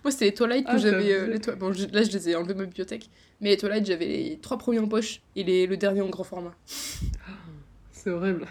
Moi, 0.02 0.10
c'était 0.10 0.26
les 0.26 0.34
Twilight 0.34 0.64
que 0.66 0.70
Ah, 0.72 0.78
j'avais. 0.78 1.12
euh, 1.12 1.26
les 1.26 1.56
bon, 1.56 1.72
je- 1.72 1.86
là, 1.86 2.02
je 2.02 2.10
les 2.10 2.30
ai 2.30 2.36
enlevés 2.36 2.54
de 2.54 2.58
ma 2.60 2.64
bibliothèque. 2.64 3.08
Mais 3.40 3.50
les 3.50 3.56
Twilight, 3.56 3.84
j'avais 3.86 4.06
les 4.06 4.38
trois 4.40 4.56
premiers 4.58 4.78
en 4.78 4.88
poche 4.88 5.20
et 5.36 5.44
les, 5.44 5.66
le 5.66 5.76
dernier 5.76 6.00
en 6.00 6.08
grand 6.08 6.24
format. 6.24 6.54
C'est 7.92 8.10
horrible. 8.10 8.46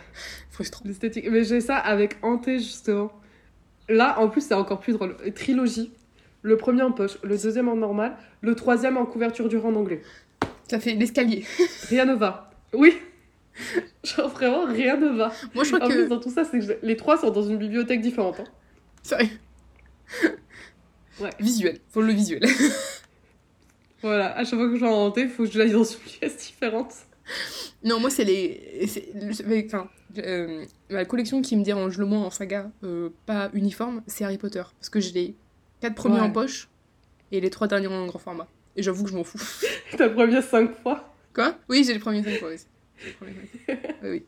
Frustrant. 0.50 0.84
L'esthétique. 0.86 1.28
Mais 1.30 1.44
j'ai 1.44 1.62
ça 1.62 1.78
avec 1.78 2.18
Hanté, 2.24 2.58
justement. 2.60 3.12
Là, 3.90 4.20
en 4.20 4.30
plus, 4.30 4.42
c'est 4.48 4.54
encore 4.54 4.80
plus 4.80 4.94
drôle. 4.94 5.16
Trilogie. 5.36 5.92
Le 6.42 6.58
premier 6.58 6.82
en 6.82 6.92
poche, 6.92 7.18
le 7.24 7.38
deuxième 7.38 7.68
en 7.70 7.76
normal, 7.76 8.18
le 8.42 8.56
troisième 8.56 8.98
en 8.98 9.06
couverture 9.06 9.48
du 9.50 9.58
en 9.58 9.76
anglais. 9.76 10.02
Ça 10.70 10.80
fait 10.80 10.94
l'escalier. 10.96 11.46
Rien 11.90 12.06
ne 12.06 12.14
va. 12.16 12.52
Oui. 12.74 12.98
Genre 14.04 14.30
vraiment, 14.30 14.66
rien 14.66 14.98
ne 14.98 15.10
va. 15.16 15.32
Moi, 15.54 15.64
je 15.64 15.72
crois 15.74 15.86
En 15.86 15.90
que. 15.90 15.94
plus, 15.94 16.08
dans 16.08 16.20
tout 16.20 16.32
ça, 16.32 16.44
c'est 16.44 16.60
que 16.60 16.78
les 16.82 16.98
trois 16.98 17.18
sont 17.18 17.30
dans 17.30 17.44
une 17.44 17.58
bibliothèque 17.58 18.02
différente. 18.02 18.40
hein. 18.40 18.46
Sérieux. 19.04 19.30
Ouais. 21.20 21.30
Visuel. 21.40 21.80
Faut 21.90 22.02
le 22.02 22.14
visuel. 22.14 22.44
Voilà, 24.02 24.36
à 24.38 24.44
chaque 24.44 24.60
fois 24.60 24.68
que 24.68 24.76
je 24.76 24.82
vais 24.82 24.88
en 24.92 25.06
hanté, 25.06 25.22
il 25.22 25.30
faut 25.30 25.46
que 25.46 25.52
je 25.52 25.58
l'aille 25.58 25.72
dans 25.72 25.86
une 25.86 25.98
pièce 26.00 26.36
différente. 26.36 26.94
non, 27.86 28.02
moi, 28.02 28.10
c'est 28.10 28.26
les. 28.26 28.86
le- 29.16 29.66
Enfin, 29.66 29.90
euh, 30.18 30.66
la 30.90 31.06
collection 31.06 31.42
qui 31.42 31.56
me 31.56 31.64
dérange 31.64 31.98
le 31.98 32.06
moins 32.06 32.26
en 32.26 32.30
saga, 32.30 32.70
euh, 32.84 33.12
pas 33.26 33.50
uniforme, 33.54 34.04
c'est 34.06 34.26
Harry 34.26 34.38
Potter. 34.38 34.62
Parce 34.78 34.90
que 34.90 35.00
j'ai 35.00 35.14
les 35.14 35.36
quatre 35.80 35.96
premiers 35.96 36.16
Ouais. 36.16 36.26
en 36.26 36.32
poche 36.32 36.68
et 37.32 37.40
les 37.40 37.50
trois 37.50 37.70
derniers 37.70 37.88
en 37.88 38.06
grand 38.08 38.20
format. 38.20 38.50
Et 38.76 38.84
j'avoue 38.84 39.06
que 39.06 39.10
je 39.10 39.16
m'en 39.16 39.24
fous. 39.24 39.40
T'as 39.98 40.08
le 40.08 40.14
premier 40.14 40.42
cinq 40.42 40.76
fois. 40.82 41.16
Quoi? 41.34 41.58
Oui, 41.70 41.86
j'ai 41.88 41.94
les 41.94 42.00
premiers 42.00 42.24
cinq 42.24 42.40
fois 42.40 42.50
aussi. 42.50 42.66
Oui, 43.22 43.30
oui. 44.04 44.24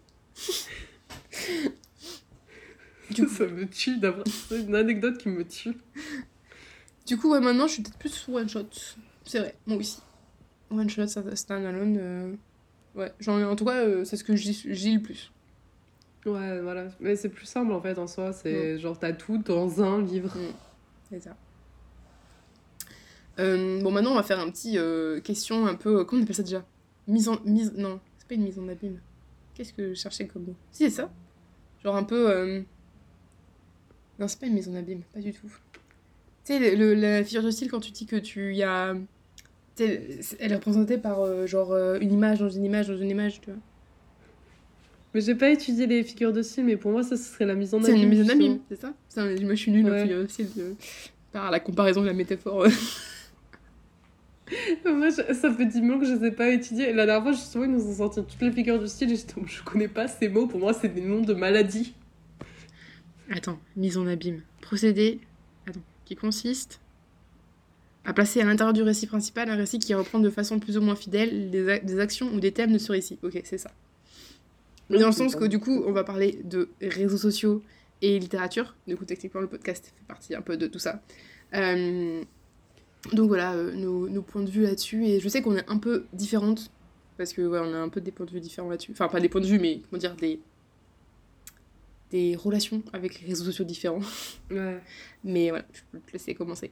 Du 3.11 3.25
coup, 3.25 3.29
Ça 3.33 3.45
me 3.45 3.67
tue 3.67 3.97
d'avoir 3.97 4.25
une 4.51 4.73
anecdote 4.75 5.17
qui 5.17 5.27
me 5.29 5.43
tue. 5.45 5.73
Du 7.05 7.17
coup, 7.17 7.31
ouais, 7.31 7.39
maintenant, 7.39 7.67
je 7.67 7.73
suis 7.73 7.83
peut-être 7.83 7.97
plus 7.97 8.27
one 8.27 8.49
shot. 8.49 8.65
C'est 9.25 9.39
vrai, 9.39 9.55
moi 9.67 9.77
aussi. 9.77 9.99
One 10.71 10.89
shot, 10.89 11.07
standalone. 11.35 11.97
Euh... 11.99 12.35
Ouais, 12.95 13.11
j'en- 13.19 13.41
en 13.43 13.55
tout 13.55 13.65
cas, 13.65 13.83
euh, 13.83 14.05
c'est 14.05 14.17
ce 14.17 14.23
que 14.23 14.31
lis 14.31 14.95
le 14.95 15.01
plus. 15.01 15.31
Ouais, 16.25 16.61
voilà. 16.61 16.87
Mais 16.99 17.15
c'est 17.15 17.29
plus 17.29 17.45
simple 17.45 17.71
en 17.71 17.81
fait 17.81 17.99
en 17.99 18.07
soi. 18.07 18.33
C'est 18.33 18.79
genre 18.79 18.97
t'as 18.97 19.13
tout 19.13 19.37
dans 19.37 19.83
un 19.83 20.01
livre. 20.01 20.31
C'est 21.09 21.19
ça. 21.19 21.35
Euh, 23.37 23.81
bon, 23.83 23.91
maintenant, 23.91 24.13
on 24.13 24.15
va 24.15 24.23
faire 24.23 24.39
un 24.39 24.49
petit 24.49 24.77
euh, 24.79 25.19
question 25.19 25.67
un 25.67 25.75
peu. 25.75 26.03
Comment 26.05 26.21
on 26.21 26.23
appelle 26.23 26.35
ça 26.35 26.41
déjà? 26.41 26.65
Mise 27.07 27.29
en. 27.29 27.39
Mise... 27.45 27.73
Non, 27.75 27.99
c'est 28.17 28.27
pas 28.27 28.33
une 28.35 28.43
mise 28.43 28.57
en 28.57 28.67
abîme. 28.67 28.99
Qu'est-ce 29.53 29.73
que 29.73 29.89
je 29.93 29.99
cherchais 29.99 30.25
comme 30.25 30.45
mot? 30.45 30.55
Si, 30.71 30.85
c'est 30.85 31.01
ça. 31.01 31.11
Genre 31.83 31.95
un 31.95 32.03
peu. 32.03 32.63
Non, 34.17 34.27
c'est 34.27 34.39
pas 34.39 34.47
une 34.47 34.53
mise 34.53 34.69
en 34.69 34.75
abîme, 34.75 35.01
pas 35.13 35.19
du 35.19 35.33
tout. 35.33 35.51
Tu 36.45 36.53
sais, 36.53 36.75
le, 36.75 36.93
la 36.93 37.23
figure 37.23 37.43
de 37.43 37.49
style, 37.51 37.69
quand 37.71 37.79
tu 37.79 37.91
dis 37.91 38.05
que 38.05 38.15
tu 38.17 38.53
y 38.55 38.59
sais, 39.75 40.09
elle 40.39 40.51
est 40.51 40.55
représentée 40.55 40.97
par 40.97 41.21
euh, 41.21 41.47
genre 41.47 41.71
euh, 41.73 41.97
une 41.99 42.11
image 42.13 42.39
dans 42.39 42.49
une 42.49 42.63
image 42.65 42.87
dans 42.87 42.97
une 42.97 43.09
image, 43.09 43.41
tu 43.41 43.49
vois. 43.49 43.59
Mais 45.13 45.21
j'ai 45.21 45.33
pas 45.35 45.49
étudié 45.49 45.87
les 45.87 46.03
figures 46.03 46.33
de 46.33 46.41
style, 46.41 46.65
mais 46.65 46.75
pour 46.77 46.91
moi 46.91 47.01
ça 47.03 47.15
ce 47.17 47.23
serait 47.23 47.45
la 47.45 47.55
mise 47.55 47.73
en 47.73 47.81
C'est 47.81 47.91
abîme. 47.91 48.03
une 48.03 48.09
mise 48.09 48.29
en 48.29 48.33
abîme, 48.33 48.59
c'est 48.69 48.79
ça? 48.81 48.93
Ça, 49.09 49.23
Moi, 49.25 49.35
je 49.35 49.55
suis 49.55 49.71
nulle 49.71 49.85
Ouais. 49.85 49.99
en 49.99 50.03
figure 50.03 50.21
de 50.21 50.27
style. 50.27 50.47
euh, 50.59 50.73
Par 51.31 51.49
la 51.51 51.59
comparaison 51.59 52.01
de 52.01 52.07
la 52.07 52.13
métaphore. 52.13 52.67
Moi, 54.85 55.09
je- 55.09 55.33
ça 55.33 55.51
fait 55.51 55.65
10 55.65 55.81
mots 55.81 55.97
que 55.99 56.05
je 56.05 56.13
ne 56.13 56.19
sais 56.19 56.31
pas 56.31 56.49
étudier. 56.49 56.93
La 56.93 57.05
dernière 57.07 57.23
fois, 57.23 57.31
justement, 57.31 57.63
ils 57.63 57.71
nous 57.71 57.83
ont 57.87 57.93
sorti 57.95 58.21
toutes 58.23 58.41
les 58.41 58.51
figures 58.51 58.79
du 58.79 58.87
style 58.87 59.11
et 59.11 59.15
j'étais 59.15 59.33
je 59.47 59.63
connais 59.63 59.87
pas 59.87 60.07
ces 60.07 60.29
mots. 60.29 60.45
Pour 60.47 60.59
moi, 60.59 60.73
c'est 60.73 60.89
des 60.89 61.01
noms 61.01 61.21
de 61.21 61.33
maladies. 61.33 61.95
Attends, 63.31 63.57
mise 63.75 63.97
en 63.97 64.05
abîme. 64.05 64.41
Procédé 64.61 65.19
qui 66.05 66.15
consiste 66.15 66.79
à 68.05 68.13
placer 68.13 68.39
à 68.39 68.45
l'intérieur 68.45 68.73
du 68.73 68.83
récit 68.83 69.07
principal 69.07 69.49
un 69.49 69.55
récit 69.55 69.79
qui 69.79 69.93
reprend 69.93 70.19
de 70.19 70.29
façon 70.29 70.59
plus 70.59 70.77
ou 70.77 70.81
moins 70.81 70.95
fidèle 70.95 71.49
des, 71.49 71.99
actions 71.99 72.31
ou 72.33 72.39
des 72.39 72.51
thèmes 72.51 72.71
de 72.71 72.77
ce 72.77 72.91
récit. 72.91 73.17
Ok, 73.23 73.41
c'est 73.43 73.57
ça. 73.57 73.71
Mais 74.89 74.99
dans 74.99 75.07
le 75.07 75.11
sens 75.11 75.35
que 75.35 75.45
du 75.45 75.59
coup, 75.59 75.83
on 75.87 75.91
va 75.91 76.03
parler 76.03 76.39
de 76.43 76.69
réseaux 76.79 77.17
sociaux 77.17 77.63
et 78.03 78.19
littérature. 78.19 78.75
Du 78.87 78.95
coup, 78.95 79.05
techniquement, 79.05 79.41
le 79.41 79.47
podcast 79.47 79.93
fait 79.97 80.05
partie 80.07 80.35
un 80.35 80.41
peu 80.41 80.57
de 80.57 80.67
tout 80.67 80.77
ça. 80.77 81.01
Euh, 81.55 82.23
donc 83.13 83.27
voilà, 83.27 83.53
euh, 83.53 83.71
nos, 83.71 84.21
points 84.21 84.43
de 84.43 84.49
vue 84.49 84.61
là-dessus. 84.61 85.07
Et 85.07 85.19
je 85.19 85.27
sais 85.27 85.41
qu'on 85.41 85.55
est 85.55 85.67
un 85.67 85.77
peu 85.77 86.05
différentes. 86.13 86.71
Parce 87.17 87.33
que 87.33 87.41
on 87.41 87.73
a 87.73 87.77
un 87.77 87.89
peu 87.89 88.01
des 88.01 88.11
points 88.11 88.25
de 88.25 88.31
vue 88.31 88.41
différents 88.41 88.69
là-dessus. 88.69 88.91
Enfin, 88.91 89.07
pas 89.07 89.19
des 89.19 89.29
points 89.29 89.41
de 89.41 89.47
vue, 89.47 89.57
mais 89.57 89.81
comment 89.89 89.99
dire, 89.99 90.15
des, 90.15 90.39
des 92.15 92.35
relations 92.35 92.81
avec 92.93 93.19
les 93.19 93.27
réseaux 93.27 93.45
sociaux 93.45 93.65
différents. 93.65 94.05
Ouais. 94.49 94.79
Mais 95.23 95.49
voilà, 95.49 95.65
je 95.73 95.81
peux 95.91 95.99
te 95.99 96.11
laisser 96.13 96.33
commencer. 96.35 96.71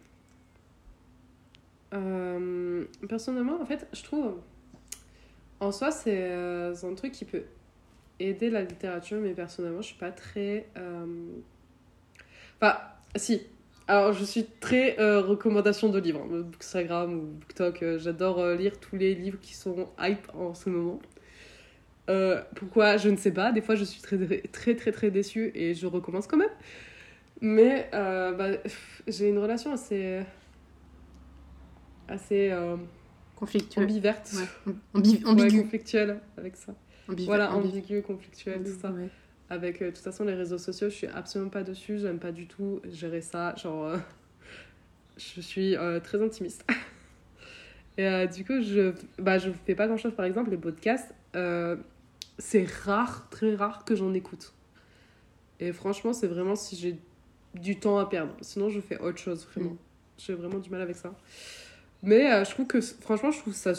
Euh, 1.94 2.86
personnellement, 3.08 3.62
en 3.62 3.66
fait, 3.66 3.88
je 3.94 4.04
trouve. 4.04 4.36
En 5.60 5.72
soi, 5.72 5.92
c'est 5.92 6.32
euh, 6.32 6.74
un 6.84 6.96
truc 6.96 7.12
qui 7.12 7.26
peut 7.26 7.44
aider 8.20 8.50
la 8.50 8.62
littérature, 8.64 9.20
mais 9.22 9.34
personnellement, 9.34 9.82
je 9.82 9.88
suis 9.88 9.98
pas 9.98 10.12
très. 10.12 10.68
euh, 10.78 11.06
Enfin, 12.60 12.78
si. 13.16 13.42
Alors, 13.88 14.14
je 14.14 14.24
suis 14.24 14.46
très 14.62 14.98
euh, 15.00 15.22
recommandation 15.22 15.90
de 15.90 16.00
livres. 16.00 16.22
hein, 16.24 16.40
Bookstagram 16.42 17.14
ou 17.14 17.22
BookTok. 17.40 17.84
euh, 17.84 18.00
J'adore 18.00 18.46
lire 18.56 18.80
tous 18.80 18.96
les 18.96 19.14
livres 19.14 19.40
qui 19.42 19.54
sont 19.56 19.90
hype 20.00 20.28
en 20.34 20.54
ce 20.54 20.70
moment. 20.70 21.00
Euh, 22.10 22.42
pourquoi 22.56 22.98
Je 22.98 23.10
ne 23.10 23.16
sais 23.18 23.32
pas. 23.32 23.52
Des 23.52 23.62
fois, 23.62 23.76
je 23.76 23.84
suis 23.84 24.02
très, 24.02 24.18
très, 24.52 24.76
très, 24.76 24.92
très 24.92 25.12
déçue 25.12 25.52
et 25.56 25.74
je 25.74 25.88
recommence 25.88 26.28
quand 26.28 26.38
même. 26.38 26.50
Mais 27.42 27.90
euh, 27.94 28.32
bah, 28.34 28.58
j'ai 29.08 29.30
une 29.30 29.38
relation 29.40 29.72
assez. 29.74 30.22
assez 32.08 32.52
euh, 32.52 32.76
Conflictueux. 33.36 33.84
ambiverte. 33.84 34.32
Ouais. 34.68 34.74
Ambi- 34.94 35.24
Ouais, 35.24 35.30
ambigu. 35.30 35.62
conflictuelle 35.64 36.20
avec 36.38 36.56
ça. 36.56 36.74
Voilà, 37.08 37.52
ambigu. 37.54 37.78
ambigu, 37.80 38.02
conflictuel, 38.02 38.64
tout 38.64 38.80
ça. 38.80 38.92
Ouais. 38.92 39.10
Avec, 39.50 39.82
de 39.82 39.88
toute 39.90 39.98
façon, 39.98 40.24
les 40.24 40.34
réseaux 40.36 40.58
sociaux, 40.58 40.90
je 40.90 40.96
suis 40.96 41.08
absolument 41.08 41.50
pas 41.50 41.64
dessus. 41.64 42.00
J'aime 42.00 42.20
pas 42.20 42.32
du 42.32 42.48
tout 42.48 42.82
gérer 42.92 43.22
ça. 43.22 43.54
Genre, 43.56 43.98
je 45.18 45.42
suis 45.42 45.76
très 46.04 46.22
intimiste. 46.24 46.66
Et 47.98 48.28
du 48.28 48.44
coup, 48.46 48.62
je, 48.62 48.94
bah, 49.20 49.38
je 49.38 49.52
fais 49.66 49.76
pas 49.76 49.86
grand 49.88 49.98
chose. 49.98 50.14
Par 50.16 50.26
exemple, 50.26 50.50
les 50.50 50.58
podcasts, 50.58 51.14
euh, 51.36 51.76
c'est 52.38 52.68
rare, 52.84 53.28
très 53.30 53.56
rare 53.56 53.86
que 53.86 53.96
j'en 53.96 54.14
écoute. 54.14 54.54
Et 55.60 55.72
franchement, 55.72 56.14
c'est 56.14 56.28
vraiment 56.28 56.56
si 56.56 56.76
j'ai 56.76 56.98
du 57.54 57.80
temps 57.80 57.98
à 57.98 58.10
perdre. 58.10 58.34
Sinon, 58.42 58.70
je 58.70 58.80
fais 58.80 59.00
autre 59.00 59.20
chose, 59.20 59.48
vraiment. 59.54 59.72
Mm. 59.72 59.78
J'ai 60.18 60.34
vraiment 60.34 60.60
du 60.60 60.70
mal 60.70 60.82
avec 60.82 60.96
ça. 60.96 61.14
Mais 62.02 62.32
euh, 62.32 62.44
je 62.44 62.52
trouve 62.52 62.68
que, 62.68 62.82
franchement, 62.82 63.32
je 63.32 63.40
trouve 63.40 63.54
ça 63.54 63.74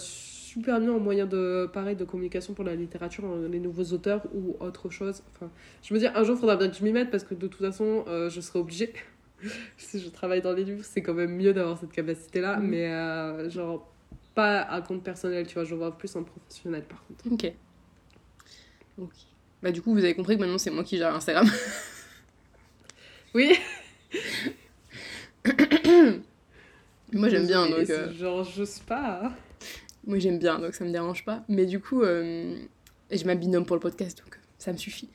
super 0.55 0.79
bien 0.81 0.93
en 0.93 1.01
moyen 1.01 1.27
de, 1.27 1.69
pareil, 1.73 1.97
de 1.97 2.05
communication 2.05 2.55
pour 2.55 2.65
la 2.65 2.77
littérature, 2.77 3.25
euh, 3.27 3.49
les 3.49 3.59
nouveaux 3.59 3.93
auteurs 3.93 4.23
ou 4.35 4.57
autre 4.61 4.89
chose. 4.89 5.23
Enfin, 5.35 5.51
je 5.83 5.93
me 5.93 5.99
dis, 5.99 6.07
un 6.07 6.23
jour, 6.23 6.37
il 6.37 6.41
faudra 6.41 6.57
bien 6.57 6.69
que 6.69 6.77
je 6.77 6.85
m'y 6.85 6.93
mette 6.93 7.11
parce 7.11 7.25
que 7.25 7.35
de 7.35 7.49
toute 7.49 7.61
façon, 7.61 8.05
euh, 8.07 8.31
je 8.31 8.41
serai 8.41 8.61
obligée. 8.61 8.93
si 9.77 10.01
je 10.01 10.09
travaille 10.09 10.43
dans 10.43 10.53
les 10.53 10.65
livres, 10.65 10.85
c'est 10.85 11.03
quand 11.03 11.15
même 11.15 11.35
mieux 11.35 11.53
d'avoir 11.53 11.79
cette 11.79 11.93
capacité-là. 11.93 12.59
Mhm. 12.59 12.69
Mais 12.69 12.87
euh, 12.87 13.51
genre, 13.51 13.91
pas 14.35 14.61
à 14.61 14.81
compte 14.81 15.03
personnel, 15.03 15.47
tu 15.47 15.55
vois. 15.55 15.65
Je 15.65 15.75
vois 15.75 15.97
plus 15.97 16.15
en 16.15 16.23
professionnel, 16.23 16.85
par 16.85 17.05
contre. 17.07 17.33
Ok. 17.33 17.53
Ok. 18.99 19.13
Bah 19.63 19.73
du 19.73 19.81
coup, 19.83 19.93
vous 19.93 20.05
avez 20.05 20.15
compris 20.15 20.37
que 20.37 20.41
maintenant 20.41 20.59
c'est 20.59 20.71
moi 20.71 20.85
qui 20.85 20.97
gère 20.99 21.15
Instagram. 21.15 21.49
Oui. 23.35 23.53
moi 27.13 27.29
j'aime 27.29 27.49
bien, 27.49 27.69
donc... 27.69 27.91
euh, 27.91 28.13
Genre, 28.15 28.45
sais 28.65 28.85
pas. 28.87 29.33
Moi 30.07 30.21
j'aime 30.21 30.39
bien, 30.39 30.61
donc 30.61 30.75
ça 30.75 30.85
me 30.85 30.93
dérange 30.93 31.25
pas. 31.25 31.43
Mais 31.49 31.67
du 31.67 31.81
coup, 31.81 32.03
euh, 32.03 32.57
et 33.11 33.19
je 33.19 33.27
pour 33.65 33.75
le 33.75 33.81
podcast, 33.81 34.19
donc 34.19 34.39
ça 34.59 34.73
me 34.73 34.77
suffit. 34.77 35.09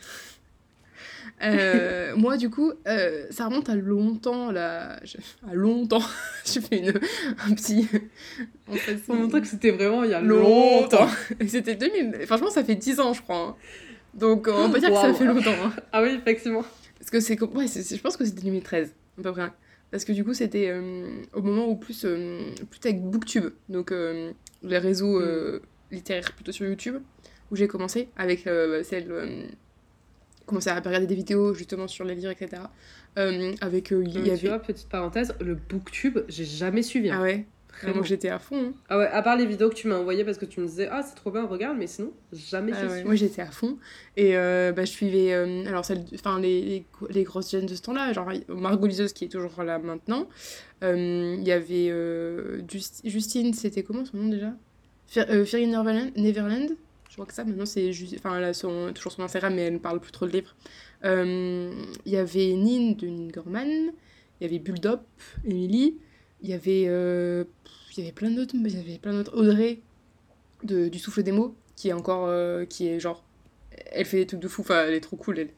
Euh, 1.41 2.15
moi 2.17 2.35
du 2.37 2.49
coup, 2.49 2.73
euh, 2.87 3.25
ça 3.29 3.45
remonte 3.45 3.69
à 3.69 3.75
longtemps, 3.75 4.51
là. 4.51 4.99
je- 5.05 5.17
À 5.49 5.53
longtemps. 5.53 6.01
J'ai 6.45 6.59
fait 6.61 6.79
une, 6.79 6.89
un 6.89 7.53
petit... 7.53 7.87
En 8.67 8.73
fait, 8.73 8.97
En 9.07 9.13
même 9.15 9.29
temps 9.31 9.39
que 9.39 9.47
c'était 9.47 9.71
vraiment 9.71 10.03
il 10.03 10.11
y 10.11 10.13
a 10.13 10.21
longtemps. 10.21 11.07
Et 11.39 11.47
C'était 11.47 11.75
2000... 11.75 12.25
Franchement, 12.25 12.49
ça 12.49 12.63
fait 12.63 12.75
10 12.75 12.99
ans, 12.99 13.13
je 13.13 13.21
crois. 13.21 13.37
hein. 13.37 13.55
Donc 14.15 14.47
on 14.51 14.69
peut 14.71 14.79
dire 14.79 14.89
que 14.89 14.95
ça 14.95 15.13
fait 15.13 15.25
longtemps. 15.25 15.53
hein. 15.63 15.73
Ah 15.91 16.01
oui, 16.01 16.09
effectivement. 16.19 16.65
Parce 16.97 17.09
que 17.11 17.19
c'est. 17.19 17.39
Ouais, 17.41 17.67
c'est- 17.67 17.83
c'est- 17.83 17.95
je 17.95 18.01
pense 18.01 18.17
que 18.17 18.25
c'était 18.25 18.41
2013, 18.41 18.93
à 19.19 19.21
peu 19.21 19.31
près. 19.31 19.49
Parce 19.91 20.03
que 20.03 20.11
du 20.11 20.23
coup, 20.25 20.33
c'était 20.33 20.67
euh, 20.69 21.07
au 21.33 21.41
moment 21.41 21.67
où 21.69 21.75
plus. 21.75 22.01
plus 22.01 22.79
avec 22.89 23.01
Booktube, 23.01 23.49
donc 23.69 23.93
les 24.63 24.77
réseaux 24.77 25.19
euh, 25.21 25.61
littéraires 25.91 26.33
plutôt 26.33 26.51
sur 26.51 26.65
YouTube, 26.67 26.95
où 27.51 27.55
j'ai 27.55 27.67
commencé 27.67 28.09
avec 28.17 28.41
celle. 28.83 29.07
Euh, 30.49 30.51
commencer 30.51 30.69
à 30.69 30.79
regarder 30.79 31.07
des 31.07 31.15
vidéos 31.15 31.53
justement 31.53 31.87
sur 31.87 32.03
les 32.05 32.15
livres, 32.15 32.31
etc. 32.31 32.63
Euh, 33.17 33.53
avec. 33.61 33.91
euh, 33.91 34.03
il 34.05 34.19
y 34.19 34.23
Tu 34.23 34.29
avait. 34.31 34.47
vois, 34.49 34.59
petite 34.59 34.89
parenthèse, 34.89 35.33
le 35.41 35.55
booktube, 35.55 36.19
j'ai 36.27 36.45
jamais 36.45 36.81
suivi. 36.81 37.09
hein. 37.09 37.17
Ah 37.19 37.21
ouais, 37.23 37.45
Vraiment. 37.81 37.93
vraiment 37.93 38.03
j'étais 38.03 38.29
à 38.29 38.39
fond. 38.39 38.69
hein. 38.69 38.73
Ah 38.89 38.97
ouais, 38.97 39.07
à 39.07 39.21
part 39.21 39.37
les 39.37 39.45
vidéos 39.45 39.69
que 39.69 39.75
tu 39.75 39.87
m'as 39.87 39.95
envoyées 39.97 40.23
parce 40.25 40.37
que 40.37 40.45
tu 40.45 40.59
me 40.59 40.65
disais, 40.67 40.89
ah, 40.91 41.01
c'est 41.03 41.15
trop 41.15 41.31
bien, 41.31 41.45
regarde, 41.45 41.77
mais 41.77 41.87
sinon, 41.87 42.11
jamais 42.33 42.71
Ah 42.75 42.87
ouais. 42.87 43.03
Moi 43.03 43.15
j'étais 43.15 43.41
à 43.41 43.51
fond. 43.51 43.77
Et 44.17 44.35
euh, 44.37 44.71
bah, 44.73 44.83
je 44.85 44.91
suivais 44.91 45.33
euh, 45.33 45.65
alors 45.67 45.85
celle, 45.85 46.03
enfin, 46.15 46.39
les, 46.39 46.61
les, 46.61 46.85
les 47.11 47.23
grosses 47.23 47.51
jeunes 47.51 47.67
de 47.67 47.75
ce 47.75 47.81
temps-là, 47.83 48.11
genre 48.13 48.29
Margot 48.49 48.87
Liseuse 48.87 49.13
qui 49.13 49.25
est 49.25 49.29
toujours 49.29 49.63
là 49.63 49.77
maintenant. 49.79 50.27
Euh, 50.83 51.35
Il 51.39 51.47
y 51.47 51.51
avait 51.51 51.89
euh, 51.89 52.61
Just- 52.67 53.01
Justine, 53.05 53.53
c'était 53.53 53.83
comment 53.83 54.03
son 54.05 54.17
nom 54.17 54.29
déjà? 54.29 54.53
Fer, 55.07 55.25
euh, 55.29 55.45
Neverland, 55.53 56.11
Neverland? 56.17 56.71
Que 57.25 57.33
ça 57.33 57.43
maintenant 57.43 57.65
c'est 57.65 57.91
Ju- 57.93 58.07
enfin, 58.17 58.37
elle 58.37 58.43
a 58.45 58.53
son, 58.53 58.91
toujours 58.93 59.11
son 59.11 59.23
Instagram 59.23 59.53
mais 59.55 59.63
elle 59.63 59.73
ne 59.73 59.77
parle 59.79 59.99
plus 59.99 60.11
trop 60.11 60.25
de 60.25 60.31
livres. 60.31 60.55
Euh, 61.05 61.71
Il 62.05 62.11
y 62.11 62.17
avait 62.17 62.53
Nin 62.53 62.91
de 62.93 63.07
Nin 63.07 63.27
Gorman. 63.27 63.91
Il 64.41 64.43
y 64.43 64.45
avait 64.45 64.59
Bulldop, 64.59 65.01
Emily. 65.45 65.97
Il 66.41 66.49
y 66.49 66.53
avait, 66.53 66.85
euh, 66.87 67.43
il 67.97 67.99
y 67.99 68.03
avait 68.03 68.13
plein 68.13 68.31
d'autres. 68.31 68.55
Il 68.55 68.67
y 68.75 68.79
avait 68.79 68.97
plein 68.99 69.13
d'autres. 69.13 69.35
Audrey 69.37 69.81
de, 70.63 70.87
du 70.89 70.99
Souffle 70.99 71.23
des 71.23 71.31
mots 71.31 71.55
qui 71.75 71.89
est 71.89 71.93
encore 71.93 72.25
euh, 72.27 72.65
qui 72.65 72.87
est 72.87 72.99
genre 72.99 73.23
elle 73.91 74.05
fait 74.05 74.17
des 74.17 74.27
trucs 74.27 74.41
de 74.41 74.47
fou 74.49 74.61
enfin 74.61 74.83
elle 74.87 74.93
est 74.93 74.99
trop 74.99 75.15
cool 75.15 75.39
elle 75.39 75.49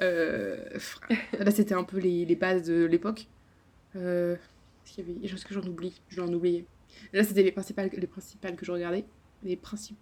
Euh, 0.00 0.56
là 1.38 1.50
c'était 1.50 1.74
un 1.74 1.84
peu 1.84 1.98
les, 1.98 2.24
les 2.24 2.36
bases 2.36 2.62
de 2.62 2.84
l'époque 2.84 3.26
euh, 3.96 4.36
qu'il 4.84 5.04
y 5.06 5.10
avait 5.10 5.18
des 5.20 5.28
choses 5.28 5.44
que 5.44 5.52
j'en 5.52 5.62
oublie? 5.62 6.00
Je 6.08 6.16
vais 6.16 6.22
en 6.22 6.32
oublier 6.32 6.64
là 7.12 7.22
c'était 7.24 7.42
les 7.42 7.52
principales 7.52 7.90
les 7.92 8.06
principales 8.06 8.56
que 8.56 8.64
je 8.64 8.72
regardais 8.72 9.04
les 9.42 9.56
principales 9.56 10.00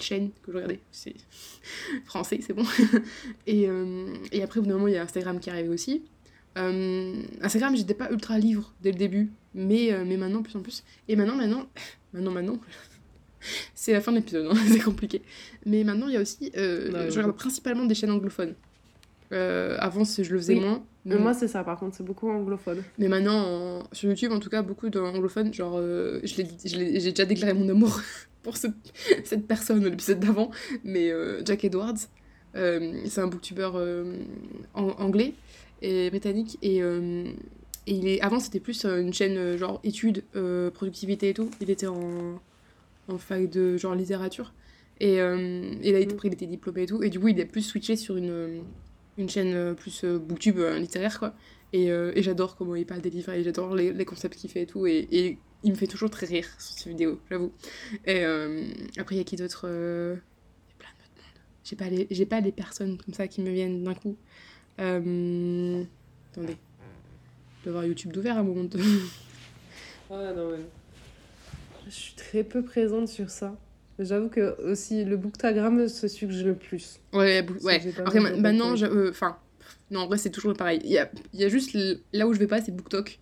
chaînes 0.00 0.30
que 0.42 0.50
je 0.52 0.56
regardais 0.56 0.80
c'est 0.92 1.14
français 2.04 2.40
c'est 2.44 2.52
bon 2.52 2.64
et, 3.46 3.68
euh, 3.68 4.12
et 4.32 4.42
après 4.42 4.58
au 4.60 4.62
bout 4.62 4.68
d'un 4.68 4.74
moment 4.74 4.88
il 4.88 4.94
y 4.94 4.96
a 4.98 5.02
Instagram 5.02 5.38
qui 5.40 5.50
arrivait 5.50 5.68
aussi 5.68 6.02
Euh, 6.56 7.22
Instagram 7.42 7.76
j'étais 7.76 7.94
pas 7.94 8.10
ultra 8.10 8.38
livre 8.38 8.72
dès 8.82 8.90
le 8.90 8.98
début 8.98 9.30
mais, 9.54 9.92
euh, 9.92 10.04
mais 10.06 10.16
maintenant 10.16 10.42
plus 10.42 10.56
en 10.56 10.62
plus 10.62 10.82
et 11.08 11.14
maintenant 11.16 11.36
maintenant 11.36 11.66
maintenant 12.12 12.32
maintenant 12.32 12.58
c'est 13.74 13.92
la 13.92 14.00
fin 14.00 14.10
de 14.12 14.16
l'épisode, 14.16 14.46
hein, 14.50 14.54
c'est 14.68 14.80
compliqué. 14.80 15.22
Mais 15.64 15.84
maintenant, 15.84 16.08
il 16.08 16.14
y 16.14 16.16
a 16.16 16.20
aussi. 16.20 16.50
euh, 16.56 16.90
Ouais, 16.92 17.10
je 17.10 17.16
regarde 17.20 17.36
principalement 17.36 17.84
des 17.86 17.94
chaînes 17.94 18.10
anglophones. 18.10 18.54
Avant, 19.30 20.02
je 20.04 20.22
le 20.32 20.38
faisais 20.38 20.54
Oui. 20.54 20.60
moins. 20.60 20.82
Mais 21.04 21.16
moi, 21.18 21.34
c'est 21.34 21.46
ça, 21.48 21.62
par 21.62 21.78
contre, 21.78 21.96
c'est 21.96 22.02
beaucoup 22.02 22.28
anglophone. 22.28 22.82
mais 22.98 23.06
maintenant, 23.08 23.38
en- 23.78 23.82
sur 23.92 24.08
YouTube, 24.10 24.32
en 24.32 24.40
tout 24.40 24.50
cas, 24.50 24.62
beaucoup 24.62 24.90
d'anglophones. 24.90 25.54
Genre, 25.54 25.78
je 25.80 26.76
l'ai 26.76 26.92
déjà 27.00 27.24
déclaré 27.24 27.54
mon 27.54 27.68
amour 27.68 28.00
pour 28.48 28.56
ce- 28.56 28.66
cette 29.24 29.46
personne, 29.46 29.84
l'épisode 29.84 30.20
d'avant. 30.20 30.50
Mais 30.84 31.10
euh, 31.10 31.42
Jack 31.44 31.64
Edwards, 31.64 31.94
euh, 32.56 32.94
c'est 33.06 33.20
un 33.20 33.26
booktuber 33.26 33.70
euh, 33.74 34.16
an- 34.74 34.94
anglais 34.98 35.34
et 35.82 36.08
britannique. 36.10 36.58
Et, 36.62 36.78
et 36.78 37.24
il 37.86 38.08
est, 38.08 38.20
avant, 38.20 38.40
c'était 38.40 38.60
plus 38.60 38.84
une 38.84 39.12
chaîne 39.12 39.56
genre 39.56 39.80
études, 39.84 40.24
productivité 40.74 41.28
et 41.30 41.34
tout. 41.34 41.50
Il 41.60 41.70
était 41.70 41.86
en, 41.86 42.40
en 43.08 43.18
fac 43.18 43.48
de 43.50 43.76
genre 43.76 43.94
littérature. 43.94 44.52
Et, 45.00 45.14
et 45.16 45.92
là, 45.92 46.00
il, 46.00 46.08
Mm. 46.08 46.12
après, 46.12 46.28
il 46.28 46.34
était 46.34 46.46
diplômé 46.46 46.82
et 46.82 46.86
tout. 46.86 47.02
Et 47.02 47.10
du 47.10 47.20
coup, 47.20 47.28
il 47.28 47.40
a 47.40 47.44
plus 47.46 47.62
switché 47.62 47.94
sur 47.96 48.16
une, 48.16 48.62
une 49.18 49.28
chaîne 49.28 49.74
plus 49.76 50.04
booktube 50.04 50.58
littéraire, 50.78 51.18
quoi. 51.18 51.34
Et, 51.74 51.90
euh, 51.92 52.12
et 52.16 52.22
j'adore 52.22 52.56
comment 52.56 52.74
il 52.76 52.86
parle 52.86 53.02
des 53.02 53.10
livres 53.10 53.30
et 53.34 53.44
j'adore 53.44 53.74
les, 53.76 53.92
les 53.92 54.04
concepts 54.06 54.36
qu'il 54.36 54.48
fait 54.50 54.62
et 54.62 54.66
tout. 54.66 54.86
Et, 54.86 55.06
et 55.12 55.38
il 55.64 55.72
me 55.72 55.76
fait 55.76 55.86
toujours 55.86 56.10
très 56.10 56.26
rire 56.26 56.46
sur 56.58 56.74
ses 56.78 56.88
vidéos, 56.90 57.20
j'avoue. 57.30 57.52
Et 58.06 58.24
euh, 58.24 58.64
après, 58.96 59.14
il 59.16 59.18
y 59.18 59.20
a 59.20 59.24
qui 59.24 59.36
d'autre 59.36 59.62
euh, 59.68 60.14
Il 60.16 60.70
y 60.70 60.72
a 60.72 60.76
plein 60.78 60.88
d'autres 60.98 61.10
mondes. 61.16 61.42
J'ai 61.64 61.76
pas, 61.76 61.88
les, 61.88 62.06
j'ai 62.10 62.26
pas 62.26 62.40
les 62.40 62.52
personnes 62.52 62.96
comme 62.98 63.14
ça 63.14 63.26
qui 63.28 63.40
me 63.40 63.50
viennent 63.50 63.82
d'un 63.84 63.94
coup. 63.94 64.16
Euh, 64.80 65.82
attendez. 66.32 66.56
Je 67.58 67.64
dois 67.64 67.72
avoir 67.72 67.84
YouTube 67.86 68.12
d'ouvert 68.12 68.36
à 68.36 68.40
un 68.40 68.44
moment. 68.44 68.64
de- 68.64 68.78
Ah 70.10 70.32
non. 70.34 70.52
Je 71.86 71.90
suis 71.94 72.14
très 72.14 72.44
peu 72.44 72.62
présente 72.62 73.08
sur 73.08 73.30
ça. 73.30 73.56
J'avoue 73.98 74.28
que 74.28 74.56
aussi 74.62 75.04
le 75.04 75.16
booktagram, 75.16 75.88
c'est 75.88 76.06
celui 76.08 76.28
que 76.28 76.32
j'ai 76.32 76.44
le 76.44 76.54
plus. 76.54 77.00
Ouais, 77.12 77.44
que 77.44 77.64
ouais. 77.64 77.82
Après, 77.98 78.20
maintenant, 78.20 78.74
enfin, 79.08 79.36
non, 79.90 80.00
en 80.00 80.06
vrai, 80.06 80.18
c'est 80.18 80.30
toujours 80.30 80.52
pareil. 80.54 80.80
Il 80.84 80.90
y 80.90 80.98
a, 80.98 81.10
y 81.34 81.44
a 81.44 81.48
juste 81.48 81.76
là 82.12 82.28
où 82.28 82.32
je 82.32 82.38
vais 82.38 82.46
pas, 82.46 82.60
c'est 82.62 82.70
BookTok. 82.70 83.18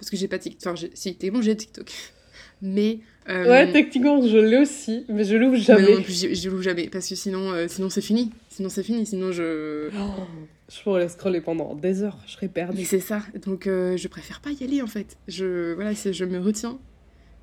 Parce 0.00 0.10
que 0.10 0.16
j'ai 0.16 0.26
pas 0.28 0.38
TikTok. 0.38 0.72
Enfin, 0.74 0.86
si, 0.94 1.14
techniquement, 1.14 1.42
j'ai 1.42 1.54
TikTok. 1.56 1.90
Mais. 2.62 2.98
euh, 3.28 3.48
Ouais, 3.48 3.70
techniquement, 3.72 4.20
je 4.26 4.36
l'ai 4.36 4.58
aussi, 4.58 5.04
mais 5.08 5.24
je 5.24 5.36
l'ouvre 5.36 5.52
mais 5.52 5.58
jamais. 5.60 5.94
non, 5.94 6.02
j'y- 6.08 6.34
je 6.34 6.48
l'ouvre 6.50 6.62
jamais. 6.62 6.88
Parce 6.88 7.08
que 7.08 7.14
sinon, 7.14 7.52
euh, 7.52 7.68
sinon 7.68 7.88
c'est 7.88 8.00
fini. 8.02 8.32
Sinon, 8.48 8.68
c'est 8.68 8.82
fini. 8.82 9.06
Sinon, 9.06 9.30
je. 9.32 9.88
Oh, 9.96 10.22
je 10.70 10.82
pourrais 10.82 11.08
scroller 11.08 11.40
pendant 11.40 11.74
des 11.74 12.02
heures, 12.02 12.18
je 12.26 12.32
serais 12.32 12.46
Mais 12.48 12.52
perdue. 12.52 12.84
c'est 12.84 13.00
ça. 13.00 13.22
Donc, 13.46 13.66
euh, 13.66 13.96
je 13.96 14.08
préfère 14.08 14.40
pas 14.40 14.50
y 14.50 14.64
aller, 14.64 14.82
en 14.82 14.86
fait. 14.86 15.16
Je, 15.28 15.72
voilà, 15.74 15.92
je 15.94 16.24
me 16.24 16.38
retiens. 16.38 16.78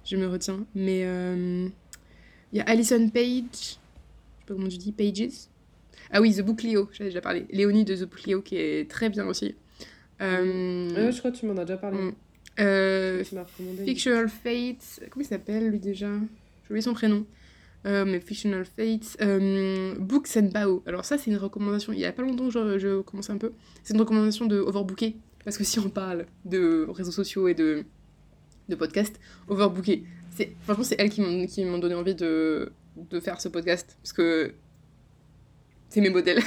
Je 0.06 0.18
me 0.18 0.28
retiens. 0.28 0.66
Mais. 0.76 1.02
Il 2.54 2.58
y 2.58 2.62
a 2.62 2.64
Alison 2.64 3.10
Page. 3.10 3.44
Je 3.54 3.66
sais 3.66 3.78
pas 4.48 4.54
comment 4.54 4.68
tu 4.68 4.78
dis. 4.78 4.92
Pages? 4.92 5.30
Ah 6.12 6.22
oui, 6.22 6.34
The 6.34 6.42
Book 6.42 6.64
Leo. 6.64 6.90
J'avais 6.94 7.10
déjà 7.10 7.22
parlé. 7.22 7.46
Léonie 7.52 7.84
de 7.86 7.96
The 7.96 8.04
Book 8.10 8.26
Leo, 8.26 8.42
qui 8.42 8.56
est 8.58 8.90
très 8.90 9.10
bien 9.10 9.26
aussi. 9.28 9.56
Euh, 10.22 10.90
Ouais, 10.96 11.12
je 11.12 11.18
crois 11.20 11.32
que 11.32 11.38
tu 11.38 11.46
m'en 11.46 11.58
as 11.58 11.66
déjà 11.66 11.78
parlé. 11.78 11.98
Euh. 12.60 13.24
Fictional 13.86 14.30
Fate. 14.30 15.02
Comment 15.10 15.24
il 15.24 15.28
s'appelle, 15.28 15.70
lui, 15.70 15.80
déjà? 15.80 16.08
J'ai 16.08 16.70
oublié 16.70 16.82
son 16.82 16.94
prénom. 16.94 17.26
Euh, 17.86 18.06
mais 18.06 18.20
Fictional 18.20 18.66
Fate. 18.66 19.18
Euh, 19.22 19.96
Books 20.00 20.38
and 20.38 20.50
Bao. 20.54 20.84
Alors, 20.86 21.06
ça, 21.06 21.18
c'est 21.18 21.32
une 21.32 21.38
recommandation. 21.38 21.94
Il 21.94 22.00
y 22.00 22.06
a 22.06 22.12
pas 22.12 22.24
longtemps 22.24 22.46
que 22.46 22.52
je, 22.52 22.80
je 22.80 23.02
commençais 23.02 23.32
un 23.32 23.38
peu. 23.38 23.52
C'est 23.84 23.94
une 23.94 24.00
recommandation 24.00 24.46
de 24.46 24.60
Overbooké. 24.60 25.16
Parce 25.44 25.58
que 25.58 25.64
si 25.64 25.80
on 25.80 25.90
parle 25.90 26.26
de 26.46 26.88
réseaux 26.90 27.12
sociaux 27.12 27.48
et 27.48 27.54
de, 27.54 27.86
de 28.68 28.76
podcasts, 28.76 29.20
Overbooké. 29.48 30.04
C'est, 30.36 30.56
franchement, 30.64 30.84
c'est 30.84 31.00
elle 31.00 31.10
qui 31.10 31.66
m'ont, 31.66 31.78
donné 31.78 31.96
envie 31.96 32.16
de, 32.16 32.72
de 33.10 33.20
faire 33.20 33.40
ce 33.40 33.48
podcast. 33.48 33.98
Parce 34.02 34.14
que 34.14 34.54
c'est 35.90 36.02
mes 36.02 36.10
modèles. 36.10 36.42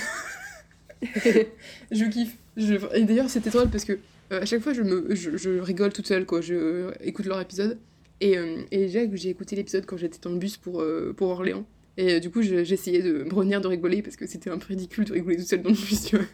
je 1.03 2.05
kiffe. 2.11 2.37
Je, 2.57 2.75
et 2.95 3.05
d'ailleurs, 3.05 3.31
c'était 3.31 3.51
drôle 3.51 3.71
parce 3.71 3.85
que 3.85 3.93
euh, 3.93 3.97
à 4.31 4.45
chaque 4.47 4.61
fois, 4.61 4.73
je, 4.73 4.83
me, 4.83 5.15
je, 5.15 5.37
je 5.37 5.51
rigole 5.59 5.93
toute 5.93 6.07
seule, 6.07 6.27
quoi. 6.27 6.41
Je 6.41 6.55
euh, 6.55 6.91
écoute 7.01 7.27
leur 7.27 7.41
épisode. 7.41 7.79
Et, 8.21 8.37
euh, 8.37 8.63
et 8.71 8.79
déjà, 8.79 9.07
que 9.07 9.17
j'ai 9.17 9.31
écouté 9.31 9.57
l'épisode 9.57 9.87
quand 9.87 9.97
j'étais 9.97 10.19
dans 10.21 10.31
le 10.31 10.39
bus 10.39 10.57
pour, 10.57 10.81
euh, 10.83 11.13
pour 11.17 11.29
Orléans. 11.31 11.67
Et 11.97 12.15
euh, 12.15 12.21
du 12.21 12.31
coup, 12.31 12.43
je- 12.43 12.65
j'essayais 12.65 13.03
de 13.03 13.25
me 13.25 13.33
retenir 13.35 13.61
de 13.61 13.67
rigoler 13.67 14.03
parce 14.03 14.17
que 14.17 14.27
c'était 14.27 14.51
un 14.51 14.59
peu 14.59 14.67
ridicule 14.69 15.05
de 15.05 15.13
rigoler 15.13 15.37
toute 15.39 15.47
seule 15.47 15.63
dans 15.63 15.71
le 15.71 15.75
bus, 15.75 16.05
tu 16.05 16.17
vois. 16.17 16.27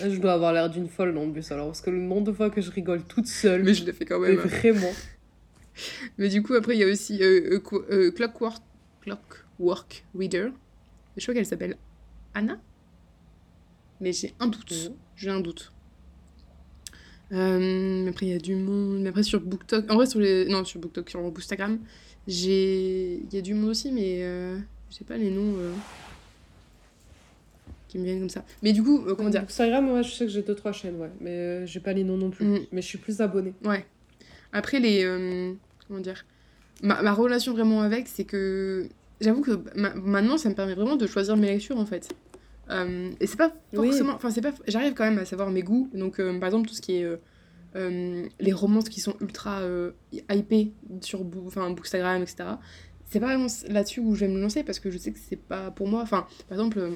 Je 0.00 0.16
dois 0.20 0.32
avoir 0.34 0.52
l'air 0.52 0.70
d'une 0.70 0.88
folle 0.88 1.12
dans 1.12 1.24
le 1.24 1.32
bus 1.32 1.50
alors, 1.50 1.66
parce 1.66 1.80
que 1.80 1.90
le 1.90 1.98
nombre 1.98 2.28
de 2.28 2.32
fois 2.32 2.50
que 2.50 2.60
je 2.60 2.70
rigole 2.70 3.02
toute 3.02 3.26
seule, 3.26 3.64
Mais 3.64 3.74
je 3.74 3.84
le 3.84 3.92
fais 3.92 4.04
quand 4.04 4.20
mais 4.20 4.28
même. 4.28 4.36
vraiment. 4.38 4.92
Mais 6.18 6.28
du 6.28 6.42
coup, 6.42 6.54
après, 6.54 6.76
il 6.76 6.80
y 6.80 6.84
a 6.84 6.86
aussi 6.86 7.20
euh, 7.22 7.58
euh, 7.72 7.78
euh, 7.90 8.10
Clockwork, 8.12 8.62
Clockwork 9.02 10.04
Reader. 10.16 10.50
Je 11.16 11.22
crois 11.22 11.34
qu'elle 11.34 11.46
s'appelle 11.46 11.76
Anna. 12.34 12.60
Mais 14.00 14.12
j'ai 14.12 14.34
un 14.38 14.46
doute. 14.46 14.70
Mhm. 14.70 14.94
J'ai 15.18 15.30
un 15.30 15.40
doute. 15.40 15.72
Euh, 17.32 18.02
mais 18.04 18.10
après, 18.10 18.26
il 18.26 18.28
y 18.30 18.34
a 18.34 18.38
du 18.38 18.54
monde. 18.54 19.00
Mais 19.02 19.10
après, 19.10 19.22
sur 19.22 19.40
BookTok. 19.40 19.90
En 19.90 19.96
vrai, 19.96 20.06
sur 20.06 20.20
les. 20.20 20.46
Non, 20.46 20.64
sur 20.64 20.80
BookTok, 20.80 21.10
sur 21.10 21.20
Bookstagram, 21.30 21.78
j'ai. 22.26 23.16
Il 23.16 23.34
y 23.34 23.38
a 23.38 23.42
du 23.42 23.52
monde 23.54 23.70
aussi, 23.70 23.90
mais. 23.92 24.20
Euh... 24.22 24.58
Je 24.90 24.96
sais 24.96 25.04
pas 25.04 25.18
les 25.18 25.28
noms. 25.30 25.54
euh, 25.58 25.72
Qui 27.88 27.98
me 27.98 28.04
viennent 28.04 28.20
comme 28.20 28.30
ça. 28.30 28.44
Mais 28.62 28.72
du 28.72 28.82
coup, 28.82 29.00
comment 29.16 29.28
dire? 29.28 29.42
Instagram, 29.42 29.84
moi, 29.86 30.00
je 30.02 30.12
sais 30.12 30.24
que 30.24 30.30
j'ai 30.32 30.42
deux 30.42 30.54
trois 30.54 30.72
chaînes, 30.72 30.96
ouais, 30.96 31.10
mais 31.20 31.66
j'ai 31.66 31.80
pas 31.80 31.92
les 31.92 32.04
noms 32.04 32.16
non 32.16 32.30
plus. 32.30 32.46
Mm. 32.46 32.58
Mais 32.72 32.80
je 32.80 32.86
suis 32.86 32.98
plus 32.98 33.20
abonnée. 33.20 33.52
Ouais. 33.64 33.84
Après, 34.52 34.78
les. 34.80 35.02
comment 35.86 36.00
dire? 36.00 36.24
Ma, 36.82 37.02
ma 37.02 37.12
relation 37.12 37.52
vraiment 37.52 37.82
avec, 37.82 38.08
c'est 38.08 38.24
que. 38.24 38.88
J'avoue 39.20 39.40
que 39.42 39.60
ma- 39.74 39.94
maintenant, 39.94 40.38
ça 40.38 40.48
me 40.48 40.54
permet 40.54 40.74
vraiment 40.74 40.94
de 40.96 41.06
choisir 41.08 41.36
mes 41.36 41.48
lectures, 41.48 41.76
en 41.76 41.84
fait. 41.86 42.08
Euh, 42.70 43.10
et 43.20 43.26
c'est 43.26 43.36
pas 43.36 43.52
forcément. 43.74 44.12
Enfin, 44.14 44.30
c'est 44.30 44.40
pas. 44.40 44.52
J'arrive 44.66 44.94
quand 44.94 45.04
même 45.04 45.18
à 45.18 45.24
savoir 45.24 45.50
mes 45.50 45.62
goûts. 45.62 45.90
Donc, 45.94 46.20
euh, 46.20 46.38
par 46.38 46.48
exemple, 46.48 46.68
tout 46.68 46.74
ce 46.74 46.82
qui 46.82 46.96
est. 46.96 47.04
euh, 47.74 48.26
les 48.40 48.52
romances 48.52 48.88
qui 48.88 49.00
sont 49.00 49.14
ultra 49.20 49.62
hypées 50.30 50.72
sur 51.00 51.24
enfin, 51.46 51.70
Bookstagram, 51.70 52.22
etc. 52.22 52.50
C'est 53.10 53.20
pas 53.20 53.26
vraiment 53.26 53.46
là-dessus 53.68 54.00
où 54.00 54.14
je 54.14 54.20
vais 54.26 54.28
me 54.32 54.40
lancer 54.40 54.62
parce 54.64 54.80
que 54.80 54.90
je 54.90 54.98
sais 54.98 55.12
que 55.12 55.18
c'est 55.18 55.36
pas 55.36 55.70
pour 55.70 55.88
moi. 55.88 56.02
Enfin, 56.02 56.26
par 56.48 56.58
exemple, 56.58 56.92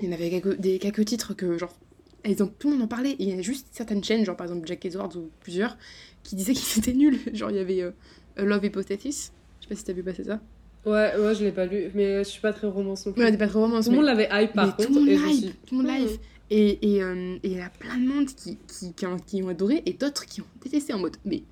il 0.00 0.06
y 0.06 0.08
en 0.08 0.12
avait 0.12 0.30
quelques, 0.30 0.60
des, 0.60 0.78
quelques 0.78 1.04
titres 1.04 1.34
que, 1.34 1.58
genre, 1.58 1.76
elles 2.22 2.42
ont, 2.42 2.46
tout 2.46 2.68
le 2.68 2.74
monde 2.74 2.84
en 2.84 2.88
parlait. 2.88 3.12
Et 3.12 3.24
il 3.24 3.28
y 3.34 3.38
a 3.38 3.42
juste 3.42 3.68
certaines 3.72 4.04
chaînes, 4.04 4.24
genre 4.24 4.36
par 4.36 4.46
exemple 4.46 4.66
Jack 4.66 4.84
Edwards 4.84 5.16
ou 5.16 5.30
plusieurs, 5.40 5.76
qui 6.22 6.36
disaient 6.36 6.52
qu'ils 6.54 6.78
étaient 6.78 6.92
nuls. 6.92 7.18
Genre, 7.32 7.50
il 7.50 7.56
y 7.56 7.60
avait 7.60 7.92
Love 8.36 8.64
Hypothesis. 8.64 9.32
Je 9.60 9.64
sais 9.64 9.68
pas 9.68 9.74
si 9.74 9.84
t'as 9.84 9.92
vu 9.92 10.04
passer 10.04 10.24
ça. 10.24 10.40
Ouais, 10.86 11.12
ouais, 11.18 11.34
je 11.34 11.44
l'ai 11.44 11.50
pas 11.52 11.66
lu, 11.66 11.90
mais 11.94 12.18
je 12.22 12.28
suis 12.28 12.40
pas 12.40 12.52
très 12.52 12.68
romance 12.68 13.04
non 13.06 13.12
plus. 13.12 13.22
Ouais, 13.22 13.30
t'es 13.32 13.36
pas 13.38 13.48
trop 13.48 13.60
romance. 13.62 13.86
Tout 13.86 13.90
le 13.90 13.96
monde 13.96 14.06
l'avait 14.06 14.28
hype 14.30 14.52
par 14.52 14.66
mais 14.66 14.72
contre. 14.72 14.86
tout 14.86 14.94
le 14.94 15.00
monde 15.00 15.08
et 15.08 15.16
suis- 15.34 15.52
tout 15.66 15.76
le 15.78 15.82
monde 15.82 15.86
Hmm. 15.92 16.04
live. 16.06 16.18
Et 16.48 16.94
et, 16.94 17.02
euh, 17.02 17.34
et 17.42 17.48
il 17.50 17.56
y 17.56 17.60
a 17.60 17.68
plein 17.70 17.98
de 17.98 18.06
monde 18.06 18.26
qui, 18.26 18.56
qui, 18.68 18.92
qui, 18.94 19.04
ont, 19.04 19.16
qui 19.18 19.42
ont 19.42 19.48
adoré 19.48 19.82
et 19.84 19.94
d'autres 19.94 20.24
qui 20.26 20.40
ont 20.42 20.46
détesté 20.62 20.92
en 20.92 21.00
mode. 21.00 21.16
Mais 21.24 21.42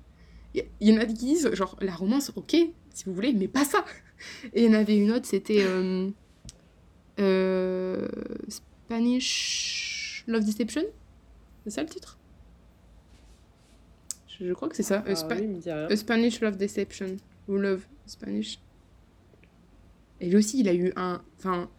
il 0.53 0.61
y, 0.61 0.65
il 0.79 0.89
y 0.93 0.97
en 0.97 1.01
a 1.01 1.05
qui 1.05 1.13
disent, 1.13 1.53
genre, 1.53 1.75
la 1.81 1.93
romance, 1.93 2.31
ok, 2.37 2.51
si 2.93 3.03
vous 3.05 3.13
voulez, 3.13 3.33
mais 3.33 3.49
pas 3.49 3.65
ça. 3.65 3.83
Et 4.53 4.63
il 4.63 4.71
y 4.71 4.73
en 4.73 4.79
avait 4.79 4.95
une 4.97 5.11
autre, 5.11 5.25
c'était. 5.25 5.59
euh, 5.59 6.09
euh, 7.19 8.07
Spanish 8.47 10.23
Love 10.27 10.45
Deception 10.45 10.83
C'est 11.65 11.71
ça 11.71 11.81
le 11.83 11.89
titre? 11.89 12.17
Je, 14.27 14.45
je 14.47 14.53
crois 14.53 14.69
que 14.69 14.75
c'est 14.77 14.83
ça. 14.83 15.03
Ah, 15.05 15.11
Euh, 15.11 15.15
Spa- 15.15 15.35
oui, 15.35 15.59
il 15.89 15.97
Spanish 15.97 16.39
Love 16.41 16.57
Deception. 16.57 17.17
Ou 17.49 17.57
Love 17.57 17.85
Spanish. 18.05 18.59
Et 20.21 20.29
lui 20.29 20.37
aussi, 20.37 20.59
il 20.59 20.67
a 20.69 20.73
eu 20.73 20.91
un. 20.95 21.21
Enfin. 21.37 21.69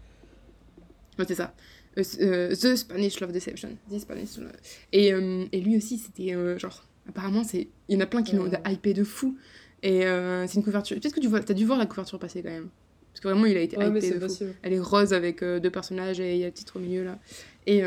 Ouais, 1.18 1.24
c'est 1.26 1.34
ça. 1.34 1.54
Euh, 1.98 2.02
euh, 2.20 2.54
The 2.54 2.76
Spanish 2.76 3.20
Love 3.20 3.32
Deception. 3.32 3.70
The 3.90 3.98
Spanish 3.98 4.36
Love- 4.36 4.52
Et, 4.92 5.12
euh, 5.12 5.46
et 5.52 5.60
lui 5.60 5.76
aussi, 5.76 5.98
c'était 5.98 6.34
euh, 6.34 6.58
genre. 6.58 6.84
Apparemment, 7.08 7.44
c'est 7.44 7.68
il 7.88 7.94
y 7.94 7.96
en 7.96 8.00
a 8.00 8.06
plein 8.06 8.22
qui 8.22 8.34
l'ont 8.36 8.50
hypé 8.68 8.92
de 8.92 9.04
fou. 9.04 9.36
Et 9.82 10.00
c'est 10.00 10.54
une 10.54 10.64
couverture. 10.64 10.98
Peut-être 10.98 11.14
que 11.14 11.20
tu 11.20 11.28
vois, 11.28 11.38
as 11.38 11.54
dû 11.54 11.64
voir 11.64 11.78
la 11.78 11.86
couverture 11.86 12.18
passer 12.18 12.42
quand 12.42 12.50
même. 12.50 12.68
Parce 13.12 13.20
que 13.20 13.28
vraiment, 13.28 13.46
il 13.46 13.56
a 13.56 13.60
été 13.60 13.76
Ouais, 13.78 13.88
hypé 13.88 14.10
de 14.18 14.26
fou. 14.28 14.44
Elle 14.62 14.72
est 14.72 14.80
rose 14.80 15.12
avec 15.12 15.42
deux 15.44 15.70
personnages 15.70 16.18
et 16.18 16.34
il 16.34 16.40
y 16.40 16.42
a 16.42 16.46
le 16.46 16.52
titre 16.52 16.76
au 16.76 16.80
milieu 16.80 17.04
là. 17.04 17.18
Et, 17.66 17.82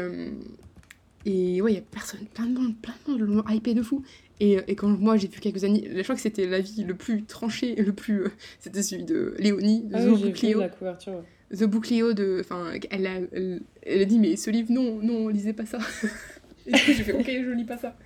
et 1.25 1.61
ouais, 1.61 1.73
il 1.73 1.75
y 1.75 1.77
a 1.77 1.81
personne, 1.81 2.21
plein 2.33 2.45
de 2.45 2.57
monde, 2.57 2.75
plein 2.81 2.93
de 3.07 3.11
monde 3.11 3.21
l'ont 3.21 3.43
hypé 3.53 3.73
de 3.73 3.81
fou. 3.83 4.03
Et, 4.39 4.57
euh, 4.57 4.61
et 4.67 4.75
quand 4.75 4.87
moi 4.87 5.17
j'ai 5.17 5.27
vu 5.27 5.39
quelques 5.39 5.63
années, 5.63 5.89
je 5.93 6.01
crois 6.03 6.15
que 6.15 6.21
c'était 6.21 6.45
l'avis 6.47 6.83
le 6.83 6.93
plus 6.95 7.23
tranché, 7.25 7.75
le 7.75 7.91
plus. 7.93 8.23
euh, 8.23 8.29
c'était 8.59 8.83
celui 8.83 9.03
de 9.03 9.35
Léonie, 9.37 9.81
de 9.83 9.95
Ah 9.95 10.01
The 10.05 10.07
oui, 10.09 10.31
Book 10.31 10.41
la 10.61 10.69
couverture. 10.69 11.23
The 11.51 11.63
Book 11.63 11.89
Leo 11.89 12.13
de. 12.13 12.37
Enfin, 12.41 12.71
elle 12.91 13.07
a, 13.07 13.15
elle, 13.33 13.61
elle 13.83 14.01
a 14.01 14.05
dit, 14.05 14.19
mais 14.19 14.35
ce 14.35 14.49
livre, 14.49 14.71
non, 14.71 14.99
non, 15.01 15.27
lisez 15.29 15.53
pas 15.53 15.65
ça. 15.65 15.79
et 16.67 16.71
du 16.71 16.77
coup, 16.79 16.91
j'ai 16.95 17.03
fait, 17.03 17.13
ok, 17.13 17.25
je 17.25 17.51
lis 17.51 17.65
pas 17.65 17.77
ça. 17.77 17.97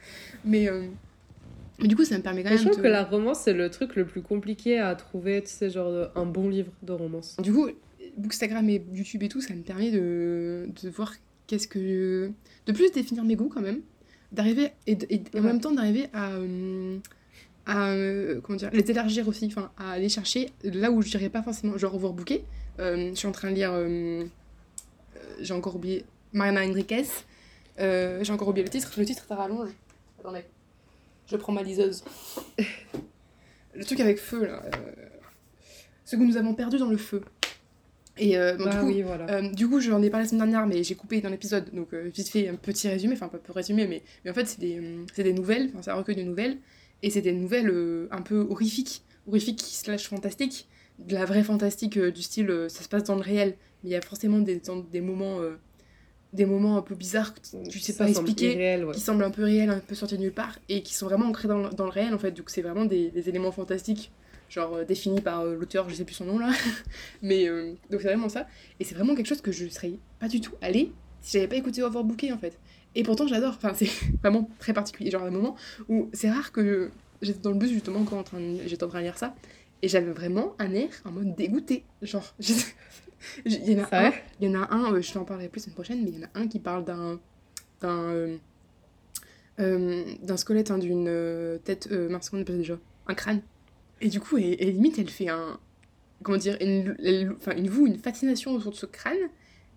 Mais. 0.45 0.69
euh, 0.69 0.83
mais 1.79 1.87
du 1.87 1.95
coup, 1.95 2.05
ça 2.05 2.17
me 2.17 2.23
permet 2.23 2.43
quand 2.43 2.49
même 2.49 2.57
je 2.59 2.63
trouve 2.65 2.77
de- 2.77 2.83
que 2.83 2.87
la 2.87 3.03
romance, 3.03 3.41
c'est 3.41 3.53
le 3.53 3.69
truc 3.69 3.95
le 3.95 4.05
plus 4.05 4.21
compliqué 4.21 4.77
à 4.79 4.93
trouver, 4.95 5.41
tu 5.43 5.49
sais, 5.49 5.69
genre 5.69 5.91
de- 5.91 6.07
un 6.15 6.25
bon 6.25 6.47
livre 6.49 6.71
de 6.83 6.91
romance. 6.93 7.35
Du 7.41 7.51
coup, 7.51 7.67
Bookstagram 8.17 8.69
et 8.69 8.81
YouTube 8.93 9.23
et 9.23 9.27
tout, 9.29 9.41
ça 9.41 9.53
me 9.55 9.61
permet 9.63 9.91
de, 9.91 10.67
de 10.81 10.89
voir 10.89 11.13
qu'est-ce 11.47 11.67
que. 11.67 12.31
De 12.67 12.71
plus 12.71 12.91
définir 12.91 13.23
mes 13.23 13.35
goûts 13.35 13.49
quand 13.49 13.61
même. 13.61 13.81
D'arriver. 14.33 14.71
Et, 14.87 14.97
et 15.09 15.23
en 15.37 15.41
même 15.41 15.61
temps 15.61 15.71
d'arriver 15.71 16.07
à. 16.13 16.31
euh, 16.31 16.97
à 17.65 17.89
euh, 17.91 18.41
comment 18.41 18.57
dire 18.57 18.69
Les 18.73 18.89
élargir 18.91 19.27
aussi. 19.27 19.45
Enfin, 19.45 19.71
à 19.77 19.91
aller 19.91 20.09
chercher 20.09 20.49
là 20.63 20.91
où 20.91 21.01
je 21.01 21.09
dirais 21.09 21.29
pas 21.29 21.41
forcément. 21.43 21.77
Genre 21.77 21.95
overbooké. 21.95 22.43
Euh, 22.79 23.11
je 23.11 23.15
suis 23.15 23.27
en 23.27 23.31
train 23.31 23.51
de 23.51 23.55
lire. 23.55 23.71
euh, 23.73 24.25
J'ai 25.39 25.53
encore 25.53 25.75
oublié. 25.75 26.03
Mariana 26.33 26.65
Enriquez. 26.65 27.05
Euh, 27.79 28.23
J'ai 28.23 28.33
encore 28.33 28.47
oublié 28.49 28.63
le 28.65 28.69
titre. 28.69 28.91
Le 28.97 29.05
titre, 29.05 29.23
ça 29.27 29.35
rallonge. 29.35 29.69
Attendez. 30.19 30.43
Je 31.27 31.37
prends 31.37 31.53
ma 31.53 31.63
liseuse. 31.63 32.03
le 33.75 33.85
truc 33.85 33.99
avec 33.99 34.17
feu 34.17 34.45
là. 34.45 34.61
Ce 36.05 36.15
que 36.15 36.21
nous 36.21 36.35
avons 36.37 36.53
perdu 36.53 36.77
dans 36.77 36.89
le 36.89 36.97
feu. 36.97 37.21
Et 38.17 38.37
euh, 38.37 38.55
bon, 38.57 38.65
du 38.69 38.77
coup, 38.77 38.85
oui, 38.85 39.01
voilà. 39.01 39.25
euh, 39.29 39.49
du 39.49 39.67
coup, 39.67 39.79
j'en 39.79 40.01
ai 40.03 40.09
parlé 40.09 40.25
la 40.25 40.29
semaine 40.29 40.49
dernière, 40.51 40.67
mais 40.67 40.83
j'ai 40.83 40.95
coupé 40.95 41.19
dans 41.21 41.29
l'épisode, 41.29 41.73
donc 41.73 41.93
euh, 41.93 42.09
vite 42.13 42.29
fait 42.29 42.47
un 42.47 42.55
petit 42.55 42.87
résumé, 42.87 43.13
enfin 43.15 43.27
pas 43.27 43.39
peu 43.39 43.51
résumé, 43.53 43.87
mais, 43.87 44.03
mais 44.23 44.29
en 44.31 44.33
fait 44.35 44.45
c'est 44.45 44.59
des, 44.59 44.79
c'est 45.15 45.23
des 45.23 45.33
nouvelles, 45.33 45.69
enfin 45.73 45.81
c'est 45.81 45.89
un 45.91 45.95
recueil 45.95 46.15
de 46.15 46.21
nouvelles, 46.23 46.57
et 47.01 47.09
c'est 47.09 47.21
des 47.21 47.33
nouvelles 47.33 47.69
euh, 47.71 48.07
un 48.11 48.21
peu 48.21 48.45
horrifiques, 48.49 49.01
horrifiques 49.27 49.61
slash 49.63 50.07
fantastiques, 50.07 50.67
de 50.99 51.15
la 51.15 51.25
vraie 51.25 51.43
fantastique 51.43 51.97
du 51.97 52.21
style 52.21 52.67
ça 52.69 52.83
se 52.83 52.87
passe 52.87 53.03
dans 53.05 53.15
le 53.15 53.21
réel, 53.21 53.55
mais 53.83 53.89
il 53.89 53.93
y 53.93 53.95
a 53.95 54.01
forcément 54.01 54.39
des, 54.39 54.57
dans- 54.57 54.77
des 54.91 55.01
moments 55.01 55.39
des 56.33 56.45
moments 56.45 56.77
un 56.77 56.81
peu 56.81 56.95
bizarres 56.95 57.33
que 57.35 57.39
tu- 57.69 57.79
sais 57.79 57.91
Ça 57.93 58.03
pas 58.05 58.09
expliquer, 58.09 58.53
irréel, 58.53 58.85
ouais. 58.85 58.93
qui 58.93 58.99
semblent 59.01 59.23
un 59.23 59.29
peu 59.31 59.43
réels, 59.43 59.69
un 59.69 59.79
peu 59.79 59.93
sortis 59.95 60.17
de 60.17 60.21
nulle 60.21 60.31
part, 60.33 60.57
et 60.69 60.81
qui 60.83 60.93
sont 60.95 61.05
vraiment 61.07 61.25
ancrés 61.27 61.47
dans, 61.47 61.57
le- 61.63 61.69
dans 61.69 61.85
le 61.85 61.91
réel 61.91 62.13
en 62.13 62.17
fait, 62.19 62.31
donc 62.31 62.49
c'est 62.51 62.61
vraiment 62.61 62.85
des, 62.85 63.09
des 63.09 63.27
éléments 63.29 63.51
fantastiques, 63.51 64.11
genre 64.53 64.75
euh, 64.75 64.83
définis 64.85 65.21
par 65.21 65.41
euh, 65.41 65.55
l'auteur, 65.55 65.89
je 65.89 65.95
sais 65.95 66.05
plus 66.05 66.15
son 66.15 66.25
nom 66.25 66.37
là, 66.39 66.51
mais 67.21 67.47
euh, 67.49 67.73
donc 67.89 68.01
c'est 68.01 68.07
vraiment 68.07 68.29
ça. 68.29 68.47
Et 68.79 68.83
c'est 68.83 68.95
vraiment 68.95 69.15
quelque 69.15 69.27
chose 69.27 69.41
que 69.41 69.51
je 69.51 69.67
serais 69.67 69.93
pas 70.19 70.27
du 70.27 70.41
tout 70.41 70.53
allée 70.61 70.91
si 71.21 71.37
j'avais 71.37 71.47
pas 71.47 71.55
écouté 71.55 71.81
Overbooké 71.83 72.31
en 72.33 72.37
fait. 72.37 72.59
Et 72.95 73.03
pourtant 73.03 73.25
j'adore, 73.27 73.55
enfin 73.55 73.73
c'est 73.73 73.89
vraiment 74.21 74.49
très 74.59 74.73
particulier, 74.73 75.09
genre 75.11 75.23
un 75.23 75.31
moment 75.31 75.55
où 75.89 76.09
c'est 76.13 76.29
rare 76.29 76.51
que 76.51 76.91
j'étais 77.21 77.39
dans 77.39 77.51
le 77.51 77.57
bus 77.57 77.71
justement 77.71 78.03
quand 78.03 78.19
en 78.19 78.23
train 78.23 78.39
j'étais 78.65 78.83
en 78.83 78.89
train 78.89 78.99
de 78.99 79.05
lire 79.05 79.17
ça, 79.17 79.33
et 79.81 79.87
j'avais 79.87 80.11
vraiment 80.11 80.55
un 80.59 80.73
air 80.73 80.89
en 81.05 81.11
mode 81.11 81.35
dégoûté. 81.35 81.83
Genre, 82.01 82.33
je- 82.39 82.53
il 83.45 83.71
y 83.71 83.75
en 83.79 83.83
a 83.83 83.87
un, 83.97 84.11
il 84.41 84.47
y 84.51 84.55
en 84.57 84.61
a 84.61 84.73
un, 84.73 85.01
je 85.01 85.13
t'en 85.13 85.23
parlerai 85.25 85.47
plus 85.49 85.65
une 85.67 85.73
prochaine, 85.73 86.03
mais 86.03 86.09
il 86.11 86.19
y 86.19 86.23
en 86.23 86.27
a 86.27 86.39
un 86.39 86.47
qui 86.47 86.59
parle 86.59 86.83
d'un. 86.85 87.19
d'un. 87.81 88.37
euh, 89.59 90.03
d'un 90.21 90.37
squelette, 90.37 90.71
hein, 90.71 90.77
d'une 90.77 91.07
euh, 91.07 91.57
tête. 91.59 91.87
Euh, 91.91 92.09
mince, 92.09 92.29
comment 92.29 92.41
on 92.41 92.43
appelle 92.43 92.55
ça 92.55 92.59
déjà? 92.61 92.79
Un 93.07 93.13
crâne. 93.13 93.41
Et 94.03 94.09
du 94.09 94.19
coup, 94.19 94.37
et, 94.37 94.51
et 94.59 94.71
limite, 94.71 94.99
elle 94.99 95.09
fait 95.09 95.29
un. 95.29 95.59
Comment 96.21 96.37
dire 96.37 96.57
une, 96.61 96.95
elle- 97.03 97.31
enfin, 97.37 97.55
une 97.55 97.67
voue, 97.69 97.87
une 97.87 97.97
fascination 97.97 98.51
autour 98.53 98.71
de 98.71 98.77
ce 98.77 98.85
crâne. 98.85 99.17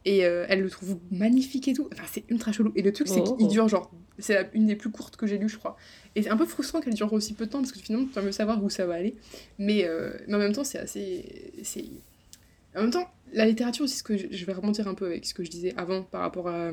Et 0.04 0.24
euh, 0.24 0.44
elle 0.48 0.60
le 0.60 0.70
trouve 0.70 0.98
magnifique 1.10 1.66
et 1.68 1.72
tout. 1.72 1.88
Enfin, 1.92 2.04
c'est 2.12 2.24
ultra 2.28 2.52
chelou. 2.52 2.72
Et 2.76 2.82
le 2.82 2.92
truc, 2.92 3.08
c'est 3.08 3.22
Oh. 3.26 3.34
qu'il 3.36 3.48
dure 3.48 3.66
genre. 3.68 3.90
C'est 4.18 4.48
une 4.54 4.66
des 4.66 4.76
plus 4.76 4.90
courtes 4.90 5.16
que 5.16 5.26
j'ai 5.26 5.36
lues, 5.38 5.48
je 5.48 5.58
crois. 5.58 5.76
Et 6.14 6.22
c'est 6.22 6.28
un 6.30 6.36
peu 6.36 6.46
frustrant 6.46 6.80
qu'elle 6.80 6.94
dure 6.94 7.12
aussi 7.12 7.34
peu 7.34 7.46
de 7.46 7.50
temps 7.50 7.58
parce 7.60 7.72
que 7.72 7.80
finalement, 7.80 8.06
tu 8.12 8.20
veux 8.20 8.32
savoir 8.32 8.62
où 8.62 8.70
ça 8.70 8.86
va 8.86 8.94
aller. 8.94 9.16
Mais, 9.58 9.84
euh, 9.84 10.12
mais 10.28 10.34
en 10.34 10.38
même 10.38 10.52
temps, 10.52 10.64
c'est 10.64 10.78
assez. 10.78 11.52
c'est 11.62 11.84
En 12.76 12.82
même 12.82 12.90
temps, 12.90 13.10
la 13.32 13.46
littérature 13.46 13.84
aussi, 13.84 13.96
ce 13.96 14.02
que 14.04 14.16
je, 14.16 14.26
je 14.30 14.44
vais 14.44 14.52
rebondir 14.52 14.86
un 14.88 14.94
peu 14.94 15.06
avec 15.06 15.24
ce 15.26 15.34
que 15.34 15.42
je 15.44 15.50
disais 15.50 15.74
avant 15.76 16.02
par 16.02 16.20
rapport 16.20 16.48
à 16.48 16.70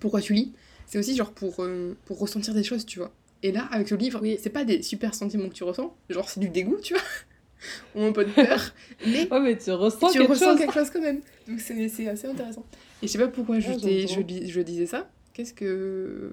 pourquoi 0.00 0.20
tu 0.20 0.32
lis. 0.32 0.52
C'est 0.86 0.98
aussi 0.98 1.14
genre 1.14 1.32
pour, 1.32 1.56
euh, 1.60 1.94
pour 2.06 2.18
ressentir 2.18 2.54
des 2.54 2.64
choses, 2.64 2.84
tu 2.86 2.98
vois. 2.98 3.12
Et 3.42 3.52
là, 3.52 3.68
avec 3.72 3.90
le 3.90 3.96
livre, 3.96 4.20
Oui. 4.22 4.38
c'est 4.42 4.50
pas 4.50 4.64
des 4.64 4.82
super 4.82 5.14
sentiments 5.14 5.48
que 5.48 5.54
tu 5.54 5.64
ressens. 5.64 5.96
Genre, 6.10 6.28
c'est 6.28 6.40
du 6.40 6.48
dégoût, 6.48 6.78
tu 6.82 6.94
vois. 6.94 7.02
Ou 7.94 8.02
un 8.04 8.12
peu 8.12 8.24
de 8.24 8.30
peur. 8.30 8.72
mais 9.06 9.30
Ouais, 9.30 9.40
mais 9.40 9.56
tu 9.58 9.70
ressens 9.72 10.10
tu 10.10 10.18
quelque 10.18 10.30
ressens 10.30 10.50
chose. 10.52 10.58
quelque 10.58 10.74
chose 10.74 10.90
quand 10.90 11.00
même. 11.00 11.20
Donc 11.48 11.60
c'est 11.60 12.08
assez 12.08 12.26
intéressant. 12.26 12.64
Et 13.02 13.06
je 13.06 13.12
sais 13.12 13.18
pas 13.18 13.28
pourquoi 13.28 13.58
je, 13.60 13.70
Ah, 13.70 13.76
t'ai- 13.76 14.00
j'entends. 14.06 14.14
je, 14.14 14.20
dis- 14.22 14.48
je 14.50 14.60
disais 14.60 14.86
ça. 14.86 15.10
Qu'est-ce 15.34 15.52
que. 15.54 16.32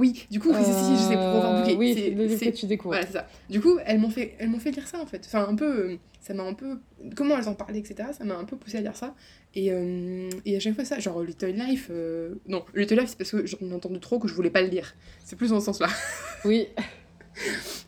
Oui, 0.00 0.26
du 0.30 0.40
coup, 0.40 0.50
c'est 0.52 0.64
si, 0.64 0.96
je 0.96 1.02
sais, 1.08 1.14
pour 1.14 1.22
avoir 1.22 1.54
Euh, 1.56 1.60
bouquet. 1.62 1.76
Oui, 1.76 1.94
c'est- 1.94 2.10
le 2.10 2.24
livre 2.24 2.40
que 2.40 2.48
tu 2.50 2.66
découvres. 2.66 2.94
voilà, 2.94 3.06
c'est 3.06 3.12
ça. 3.12 3.28
Du 3.48 3.60
coup, 3.60 3.78
elles 3.84 3.98
m'ont 4.00 4.10
fait, 4.10 4.34
elles 4.38 4.50
fait 4.58 4.70
lire 4.72 4.88
ça 4.88 4.98
en 5.00 5.06
fait. 5.06 5.22
Enfin, 5.26 5.46
un 5.48 5.54
peu, 5.54 5.90
euh, 5.90 5.96
ça 6.20 6.34
m'a 6.34 6.42
un 6.42 6.54
peu, 6.54 6.80
comment 7.14 7.36
elles 7.38 7.48
en 7.48 7.54
parlaient, 7.54 7.78
etc. 7.78 8.08
Ça 8.16 8.24
m'a 8.24 8.36
un 8.36 8.44
peu 8.44 8.56
poussé 8.56 8.78
à 8.78 8.80
lire 8.80 8.96
ça. 8.96 9.14
Et, 9.54 9.70
euh, 9.72 10.28
et 10.46 10.56
à 10.56 10.60
chaque 10.60 10.74
fois 10.74 10.84
ça, 10.84 10.98
genre 10.98 11.22
Little 11.22 11.52
Life, 11.52 11.88
euh, 11.90 12.34
non, 12.48 12.64
Little 12.74 12.94
Life 12.98 13.10
c'est 13.10 13.18
parce 13.18 13.30
que 13.30 13.46
j'en 13.46 13.58
ai 13.60 13.72
entendu 13.74 14.00
trop 14.00 14.18
que 14.18 14.26
je 14.26 14.34
voulais 14.34 14.50
pas 14.50 14.62
le 14.62 14.68
lire. 14.68 14.94
C'est 15.24 15.36
plus 15.36 15.50
dans 15.50 15.60
ce 15.60 15.66
sens-là. 15.66 15.88
Oui. 16.46 16.68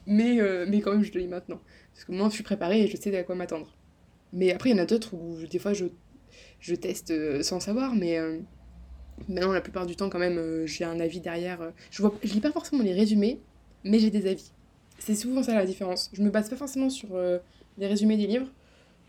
Mais, 0.06 0.40
euh, 0.40 0.66
mais 0.68 0.80
quand 0.80 0.92
même, 0.92 1.02
je 1.04 1.12
le 1.12 1.20
lis 1.20 1.28
maintenant. 1.28 1.60
Parce 1.94 2.04
que 2.04 2.12
moi, 2.12 2.28
je 2.28 2.34
suis 2.34 2.42
préparée 2.42 2.82
et 2.82 2.86
je 2.88 2.96
sais 2.96 3.16
à 3.16 3.22
quoi 3.22 3.34
m'attendre. 3.34 3.74
Mais 4.32 4.52
après, 4.52 4.70
il 4.70 4.76
y 4.76 4.80
en 4.80 4.82
a 4.82 4.86
d'autres 4.86 5.14
où 5.14 5.36
des 5.50 5.58
fois 5.58 5.72
je, 5.74 5.86
je 6.60 6.74
teste 6.74 7.10
euh, 7.10 7.42
sans 7.42 7.60
savoir, 7.60 7.94
mais 7.94 8.18
euh, 8.18 8.38
maintenant, 9.28 9.52
la 9.52 9.60
plupart 9.60 9.86
du 9.86 9.96
temps, 9.96 10.08
quand 10.10 10.18
même, 10.18 10.38
euh, 10.38 10.66
j'ai 10.66 10.84
un 10.84 10.98
avis 11.00 11.20
derrière. 11.20 11.60
euh. 11.62 11.70
Je, 11.90 12.02
vois, 12.02 12.14
je 12.22 12.32
lis 12.32 12.40
pas 12.40 12.52
forcément 12.52 12.82
les 12.82 12.92
résumés, 12.92 13.38
mais 13.84 13.98
j'ai 13.98 14.10
des 14.10 14.26
avis. 14.28 14.50
C'est 14.98 15.14
souvent 15.14 15.42
ça 15.42 15.54
la 15.54 15.66
différence. 15.66 16.10
Je 16.12 16.22
me 16.22 16.30
base 16.30 16.48
pas 16.48 16.56
forcément 16.56 16.90
sur 16.90 17.08
euh, 17.14 17.38
les 17.78 17.86
résumés 17.86 18.16
des 18.16 18.26
livres, 18.26 18.48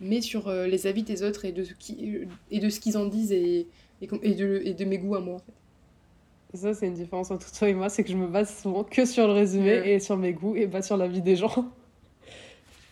mais 0.01 0.21
sur 0.21 0.49
les 0.51 0.87
avis 0.87 1.03
des 1.03 1.23
autres 1.23 1.45
et 1.45 1.51
de 1.51 1.63
ce 1.63 1.73
qui- 1.75 2.19
et 2.51 2.59
de 2.59 2.69
ce 2.69 2.79
qu'ils 2.79 2.97
en 2.97 3.05
disent 3.05 3.31
et, 3.31 3.67
et, 4.01 4.07
de, 4.33 4.61
et 4.65 4.73
de 4.73 4.85
mes 4.85 4.97
goûts 4.97 5.15
à 5.15 5.19
moi. 5.19 5.35
En 5.35 5.39
fait. 5.39 6.57
Ça, 6.57 6.73
c'est 6.73 6.87
une 6.87 6.93
différence 6.95 7.31
entre 7.31 7.51
toi 7.51 7.69
et 7.69 7.73
moi, 7.73 7.89
c'est 7.89 8.03
que 8.03 8.11
je 8.11 8.17
me 8.17 8.27
base 8.27 8.55
souvent 8.61 8.83
que 8.83 9.05
sur 9.05 9.27
le 9.27 9.33
résumé 9.33 9.79
Ouais. 9.79 9.93
et 9.93 9.99
sur 9.99 10.17
mes 10.17 10.33
goûts 10.33 10.55
et 10.55 10.67
pas 10.67 10.81
sur 10.81 10.97
la 10.97 11.07
vie 11.07 11.21
des 11.21 11.35
gens. 11.35 11.71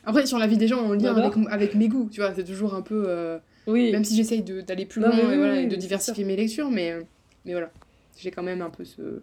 Après, 0.03 0.25
sur 0.25 0.37
la 0.39 0.47
vie 0.47 0.57
des 0.57 0.67
gens, 0.67 0.79
on 0.83 0.93
lit 0.93 1.05
avec, 1.07 1.33
avec 1.49 1.75
mes 1.75 1.87
goûts, 1.87 2.09
tu 2.11 2.21
vois, 2.21 2.33
c'est 2.33 2.43
toujours 2.43 2.73
un 2.73 2.81
peu. 2.81 3.03
euh, 3.07 3.37
Oui. 3.67 3.91
Même 3.91 4.03
si 4.03 4.15
j'essaye 4.15 4.41
de- 4.43 4.61
d'aller 4.61 4.85
plus 4.85 5.01
Non, 5.01 5.09
loin 5.09 5.17
et, 5.31 5.37
voilà, 5.37 5.53
oui, 5.53 5.59
et 5.63 5.67
de 5.67 5.75
diversifier 5.75 6.23
mes 6.23 6.35
lectures, 6.35 6.69
mais, 6.71 6.97
mais 7.45 7.51
voilà. 7.53 7.71
J'ai 8.17 8.31
quand 8.31 8.43
même 8.43 8.61
un 8.61 8.69
peu 8.69 8.83
ce. 8.85 9.21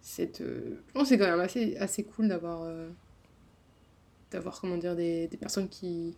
Cette, 0.00 0.40
euh, 0.40 0.80
Je 0.88 0.92
pense 0.92 1.04
que 1.04 1.08
c'est 1.10 1.18
quand 1.18 1.30
même 1.30 1.40
assez, 1.40 1.76
assez 1.76 2.02
cool 2.04 2.28
d'avoir. 2.28 2.62
euh, 2.64 2.88
d'avoir, 4.30 4.60
comment 4.60 4.76
dire, 4.76 4.96
des, 4.96 5.28
des 5.28 5.36
personnes 5.36 5.68
qui. 5.68 6.16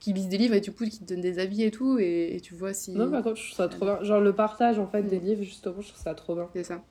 qui 0.00 0.12
lisent 0.12 0.28
des 0.28 0.36
livres 0.38 0.54
et 0.54 0.60
du 0.60 0.72
coup 0.72 0.84
qui 0.84 0.98
te 0.98 1.04
donnent 1.04 1.20
des 1.22 1.38
avis 1.38 1.62
et 1.62 1.70
tout, 1.70 1.98
et, 1.98 2.34
et 2.36 2.40
tu 2.40 2.54
vois 2.54 2.74
si. 2.74 2.92
Non, 2.92 3.10
par 3.10 3.22
contre, 3.22 3.36
je 3.36 3.44
trouve 3.46 3.56
ça 3.56 3.68
trop 3.68 3.84
bien. 3.86 4.02
Genre, 4.02 4.20
le 4.20 4.32
partage, 4.34 4.78
en 4.78 4.86
fait, 4.86 5.02
des 5.02 5.18
Mm. 5.18 5.24
livres, 5.24 5.42
justement, 5.42 5.80
je 5.80 5.88
trouve 5.88 6.02
ça 6.02 6.14
trop 6.14 6.34
bien. 6.34 6.48
C'est 6.54 6.64
ça. 6.64 6.82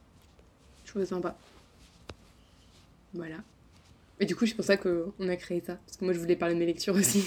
Je 0.86 0.90
trouve 0.92 1.04
ça 1.04 1.10
sympa. 1.10 1.38
Voilà. 3.14 3.38
Et 4.20 4.26
du 4.26 4.36
coup, 4.36 4.46
c'est 4.46 4.56
pour 4.56 4.66
ça 4.66 4.78
qu'on 4.78 5.14
a 5.30 5.36
créé 5.36 5.62
ça. 5.66 5.76
Parce 5.86 5.98
que 5.98 6.06
moi, 6.06 6.14
je 6.14 6.20
voulais 6.20 6.36
parler 6.36 6.56
de 6.56 6.60
mes 6.60 6.66
lectures 6.66 6.96
aussi. 6.96 7.24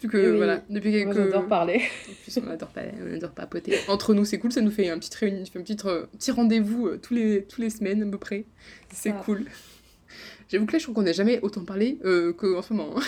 Plus 0.00 0.08
que, 0.08 0.30
Oui. 0.30 0.36
voilà, 0.38 0.62
depuis 0.70 0.90
quelques... 0.92 1.06
Moi, 1.06 1.14
j'adore 1.14 1.46
parler. 1.46 1.82
En 2.08 2.12
plus, 2.24 2.38
on 2.42 2.50
adore, 2.50 2.68
pas, 2.70 2.80
on 3.06 3.14
adore 3.14 3.30
papoter. 3.32 3.76
Entre 3.88 4.14
nous, 4.14 4.24
c'est 4.24 4.38
cool, 4.38 4.50
ça 4.50 4.60
nous 4.62 4.70
fait 4.70 4.88
un 4.88 4.98
petit, 4.98 5.10
réuni... 5.16 5.42
un 5.54 5.60
petit, 5.62 5.76
euh, 5.84 6.06
petit 6.12 6.30
rendez-vous 6.30 6.86
euh, 6.88 6.98
tous, 7.02 7.12
les, 7.14 7.44
tous 7.44 7.60
les 7.60 7.68
semaines 7.70 8.02
à 8.02 8.06
peu 8.10 8.16
près. 8.18 8.44
C'est 8.92 9.12
cool. 9.24 9.44
J'avoue 10.48 10.64
que 10.66 10.72
là, 10.72 10.78
je 10.78 10.84
trouve 10.84 10.94
qu'on 10.96 11.02
n'a 11.02 11.12
jamais 11.12 11.38
autant 11.42 11.64
parlé 11.64 11.98
euh, 12.04 12.32
qu'en 12.32 12.62
ce 12.62 12.72
moment. 12.72 12.94
hein. 12.96 13.02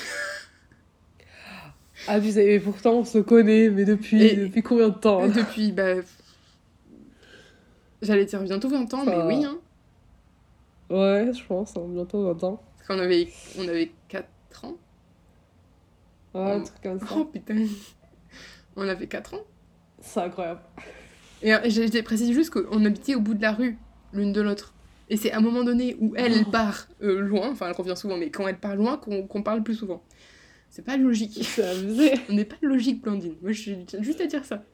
Abusé. 2.08 2.54
Et 2.54 2.60
pourtant, 2.60 2.94
on 2.98 3.04
se 3.04 3.18
connaît, 3.18 3.68
mais 3.70 3.84
depuis, 3.84 4.22
Et- 4.22 4.36
depuis 4.36 4.62
combien 4.62 4.88
de 4.90 4.94
temps? 4.98 5.26
Depuis, 5.28 5.72
bah. 5.72 5.94
J'allais 8.02 8.24
dire 8.24 8.42
bientôt 8.42 8.68
20 8.68 8.92
ans, 8.94 9.04
mais 9.06 9.16
oui, 9.22 9.44
hein. 9.44 9.58
Ouais, 10.90 11.30
je 11.32 11.44
pense, 11.46 11.76
hein, 11.76 11.82
bientôt 11.88 12.24
20 12.34 12.42
ans. 12.44 12.62
Parce 12.76 12.88
qu'on 12.88 12.98
avait, 13.04 13.28
on 13.58 13.66
avait 13.68 13.92
4 14.08 14.26
ans. 14.64 14.76
Ouais, 16.34 16.52
un 16.52 16.60
truc 16.60 16.82
comme 16.82 16.98
ça. 16.98 17.06
Oh 17.16 17.24
putain. 17.24 17.66
On 18.76 18.88
avait 18.88 19.06
4 19.06 19.34
ans. 19.34 19.44
C'est 20.00 20.20
incroyable. 20.20 20.60
Et 21.42 21.54
euh, 21.54 21.58
j'ai 21.64 21.90
j'ai 21.90 22.02
précisé 22.02 22.32
juste 22.32 22.50
qu'on 22.50 22.84
habitait 22.84 23.14
au 23.14 23.20
bout 23.20 23.34
de 23.34 23.42
la 23.42 23.52
rue, 23.52 23.76
l'une 24.12 24.32
de 24.32 24.40
l'autre. 24.40 24.74
Et 25.10 25.16
c'est 25.16 25.32
à 25.32 25.38
un 25.38 25.40
moment 25.40 25.62
donné 25.64 25.96
où 26.00 26.14
elle, 26.16 26.32
elle 26.32 26.44
part 26.46 26.88
euh, 27.02 27.20
loin, 27.20 27.50
enfin 27.50 27.66
elle 27.68 27.76
revient 27.76 27.96
souvent, 27.96 28.16
mais 28.16 28.30
quand 28.30 28.48
elle 28.48 28.58
part 28.58 28.76
loin, 28.76 28.96
qu'on 28.96 29.42
parle 29.42 29.62
plus 29.62 29.74
souvent. 29.74 30.02
C'est 30.70 30.84
pas 30.84 30.96
logique. 30.96 31.38
C'est. 31.42 32.14
On 32.30 32.32
n'est 32.32 32.46
pas 32.46 32.56
logique, 32.62 33.02
Blandine. 33.02 33.34
Moi, 33.42 33.52
je 33.52 33.74
tiens 33.86 34.02
juste 34.02 34.20
à 34.20 34.26
dire 34.26 34.44
ça. 34.44 34.64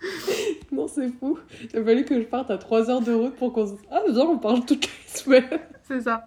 Non, 0.72 0.88
c'est 0.88 1.10
fou. 1.10 1.38
Il 1.70 1.80
a 1.80 1.84
fallu 1.84 2.02
que 2.06 2.18
je 2.18 2.24
parte 2.24 2.50
à 2.50 2.56
3 2.56 2.88
heures 2.88 3.02
de 3.02 3.12
route 3.12 3.36
pour 3.36 3.52
qu'on 3.52 3.66
se... 3.66 3.74
Ah, 3.90 4.00
genre, 4.10 4.30
on 4.30 4.38
parle 4.38 4.64
toutes 4.64 4.86
les 4.86 5.06
semaines. 5.06 5.60
C'est 5.86 6.00
ça. 6.00 6.26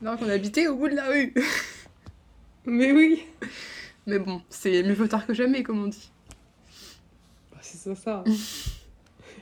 Alors 0.00 0.16
qu'on 0.16 0.28
habitait 0.28 0.68
au 0.68 0.76
bout 0.76 0.88
de 0.88 0.94
la 0.94 1.08
rue. 1.08 1.34
Mais 2.66 2.92
oui. 2.92 3.24
Mais 4.06 4.18
bon, 4.18 4.42
c'est 4.50 4.82
mieux 4.82 4.94
vaut 4.94 5.06
tard 5.06 5.26
que 5.26 5.34
jamais, 5.34 5.62
comme 5.62 5.82
on 5.82 5.88
dit. 5.88 6.10
Bah, 7.52 7.58
C'est 7.62 7.78
ça, 7.78 7.94
ça. 7.94 8.24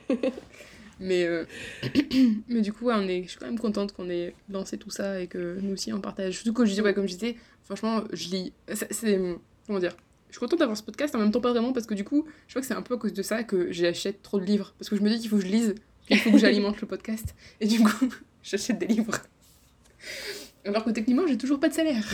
Mais, 0.99 1.25
euh, 1.25 1.43
mais 2.47 2.61
du 2.61 2.71
coup, 2.71 2.85
ouais, 2.85 2.93
on 2.95 3.07
est... 3.07 3.23
je 3.23 3.29
suis 3.29 3.37
quand 3.37 3.47
même 3.47 3.59
contente 3.59 3.91
qu'on 3.91 4.09
ait 4.09 4.33
lancé 4.49 4.77
tout 4.77 4.89
ça 4.89 5.19
et 5.19 5.27
que 5.27 5.59
nous 5.61 5.73
aussi 5.73 5.91
on 5.91 5.99
partage. 5.99 6.35
Surtout 6.35 6.53
que 6.53 6.65
je 6.65 6.73
dis, 6.73 6.81
ouais, 6.81 6.93
comme 6.93 7.07
je 7.07 7.13
disais, 7.15 7.35
franchement, 7.63 8.03
je 8.13 8.29
lis. 8.29 8.53
C'est. 8.71 9.19
Comment 9.67 9.79
dire 9.79 9.95
Je 10.29 10.33
suis 10.33 10.39
contente 10.39 10.59
d'avoir 10.59 10.77
ce 10.77 10.83
podcast, 10.83 11.13
en 11.15 11.19
même 11.19 11.31
temps 11.31 11.41
pas 11.41 11.51
vraiment, 11.51 11.73
parce 11.73 11.85
que 11.85 11.93
du 11.95 12.05
coup, 12.05 12.25
je 12.47 12.53
crois 12.53 12.61
que 12.61 12.67
c'est 12.67 12.73
un 12.73 12.81
peu 12.81 12.93
à 12.93 12.97
cause 12.97 13.13
de 13.13 13.23
ça 13.23 13.43
que 13.43 13.71
j'achète 13.71 14.21
trop 14.21 14.39
de 14.39 14.45
livres. 14.45 14.73
Parce 14.79 14.89
que 14.89 14.95
je 14.95 15.01
me 15.01 15.09
dis 15.09 15.19
qu'il 15.19 15.29
faut 15.29 15.37
que 15.37 15.43
je 15.43 15.47
lise, 15.47 15.75
qu'il 16.07 16.17
faut 16.19 16.31
que 16.31 16.37
j'alimente 16.37 16.79
le 16.79 16.87
podcast. 16.87 17.35
Et 17.59 17.67
du 17.67 17.79
coup, 17.83 18.09
j'achète 18.43 18.79
des 18.79 18.87
livres. 18.87 19.17
Alors 20.63 20.85
que 20.85 20.91
techniquement, 20.91 21.27
j'ai 21.27 21.37
toujours 21.37 21.59
pas 21.59 21.67
de 21.67 21.73
salaire. 21.73 22.05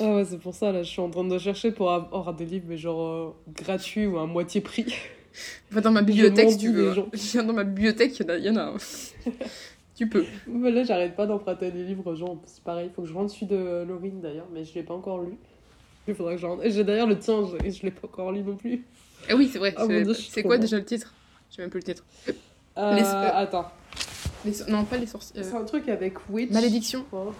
Ah 0.00 0.14
ouais, 0.16 0.24
c'est 0.24 0.38
pour 0.38 0.54
ça, 0.54 0.72
là, 0.72 0.82
je 0.82 0.88
suis 0.90 1.00
en 1.00 1.10
train 1.10 1.24
de 1.24 1.38
chercher 1.38 1.70
pour 1.70 1.90
avoir 1.92 2.34
des 2.34 2.44
livres, 2.44 2.66
mais 2.68 2.76
genre 2.76 3.02
euh, 3.02 3.52
gratuits 3.62 4.06
ou 4.06 4.18
à 4.18 4.26
moitié 4.26 4.60
prix. 4.60 4.86
Enfin, 5.70 5.80
dans 5.80 5.90
ma 5.90 6.02
bibliothèque, 6.02 6.50
si 6.52 6.58
tu 6.58 6.70
veux. 6.72 6.90
les 6.90 6.94
gens. 6.94 7.08
Dans 7.44 7.52
ma 7.52 7.64
bibliothèque, 7.64 8.16
il 8.20 8.22
y 8.24 8.30
en 8.30 8.34
a. 8.34 8.38
y 8.38 8.50
en 8.50 8.56
a 8.56 8.62
un. 8.62 8.76
tu 9.96 10.08
peux. 10.08 10.24
Mais 10.46 10.70
là, 10.70 10.84
j'arrête 10.84 11.16
pas 11.16 11.26
d'emprunter 11.26 11.72
des 11.72 11.82
livres, 11.82 12.14
genre, 12.14 12.38
c'est 12.46 12.62
pareil. 12.62 12.88
Il 12.88 12.94
faut 12.94 13.02
que 13.02 13.08
je 13.08 13.14
rentre 13.14 13.32
celui 13.34 13.46
de 13.46 13.82
Laurine 13.82 14.20
d'ailleurs, 14.20 14.46
mais 14.52 14.64
je 14.64 14.72
l'ai 14.74 14.84
pas 14.84 14.94
encore 14.94 15.22
lu. 15.22 15.32
Il 16.06 16.14
faudra 16.14 16.34
que 16.34 16.40
je 16.40 16.46
rentre. 16.46 16.62
J'ai 16.66 16.84
d'ailleurs 16.84 17.08
le 17.08 17.18
tien, 17.18 17.42
je, 17.46 17.68
je 17.68 17.82
l'ai 17.82 17.90
pas 17.90 18.06
encore 18.06 18.30
lu 18.30 18.42
non 18.42 18.54
plus. 18.54 18.84
Ah 19.28 19.34
oui, 19.34 19.48
c'est 19.52 19.58
vrai. 19.58 19.74
Ah, 19.76 19.86
c'est- 20.14 20.42
quoi 20.44 20.56
déjà 20.56 20.76
le 20.76 20.84
titre? 20.84 21.12
Je 21.50 21.56
sais 21.56 21.62
même 21.62 21.70
plus 21.70 21.80
le 21.80 21.84
titre. 21.84 22.04
Euh, 22.78 22.94
Les- 22.94 23.02
Attends, 23.02 23.66
Les 24.44 24.52
Non, 24.68 24.84
pas 24.84 24.98
les 24.98 25.06
sorciers. 25.06 25.42
c'est 25.42 25.56
un 25.56 25.64
truc 25.64 25.88
avec 25.88 26.14
Witch. 26.30 26.52
Malédiction. 26.52 27.04
Oh. 27.12 27.32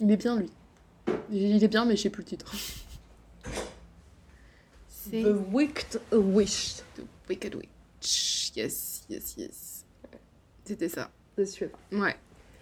Il 0.00 0.10
est 0.10 0.16
bien, 0.16 0.36
lui. 0.38 0.50
Il 1.30 1.62
est 1.62 1.68
bien, 1.68 1.84
mais 1.84 1.96
je 1.96 2.02
sais 2.02 2.10
plus 2.10 2.22
le 2.22 2.28
titre. 2.28 2.52
C'est 4.88 5.22
The 5.22 5.34
Wicked 5.52 6.00
Wish. 6.12 6.76
The 6.96 7.02
Wicked 7.28 7.54
Witch. 7.54 8.52
Yes, 8.56 9.04
yes, 9.10 9.34
yes. 9.36 9.84
C'était 10.64 10.88
ça. 10.88 11.10
C'est 11.36 11.46
celui-là. 11.46 11.98
Ouais. 11.98 12.16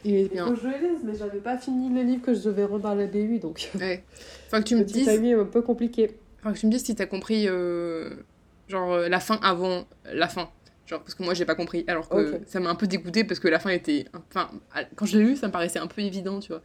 Il 0.04 0.14
est 0.16 0.24
Faut 0.28 0.34
bien. 0.34 0.50
que 0.54 0.60
je 0.60 0.66
le 0.66 0.72
lise, 0.88 1.00
mais 1.04 1.14
j'avais 1.14 1.38
pas 1.38 1.56
fini 1.58 1.88
le 1.94 2.02
livre 2.02 2.22
que 2.22 2.34
je 2.34 2.40
devais 2.40 2.64
rendre 2.64 2.88
à 2.88 2.94
la 2.94 3.06
BU, 3.06 3.38
donc. 3.38 3.70
Ouais. 3.78 4.02
Faut 4.50 4.56
que 4.58 4.62
tu 4.62 4.74
me 4.74 4.82
dises. 4.84 5.06
timing 5.06 5.34
un 5.34 5.44
peu 5.44 5.62
compliqué. 5.62 6.16
Faut 6.42 6.50
que 6.52 6.58
tu 6.58 6.66
me 6.66 6.72
dises 6.72 6.84
si 6.84 6.94
t'as 6.96 7.06
compris. 7.06 7.46
euh, 7.48 8.10
Genre 8.68 8.92
euh, 8.92 9.08
la 9.08 9.20
fin 9.20 9.38
avant 9.42 9.84
la 10.04 10.28
fin. 10.28 10.50
Genre, 10.92 11.00
parce 11.02 11.14
que 11.14 11.22
moi 11.22 11.32
j'ai 11.34 11.44
pas 11.46 11.54
compris. 11.54 11.84
Alors 11.88 12.08
que 12.08 12.40
ça 12.46 12.60
m'a 12.60 12.68
un 12.70 12.74
peu 12.74 12.86
dégoûté 12.86 13.24
parce 13.24 13.40
que 13.40 13.48
la 13.48 13.58
fin 13.58 13.70
était. 13.70 14.04
Enfin, 14.28 14.50
quand 14.94 15.06
je 15.06 15.18
l'ai 15.18 15.24
lu, 15.24 15.36
ça 15.36 15.46
me 15.46 15.52
paraissait 15.52 15.78
un 15.78 15.86
peu 15.86 16.02
évident, 16.02 16.38
tu 16.40 16.48
vois. 16.52 16.62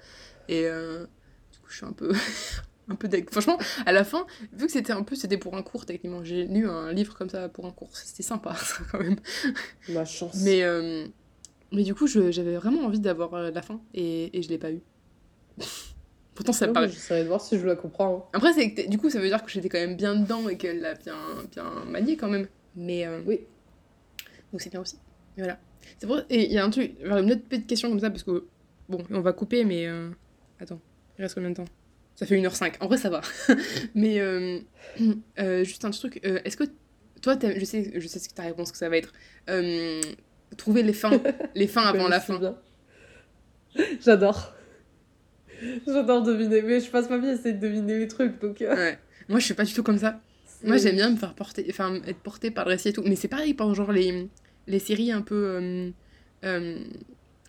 Et 0.50 0.66
euh, 0.68 1.06
du 1.54 1.60
coup, 1.60 1.70
je 1.70 1.78
suis 1.78 1.86
un 1.86 1.94
peu. 1.94 2.12
un 2.90 2.96
peu. 2.96 3.10
Franchement, 3.32 3.58
à 3.86 3.92
la 3.94 4.04
fin, 4.04 4.26
vu 4.54 4.66
que 4.66 4.72
c'était 4.72 4.92
un 4.94 5.04
peu, 5.04 5.16
c'était 5.16 5.38
pour 5.38 5.56
un 5.56 5.62
cours 5.64 5.86
techniquement, 5.86 6.24
j'ai 6.26 6.46
lu 6.46 6.68
un 6.70 6.92
livre 6.92 7.16
comme 7.16 7.30
ça 7.30 7.48
pour 7.50 7.66
un 7.66 7.72
cours, 7.72 7.96
c'était 7.96 8.24
sympa 8.24 8.54
ça 8.58 8.84
quand 8.92 9.00
même. 9.00 9.16
La 9.90 10.04
chance. 10.06 10.36
Mais, 10.44 10.64
euh, 10.64 11.06
mais 11.72 11.84
du 11.84 11.96
coup, 11.96 12.08
j'avais 12.08 12.56
vraiment 12.58 12.84
envie 12.86 13.00
d'avoir 13.00 13.34
euh, 13.34 13.52
la 13.52 13.62
fin 13.62 13.80
et, 13.94 14.38
et 14.38 14.42
je 14.42 14.50
l'ai 14.50 14.58
pas 14.58 14.72
eu. 14.72 14.82
Pourtant, 16.36 16.54
ça 16.54 16.68
Non, 16.68 16.74
paraît. 16.74 16.90
J'essaierai 16.90 17.24
de 17.24 17.28
voir 17.30 17.42
si 17.42 17.58
je 17.58 17.66
la 17.66 17.76
comprends. 17.76 18.30
hein. 18.34 18.38
Après, 18.38 18.54
c'est 18.54 18.88
du 18.88 18.98
coup, 19.00 19.10
ça 19.10 19.20
veut 19.20 19.28
dire 19.28 19.44
que 19.44 19.50
j'étais 19.50 19.70
quand 19.70 19.80
même 19.80 19.96
bien 19.96 20.16
dedans 20.16 20.48
et 20.50 20.56
qu'elle 20.58 20.82
l'a 20.82 20.94
bien, 20.94 21.18
bien 21.52 21.66
manié 21.88 22.16
quand 22.16 22.28
même. 22.30 22.48
Mais 22.76 23.08
euh, 23.08 23.22
Oui. 23.26 23.40
Donc 24.52 24.62
c'est 24.62 24.70
bien 24.70 24.82
aussi. 24.82 24.98
Et 25.38 25.42
voilà. 25.42 25.60
C'est 26.00 26.08
pour... 26.08 26.20
Et 26.30 26.46
il 26.46 26.52
y 26.52 26.58
a 26.58 26.66
un 26.66 26.70
truc, 26.70 26.94
une 27.04 27.32
autre 27.32 27.44
petite 27.48 27.68
question 27.68 27.90
comme 27.90 28.00
ça 28.00 28.10
parce 28.10 28.24
que 28.24 28.46
bon, 28.90 29.04
on 29.12 29.22
va 29.22 29.34
couper, 29.34 29.64
mais 29.66 29.88
euh, 29.88 30.10
attends, 30.60 30.80
il 31.18 31.22
reste 31.22 31.36
combien 31.36 31.50
de 31.50 31.56
temps? 31.56 31.66
Ça 32.16 32.26
fait 32.26 32.36
1h05. 32.36 32.76
En 32.80 32.88
vrai, 32.88 32.98
ça 32.98 33.10
va. 33.10 33.22
mais 33.96 34.20
euh, 34.20 34.60
euh, 35.40 35.64
juste 35.64 35.86
un 35.86 35.92
truc, 35.92 36.20
est-ce 36.24 36.58
que 36.58 36.64
toi, 37.22 37.38
je 37.42 37.66
sais, 37.66 37.92
je 38.00 38.08
sais 38.08 38.20
ce 38.20 38.30
que 38.30 38.34
ta 38.34 38.44
réponse 38.44 38.72
que 38.72 38.78
ça 38.78 38.90
va 38.90 38.98
être. 38.98 39.14
Trouver 40.56 40.82
les 40.82 40.94
fins, 40.94 41.22
les 41.56 41.68
fins 41.68 41.84
avant 41.84 42.08
la 42.08 42.20
fin. 42.20 42.40
J'adore. 44.02 44.54
J'adore 45.86 46.24
deviner, 46.24 46.62
mais 46.62 46.80
je 46.80 46.90
passe 46.90 47.10
ma 47.10 47.18
vie 47.18 47.28
à 47.28 47.34
essayer 47.34 47.54
de 47.54 47.60
deviner 47.60 47.98
les 47.98 48.08
trucs, 48.08 48.40
donc... 48.40 48.58
Ouais. 48.62 48.98
Moi, 49.28 49.40
je 49.40 49.46
suis 49.46 49.54
pas 49.56 49.66
du 49.66 49.74
tout 49.74 49.84
comme 49.84 49.98
ça. 49.98 50.22
Moi, 50.64 50.78
c'est- 50.78 50.88
j'aime 50.88 50.96
bien 50.96 51.10
me 51.12 51.16
faire 51.18 51.34
porter, 51.36 51.66
enfin, 51.70 51.96
être 52.08 52.20
portée 52.20 52.52
par 52.52 52.66
le 52.66 52.72
récit 52.72 52.90
et 52.90 52.94
tout. 52.94 53.04
Mais 53.06 53.16
c'est 53.16 53.28
pareil 53.28 53.54
pour 53.54 53.74
genre 53.76 53.92
les, 53.92 54.28
les 54.68 54.80
séries 54.80 55.12
un 55.12 55.22
peu. 55.22 55.36
euh, 55.36 55.90
euh, 56.46 56.80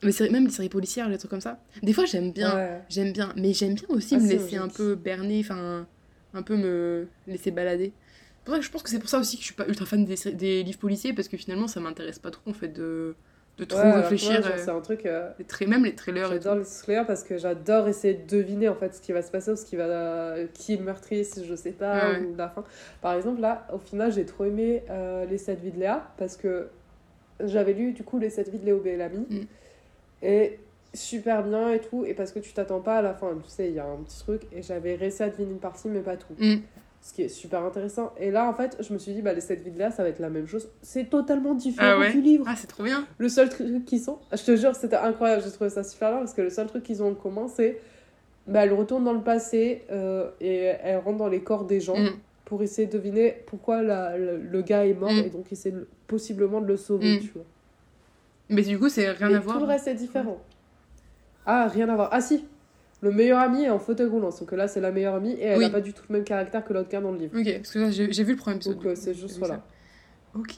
les 0.03 0.13
séries, 0.13 0.31
même 0.31 0.45
les 0.47 0.51
séries 0.53 0.69
policières, 0.69 1.09
les 1.09 1.19
trucs 1.19 1.31
comme 1.31 1.41
ça. 1.41 1.61
Des 1.83 1.93
fois, 1.93 2.05
j'aime 2.05 2.33
bien. 2.33 2.55
Ouais. 2.55 2.83
J'aime 2.89 3.13
bien. 3.13 3.33
Mais 3.37 3.53
j'aime 3.53 3.75
bien 3.75 3.89
aussi 3.89 4.15
Ah, 4.15 4.19
me 4.21 4.29
laisser 4.29 4.57
un 4.57 4.69
peu 4.69 4.95
berner, 4.95 5.41
enfin, 5.41 5.87
un 6.35 6.43
peu 6.43 6.57
me 6.57 7.09
laisser 7.27 7.51
balader. 7.51 7.93
Pour 8.45 8.55
ça 8.55 8.61
que 8.61 8.67
je 8.67 8.71
pense 8.71 8.83
que 8.83 8.91
c'est 8.91 8.99
pour 9.01 9.09
ça 9.11 9.19
aussi 9.19 9.37
que 9.37 9.43
je 9.43 9.47
suis 9.47 9.55
pas 9.55 9.67
ultra 9.67 9.85
fan 9.87 10.05
des, 10.05 10.15
des 10.33 10.63
livres 10.63 10.79
policiers 10.79 11.13
parce 11.13 11.29
que 11.29 11.37
finalement, 11.37 11.67
ça 11.69 11.81
m'intéresse 11.81 12.19
pas 12.19 12.31
trop 12.31 12.49
en 12.51 12.55
fait 12.55 12.69
de, 12.69 13.15
de 13.59 13.65
trop 13.65 13.79
Ouais, 13.81 13.93
réfléchir. 13.93 14.41
euh, 14.47 14.51
c'est 14.57 14.71
un 14.71 14.81
truc... 14.81 15.05
euh, 15.07 15.31
les 15.39 15.45
tra- 15.45 15.67
même 15.67 15.85
les 15.85 15.95
trailers. 15.95 16.29
J'adore 16.29 16.55
les 16.57 16.65
thrillers 16.65 17.07
parce 17.07 17.25
que 17.25 17.37
j'adore 17.39 17.89
essayer 17.89 18.15
de 18.15 18.27
deviner 18.37 18.69
en 18.69 18.75
fait 18.77 18.95
ce 18.95 19.01
qui 19.01 19.13
va 19.13 19.23
se 19.23 19.31
passer 19.31 19.51
ou 19.51 19.57
ce 19.57 19.65
qui 19.65 19.77
va 19.77 20.35
qui 20.55 20.75
est 20.75 20.77
le 20.77 20.85
meurtrier 20.85 21.25
si 21.25 21.45
je 21.45 21.55
sais 21.55 21.73
pas 21.73 22.11
ouais. 22.13 22.21
ou 22.21 22.37
la 22.37 22.49
fin. 22.49 22.65
Par 23.03 23.15
exemple 23.15 23.41
là 23.41 23.67
au 23.73 23.79
final 23.79 24.13
j'ai 24.13 24.25
trop 24.25 24.45
aimé 24.45 24.83
euh, 24.91 25.25
les 25.27 25.39
7 25.39 25.61
vies 25.61 25.73
de 25.73 25.81
Léa 25.81 26.09
parce 26.17 26.37
que 26.37 26.69
j'avais 27.45 27.73
lu 27.73 27.93
du 27.93 28.03
coup 28.05 28.19
les 28.19 28.31
7 28.31 28.49
vies 28.49 28.59
de 28.59 28.67
Léo 28.67 28.79
Bellamy 28.81 29.27
Mm. 29.31 29.45
et 30.23 30.59
super 30.95 31.43
bien 31.43 31.71
et 31.73 31.81
tout 31.81 32.05
et 32.05 32.15
parce 32.15 32.33
que 32.33 32.39
tu 32.39 32.53
t'attends 32.53 32.81
pas 32.81 32.97
à 32.99 33.03
la 33.03 33.13
fin 33.15 33.29
tu 33.45 33.49
sais 33.51 33.69
il 33.69 33.75
y 33.75 33.79
a 33.79 33.85
un 33.87 33.97
petit 34.03 34.19
truc 34.21 34.43
et 34.53 34.63
j'avais 34.63 34.95
réussi 34.95 35.23
à 35.23 35.29
deviner 35.29 35.53
une 35.53 35.59
partie 35.59 35.89
mais 35.89 36.01
pas 36.01 36.17
tout. 36.17 36.33
Mm. 36.39 36.57
Ce 37.09 37.15
qui 37.15 37.23
est 37.23 37.29
super 37.29 37.65
intéressant. 37.65 38.13
Et 38.19 38.31
là, 38.31 38.47
en 38.47 38.53
fait, 38.53 38.77
je 38.81 38.93
me 38.93 38.99
suis 38.99 39.15
dit, 39.15 39.23
bah, 39.23 39.33
les 39.33 39.41
7 39.41 39.63
vies 39.63 39.71
Léa, 39.71 39.91
ça 39.91 40.03
va 40.03 40.11
être 40.11 40.19
la 40.19 40.29
même 40.29 40.47
chose. 40.47 40.69
C'est 40.83 41.09
totalement 41.09 41.55
différent 41.55 41.93
Ah 41.95 41.99
ouais 41.99 42.13
du 42.13 42.21
livre. 42.21 42.45
Ah, 42.47 42.53
c'est 42.55 42.67
trop 42.67 42.83
bien. 42.83 43.07
Le 43.17 43.31
seul 43.31 43.49
truc 43.49 43.87
qu'ils 43.87 44.01
sont, 44.01 44.19
je 44.31 44.45
te 44.45 44.55
jure, 44.57 44.77
c'était 44.77 44.97
incroyable, 44.97 45.43
j'ai 45.43 45.51
trouvé 45.51 45.71
ça 45.71 45.83
super 45.85 46.11
bien 46.11 46.19
parce 46.19 46.35
que 46.35 46.43
le 46.43 46.51
seul 46.51 46.67
truc 46.67 46.83
qu'ils 46.83 47.03
ont 47.03 47.13
en 47.13 47.15
commun, 47.15 47.49
c'est 47.49 47.81
bah, 48.47 48.63
elle 48.67 48.75
retourne 48.75 49.05
dans 49.05 49.15
le 49.15 49.23
passé 49.23 49.85
euh, 49.91 50.29
et 50.43 50.57
elle 50.83 50.99
rentre 50.99 51.17
dans 51.17 51.29
les 51.29 51.41
corps 51.41 51.65
des 51.65 51.81
gens 51.81 51.97
Mm. 51.99 52.11
pour 52.45 52.63
essayer 52.63 52.87
de 52.87 52.93
deviner 52.93 53.37
pourquoi 53.47 53.83
la- 53.83 54.19
le, 54.19 54.37
le 54.37 54.61
gars 54.63 54.85
est 54.85 54.93
mort 54.93 55.11
Mm. 55.11 55.19
et 55.25 55.31
donc 55.31 55.51
essayer 55.51 55.75
de- 55.75 55.89
possiblement 56.09 56.61
de 56.61 56.67
le 56.67 56.77
sauver, 56.77 57.17
Mm. 57.17 57.21
tu 57.21 57.31
vois. 57.35 57.45
Mais 58.51 58.61
du 58.63 58.79
coup, 58.79 58.91
c'est 58.91 59.09
rien 59.13 59.33
à 59.35 59.39
tout 59.39 59.45
voir. 59.45 59.61
le 59.61 59.65
reste 59.67 59.89
est 59.89 59.95
différent. 59.95 60.39
Ah, 61.47 61.69
rien 61.69 61.89
à 61.89 61.95
voir. 61.95 62.11
Ah 62.13 62.21
si, 62.21 62.45
le 63.01 63.11
meilleur 63.13 63.39
ami 63.39 63.65
est 63.65 63.71
en 63.71 63.79
fauteuil 63.79 64.09
roulant, 64.09 64.31
sauf 64.31 64.49
que 64.49 64.55
là 64.57 64.67
c'est 64.69 64.81
la 64.81 64.91
meilleure 64.91 65.15
amie 65.15 65.33
et 65.33 65.45
elle 65.45 65.59
Oui. 65.59 65.65
n'a 65.65 65.71
pas 65.71 65.81
du 65.81 65.93
tout 65.93 66.03
le 66.09 66.15
même 66.15 66.25
caractère 66.25 66.65
que 66.65 66.73
l'autre 66.73 66.89
gars 66.89 67.01
dans 67.01 67.13
le 67.13 67.19
livre. 67.19 67.39
Ok, 67.39 67.53
parce 67.57 67.73
que 67.73 67.79
là, 67.79 67.91
j'ai 67.91 68.25
vu 68.25 68.33
le 68.33 68.39
premier 68.39 68.57
épisode. 68.57 68.75
Donc 68.77 68.87
euh, 68.87 68.95
c'est 68.95 69.15
juste 69.15 69.39
voilà. 69.39 69.55
ça. 69.55 69.65
Ok. 70.39 70.55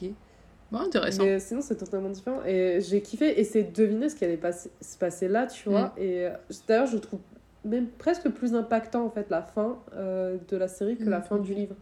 Bon, 0.71 0.79
intéressant. 0.79 1.23
Mais 1.23 1.39
sinon, 1.39 1.61
c'est 1.61 1.75
totalement 1.75 2.09
différent. 2.09 2.41
Et 2.45 2.79
j'ai 2.81 3.01
kiffé 3.01 3.39
essayer 3.39 3.65
de 3.65 3.73
deviner 3.73 4.07
ce 4.09 4.15
qui 4.15 4.23
allait 4.23 4.37
passer- 4.37 4.71
se 4.79 4.97
passer 4.97 5.27
là, 5.27 5.45
tu 5.47 5.67
Mm. 5.67 5.71
vois. 5.71 5.93
Et 5.97 6.25
euh, 6.27 6.31
d'ailleurs, 6.67 6.87
je 6.87 6.97
trouve 6.97 7.19
même 7.65 7.87
presque 7.89 8.29
plus 8.29 8.55
impactant, 8.55 9.05
en 9.05 9.09
fait, 9.09 9.29
la 9.29 9.41
fin 9.41 9.77
euh, 9.95 10.37
de 10.47 10.55
la 10.57 10.67
série 10.69 10.95
que 10.97 11.09
la 11.09 11.19
Mm. 11.19 11.23
fin 11.23 11.37
du 11.39 11.53
livre. 11.53 11.75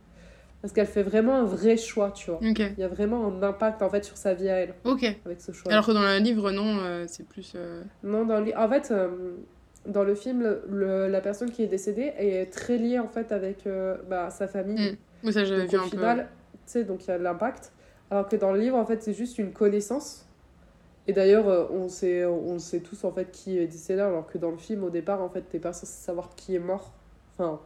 Parce 0.61 0.73
qu'elle 0.73 0.87
fait 0.87 1.03
vraiment 1.03 1.35
un 1.35 1.43
vrai 1.45 1.77
choix, 1.77 2.11
tu 2.11 2.31
vois. 2.31 2.39
Il 2.41 2.79
y 2.79 2.83
a 2.83 2.87
vraiment 2.89 3.25
un 3.27 3.43
impact, 3.43 3.81
en 3.83 3.89
fait, 3.89 4.03
sur 4.03 4.17
sa 4.17 4.33
vie 4.33 4.49
à 4.49 4.55
elle, 4.55 4.73
Ok. 4.83 5.05
avec 5.25 5.39
ce 5.39 5.51
choix. 5.53 5.71
Alors 5.71 5.85
que 5.85 5.91
dans 5.93 6.01
le 6.01 6.17
livre, 6.17 6.51
non, 6.51 6.79
euh, 6.81 7.05
c'est 7.07 7.25
plus. 7.27 7.53
euh, 7.55 7.83
Non, 8.03 8.25
dans 8.25 8.39
le... 8.39 8.45
li- 8.47 8.55
En 8.55 8.67
fait, 8.67 8.91
dans 9.85 10.03
le 10.03 10.15
film, 10.15 10.59
le- 10.69 11.07
la 11.07 11.21
personne 11.21 11.51
qui 11.51 11.63
est 11.63 11.67
décédée 11.67 12.13
est 12.17 12.51
très 12.51 12.77
liée, 12.77 12.99
en 12.99 13.07
fait, 13.07 13.31
avec 13.31 13.65
euh, 13.67 13.97
bah, 14.09 14.29
sa 14.29 14.47
famille. 14.47 14.91
Mm. 14.93 14.97
Oui, 15.23 15.33
ça, 15.33 15.45
Donc 15.45 15.73
au 15.73 15.79
final, 15.81 16.29
tu 16.53 16.59
sais, 16.65 16.83
donc 16.83 17.05
il 17.05 17.09
y 17.09 17.11
a 17.11 17.17
l'impact. 17.17 17.71
Alors 18.11 18.27
que 18.27 18.35
dans 18.35 18.53
le 18.53 18.59
livre, 18.59 18.77
en 18.77 18.85
fait, 18.85 19.01
c'est 19.03 19.13
juste 19.13 19.37
une 19.39 19.51
connaissance. 19.53 20.25
Et 21.07 21.13
d'ailleurs, 21.13 21.47
euh, 21.47 21.65
on 21.71 21.87
sait, 21.89 22.25
on 22.25 22.59
sait 22.59 22.81
tous, 22.81 23.03
en 23.03 23.11
fait, 23.11 23.31
qui 23.31 23.57
est 23.57 23.67
décédé, 23.67 24.01
alors 24.01 24.27
que 24.27 24.37
dans 24.37 24.51
le 24.51 24.57
film, 24.57 24.83
au 24.83 24.89
départ, 24.89 25.21
en 25.21 25.29
fait, 25.29 25.41
t'es 25.43 25.59
pas 25.59 25.73
censé 25.73 25.93
savoir 25.93 26.35
qui 26.35 26.55
est 26.55 26.59
mort. 26.59 26.93
Enfin, 27.33 27.59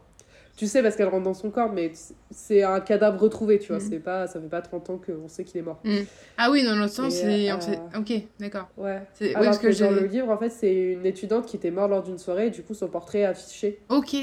tu 0.56 0.68
sais 0.68 0.84
parce 0.84 0.96
qu'elle 0.96 1.08
rentre 1.08 1.24
dans 1.24 1.34
son 1.34 1.50
corps, 1.50 1.72
mais 1.74 1.92
c'est 2.30 2.62
un 2.64 2.80
cadavre 2.80 3.20
retrouvé, 3.20 3.58
tu 3.60 3.70
vois. 3.70 3.82
Mhm. 3.82 3.90
C'est 3.90 4.00
pas, 4.00 4.28
ça 4.28 4.40
fait 4.40 4.48
pas 4.48 4.62
30 4.62 4.90
ans 4.92 5.02
qu'on 5.04 5.28
sait 5.28 5.44
qu'il 5.44 5.60
est 5.60 5.64
mort. 5.64 5.80
peu. 5.80 5.90
Ah 6.38 6.52
oui, 6.52 6.64
dans 6.64 6.76
l'autre 6.76 6.94
sens, 6.94 7.14
c'est. 7.14 7.50
euh, 7.52 7.56
Ok, 7.98 8.14
d'accord. 8.40 8.70
Ouais. 8.78 9.02
Oui, 9.20 9.30
Alors 9.34 9.46
parce 9.46 9.58
que, 9.58 9.68
que 9.68 9.80
dans 9.80 9.92
le 9.92 10.06
livre, 10.06 10.30
en 10.30 10.38
fait, 10.38 10.50
c'est 10.50 10.74
une 10.94 11.06
étudiante 11.06 11.48
qui 11.48 11.56
était 11.56 11.72
morte 11.72 11.90
lors 11.90 12.04
d'une 12.04 12.20
soirée, 12.20 12.48
et 12.48 12.52
du 12.52 12.62
coup, 12.62 12.74
son 12.76 12.88
portrait 12.88 13.20
est 13.20 13.26
affiché. 13.26 13.80
Ok. 13.90 14.16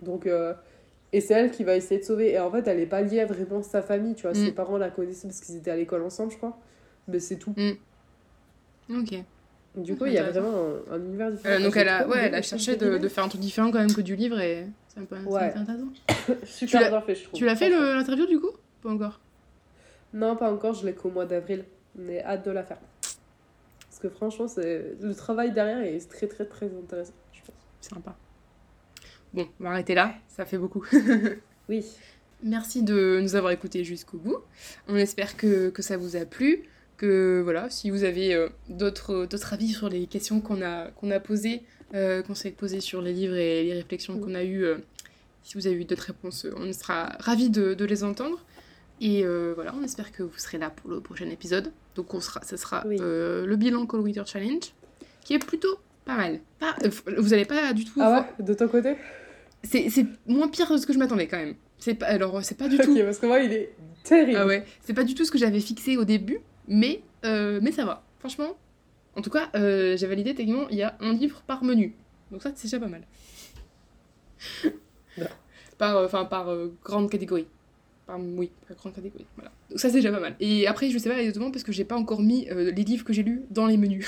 Donc, 0.00 0.26
euh, 0.26 0.54
et 1.12 1.20
c'est 1.20 1.34
elle 1.34 1.50
qui 1.50 1.64
va 1.64 1.74
essayer 1.74 1.98
de 2.00 2.04
sauver. 2.04 2.32
Et 2.32 2.38
en 2.38 2.50
fait, 2.52 2.66
elle 2.68 2.78
est 2.78 2.86
pas 2.86 3.02
liée 3.02 3.20
à 3.20 3.26
vraiment 3.26 3.62
sa 3.62 3.82
famille, 3.82 4.14
tu 4.14 4.22
vois. 4.22 4.32
Mm. 4.32 4.44
Ses 4.46 4.52
parents 4.52 4.78
la 4.78 4.90
connaissaient 4.90 5.26
parce 5.26 5.40
qu'ils 5.40 5.56
étaient 5.56 5.70
à 5.72 5.76
l'école 5.76 6.02
ensemble, 6.02 6.30
je 6.30 6.36
crois. 6.36 6.56
Mais 7.08 7.18
c'est 7.18 7.36
tout. 7.36 7.54
Ok. 8.90 9.14
Du 9.76 9.96
coup, 9.96 10.06
il 10.06 10.12
y 10.14 10.18
a 10.18 10.30
vraiment 10.30 10.52
un, 10.90 10.94
un 10.94 10.98
univers 11.00 11.30
différent. 11.30 11.54
Euh, 11.54 11.62
donc, 11.64 11.76
elle 11.76 11.88
a, 11.88 12.06
ouais, 12.08 12.18
elle 12.26 12.34
a 12.34 12.42
cherché 12.42 12.76
de 12.76 12.98
de 12.98 13.08
faire 13.08 13.24
un 13.24 13.28
truc 13.28 13.40
différent 13.40 13.70
quand 13.70 13.78
même 13.78 13.92
que 13.92 14.00
du 14.00 14.16
livre 14.16 14.40
et 14.40 14.66
c'est 15.10 15.26
Ouais. 15.28 15.52
intéressant. 15.54 15.88
Super 16.44 16.88
bien 16.90 17.00
fait, 17.02 17.14
je 17.14 17.24
trouve. 17.24 17.38
Tu 17.38 17.44
l'as 17.44 17.56
fait 17.56 17.68
l'interview 17.70 18.26
du 18.26 18.40
coup? 18.40 18.50
Pas 18.82 18.90
encore? 18.90 19.20
Non, 20.12 20.36
pas 20.36 20.50
encore, 20.52 20.74
je 20.74 20.86
l'ai 20.86 20.94
qu'au 20.94 21.10
mois 21.10 21.26
d'avril. 21.26 21.64
Mais 21.96 22.22
hâte 22.22 22.44
de 22.46 22.50
la 22.50 22.62
faire. 22.62 22.78
Parce 23.00 23.98
que 24.00 24.08
franchement, 24.08 24.46
c'est 24.48 24.96
le 25.00 25.14
travail 25.14 25.52
derrière 25.52 25.80
est 25.82 26.08
très, 26.08 26.26
très, 26.28 26.44
très 26.44 26.66
intéressant, 26.66 27.12
je 27.32 27.40
pense. 27.40 27.54
Sympa. 27.80 28.16
Bon, 29.34 29.46
on 29.60 29.64
va 29.64 29.70
arrêter 29.70 29.94
là, 29.94 30.14
ça 30.28 30.44
fait 30.44 30.58
beaucoup. 30.58 30.84
Oui. 31.68 31.84
Merci 32.42 32.82
de 32.82 33.18
nous 33.20 33.34
avoir 33.34 33.52
écoutés 33.52 33.84
jusqu'au 33.84 34.16
bout. 34.16 34.38
On 34.86 34.96
espère 34.96 35.36
que, 35.36 35.68
que 35.68 35.82
ça 35.82 35.98
vous 35.98 36.16
a 36.16 36.24
plu. 36.24 36.62
Que 36.96 37.40
voilà, 37.44 37.68
si 37.68 37.90
vous 37.90 38.04
avez 38.04 38.34
euh, 38.34 38.48
d'autres 38.70 39.28
avis 39.52 39.68
sur 39.68 39.88
les 39.90 40.06
questions 40.06 40.40
qu'on 40.40 40.62
a, 40.62 40.90
qu'on 40.92 41.10
a 41.10 41.20
posées, 41.20 41.62
qu'on 41.92 42.34
s'est 42.34 42.50
posées 42.50 42.80
sur 42.80 43.00
les 43.02 43.12
livres 43.12 43.36
et 43.36 43.64
les 43.64 43.72
réflexions 43.74 44.14
Mm. 44.14 44.20
qu'on 44.20 44.34
a 44.34 44.42
eues, 44.44 44.64
euh, 44.64 44.76
si 45.42 45.54
vous 45.54 45.66
avez 45.66 45.76
eu 45.76 45.84
d'autres 45.84 46.02
réponses, 46.04 46.44
euh, 46.44 46.52
on 46.56 46.72
sera 46.72 47.16
ravis 47.20 47.50
de, 47.50 47.74
de 47.74 47.84
les 47.84 48.04
entendre. 48.04 48.44
Et 49.00 49.24
euh, 49.24 49.52
voilà, 49.54 49.74
on 49.78 49.82
espère 49.84 50.10
que 50.12 50.22
vous 50.24 50.36
serez 50.38 50.58
là 50.58 50.70
pour 50.70 50.90
le 50.90 51.00
prochain 51.00 51.28
épisode. 51.30 51.72
Donc 51.94 52.12
on 52.14 52.20
sera, 52.20 52.40
ce 52.44 52.56
sera 52.56 52.84
Oui. 52.86 52.96
euh, 53.00 53.46
le 53.46 53.56
bilan 53.56 53.86
Call 53.86 54.00
Wither 54.00 54.26
Challenge, 54.26 54.64
qui 55.24 55.34
est 55.34 55.38
plutôt 55.38 55.78
pas 56.04 56.16
mal. 56.16 56.40
Pas, 56.58 56.74
euh, 56.84 56.90
vous 57.18 57.32
allez 57.32 57.44
pas 57.44 57.72
du 57.72 57.84
tout... 57.84 58.00
Ah 58.02 58.26
ouais 58.38 58.44
De 58.44 58.54
ton 58.54 58.66
côté? 58.68 58.96
C'est 59.62 59.88
c'est 59.90 60.06
moins 60.26 60.48
pire 60.48 60.68
que 60.68 60.76
ce 60.76 60.86
que 60.86 60.92
je 60.92 60.98
m'attendais 60.98 61.26
quand 61.28 61.36
même. 61.38 61.54
C'est 61.78 61.94
pas, 61.94 62.06
alors, 62.06 62.42
c'est 62.44 62.56
pas 62.58 62.68
du 62.68 62.76
tout 62.84 62.96
parce 62.96 63.18
que 63.18 63.26
moi, 63.26 63.40
il 63.40 63.52
est 63.52 63.72
terrible. 64.04 64.36
ah 64.40 64.46
ouais, 64.46 64.64
c'est 64.82 64.94
pas 64.94 65.04
du 65.04 65.14
tout 65.14 65.24
ce 65.24 65.30
que 65.30 65.38
j'avais 65.38 65.60
fixé 65.60 65.96
au 65.96 66.04
début, 66.04 66.40
mais, 66.66 67.02
euh, 67.24 67.60
mais 67.62 67.70
ça 67.72 67.84
va. 67.84 68.02
Franchement, 68.18 68.56
en 69.18 69.22
tout 69.22 69.30
cas, 69.30 69.50
euh, 69.56 69.96
j'ai 69.96 70.06
validé 70.06 70.32
techniquement, 70.32 70.68
il 70.70 70.76
y 70.76 70.82
a 70.82 70.96
un 71.00 71.12
livre 71.12 71.42
par 71.42 71.64
menu. 71.64 71.96
Donc 72.30 72.40
ça, 72.40 72.52
c'est 72.54 72.68
déjà 72.68 72.78
pas 72.78 72.86
mal. 72.86 73.02
Par 75.76 75.96
euh, 75.96 76.06
enfin, 76.06 76.24
par 76.24 76.48
euh, 76.48 76.72
grande 76.84 77.08
catégorie. 77.08 77.46
Par, 78.06 78.18
oui, 78.20 78.50
par 78.66 78.76
grande 78.76 78.94
catégorie. 78.94 79.26
Voilà. 79.36 79.52
Donc 79.70 79.78
ça, 79.78 79.88
c'est 79.88 79.96
déjà 79.96 80.10
pas 80.10 80.20
mal. 80.20 80.34
Et 80.40 80.66
après, 80.66 80.90
je 80.90 80.98
sais 80.98 81.08
pas 81.08 81.18
exactement 81.18 81.50
parce 81.52 81.62
que 81.62 81.70
j'ai 81.70 81.84
pas 81.84 81.96
encore 81.96 82.20
mis 82.20 82.48
les 82.50 82.84
livres 82.84 83.04
que 83.04 83.12
j'ai 83.12 83.22
lus 83.22 83.42
dans 83.50 83.66
les 83.66 83.76
menus. 83.76 84.06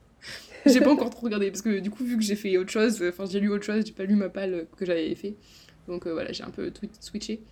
j'ai 0.66 0.80
pas 0.80 0.90
encore 0.90 1.08
trop 1.08 1.26
regardé 1.26 1.50
parce 1.50 1.62
que 1.62 1.78
du 1.78 1.90
coup, 1.90 2.04
vu 2.04 2.16
que 2.16 2.22
j'ai 2.22 2.36
fait 2.36 2.58
autre 2.58 2.70
chose, 2.70 3.02
enfin, 3.06 3.24
j'ai 3.26 3.40
lu 3.40 3.50
autre 3.50 3.64
chose, 3.64 3.84
j'ai 3.86 3.92
pas 3.92 4.04
lu 4.04 4.16
ma 4.16 4.28
palle 4.28 4.66
que 4.76 4.84
j'avais 4.84 5.14
fait. 5.14 5.34
Donc 5.88 6.06
voilà, 6.06 6.32
j'ai 6.32 6.44
un 6.44 6.50
peu 6.50 6.70
switché. 7.00 7.42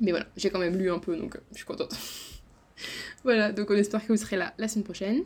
Mais 0.00 0.10
voilà, 0.10 0.26
j'ai 0.36 0.50
quand 0.50 0.58
même 0.60 0.76
lu 0.76 0.90
un 0.90 0.98
peu, 0.98 1.16
donc 1.16 1.38
je 1.52 1.56
suis 1.56 1.66
contente. 1.66 1.94
voilà, 3.24 3.52
donc 3.52 3.70
on 3.70 3.74
espère 3.74 4.06
que 4.06 4.12
vous 4.12 4.18
serez 4.18 4.36
là 4.36 4.54
la 4.58 4.68
semaine 4.68 4.84
prochaine. 4.84 5.22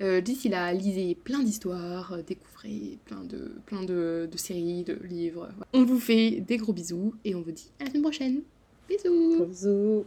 Euh, 0.00 0.20
D'ici 0.20 0.48
là, 0.48 0.72
lisez 0.72 1.14
plein 1.14 1.42
d'histoires, 1.42 2.12
euh, 2.12 2.22
découvrez 2.26 2.98
plein 3.04 3.24
de, 3.24 3.52
plein 3.66 3.82
de, 3.82 4.28
de 4.30 4.38
séries, 4.38 4.84
de 4.84 4.98
livres. 5.04 5.48
Voilà. 5.56 5.66
On 5.72 5.84
vous 5.84 6.00
fait 6.00 6.40
des 6.40 6.56
gros 6.56 6.72
bisous 6.72 7.14
et 7.24 7.34
on 7.34 7.42
vous 7.42 7.52
dit 7.52 7.70
à 7.80 7.84
la 7.84 7.90
semaine 7.90 8.02
prochaine. 8.02 8.42
Bisous 8.88 9.44
Bisous. 9.46 10.06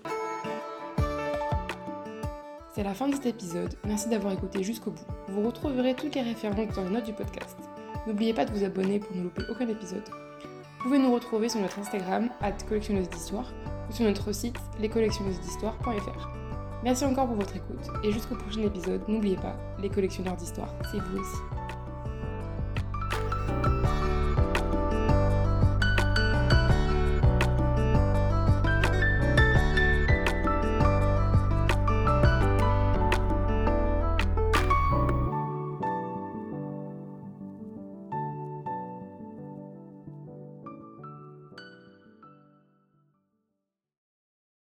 C'est 2.74 2.84
la 2.84 2.94
fin 2.94 3.10
de 3.10 3.16
cet 3.16 3.26
épisode, 3.26 3.74
merci 3.86 4.08
d'avoir 4.08 4.34
écouté 4.34 4.64
jusqu'au 4.64 4.92
bout. 4.92 5.06
Vous 5.28 5.46
retrouverez 5.46 5.94
toutes 5.94 6.16
les 6.16 6.22
références 6.22 6.74
dans 6.74 6.84
les 6.86 6.90
notes 6.90 7.06
du 7.06 7.12
podcast. 7.14 7.58
N'oubliez 8.08 8.34
pas 8.34 8.46
de 8.46 8.52
vous 8.52 8.64
abonner 8.64 9.00
pour 9.00 9.16
ne 9.16 9.24
louper 9.24 9.44
aucun 9.50 9.68
épisode. 9.68 10.08
Vous 10.78 10.84
pouvez 10.86 10.98
nous 10.98 11.14
retrouver 11.14 11.50
sur 11.50 11.60
notre 11.60 11.78
Instagram, 11.80 12.30
collectionneuse 12.68 13.10
d'histoire, 13.10 13.54
ou 13.90 13.94
sur 13.94 14.06
notre 14.06 14.32
site 14.32 14.56
lescollectionneused'histoire.fr. 14.80 16.41
Merci 16.84 17.06
encore 17.06 17.28
pour 17.28 17.36
votre 17.36 17.56
écoute 17.56 17.88
et 18.04 18.12
jusqu'au 18.12 18.36
prochain 18.36 18.62
épisode, 18.62 19.02
n'oubliez 19.08 19.36
pas, 19.36 19.56
les 19.80 19.90
collectionneurs 19.90 20.36
d'histoire, 20.36 20.74
c'est 20.92 20.98
vous 20.98 21.20
aussi. 21.20 21.38